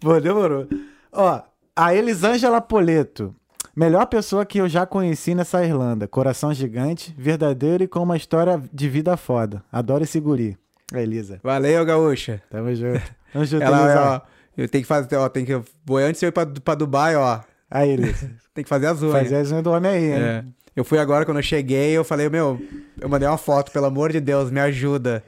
[0.00, 0.66] Bom, demorou.
[1.12, 1.42] Ó,
[1.74, 3.34] a Elisângela Poleto.
[3.74, 6.08] Melhor pessoa que eu já conheci nessa Irlanda.
[6.08, 9.62] Coração gigante, verdadeiro e com uma história de vida foda.
[9.70, 10.56] Adoro esse guri.
[10.92, 11.40] A Elisa.
[11.42, 12.42] Valeu, gaúcha.
[12.50, 13.02] Tamo junto.
[13.32, 14.00] Tamo junto, Ela, Elisa.
[14.02, 14.20] ó,
[14.56, 17.16] eu tenho que fazer, ó, tem que, vou antes de eu ir pra, pra Dubai,
[17.16, 17.40] ó,
[17.70, 18.30] Aí, Elisa.
[18.54, 19.12] tem que fazer as unhas.
[19.22, 20.22] Fazer as unhas do homem aí, hein?
[20.22, 20.44] É.
[20.74, 22.60] Eu fui agora, quando eu cheguei, eu falei, meu,
[23.00, 25.24] eu mandei uma foto, pelo amor de Deus, me ajuda.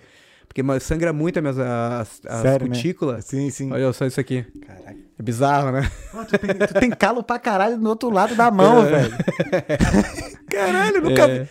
[0.46, 2.74] Porque sangra muito as minhas as, as Sério, né?
[2.74, 3.24] cutículas.
[3.24, 3.72] Sim, sim.
[3.72, 4.44] Olha só isso aqui.
[4.66, 5.07] Caraca.
[5.18, 5.90] É bizarro, né?
[6.12, 8.90] Pô, tu, tem, tu tem calo pra caralho no outro lado da mão, É.
[8.90, 9.14] velho.
[10.48, 11.32] Caralho, nunca vi.
[11.34, 11.48] É,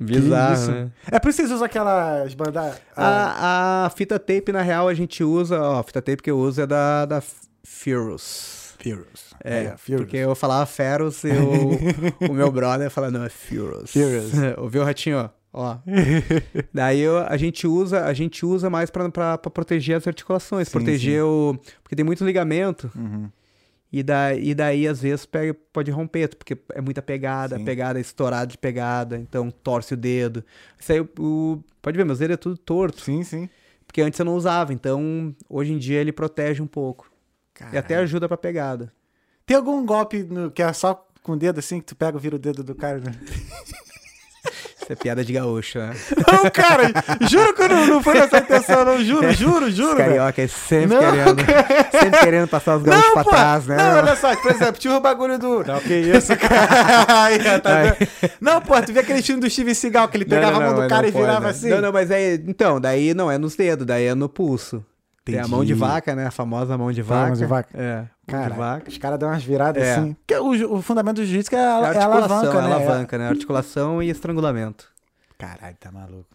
[0.00, 0.70] bizarro, isso?
[0.72, 0.88] né?
[1.10, 2.74] É por isso que vocês usam aquelas bandas.
[2.96, 6.38] A, a fita tape, na real, a gente usa, ó, a fita tape que eu
[6.38, 7.22] uso é da, da
[7.62, 8.74] Furus.
[8.82, 9.30] Furious.
[9.44, 10.02] É, Furious.
[10.02, 13.90] porque eu falava Ferus e o, o meu brother fala, não, é Furus.
[13.92, 14.32] Furious.
[14.58, 15.30] Ouviu, Ratinho?
[15.52, 15.78] Ó.
[16.72, 21.24] Daí eu- a gente usa, a gente usa mais pra proteger as articulações, Sim, proteger
[21.24, 21.58] o.
[21.82, 22.90] Porque tem muito ligamento.
[22.94, 23.28] Uhum.
[23.92, 27.64] E, da, e daí, às vezes, pega, pode romper, porque é muita pegada, Sim.
[27.64, 30.44] pegada estourada de pegada, então torce o dedo.
[30.78, 33.48] Isso aí, o, o- pode ver, meus dedos é tudo torto, Sim, sim.
[33.84, 37.10] porque antes eu não usava, então hoje em dia ele protege um pouco.
[37.72, 38.92] E até ajuda pra pegada.
[39.44, 42.20] Tem algum golpe no- que é só com o dedo assim, que tu pega e
[42.20, 43.00] vira o dedo do cara?
[43.00, 43.10] né?
[44.90, 45.92] Isso é piada de gaúcho, né?
[46.26, 46.92] Não, cara,
[47.30, 48.98] juro que eu não, não foi nessa intenção, não.
[48.98, 49.96] Juro, juro, juro.
[49.96, 51.46] Carioca é sempre Não, querendo,
[51.92, 53.76] sempre querendo passar os gaúchos pra pô, trás, né?
[53.76, 55.62] Não, olha só, por exemplo, tinha o bagulho do.
[55.62, 57.06] Não, que isso, cara.
[57.22, 57.96] Aí, tá?
[58.40, 60.64] Não, pô, tu vê aquele filme do Steven Seagal que ele Não, pegava não, a
[60.64, 61.50] mão não, do cara não e virava pode, né?
[61.50, 61.68] assim?
[61.68, 62.34] Não, não, mas é.
[62.34, 64.84] Então, daí não é nos dedos, daí é no pulso.
[65.30, 65.50] Tem a Entendi.
[65.54, 66.26] mão de vaca, né?
[66.26, 67.28] A famosa mão de vaca.
[67.28, 67.68] mão de vaca.
[67.74, 68.88] É, Cara, vaca.
[68.90, 69.94] os caras dão umas viradas É.
[69.96, 70.14] assim.
[70.14, 72.74] Porque o, o fundamento do jiu-jitsu é a, É é a articulação, alavanca, é né?
[72.74, 73.28] alavanca, né?
[73.28, 74.88] Articulação e estrangulamento.
[75.38, 76.26] Caralho, tá maluco.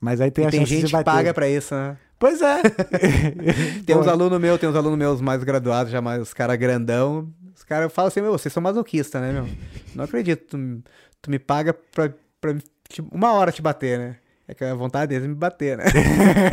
[0.00, 1.96] Mas aí tem E a tem gente que paga pra isso, né?
[2.18, 2.60] Pois é.
[3.84, 7.28] Tem uns alunos meus, tem uns alunos meus mais graduados, já mais os caras grandão.
[7.56, 9.48] Os caras falam assim, meu, vocês são masoquistas, né, meu?
[9.94, 10.82] Não acredito, tu, me-
[11.20, 12.10] tu me paga pra,
[12.40, 12.54] pra
[12.88, 14.16] te- uma hora te bater, né?
[14.46, 15.84] É que a vontade deles é me bater, né?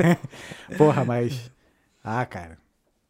[0.77, 1.51] Porra, mas.
[2.11, 2.57] Ah, cara.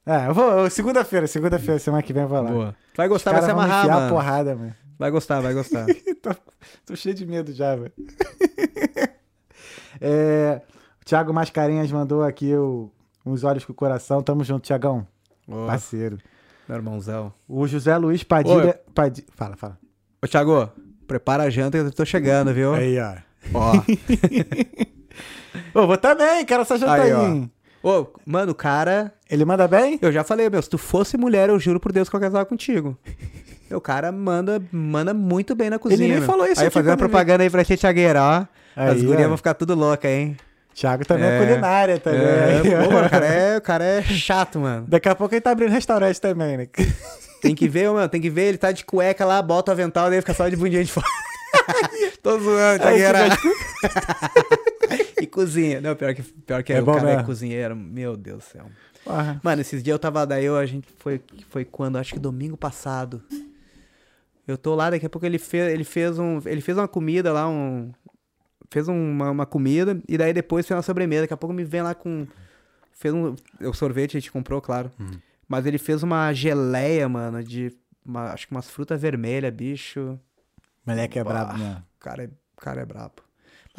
[0.06, 0.70] É, eu vou.
[0.70, 2.52] Segunda-feira, segunda-feira, semana que vem eu vou lá.
[2.52, 2.76] Boa.
[2.98, 4.10] Vai Os gostar, vai se amarrar, mano.
[4.10, 4.76] porrada, mano.
[4.98, 5.86] Vai gostar, vai gostar.
[6.22, 6.36] tô,
[6.86, 7.94] tô cheio de medo já, velho.
[10.02, 10.62] é,
[11.02, 12.92] o Thiago Mascarenhas mandou aqui o,
[13.26, 14.22] uns olhos com o coração.
[14.22, 15.08] Tamo junto, Thiagão.
[15.66, 16.18] Parceiro.
[16.68, 17.34] meu irmãozão.
[17.48, 18.82] O José Luiz Padilha.
[18.94, 19.80] Padi- Fala, fala.
[20.22, 20.70] Ô, Thiago,
[21.08, 22.74] prepara a janta que eu tô chegando, viu?
[22.74, 23.16] Aí, ó.
[23.54, 23.72] Ó.
[25.74, 27.50] Ô, vou também, quero essa janta Aí, aí.
[27.84, 29.14] Ô, mano, o cara.
[29.30, 29.98] Ele manda bem?
[30.02, 32.46] Eu já falei, meu, se tu fosse mulher, eu juro por Deus que eu casava
[32.46, 32.98] contigo.
[33.72, 36.00] O cara manda, manda muito bem na cozinha.
[36.00, 36.24] nem meu.
[36.26, 38.46] falou isso Aí fazendo ele- propaganda aí pra ti, Thiagueira, ó.
[38.76, 39.28] As Aí, gurias ó.
[39.28, 40.36] vão ficar tudo louca, hein?
[40.74, 41.46] Thiago também é, É.
[41.48, 42.20] culinária também.
[42.20, 44.86] É, pô, mano, o cara é, o cara é chato, mano.
[44.88, 46.68] Daqui a pouco ele tá abrindo restaurante também, né?
[47.44, 50.10] Tem que ver, mano, tem que ver, ele tá de cueca lá, bota o avental,
[50.10, 51.06] daí fica só de bundinha de fora.
[52.24, 53.28] Tô zoando, Thiagueira.
[55.22, 55.80] E cozinha.
[55.82, 57.76] Não, pior que, pior que É o bom cara é cozinheiro.
[57.76, 58.66] Meu Deus do céu.
[59.04, 59.40] Porra.
[59.44, 61.98] Mano, esses dias eu tava daí, eu, a gente foi, foi quando?
[61.98, 63.24] Acho que domingo passado.
[64.48, 67.32] Eu tô lá, daqui a pouco ele fez, ele fez um, ele fez uma comida
[67.32, 67.92] lá, um,
[68.72, 71.22] fez uma, uma comida e daí depois fez uma sobremesa.
[71.24, 72.26] Daqui a pouco me vem lá com,
[72.94, 74.92] fez um, o sorvete a gente comprou, claro.
[75.48, 77.72] Mas ele fez uma geleia, mano, de,
[78.06, 80.20] uma- acho que umas frutas vermelhas, bicho.
[80.86, 81.54] Moleque é brabo.
[81.96, 83.22] O cara é, o cara é brabo.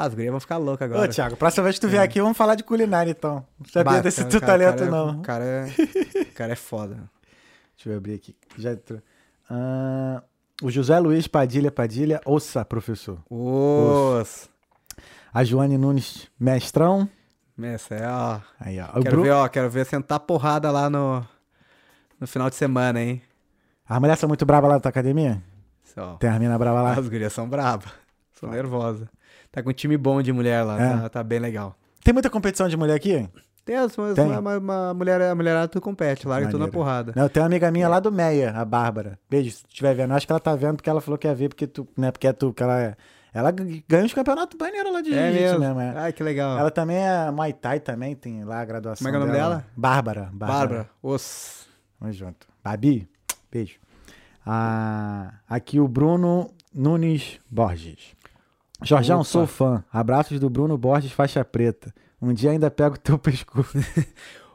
[0.00, 1.04] Ah, as gurias vão ficar loucas agora.
[1.10, 3.44] Ô, Thiago, próxima vez que tu vier aqui, vamos falar de culinária, então.
[3.58, 5.18] Não sabia Bah, desse teu talento, cara é- não.
[5.18, 5.66] O cara é,
[6.22, 7.10] o cara é foda.
[7.76, 8.34] Deixa eu abrir aqui.
[8.56, 9.00] Já entrou.
[9.50, 10.22] Ah,
[10.62, 13.18] o José Luiz Padilha Padilha, ouça, professor.
[13.28, 14.48] Os...
[15.34, 17.06] A Joane Nunes, mestrão.
[17.62, 18.40] Essa é, ó.
[18.58, 19.02] Aí, ó.
[19.02, 21.22] Quero ver, ó, quero ver sentar porrada lá no,
[22.18, 23.20] no final de semana, hein?
[23.86, 25.42] As mulheres são muito bravas lá na tua academia?
[25.84, 26.14] Só.
[26.14, 26.92] Tem as minas bravas lá.
[26.92, 27.92] As gurias são bravas.
[28.32, 29.06] São nervosas.
[29.52, 30.96] Tá com um time bom de mulher lá, É.
[31.02, 31.74] tá, tá bem legal.
[32.04, 33.28] Tem muita competição de mulher aqui?
[33.64, 34.24] Tem as, mas Tem.
[34.26, 37.12] Uma, uma, uma mulher, a mulherada tu compete, larga tudo na porrada.
[37.14, 39.18] Não, tem uma amiga minha lá do Meia, a Bárbara.
[39.28, 40.12] Beijo, se tu estiver vendo.
[40.14, 42.10] Acho que ela tá vendo porque ela falou que ia ver, porque tu, né?
[42.10, 42.96] Porque é tu, que ela é.
[43.32, 45.60] Ela ganha os campeonatos maneiros lá de É mesmo.
[45.60, 45.80] mesmo.
[45.80, 45.92] é.
[45.96, 46.58] Ai, que legal.
[46.58, 49.04] Ela também é Muay Thai também, tem lá a graduação.
[49.04, 49.64] Como é que é o nome dela?
[49.76, 50.30] Bárbara.
[50.32, 50.90] Bárbara.
[51.02, 51.66] Os...
[52.00, 52.48] Tamo junto.
[52.64, 53.08] Babi,
[53.52, 53.78] beijo.
[54.44, 58.16] Ah, aqui o Bruno Nunes Borges.
[58.82, 59.84] Jorjão, sou fã.
[59.92, 61.92] Abraços do Bruno Borges, faixa preta.
[62.20, 63.76] Um dia ainda pego teu pescoço.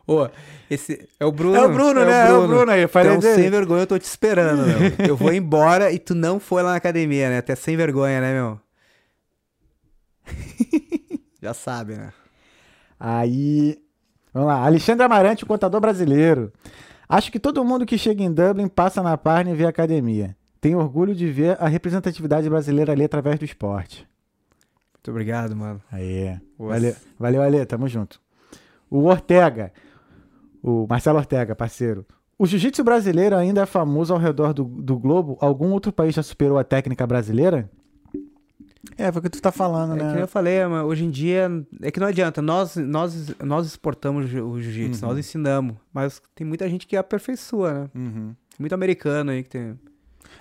[0.07, 0.27] Ô,
[0.69, 1.55] esse é o Bruno.
[1.55, 2.27] É o Bruno, né?
[2.29, 3.41] É o Bruno aí, falei Então, dele.
[3.41, 5.07] sem vergonha, eu tô te esperando, meu.
[5.07, 7.37] Eu vou embora e tu não foi lá na academia, né?
[7.39, 8.59] Até sem vergonha, né, meu?
[11.41, 12.11] Já sabe, né?
[12.99, 13.77] Aí,
[14.33, 14.65] vamos lá.
[14.65, 16.51] Alexandre Amarante, o contador brasileiro.
[17.07, 20.35] Acho que todo mundo que chega em Dublin passa na página e vê a academia.
[20.59, 24.07] Tenho orgulho de ver a representatividade brasileira ali através do esporte.
[25.05, 25.79] Muito obrigado, mano.
[25.91, 26.35] Aí.
[26.57, 28.19] Valeu, valeu, Ale, tamo junto.
[28.89, 29.71] O Ortega,
[30.63, 32.03] o Marcelo Ortega, parceiro.
[32.39, 35.37] O jiu-jitsu brasileiro ainda é famoso ao redor do, do globo?
[35.39, 37.69] Algum outro país já superou a técnica brasileira?
[38.97, 40.21] É, foi o que tu tá falando, É que né?
[40.23, 41.49] eu falei, mas hoje em dia
[41.81, 42.41] é que não adianta.
[42.41, 45.09] Nós, nós, nós exportamos o jiu- o jiu-jitsu, Uhum.
[45.11, 45.75] nós ensinamos.
[45.93, 47.89] Mas tem muita gente que aperfeiçoa, né?
[47.95, 48.35] Uhum.
[48.59, 49.79] Muito americano aí que tem.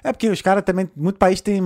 [0.05, 1.61] É porque os caras também, muito país tem,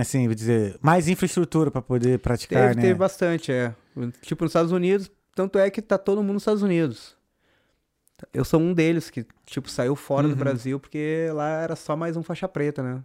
[0.00, 2.82] assim, vou dizer, mais infraestrutura pra poder praticar, Teve, né?
[2.82, 3.74] teve bastante, é.
[4.22, 7.16] Tipo, nos Estados Unidos, tanto é que tá todo mundo nos Estados Unidos.
[8.32, 10.34] Eu sou um deles que, tipo, saiu fora Uhum.
[10.34, 13.02] do Brasil porque lá era só mais um faixa preta, né?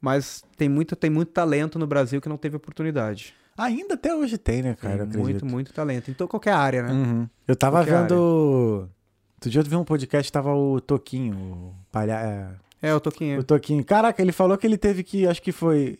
[0.00, 3.32] Mas tem muito, tem muito talento no Brasil que não teve oportunidade.
[3.56, 5.06] Ainda até hoje tem, né, cara?
[5.06, 6.10] Tem muito, muito talento.
[6.10, 6.92] Em to- qualquer área, né?
[6.92, 7.28] Uhum.
[7.48, 8.90] Eu tava Qualquer vendo.
[9.36, 12.54] Outro dia eu vi um podcast, tava o Toquinho, o palha...
[12.84, 13.40] é, É, o Toquinho.
[13.40, 13.84] O Toquinho.
[13.84, 15.26] Caraca, ele falou que ele teve que.
[15.26, 15.98] Acho que foi.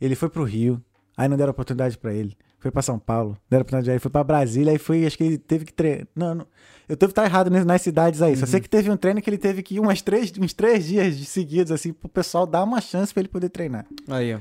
[0.00, 0.82] Ele foi pro Rio.
[1.16, 2.36] Aí não deram oportunidade pra ele.
[2.58, 3.36] Foi pra São Paulo.
[3.50, 3.90] Deram oportunidade.
[3.90, 4.72] Aí foi pra Brasília.
[4.72, 5.04] Aí foi.
[5.06, 6.06] Acho que ele teve que treinar.
[6.14, 6.46] Não, não.
[6.88, 8.34] Eu devo estar errado nas- nas cidades aí.
[8.36, 8.46] Só Uhum.
[8.50, 11.16] sei que teve um treino que ele teve que ir umas três, uns três dias
[11.16, 13.86] de seguidos, assim, pro pessoal dar uma chance pra ele poder treinar.
[14.08, 14.38] Aí, ó.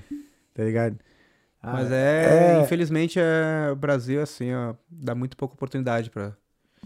[0.53, 0.98] Tá ligado?
[1.64, 2.61] Ah, Mas é, é.
[2.64, 6.34] infelizmente, é, o Brasil, assim, ó, dá muito pouca oportunidade pra.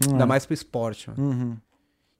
[0.06, 0.12] Hum.
[0.12, 1.10] Ainda mais pro esporte.
[1.16, 1.56] Uhum.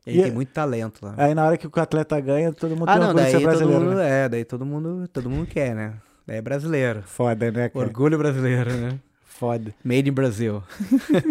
[0.07, 1.15] E aí E- tem muito talento lá.
[1.17, 3.37] Aí na hora que o atleta ganha, todo mundo ah, tem não, orgulho de ser
[3.39, 3.85] todo brasileiro.
[3.85, 3.95] mundo.
[3.97, 4.25] né?
[4.25, 5.95] É, daí todo mundo, todo mundo quer, né?
[6.27, 7.03] Daí é brasileiro.
[7.05, 7.85] Foda, né, cara?
[7.85, 8.99] Orgulho brasileiro, né?
[9.25, 9.75] Foda.
[9.85, 10.63] Made in Brasil.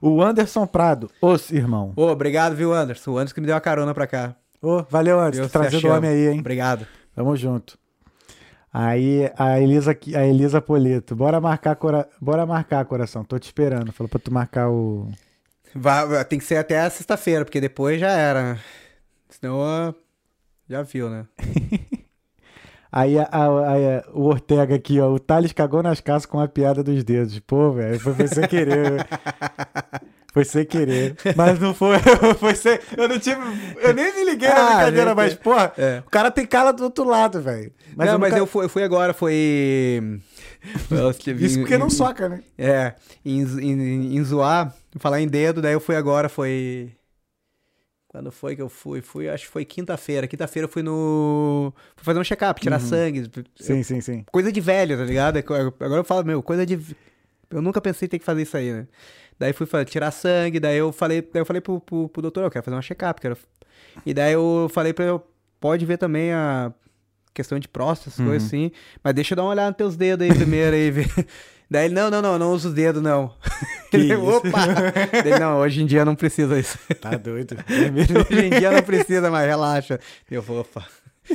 [0.00, 1.10] O Anderson Prado.
[1.22, 1.92] Os irmão.
[1.96, 3.12] Ô, obrigado, viu, Anderson?
[3.12, 4.36] O Anderson que me deu a carona pra cá.
[4.60, 5.48] Ô, valeu, Anderson.
[5.48, 6.40] Trazendo o homem aí, hein?
[6.40, 6.86] Obrigado.
[7.14, 7.78] Tamo junto.
[8.72, 12.06] Aí a Elisa, a Elisa Polito, bora marcar, cora...
[12.20, 13.24] bora marcar, coração.
[13.24, 13.90] Tô te esperando.
[13.90, 15.08] Falou pra tu marcar o.
[15.76, 18.54] Vai- tem que ser até a sexta-feira, porque depois já era.
[18.54, 18.58] né?
[19.28, 19.92] Senão, ó,
[20.68, 21.26] já viu, né?
[22.90, 25.12] Aí a- a- a- o Ortega aqui, ó.
[25.12, 27.38] O Thales cagou nas calças com a piada dos dedos.
[27.40, 29.06] Pô, velho, foi, foi sem querer.
[30.32, 31.14] foi sem querer.
[31.36, 31.98] Mas não foi.
[32.40, 32.78] foi sem...
[32.96, 33.38] Eu não tive.
[33.82, 36.02] Eu nem me liguei na Ah, brincadeira, gente, mas, porra, é.
[36.06, 37.70] o cara tem cala do outro lado, velho.
[37.94, 39.34] Mas não, eu mas nunca- eu fui, eu fui agora, foi.
[41.38, 42.40] Isso porque não soca, né?
[42.56, 42.94] É,
[43.24, 46.92] em, em, em zoar, falar em dedo, daí eu fui agora, foi.
[48.08, 49.02] Quando foi que eu fui?
[49.02, 50.26] Fui, acho que foi quinta-feira.
[50.26, 51.72] Quinta-feira eu fui no.
[51.96, 53.30] Fui fazer um check-up, tirar sangue.
[53.56, 54.24] Sim, sim, sim.
[54.32, 55.36] Coisa de velho, tá ligado?
[55.36, 56.78] Agora eu falo, meu, coisa de.
[57.50, 58.86] Eu nunca pensei em ter que fazer isso aí, né?
[59.38, 62.50] Daí fui tirar sangue, daí eu falei, daí eu falei pro, pro, pro doutor, eu
[62.50, 63.36] quero fazer uma check-up, quero.
[64.04, 65.20] E daí eu falei pra ele,
[65.60, 66.72] pode ver também a
[67.34, 68.72] questão de próstata, essas coisas assim,
[69.04, 71.06] mas deixa eu dar uma olhada nos teus dedos aí primeiro aí, ver.
[71.68, 73.32] Daí ele, não, não, não, não uso os dedos, não.
[73.92, 74.14] Ele?
[74.14, 74.48] Opa!
[75.24, 76.78] Ele, não, hoje em dia não precisa isso.
[77.00, 77.56] Tá doido.
[78.30, 79.98] Hoje em dia não precisa mais, relaxa.
[80.30, 80.84] Eu vou, opa.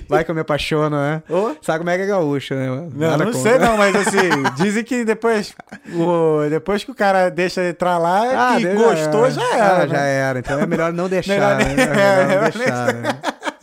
[0.08, 1.22] Vai que eu me apaixono, né?
[1.30, 2.68] Ô, Sabe como é que é gaúcho, né?
[2.68, 5.53] Não, Nada não sei não, mas assim, dizem que depois,
[5.94, 9.78] o, depois que o cara deixa entrar lá, que deu- gostou, já era.
[9.84, 10.14] Ah, já né?
[10.16, 10.40] era.
[10.40, 11.64] Então é melhor não deixar, Melhor né?
[11.64, 13.10] É melhor é, não melhor deixar, né?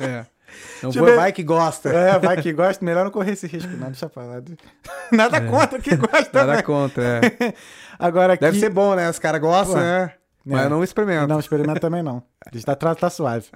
[0.00, 0.26] É.
[0.82, 1.88] Não vou, vai que gosta.
[1.88, 4.42] É, vai que gosta, melhor não correr esse risco, não, deixa pra lá.
[5.12, 6.40] Nada contra que gosta, É.
[6.40, 6.62] Nada né?
[6.62, 7.54] contra, é.
[7.98, 8.42] Agora aqui...
[8.42, 9.08] Deve ser bom, né?
[9.10, 10.12] Os caras gostam, Pô, né?
[10.44, 10.64] Mas é.
[10.64, 11.26] eu não experimento.
[11.26, 12.22] Não, experimenta também não.
[12.54, 13.46] Está tá, tá suave.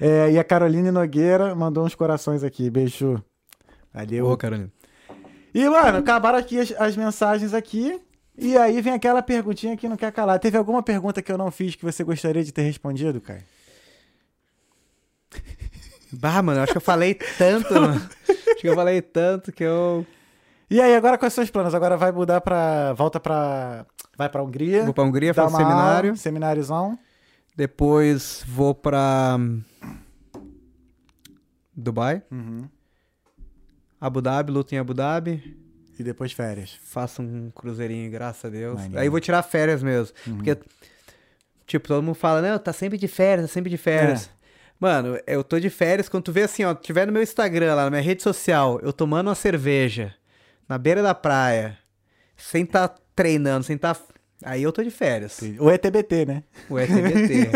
[0.00, 3.22] É, e a Caroline Nogueira mandou uns corações aqui, beijo.
[3.94, 4.26] Valeu.
[4.26, 4.70] Ô, Carolina.
[5.54, 7.98] E, mano, acabaram aqui as, as mensagens aqui.
[8.36, 10.38] E aí vem aquela perguntinha que não quer calar.
[10.38, 13.42] Teve alguma pergunta que eu não fiz que você gostaria de ter respondido, cara?
[16.18, 18.00] Bah, mano, acho que eu falei tanto, mano.
[18.56, 20.06] Acho que eu falei tanto que eu
[20.70, 21.74] E aí, agora quais são os planos?
[21.74, 22.94] Agora vai mudar pra.
[22.94, 23.84] Volta pra.
[24.16, 24.84] Vai pra Hungria.
[24.84, 26.10] vou pra Hungria fazer uma seminário.
[26.10, 26.98] Aula, semináriozão.
[27.54, 29.62] Depois vou pra hum,
[31.76, 32.68] Dubai, Uhum.
[34.00, 35.56] Abu Dhabi, luto em Abu Dhabi.
[35.98, 36.78] E depois férias.
[36.82, 38.80] Faço um cruzeirinho, graças a Deus.
[38.94, 40.14] Aí vou tirar férias mesmo.
[40.36, 40.56] Porque,
[41.66, 44.30] tipo, todo mundo fala, não, tá sempre de férias, tá sempre de férias.
[44.78, 47.84] Mano, eu tô de férias, quando tu vê assim, ó, tiver no meu Instagram, lá
[47.84, 50.14] na minha rede social, eu tomando uma cerveja,
[50.68, 51.78] na beira da praia,
[52.36, 53.96] sem tá treinando, sem tá...
[54.44, 55.40] Aí eu tô de férias.
[55.58, 56.42] Ou é TBT, né?
[56.68, 57.50] O ETBT.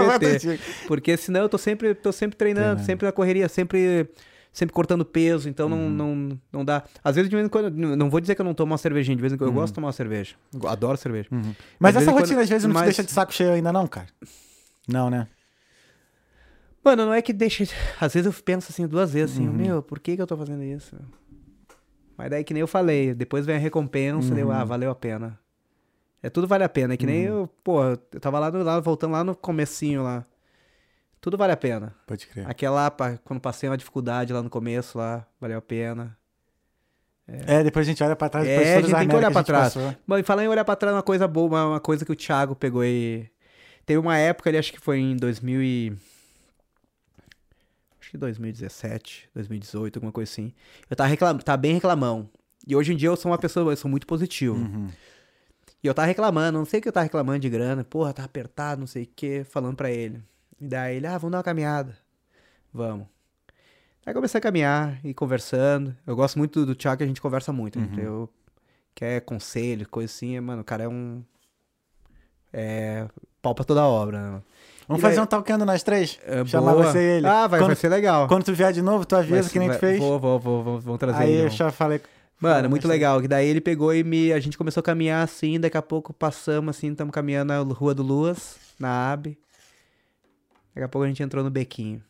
[0.00, 0.60] o ETBT.
[0.88, 2.86] Porque senão eu tô sempre, tô sempre treinando, Treinando.
[2.86, 4.08] sempre na correria, sempre,
[4.50, 6.82] sempre cortando peso, então não, não, não dá.
[7.04, 9.14] Às vezes, de vez em quando, não vou dizer que eu não tomo uma cervejinha,
[9.16, 10.34] de vez em quando eu gosto de tomar uma cerveja.
[10.66, 11.28] Adoro cerveja.
[11.30, 13.34] Mas De vez essa em quando- rotina às vezes não mas- te deixa de saco
[13.34, 14.06] cheio ainda, não, cara?
[14.88, 15.26] Não, né?
[16.84, 17.64] Mano, não é que deixa.
[18.00, 19.48] Às vezes eu penso assim duas vezes, Uhum.
[19.48, 20.96] assim, meu, por que, que eu tô fazendo isso?
[22.16, 24.52] Mas daí que nem eu falei, depois vem a recompensa, deu, Uhum.
[24.52, 25.38] ah, valeu a pena.
[26.22, 28.78] É tudo vale a pena, é que nem eu, pô, eu tava lá, no, lá
[28.78, 30.24] voltando lá no comecinho lá.
[31.20, 31.94] Tudo vale a pena.
[32.06, 32.48] Pode crer.
[32.48, 32.88] Aquela,
[33.24, 36.16] quando passei uma dificuldade lá no começo, lá, valeu a pena.
[37.26, 38.46] É, depois a gente olha pra trás.
[38.46, 39.74] É, depois a todas gente tem que olhar pra a gente trás.
[39.74, 39.96] passou.
[40.06, 42.16] Bom, e falar em olhar pra trás, uma coisa boa, uma, uma coisa que o
[42.16, 43.28] Thiago pegou e...
[43.86, 45.92] Teve uma época ali, acho que foi em 2000 e...
[48.12, 50.52] Que 2017, 2018, alguma coisa assim.
[50.90, 51.38] Eu tava, reclam...
[51.38, 52.28] tava bem reclamão.
[52.66, 54.54] E hoje em dia eu sou uma pessoa, eu sou muito positivo.
[54.54, 54.90] Uhum.
[55.82, 57.82] E eu tava reclamando, não sei o que eu tava reclamando de grana.
[57.84, 60.22] Porra, tava apertado, não sei o que, falando pra ele.
[60.60, 61.96] E daí ele, ah, vamos dar uma caminhada.
[62.70, 63.06] Vamos.
[64.04, 65.96] Aí comecei a caminhar e conversando.
[66.06, 67.78] Eu gosto muito do, Thiago, que a gente conversa muito.
[67.78, 67.98] Uhum.
[67.98, 68.30] Eu
[68.94, 70.38] quer conselho, coisa assim.
[70.38, 71.24] Mano, o cara é um.
[72.52, 73.08] É.
[73.40, 74.42] Pau pra toda obra, né?
[74.88, 76.18] Vamos E daí- fazer um talkando nós três?
[76.24, 76.84] É, Chamar boa.
[76.92, 77.26] você e ele.
[77.26, 78.26] Ah, vai, quando, vai ser legal.
[78.28, 79.98] quando tu vier de novo, tu avisa que nem vai- tu fez.
[79.98, 81.42] Vou, vou, vou, vou, vamos trazer Aí ele.
[81.46, 82.00] eu já falei.
[82.40, 83.20] Mano, muito legal.
[83.20, 84.32] Que daí ele pegou e me.
[84.32, 87.94] A gente começou a caminhar assim, daqui a pouco passamos assim, estamos caminhando na Rua
[87.94, 89.38] do Luas, na AB.
[90.74, 92.02] Daqui a pouco a gente entrou no bequinho.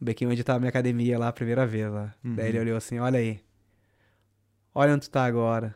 [0.00, 2.14] No bequinho onde tava a minha academia lá a primeira vez lá.
[2.24, 3.40] Daí ele olhou assim, olha aí.
[4.74, 5.74] Olha onde tu tá agora.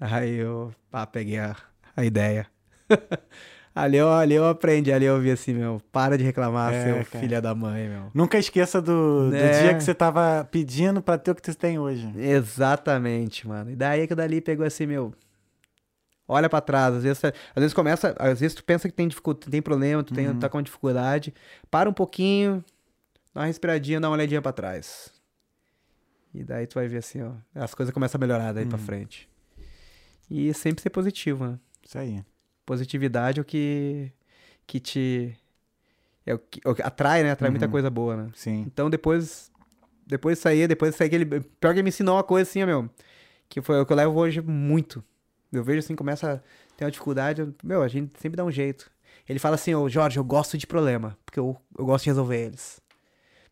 [0.00, 1.56] Aí eu pá, peguei a,
[1.96, 2.46] a ideia.
[3.76, 6.94] ali, eu, ali eu aprendi, ali eu vi assim, meu, para de reclamar, É, seu
[7.04, 7.04] cara.
[7.20, 8.10] filho da mãe, meu.
[8.14, 9.62] Nunca esqueça do, do É.
[9.62, 12.10] dia que você tava pedindo pra ter o que você tem hoje.
[12.18, 13.70] Exatamente, mano.
[13.70, 15.12] E daí que o dali pegou assim, meu.
[16.28, 19.48] Olha pra trás, às vezes, às vezes começa, às vezes tu pensa que tem dificuldade,
[19.48, 21.32] tem problema, tu tem, tá com dificuldade,
[21.70, 22.64] para um pouquinho,
[23.32, 25.12] dá uma respiradinha, dá uma olhadinha pra trás.
[26.34, 29.28] E daí tu vai ver assim, ó, as coisas começam a melhorar daí pra frente.
[30.28, 31.58] E sempre ser positivo, né?
[31.86, 32.24] Isso aí.
[32.66, 34.12] Positividade é o que
[34.66, 35.36] que te
[36.26, 37.30] é o que, é atrai, né?
[37.30, 38.28] Atrai muita coisa boa, né?
[38.34, 38.64] Sim.
[38.66, 39.50] Então depois.
[40.08, 41.24] Depois de sair, depois de sair aquele.
[41.24, 42.90] Pior que ele me ensinou uma coisa assim, ó, meu.
[43.48, 45.02] Que foi o que eu levo hoje muito.
[45.52, 47.40] Eu vejo assim, começa a ter uma dificuldade.
[47.42, 48.90] eu- Meu, a gente sempre dá um jeito.
[49.28, 51.16] Ele fala assim, ô Jorge, eu gosto de problema.
[51.24, 52.80] Porque eu, eu gosto de resolver eles.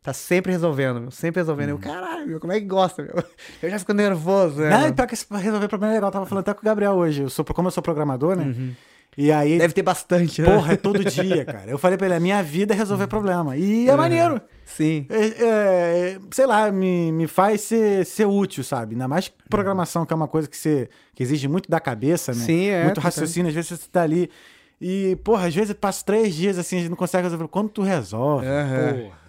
[0.03, 1.11] Tá sempre resolvendo, meu.
[1.11, 1.71] Sempre resolvendo.
[1.71, 3.15] Eu, caralho, meu, como é que gosta, meu?
[3.63, 4.69] Eu já fico nervoso, né?
[4.71, 6.09] Não, pior que resolver problema é legal.
[6.09, 7.23] Eu tava falando até com o Gabriel hoje.
[7.23, 8.45] Eu sou, como eu sou programador, né?
[8.45, 8.75] Uhum.
[9.17, 10.53] E aí, Deve ter bastante, né?
[10.53, 11.71] porra, é todo dia, cara.
[11.71, 13.57] Eu falei pra ele, a minha vida é resolver problema.
[13.57, 14.41] E é maneiro.
[14.65, 15.07] Sim.
[15.09, 18.95] É, é, sei lá, me, me faz ser, ser útil, sabe?
[18.95, 22.45] Ainda mais programação, que é uma coisa que, você, que exige muito da cabeça, né?
[22.45, 24.31] Sim, é, Muito raciocínio, às vezes você tá ali.
[24.81, 27.47] E, porra, às vezes passa três dias assim, a gente não consegue resolver.
[27.49, 28.95] Quando tu resolve, Aham.
[28.95, 29.24] porra.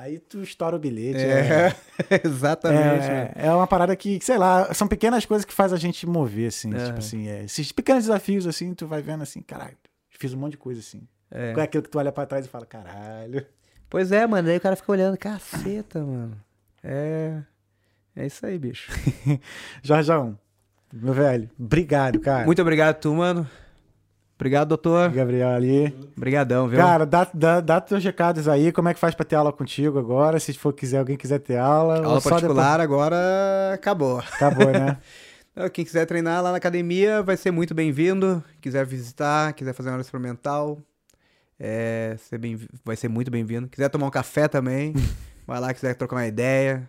[0.00, 1.18] Aí tu estoura o bilhete.
[1.20, 1.74] É,
[2.08, 5.76] É, exatamente, é, é uma parada que, sei lá, são pequenas coisas que faz a
[5.76, 6.72] gente mover, assim.
[6.74, 6.86] Aham.
[6.86, 9.76] Tipo assim, é, esses pequenos desafios, assim, tu vai vendo assim, caralho,
[10.08, 11.06] fiz um monte de coisa assim.
[11.30, 11.52] É.
[11.52, 13.44] É aquilo que tu olha pra trás e fala, caralho.
[13.90, 14.48] Pois é, mano.
[14.48, 16.40] Aí o cara fica olhando, caceta, mano.
[16.82, 17.42] É.
[18.16, 18.90] É isso aí, bicho.
[19.82, 20.38] Jorjão,
[20.92, 22.46] meu velho, obrigado, cara.
[22.46, 23.48] Muito obrigado, tu, mano.
[24.40, 25.10] Obrigado, doutor.
[25.10, 25.94] Gabriel ali.
[26.16, 26.78] Obrigadão, viu?
[26.78, 29.98] Cara, dá, dá, dá teus recados aí, como é que faz pra ter aula contigo
[29.98, 31.96] agora, se for quiser, alguém quiser ter aula.
[31.98, 33.16] Aula particular agora
[33.74, 34.16] acabou.
[34.20, 34.96] depois- Acabou, né?
[35.74, 38.42] Quem quiser treinar lá na academia vai ser muito bem-vindo.
[38.62, 40.78] Quiser visitar, quiser fazer uma aula experimental,
[41.58, 43.68] é, ser bem, vai ser muito bem-vindo.
[43.68, 44.94] Quiser tomar um café também,
[45.46, 46.88] vai lá, quiser trocar uma ideia.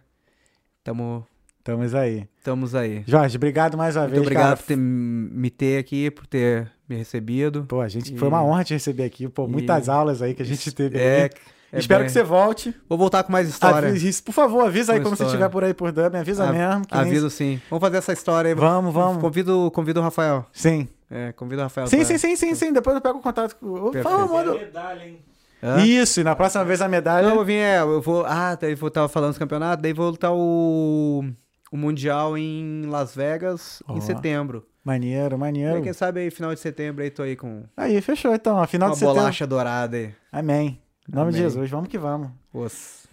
[0.85, 1.27] Tamo,
[1.61, 2.27] Estamos aí.
[2.39, 3.03] estamos aí.
[3.05, 4.57] Jorge, obrigado mais uma Muito vez, obrigado cara.
[4.57, 7.65] por ter me ter aqui, por ter me recebido.
[7.67, 9.29] Pô, a gente E- foi uma honra te receber aqui.
[9.29, 10.97] Pô, muitas aulas aí que a gente teve.
[10.97, 11.29] É, aí.
[11.71, 12.73] é Espero bem- que você volte.
[12.89, 13.89] Vou voltar com mais história.
[13.89, 16.45] Avisa, isso, por favor, avisa aí Com quando você estiver por aí por Dublin, avisa
[16.45, 16.87] Av- mesmo.
[16.87, 17.61] que nem- Aviso sim.
[17.69, 18.55] Vamos fazer essa história aí.
[18.55, 19.21] Vamos, vamos.
[19.21, 20.43] Convido, convido o Rafael.
[20.51, 20.87] Sim.
[21.11, 21.85] É, convido o Rafael.
[21.85, 22.73] Sim, pra- sim, sim, sim, sim.
[22.73, 23.91] Depois eu pego o contato com.
[23.91, 24.03] Perfeito.
[24.09, 24.53] Fala, manda.
[24.57, 25.19] medalha, hein?
[25.63, 25.85] Hã?
[25.85, 27.27] Isso, e na próxima vez a medalha.
[27.29, 28.25] Não, eu vim, é, eu vou.
[28.25, 31.23] Ah, daí vou tava falando dos campeonatos, daí vou lutar o,
[31.71, 33.95] o Mundial em Las Vegas Ó.
[33.97, 34.67] em setembro.
[34.83, 35.75] Maneiro, maneiro.
[35.75, 38.57] aí, quem sabe aí, final de setembro aí tô aí com Aí, fechou então.
[38.57, 39.19] ó, Final uma de setembro.
[39.21, 40.13] bolacha dourada aí.
[40.31, 40.81] Amém.
[41.07, 41.49] Em nome de Amém.
[41.49, 42.29] Jesus, vamos que vamos.
[42.53, 43.05] Os-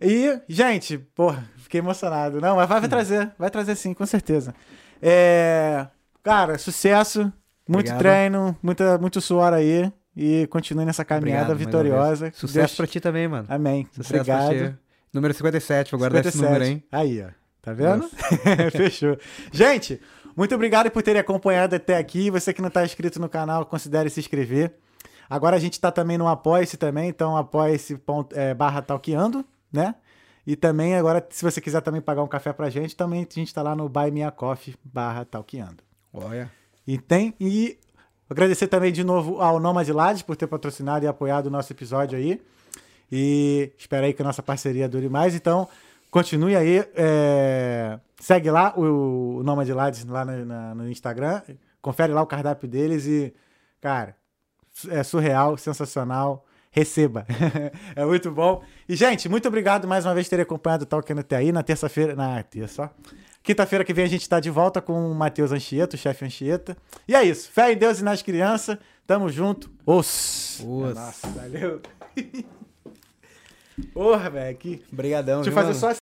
[0.00, 2.38] E, gente, porra, fiquei emocionado.
[2.40, 4.54] Não, mas vai, vai trazer, vai trazer sim, com certeza.
[5.00, 5.86] É,
[6.22, 7.32] cara, sucesso,
[7.66, 7.98] muito Obrigado.
[7.98, 12.30] treino, muita, muito suor aí e continue nessa caminhada Obrigado, vitoriosa.
[12.34, 13.46] Sucesso pra ti também, mano.
[13.48, 13.86] Amém.
[13.92, 14.78] Sucesso Obrigado.
[15.14, 16.82] Número 57, vou guardar esse número, hein?
[16.92, 17.28] Aí, ó.
[17.66, 18.08] Tá vendo?
[18.70, 19.18] Fechou.
[19.50, 20.00] Gente,
[20.36, 22.30] muito obrigado por terem acompanhado até aqui.
[22.30, 24.74] Você que não está inscrito no canal, considere se inscrever.
[25.28, 29.96] Agora a gente está também no Apoia-se também, então apoia-se ponto- é, barra talqueando, né?
[30.46, 33.52] E também agora, se você quiser também pagar um café pra gente, também a gente
[33.52, 35.82] tá lá no Buy Me Coffee barra talqueando.
[36.14, 36.48] Olha.
[36.86, 37.34] E tem.
[37.40, 37.76] E
[38.30, 42.16] agradecer também de novo ao Nomad Lades por ter patrocinado e apoiado o nosso episódio
[42.16, 42.40] aí.
[43.10, 45.34] E espero aí que a nossa parceria dure mais.
[45.34, 45.68] Então,
[46.10, 46.84] continue aí.
[46.94, 51.42] é, Segue lá o, o Nomad Lades lá no, na- no Instagram.
[51.82, 53.32] Confere lá o cardápio deles e,
[53.80, 54.16] cara,
[54.88, 56.44] é surreal, sensacional.
[56.70, 57.24] Receba.
[57.96, 58.62] é muito bom.
[58.88, 61.50] E, gente, muito obrigado mais uma vez por terem acompanhado o Talkando até aí.
[61.52, 62.14] Na terça-feira.
[62.14, 62.90] Na terça.
[63.42, 66.76] Quinta-feira que vem a gente tá de volta com o Matheus Anchieta, o chefe Anchieta.
[67.06, 67.50] E é isso.
[67.50, 68.76] Fé em Deus e nas crianças.
[69.06, 69.70] Tamo junto.
[69.86, 70.60] Os.
[70.66, 70.94] Os.
[70.94, 71.80] Nossa, valeu.
[73.92, 74.56] Porra, velho.
[74.56, 74.82] Que...
[74.92, 75.96] Obrigadão, Deixa eu fazer só